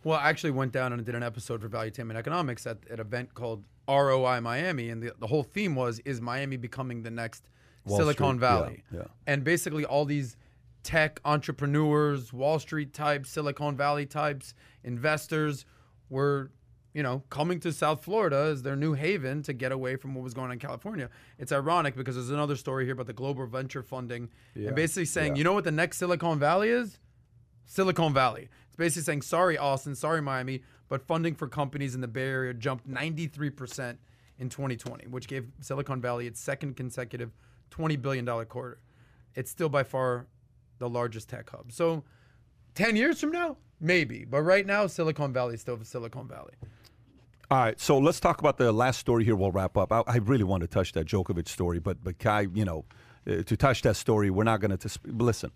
Well, 0.03 0.19
I 0.19 0.29
actually 0.29 0.51
went 0.51 0.71
down 0.71 0.93
and 0.93 1.05
did 1.05 1.15
an 1.15 1.23
episode 1.23 1.61
for 1.61 1.67
Value 1.67 1.91
Valuetainment 1.91 2.15
Economics 2.15 2.67
at, 2.67 2.77
at 2.87 2.93
an 2.93 2.99
event 2.99 3.33
called 3.33 3.63
ROI 3.87 4.41
Miami, 4.41 4.89
and 4.89 5.01
the, 5.01 5.13
the 5.19 5.27
whole 5.27 5.43
theme 5.43 5.75
was 5.75 5.99
is 5.99 6.21
Miami 6.21 6.57
becoming 6.57 7.03
the 7.03 7.11
next 7.11 7.49
Wall 7.85 7.97
Silicon 7.97 8.37
Street, 8.37 8.39
Valley? 8.39 8.83
yeah. 8.91 9.03
And 9.27 9.43
basically, 9.43 9.85
all 9.85 10.05
these 10.05 10.37
tech 10.83 11.19
entrepreneurs, 11.25 12.33
Wall 12.33 12.59
Street 12.59 12.93
types, 12.93 13.29
Silicon 13.29 13.75
Valley 13.75 14.05
types, 14.05 14.53
investors 14.83 15.65
were, 16.09 16.51
you 16.93 17.01
know, 17.03 17.23
coming 17.29 17.59
to 17.61 17.71
South 17.71 18.03
Florida 18.03 18.49
as 18.51 18.63
their 18.63 18.75
new 18.75 18.93
haven 18.93 19.41
to 19.43 19.53
get 19.53 19.71
away 19.71 19.95
from 19.95 20.13
what 20.13 20.23
was 20.23 20.33
going 20.33 20.45
on 20.45 20.53
in 20.53 20.59
California. 20.59 21.09
It's 21.39 21.51
ironic 21.51 21.95
because 21.95 22.15
there's 22.15 22.29
another 22.29 22.55
story 22.55 22.85
here 22.85 22.93
about 22.93 23.07
the 23.07 23.13
global 23.13 23.47
venture 23.47 23.81
funding 23.81 24.29
and 24.55 24.75
basically 24.75 25.05
saying, 25.05 25.35
yeah. 25.35 25.39
you 25.39 25.43
know 25.43 25.53
what 25.53 25.63
the 25.63 25.71
next 25.71 25.97
Silicon 25.97 26.39
Valley 26.39 26.69
is? 26.69 26.99
Silicon 27.65 28.13
Valley. 28.13 28.49
It's 28.73 28.77
basically 28.79 29.03
saying, 29.03 29.21
sorry, 29.21 29.55
Austin, 29.55 29.93
sorry, 29.93 30.19
Miami, 30.19 30.63
but 30.89 31.03
funding 31.03 31.35
for 31.35 31.47
companies 31.47 31.93
in 31.93 32.01
the 32.01 32.07
Bay 32.07 32.27
Area 32.27 32.55
jumped 32.55 32.89
93% 32.89 33.97
in 34.39 34.49
2020, 34.49 35.09
which 35.09 35.27
gave 35.27 35.45
Silicon 35.61 36.01
Valley 36.01 36.25
its 36.25 36.39
second 36.39 36.75
consecutive 36.75 37.29
$20 37.69 38.01
billion 38.01 38.25
quarter. 38.45 38.79
It's 39.35 39.51
still 39.51 39.69
by 39.69 39.83
far 39.83 40.25
the 40.79 40.89
largest 40.89 41.29
tech 41.29 41.51
hub. 41.51 41.71
So 41.71 42.03
10 42.73 42.95
years 42.95 43.19
from 43.19 43.31
now, 43.31 43.57
maybe. 43.79 44.25
But 44.25 44.41
right 44.41 44.65
now, 44.65 44.87
Silicon 44.87 45.33
Valley 45.33 45.53
is 45.53 45.61
still 45.61 45.77
Silicon 45.83 46.27
Valley. 46.27 46.53
All 47.51 47.59
right, 47.59 47.79
so 47.79 47.99
let's 47.99 48.19
talk 48.19 48.39
about 48.39 48.57
the 48.57 48.71
last 48.71 48.99
story 48.99 49.23
here. 49.23 49.35
We'll 49.35 49.51
wrap 49.51 49.77
up. 49.77 49.91
I, 49.91 50.01
I 50.07 50.15
really 50.15 50.45
want 50.45 50.61
to 50.61 50.67
touch 50.67 50.93
that 50.93 51.05
Djokovic 51.05 51.47
story, 51.47 51.77
but 51.77 52.03
but 52.03 52.17
Kai, 52.17 52.47
you 52.55 52.65
know, 52.65 52.85
uh, 53.29 53.43
to 53.43 53.55
touch 53.55 53.83
that 53.83 53.97
story, 53.97 54.31
we're 54.31 54.43
not 54.43 54.61
going 54.61 54.75
to. 54.75 54.99
Listen, 55.05 55.51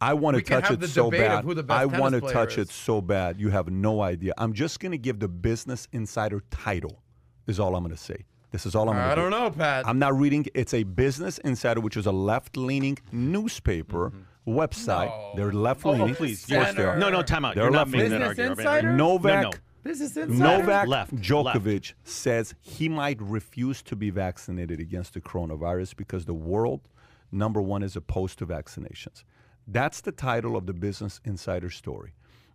I 0.00 0.14
want 0.14 0.36
to 0.36 0.42
touch 0.42 0.70
it 0.70 0.86
so 0.88 1.10
bad. 1.10 1.44
who 1.44 1.54
the 1.54 1.62
best 1.62 1.80
I 1.80 1.86
want 1.86 2.14
to 2.14 2.20
touch 2.20 2.58
is. 2.58 2.68
it 2.68 2.70
so 2.70 3.00
bad. 3.00 3.40
You 3.40 3.50
have 3.50 3.68
no 3.68 4.02
idea. 4.02 4.32
I'm 4.36 4.52
just 4.52 4.80
going 4.80 4.92
to 4.92 4.98
give 4.98 5.20
the 5.20 5.28
Business 5.28 5.88
Insider 5.92 6.42
title. 6.50 7.02
Is 7.46 7.60
all 7.60 7.76
I'm 7.76 7.82
going 7.82 7.94
to 7.94 8.02
say. 8.02 8.24
This 8.50 8.66
is 8.66 8.74
all 8.74 8.88
I'm 8.88 8.96
going 8.96 9.06
to. 9.06 9.12
I 9.12 9.14
don't 9.14 9.30
know, 9.30 9.50
Pat. 9.50 9.86
I'm 9.86 9.98
not 9.98 10.18
reading. 10.18 10.46
It's 10.54 10.74
a 10.74 10.82
Business 10.82 11.38
Insider, 11.38 11.80
which 11.80 11.96
is 11.96 12.06
a 12.06 12.12
left-leaning 12.12 12.98
newspaper 13.12 14.10
mm-hmm. 14.10 14.58
website. 14.58 15.08
No. 15.08 15.32
They're 15.36 15.52
left-leaning. 15.52 16.10
Oh, 16.10 16.14
please, 16.14 16.42
Of 16.44 16.50
course 16.50 16.74
they 16.74 16.84
are. 16.84 16.96
No, 16.96 17.10
no, 17.10 17.22
time 17.22 17.44
out. 17.44 17.54
They're 17.54 17.64
You're 17.64 17.72
left 17.72 17.90
making 17.90 18.10
that 18.10 18.36
Business 18.36 18.38
argument. 18.38 18.60
Insider? 18.60 18.92
Novak 18.92 19.42
No, 19.42 19.50
no. 19.50 19.56
Business 19.84 20.16
Insider. 20.16 20.58
Novak 20.58 20.88
Left. 20.88 21.14
Djokovic 21.16 21.94
says 22.04 22.54
he 22.60 22.88
might 22.88 23.20
refuse 23.22 23.82
to 23.82 23.94
be 23.94 24.10
vaccinated 24.10 24.80
against 24.80 25.14
the 25.14 25.20
coronavirus 25.20 25.96
because 25.96 26.24
the 26.24 26.34
world, 26.34 26.88
number 27.30 27.62
one, 27.62 27.82
is 27.82 27.94
opposed 27.94 28.38
to 28.38 28.46
vaccinations. 28.46 29.22
That's 29.66 30.00
the 30.00 30.12
title 30.12 30.56
of 30.56 30.66
the 30.66 30.72
Business 30.72 31.20
Insider 31.24 31.70
story. 31.70 32.12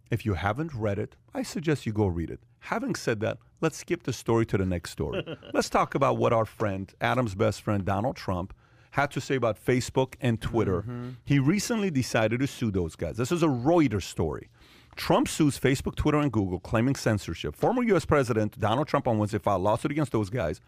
If 0.09 0.25
you 0.25 0.33
haven't 0.33 0.73
read 0.73 0.97
it, 0.97 1.15
I 1.33 1.43
suggest 1.43 1.85
you 1.85 1.91
go 1.91 2.05
read 2.07 2.29
it. 2.29 2.39
Having 2.59 2.95
said 2.95 3.19
that, 3.21 3.37
let's 3.59 3.77
skip 3.77 4.03
the 4.03 4.13
story 4.13 4.45
to 4.45 4.57
the 4.57 4.65
next 4.65 4.91
story. 4.91 5.25
let's 5.53 5.69
talk 5.69 5.95
about 5.95 6.17
what 6.17 6.31
our 6.31 6.45
friend, 6.45 6.93
Adam's 7.01 7.35
best 7.35 7.61
friend, 7.61 7.83
Donald 7.83 8.15
Trump, 8.15 8.53
had 8.91 9.11
to 9.11 9.21
say 9.21 9.35
about 9.35 9.63
Facebook 9.63 10.15
and 10.21 10.41
Twitter. 10.41 10.81
Mm-hmm. 10.81 11.09
He 11.25 11.39
recently 11.39 11.91
decided 11.91 12.39
to 12.39 12.47
sue 12.47 12.71
those 12.71 12.95
guys. 12.95 13.17
This 13.17 13.31
is 13.31 13.43
a 13.43 13.47
Reuters 13.47 14.03
story. 14.03 14.49
Trump 14.95 15.27
sues 15.27 15.57
Facebook, 15.57 15.95
Twitter, 15.95 16.19
and 16.19 16.31
Google, 16.31 16.59
claiming 16.59 16.95
censorship. 16.95 17.55
Former 17.55 17.83
U.S. 17.83 18.05
President 18.05 18.59
Donald 18.59 18.87
Trump 18.87 19.07
on 19.07 19.17
Wednesday 19.17 19.39
filed 19.39 19.61
a 19.61 19.63
lawsuit 19.63 19.91
against 19.91 20.11
those 20.11 20.29
guys, 20.29 20.59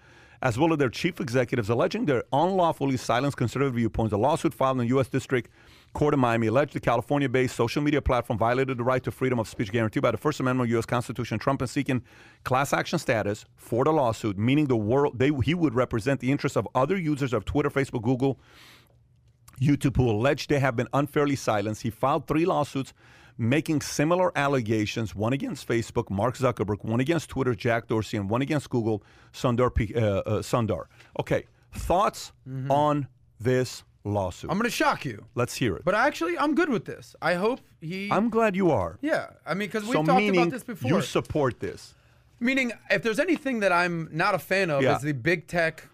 as 0.41 0.57
well 0.57 0.71
as 0.71 0.79
their 0.79 0.89
chief 0.89 1.19
executives, 1.19 1.69
alleging 1.69 2.05
they 2.05 2.21
unlawfully 2.31 2.97
silenced 2.97 3.37
conservative 3.37 3.73
viewpoints. 3.75 4.11
The 4.11 4.17
lawsuit 4.17 4.53
filed 4.53 4.75
in 4.75 4.87
the 4.87 4.87
U.S. 4.87 5.09
District 5.09 5.49
Court 5.93 6.13
of 6.15 6.19
Miami 6.19 6.47
alleged 6.47 6.73
the 6.73 6.79
California-based 6.79 7.55
social 7.55 7.81
media 7.81 8.01
platform 8.01 8.39
violated 8.39 8.77
the 8.77 8.83
right 8.83 9.03
to 9.03 9.11
freedom 9.11 9.37
of 9.37 9.47
speech 9.47 9.71
guaranteed 9.71 10.01
by 10.01 10.09
the 10.09 10.17
First 10.17 10.39
Amendment 10.39 10.65
of 10.65 10.69
the 10.69 10.75
U.S. 10.75 10.85
Constitution. 10.87 11.37
Trump 11.37 11.61
is 11.61 11.69
seeking 11.69 12.01
class 12.43 12.73
action 12.73 12.97
status 12.97 13.45
for 13.55 13.83
the 13.83 13.93
lawsuit, 13.93 14.37
meaning 14.37 14.65
the 14.65 14.75
world 14.75 15.19
they, 15.19 15.31
he 15.43 15.53
would 15.53 15.75
represent 15.75 16.19
the 16.19 16.31
interests 16.31 16.57
of 16.57 16.67
other 16.73 16.97
users 16.97 17.31
of 17.31 17.45
Twitter, 17.45 17.69
Facebook, 17.69 18.01
Google, 18.01 18.39
YouTube 19.61 19.95
who 19.95 20.09
alleged 20.09 20.49
they 20.49 20.59
have 20.59 20.75
been 20.75 20.87
unfairly 20.93 21.35
silenced. 21.35 21.83
He 21.83 21.91
filed 21.91 22.27
three 22.27 22.45
lawsuits 22.45 22.93
making 23.37 23.81
similar 23.81 24.35
allegations 24.37 25.15
one 25.15 25.33
against 25.33 25.67
Facebook, 25.67 26.09
Mark 26.09 26.37
Zuckerberg, 26.37 26.83
one 26.83 26.99
against 26.99 27.29
Twitter, 27.29 27.55
Jack 27.55 27.87
Dorsey, 27.87 28.17
and 28.17 28.29
one 28.29 28.41
against 28.41 28.69
Google, 28.69 29.03
Sundar. 29.31 29.73
P- 29.73 29.93
uh, 29.95 29.99
uh, 29.99 30.41
Sundar. 30.41 30.85
Okay, 31.19 31.45
thoughts 31.71 32.31
on 32.69 33.07
this 33.39 33.83
lawsuit? 34.03 34.49
I'm 34.51 34.57
gonna 34.57 34.69
shock 34.69 35.05
you, 35.05 35.25
Let's 35.35 35.55
hear 35.55 35.75
it. 35.75 35.83
but 35.85 35.95
actually, 35.95 36.37
I'm 36.37 36.55
good 36.55 36.69
with 36.69 36.85
this. 36.85 37.15
I 37.21 37.35
hope 37.35 37.61
he. 37.81 38.09
I'm 38.11 38.29
glad 38.29 38.55
you 38.55 38.71
are. 38.71 38.97
yeah, 39.01 39.27
I 39.45 39.53
mean, 39.53 39.67
because 39.69 39.83
we 39.83 39.93
so 39.93 40.03
talked 40.03 40.23
about 40.29 40.49
this 40.49 40.63
before. 40.63 40.89
you 40.91 41.01
support 41.01 41.59
this. 41.59 41.93
Meaning, 42.39 42.73
if 42.89 43.03
there's 43.03 43.19
anything 43.19 43.61
that 43.61 43.71
I'm 43.71 44.09
not 44.11 44.35
a 44.35 44.39
fan 44.39 44.69
of, 44.69 44.81
Yeah. 44.83 44.97
is 44.97 45.01
the 45.01 45.13
big 45.13 45.47
tech 45.47 45.87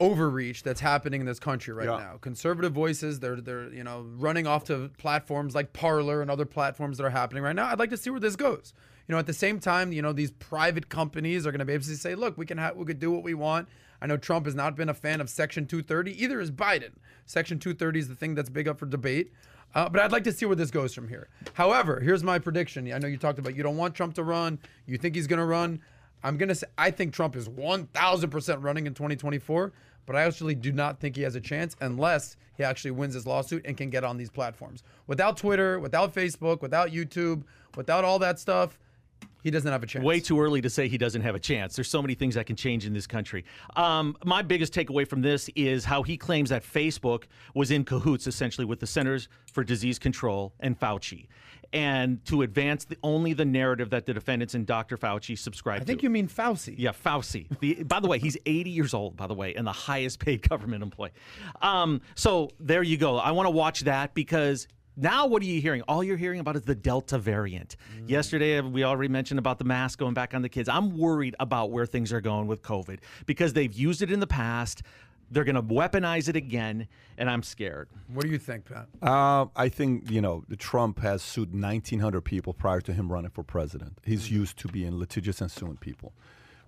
overreach 0.00 0.64
that's 0.64 0.80
happening 0.80 1.20
in 1.20 1.26
this 1.26 1.38
country 1.38 1.72
right 1.72 1.86
Yeah. 1.86 1.96
now. 1.98 2.18
Conservative 2.20 2.72
voices, 2.72 3.20
they're 3.20 3.40
they're 3.40 3.72
you 3.72 3.84
know 3.84 4.04
running 4.16 4.46
off 4.46 4.64
to 4.64 4.90
platforms 4.98 5.54
like 5.54 5.72
Parler 5.72 6.20
and 6.22 6.30
other 6.30 6.44
platforms 6.44 6.98
that 6.98 7.04
are 7.04 7.10
happening 7.10 7.42
right 7.44 7.54
now. 7.54 7.66
I'd 7.66 7.78
like 7.78 7.90
to 7.90 7.96
see 7.96 8.10
where 8.10 8.20
this 8.20 8.34
goes. 8.36 8.74
You 9.08 9.12
know, 9.14 9.18
at 9.18 9.26
the 9.26 9.32
same 9.32 9.58
time, 9.60 9.92
you 9.92 10.00
know, 10.02 10.12
these 10.12 10.30
private 10.30 10.88
companies 10.88 11.46
are 11.46 11.50
going 11.50 11.58
to 11.58 11.64
be 11.64 11.72
able 11.72 11.84
to 11.84 11.96
say, 11.96 12.14
look, 12.14 12.38
we 12.38 12.46
can 12.46 12.58
have 12.58 12.76
we 12.76 12.84
could 12.84 12.98
do 13.00 13.10
what 13.10 13.22
we 13.22 13.34
want. 13.34 13.68
I 14.02 14.06
know 14.06 14.16
Trump 14.16 14.46
has 14.46 14.56
not 14.56 14.74
been 14.74 14.88
a 14.88 14.94
fan 14.94 15.20
of 15.20 15.30
Section 15.30 15.64
230. 15.64 16.20
Either 16.20 16.40
is 16.40 16.50
Biden. 16.50 16.90
Section 17.24 17.60
230 17.60 18.00
is 18.00 18.08
the 18.08 18.16
thing 18.16 18.34
that's 18.34 18.50
big 18.50 18.66
up 18.66 18.80
for 18.80 18.86
debate. 18.86 19.32
Uh, 19.76 19.88
but 19.88 20.02
I'd 20.02 20.10
like 20.10 20.24
to 20.24 20.32
see 20.32 20.44
where 20.44 20.56
this 20.56 20.72
goes 20.72 20.92
from 20.92 21.08
here. 21.08 21.28
However, 21.54 22.00
here's 22.00 22.24
my 22.24 22.40
prediction. 22.40 22.92
I 22.92 22.98
know 22.98 23.06
you 23.06 23.16
talked 23.16 23.38
about 23.38 23.54
you 23.54 23.62
don't 23.62 23.76
want 23.76 23.94
Trump 23.94 24.14
to 24.14 24.24
run. 24.24 24.58
You 24.86 24.98
think 24.98 25.14
he's 25.14 25.28
going 25.28 25.38
to 25.38 25.44
run. 25.44 25.80
I'm 26.24 26.36
going 26.36 26.48
to 26.48 26.54
say 26.56 26.66
I 26.76 26.90
think 26.90 27.14
Trump 27.14 27.36
is 27.36 27.48
1,000% 27.48 28.62
running 28.62 28.88
in 28.88 28.94
2024, 28.94 29.72
but 30.04 30.16
I 30.16 30.22
actually 30.22 30.56
do 30.56 30.72
not 30.72 30.98
think 30.98 31.14
he 31.14 31.22
has 31.22 31.36
a 31.36 31.40
chance 31.40 31.76
unless 31.80 32.36
he 32.56 32.64
actually 32.64 32.90
wins 32.90 33.14
his 33.14 33.24
lawsuit 33.24 33.64
and 33.64 33.76
can 33.76 33.88
get 33.88 34.02
on 34.02 34.16
these 34.16 34.30
platforms. 34.30 34.82
Without 35.06 35.36
Twitter, 35.36 35.78
without 35.78 36.12
Facebook, 36.12 36.60
without 36.60 36.90
YouTube, 36.90 37.44
without 37.76 38.04
all 38.04 38.18
that 38.18 38.40
stuff, 38.40 38.80
he 39.42 39.50
doesn't 39.50 39.70
have 39.70 39.82
a 39.82 39.86
chance. 39.86 40.04
Way 40.04 40.20
too 40.20 40.40
early 40.40 40.60
to 40.60 40.70
say 40.70 40.88
he 40.88 40.98
doesn't 40.98 41.22
have 41.22 41.34
a 41.34 41.40
chance. 41.40 41.74
There's 41.74 41.90
so 41.90 42.00
many 42.00 42.14
things 42.14 42.34
that 42.34 42.46
can 42.46 42.56
change 42.56 42.86
in 42.86 42.92
this 42.92 43.06
country. 43.06 43.44
Um, 43.76 44.16
my 44.24 44.42
biggest 44.42 44.72
takeaway 44.72 45.06
from 45.06 45.22
this 45.22 45.50
is 45.56 45.84
how 45.84 46.02
he 46.02 46.16
claims 46.16 46.50
that 46.50 46.62
Facebook 46.62 47.24
was 47.54 47.70
in 47.70 47.84
cahoots 47.84 48.26
essentially 48.26 48.64
with 48.64 48.80
the 48.80 48.86
Centers 48.86 49.28
for 49.52 49.64
Disease 49.64 49.98
Control 49.98 50.54
and 50.60 50.78
Fauci, 50.78 51.26
and 51.72 52.24
to 52.26 52.42
advance 52.42 52.84
the, 52.84 52.96
only 53.02 53.32
the 53.32 53.44
narrative 53.44 53.90
that 53.90 54.06
the 54.06 54.14
defendants 54.14 54.54
and 54.54 54.66
Dr. 54.66 54.96
Fauci 54.96 55.38
subscribe 55.38 55.78
to. 55.78 55.82
I 55.82 55.86
think 55.86 56.00
to. 56.00 56.04
you 56.04 56.10
mean 56.10 56.28
Fauci. 56.28 56.74
Yeah, 56.76 56.92
Fauci. 56.92 57.48
The, 57.60 57.82
by 57.84 58.00
the 58.00 58.08
way, 58.08 58.18
he's 58.18 58.36
80 58.46 58.70
years 58.70 58.94
old, 58.94 59.16
by 59.16 59.26
the 59.26 59.34
way, 59.34 59.54
and 59.54 59.66
the 59.66 59.72
highest 59.72 60.18
paid 60.18 60.48
government 60.48 60.82
employee. 60.82 61.10
Um, 61.60 62.00
so 62.14 62.50
there 62.60 62.82
you 62.82 62.96
go. 62.96 63.18
I 63.18 63.32
want 63.32 63.46
to 63.46 63.50
watch 63.50 63.80
that 63.80 64.14
because 64.14 64.68
now 64.96 65.26
what 65.26 65.42
are 65.42 65.46
you 65.46 65.60
hearing? 65.60 65.82
All 65.82 66.04
you're 66.04 66.16
hearing 66.16 66.40
about 66.40 66.56
is 66.56 66.62
the 66.62 66.74
Delta 66.74 67.18
variant. 67.18 67.76
Mm. 67.96 68.10
Yesterday, 68.10 68.58
uh, 68.58 68.62
we 68.62 68.84
already 68.84 69.08
mentioned 69.08 69.38
about 69.38 69.58
the 69.58 69.64
mask 69.64 69.98
going 69.98 70.14
back 70.14 70.34
on 70.34 70.42
the 70.42 70.48
kids. 70.48 70.68
I'm 70.68 70.96
worried 70.96 71.34
about 71.40 71.70
where 71.70 71.86
things 71.86 72.12
are 72.12 72.20
going 72.20 72.46
with 72.46 72.62
COVID 72.62 72.98
because 73.26 73.52
they've 73.52 73.72
used 73.72 74.02
it 74.02 74.10
in 74.10 74.20
the 74.20 74.26
past. 74.26 74.82
They're 75.30 75.44
going 75.44 75.54
to 75.54 75.62
weaponize 75.62 76.28
it 76.28 76.36
again, 76.36 76.88
and 77.16 77.30
I'm 77.30 77.42
scared. 77.42 77.88
What 78.12 78.22
do 78.22 78.30
you 78.30 78.38
think, 78.38 78.66
Pat? 78.66 78.86
Uh, 79.00 79.46
I 79.56 79.70
think 79.70 80.10
you 80.10 80.20
know 80.20 80.44
the 80.48 80.56
Trump 80.56 80.98
has 81.00 81.22
sued 81.22 81.54
1,900 81.54 82.20
people 82.20 82.52
prior 82.52 82.82
to 82.82 82.92
him 82.92 83.10
running 83.10 83.30
for 83.30 83.42
president. 83.42 83.98
He's 84.04 84.26
mm-hmm. 84.26 84.34
used 84.34 84.58
to 84.58 84.68
being 84.68 84.98
litigious 84.98 85.40
and 85.40 85.50
suing 85.50 85.78
people. 85.78 86.12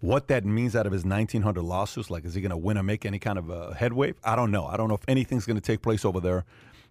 What 0.01 0.29
that 0.29 0.45
means 0.45 0.75
out 0.77 0.87
of 0.87 0.93
his 0.93 1.05
1,900 1.05 1.63
lawsuits, 1.63 2.11
like 2.11 2.25
is 2.25 2.35
he 2.35 2.41
going 2.41 2.51
to 2.51 2.57
win 2.57 2.79
or 2.79 2.83
make 2.83 3.05
any 3.05 3.19
kind 3.19 3.39
of 3.39 3.51
a 3.51 3.75
headway? 3.75 4.15
I 4.25 4.35
don't 4.37 4.51
know. 4.51 4.67
I 4.67 4.77
don't 4.77 4.89
know 4.89 4.95
if 4.95 5.05
anything's 5.09 5.47
going 5.47 5.57
to 5.57 5.63
take 5.63 5.83
place 5.83 6.05
over 6.05 6.21
there. 6.21 6.45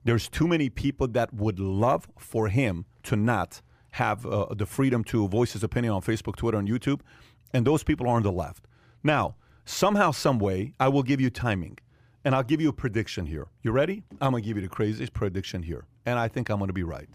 There's 0.03 0.27
too 0.29 0.47
many 0.47 0.69
people 0.69 1.07
that 1.09 1.33
would 1.33 1.59
love 1.59 2.07
for 2.17 2.49
him 2.49 2.85
to 3.03 3.15
not 3.15 3.61
have 3.91 4.25
uh, 4.25 4.47
the 4.55 4.65
freedom 4.65 5.03
to 5.05 5.27
voice 5.27 5.53
his 5.53 5.63
opinion 5.63 5.93
on 5.93 6.01
Facebook, 6.01 6.35
Twitter, 6.35 6.57
and 6.57 6.67
YouTube, 6.67 7.01
and 7.53 7.65
those 7.65 7.83
people 7.83 8.07
are 8.07 8.15
on 8.15 8.23
the 8.23 8.31
left. 8.31 8.65
Now, 9.03 9.35
somehow, 9.65 10.11
some 10.11 10.39
way, 10.39 10.73
I 10.79 10.87
will 10.87 11.03
give 11.03 11.21
you 11.21 11.29
timing. 11.29 11.77
And 12.25 12.33
I'll 12.33 12.43
give 12.43 12.61
you 12.61 12.69
a 12.69 12.73
prediction 12.73 13.25
here. 13.25 13.47
You 13.63 13.71
ready? 13.71 14.03
I'm 14.21 14.31
to 14.33 14.47
give 14.47 14.55
you 14.55 14.61
the 14.61 14.69
craziest 14.69 15.13
prediction 15.13 15.61
here. 15.63 15.85
And 16.05 16.17
I 16.17 16.29
think 16.29 16.49
I'm 16.49 16.59
to 16.67 16.73
be 16.73 16.83
right. 16.83 17.09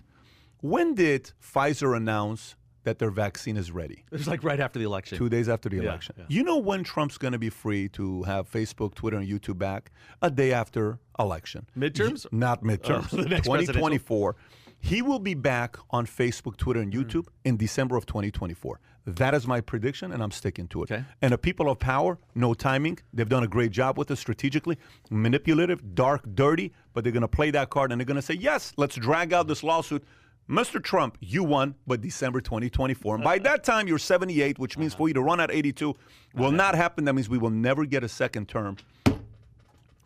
When 0.60 0.94
did 0.94 1.32
Pfizer 1.42 1.96
announce 1.96 2.56
that 2.88 2.98
their 2.98 3.10
vaccine 3.10 3.56
is 3.56 3.70
ready? 3.70 4.04
It 4.12 4.18
was 4.18 4.26
like 4.34 4.42
right 4.42 4.60
after 4.60 4.78
the 4.78 4.84
election. 4.86 5.18
Two 5.18 5.28
days 5.28 5.48
after 5.48 5.68
the 5.68 5.76
Yeah, 5.76 5.82
election. 5.90 6.14
yeah. 6.18 6.24
You 6.28 6.42
know 6.42 6.58
when 6.58 6.82
Trump's 6.84 7.18
going 7.18 7.32
to 7.38 7.38
be 7.38 7.50
free 7.50 7.88
to 7.90 8.22
have 8.24 8.50
Facebook, 8.50 8.94
Twitter, 8.94 9.18
and 9.18 9.26
YouTube 9.28 9.58
back? 9.58 9.90
A 10.22 10.30
day 10.30 10.52
after 10.52 10.98
election. 11.18 11.66
Midterms? 11.76 12.24
Y- 12.32 12.38
Not 12.46 12.62
midterms. 12.62 13.12
Next 13.34 13.44
2024. 13.46 14.36
He 14.80 15.02
will 15.02 15.18
be 15.18 15.34
back 15.34 15.76
on 15.90 16.06
Facebook, 16.06 16.56
Twitter, 16.56 16.80
and 16.80 16.92
Mm. 16.92 16.98
YouTube 16.98 17.26
in 17.44 17.56
December 17.56 17.96
of 17.96 18.06
2024. 18.06 18.80
That 19.06 19.34
is 19.34 19.44
my 19.46 19.60
prediction, 19.60 20.12
and 20.12 20.22
I'm 20.22 20.30
sticking 20.30 20.68
to 20.68 20.82
it. 20.82 20.90
Okay. 20.92 21.02
And 21.22 21.32
the 21.32 21.38
people 21.38 21.66
of 21.72 21.78
power, 21.78 22.18
no 22.34 22.54
timing. 22.54 22.98
They've 23.14 23.28
done 23.36 23.42
a 23.42 23.48
great 23.56 23.72
job 23.72 23.98
with 23.98 24.10
it 24.10 24.16
strategically, 24.16 24.76
manipulative, 25.10 25.94
dark, 25.94 26.20
dirty, 26.34 26.72
but 26.92 27.02
they're 27.02 27.12
going 27.12 27.22
to 27.22 27.36
play 27.40 27.50
that 27.52 27.70
card 27.70 27.90
and 27.90 28.00
they're 28.00 28.06
going 28.12 28.22
to 28.24 28.28
say, 28.30 28.34
yes, 28.34 28.72
let's 28.76 28.94
drag 28.96 29.32
out 29.32 29.48
this 29.48 29.62
lawsuit. 29.62 30.04
Mr. 30.48 30.82
Trump, 30.82 31.18
you 31.20 31.44
won, 31.44 31.74
but 31.86 32.00
December 32.00 32.40
2024. 32.40 33.16
And 33.16 33.24
by 33.24 33.38
that 33.40 33.64
time, 33.64 33.86
you're 33.86 33.98
78, 33.98 34.58
which 34.58 34.78
means 34.78 34.92
uh-huh. 34.94 34.98
for 34.98 35.08
you 35.08 35.14
to 35.14 35.22
run 35.22 35.40
at 35.40 35.50
82 35.50 35.94
will 36.34 36.46
uh-huh. 36.46 36.56
not 36.56 36.74
happen. 36.74 37.04
That 37.04 37.12
means 37.14 37.28
we 37.28 37.38
will 37.38 37.50
never 37.50 37.84
get 37.84 38.02
a 38.02 38.08
second 38.08 38.48
term 38.48 38.76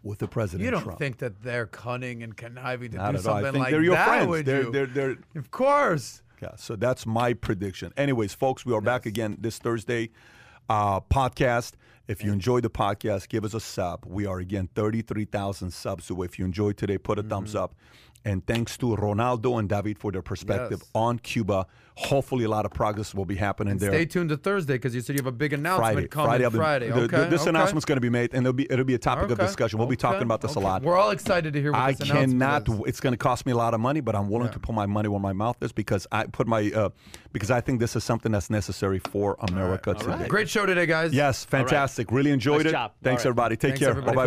with 0.02 0.19
the 0.19 0.27
president 0.27 0.64
You 0.64 0.73
don't 0.73 0.82
Trump. 0.82 0.98
think 0.98 1.19
that 1.19 1.43
they're 1.43 1.66
cunning 1.66 2.23
and 2.23 2.36
conniving 2.36 2.90
to 2.93 2.97
Not 2.97 3.12
do 3.12 3.19
at 3.19 3.27
all. 3.27 3.35
I 3.35 3.36
something 3.36 3.52
think 3.52 3.64
like 3.64 3.70
they're 3.70 3.82
your 3.82 3.94
that, 3.94 4.09
friends. 4.09 4.28
would 4.28 4.47
They're- 4.47 4.62
you? 4.64 4.73
they're- 4.73 4.86
they're- 4.86 5.19
of 5.36 5.51
course. 5.51 6.23
Yeah, 6.43 6.56
so 6.56 6.74
that's 6.74 7.06
my 7.06 7.35
prediction. 7.35 7.93
Anyways, 7.97 8.35
folks, 8.35 8.66
we 8.66 8.74
are 8.74 8.81
back 8.81 9.06
again 9.06 9.36
this 9.40 9.59
Thursday 9.59 10.10
uh, 10.69 11.01
podcast. 11.01 11.74
If 12.09 12.24
you 12.24 12.32
enjoyed 12.32 12.64
the 12.64 12.70
podcast, 12.70 13.28
give 13.28 13.44
us 13.44 13.55
a 13.55 13.60
sub. 13.60 14.05
We 14.05 14.27
are 14.27 14.40
again 14.40 14.69
33,000 14.74 15.70
subs. 15.70 16.06
So 16.06 16.20
if 16.23 16.40
you 16.40 16.44
enjoyed 16.44 16.77
today, 16.77 16.98
put 16.98 17.20
a 17.20 17.23
thumbs 17.23 17.51
mm-hmm. 17.51 17.62
up. 17.62 17.74
And 18.24 18.46
thanks 18.46 18.76
to 18.78 18.86
Ronaldo 18.86 19.58
and 19.58 19.68
David 19.68 19.98
for 19.98 20.12
their 20.12 20.22
perspective 20.22 20.78
Yes. 20.80 20.90
on 20.94 21.18
Cuba. 21.18 21.66
Hopefully, 21.94 22.44
a 22.44 22.48
lot 22.48 22.64
of 22.64 22.72
progress 22.72 23.14
will 23.14 23.26
be 23.26 23.34
happening 23.36 23.76
there. 23.76 23.90
Stay 23.90 24.06
tuned 24.06 24.30
to 24.30 24.36
Thursday 24.38 24.74
because 24.74 24.94
you 24.94 25.02
said 25.02 25.14
you 25.14 25.18
have 25.20 25.26
a 25.26 25.32
big 25.32 25.52
announcement 25.52 25.92
Friday, 25.94 26.08
coming 26.08 26.26
Friday, 26.28 26.44
I'll 26.44 26.50
be- 26.50 26.56
Friday. 26.56 26.90
the- 26.90 27.00
the- 27.06 27.26
this 27.26 27.42
okay. 27.42 27.50
announcement's 27.50 27.84
going 27.84 27.96
to 27.96 28.00
be 28.00 28.08
made, 28.08 28.32
and 28.32 28.46
it'll 28.46 28.54
be 28.54 28.66
it'll 28.70 28.86
be 28.86 28.94
a 28.94 28.98
topic 28.98 29.30
of 29.30 29.38
discussion. 29.38 29.78
We'll 29.78 29.88
be 29.88 29.96
talking 29.96 30.22
about 30.22 30.40
this 30.40 30.52
okay. 30.56 30.64
a 30.64 30.68
lot. 30.68 30.82
We're 30.82 30.96
all 30.96 31.10
excited 31.10 31.52
to 31.52 31.60
hear 31.60 31.72
what 31.72 31.80
I 31.82 31.92
this 31.92 32.08
announcement 32.08 32.40
cannot. 32.40 32.68
is. 32.68 32.80
It's 32.86 33.00
going 33.00 33.12
to 33.12 33.18
cost 33.18 33.44
me 33.44 33.52
a 33.52 33.56
lot 33.56 33.74
of 33.74 33.80
money, 33.80 34.00
but 34.00 34.16
I'm 34.16 34.30
willing 34.30 34.48
to 34.50 34.58
put 34.58 34.74
my 34.74 34.86
money 34.86 35.08
where 35.08 35.20
my 35.20 35.34
mouth 35.34 35.56
is 35.60 35.72
because 35.72 36.06
I 36.10 36.24
put 36.24 36.46
my 36.46 36.70
uh, 36.74 36.88
because 37.32 37.50
I 37.50 37.60
think 37.60 37.78
this 37.78 37.94
is 37.94 38.04
something 38.04 38.32
that's 38.32 38.48
necessary 38.48 38.98
for 39.00 39.36
America 39.40 39.92
today. 39.92 40.28
Great 40.28 40.48
show 40.48 40.64
today, 40.64 40.86
guys. 40.86 41.12
Yes, 41.12 41.44
fantastic. 41.44 42.10
Really 42.10 42.30
enjoyed 42.30 42.58
Nice 42.64 42.66
it. 42.68 42.72
job. 42.72 42.92
Thanks, 43.02 43.26
All 43.26 43.30
right. 43.30 43.32
everybody. 43.32 43.56
Take 43.56 43.76
Thanks, 43.78 43.80
care. 43.80 43.94
Bye 44.00 44.14
bye. 44.14 44.26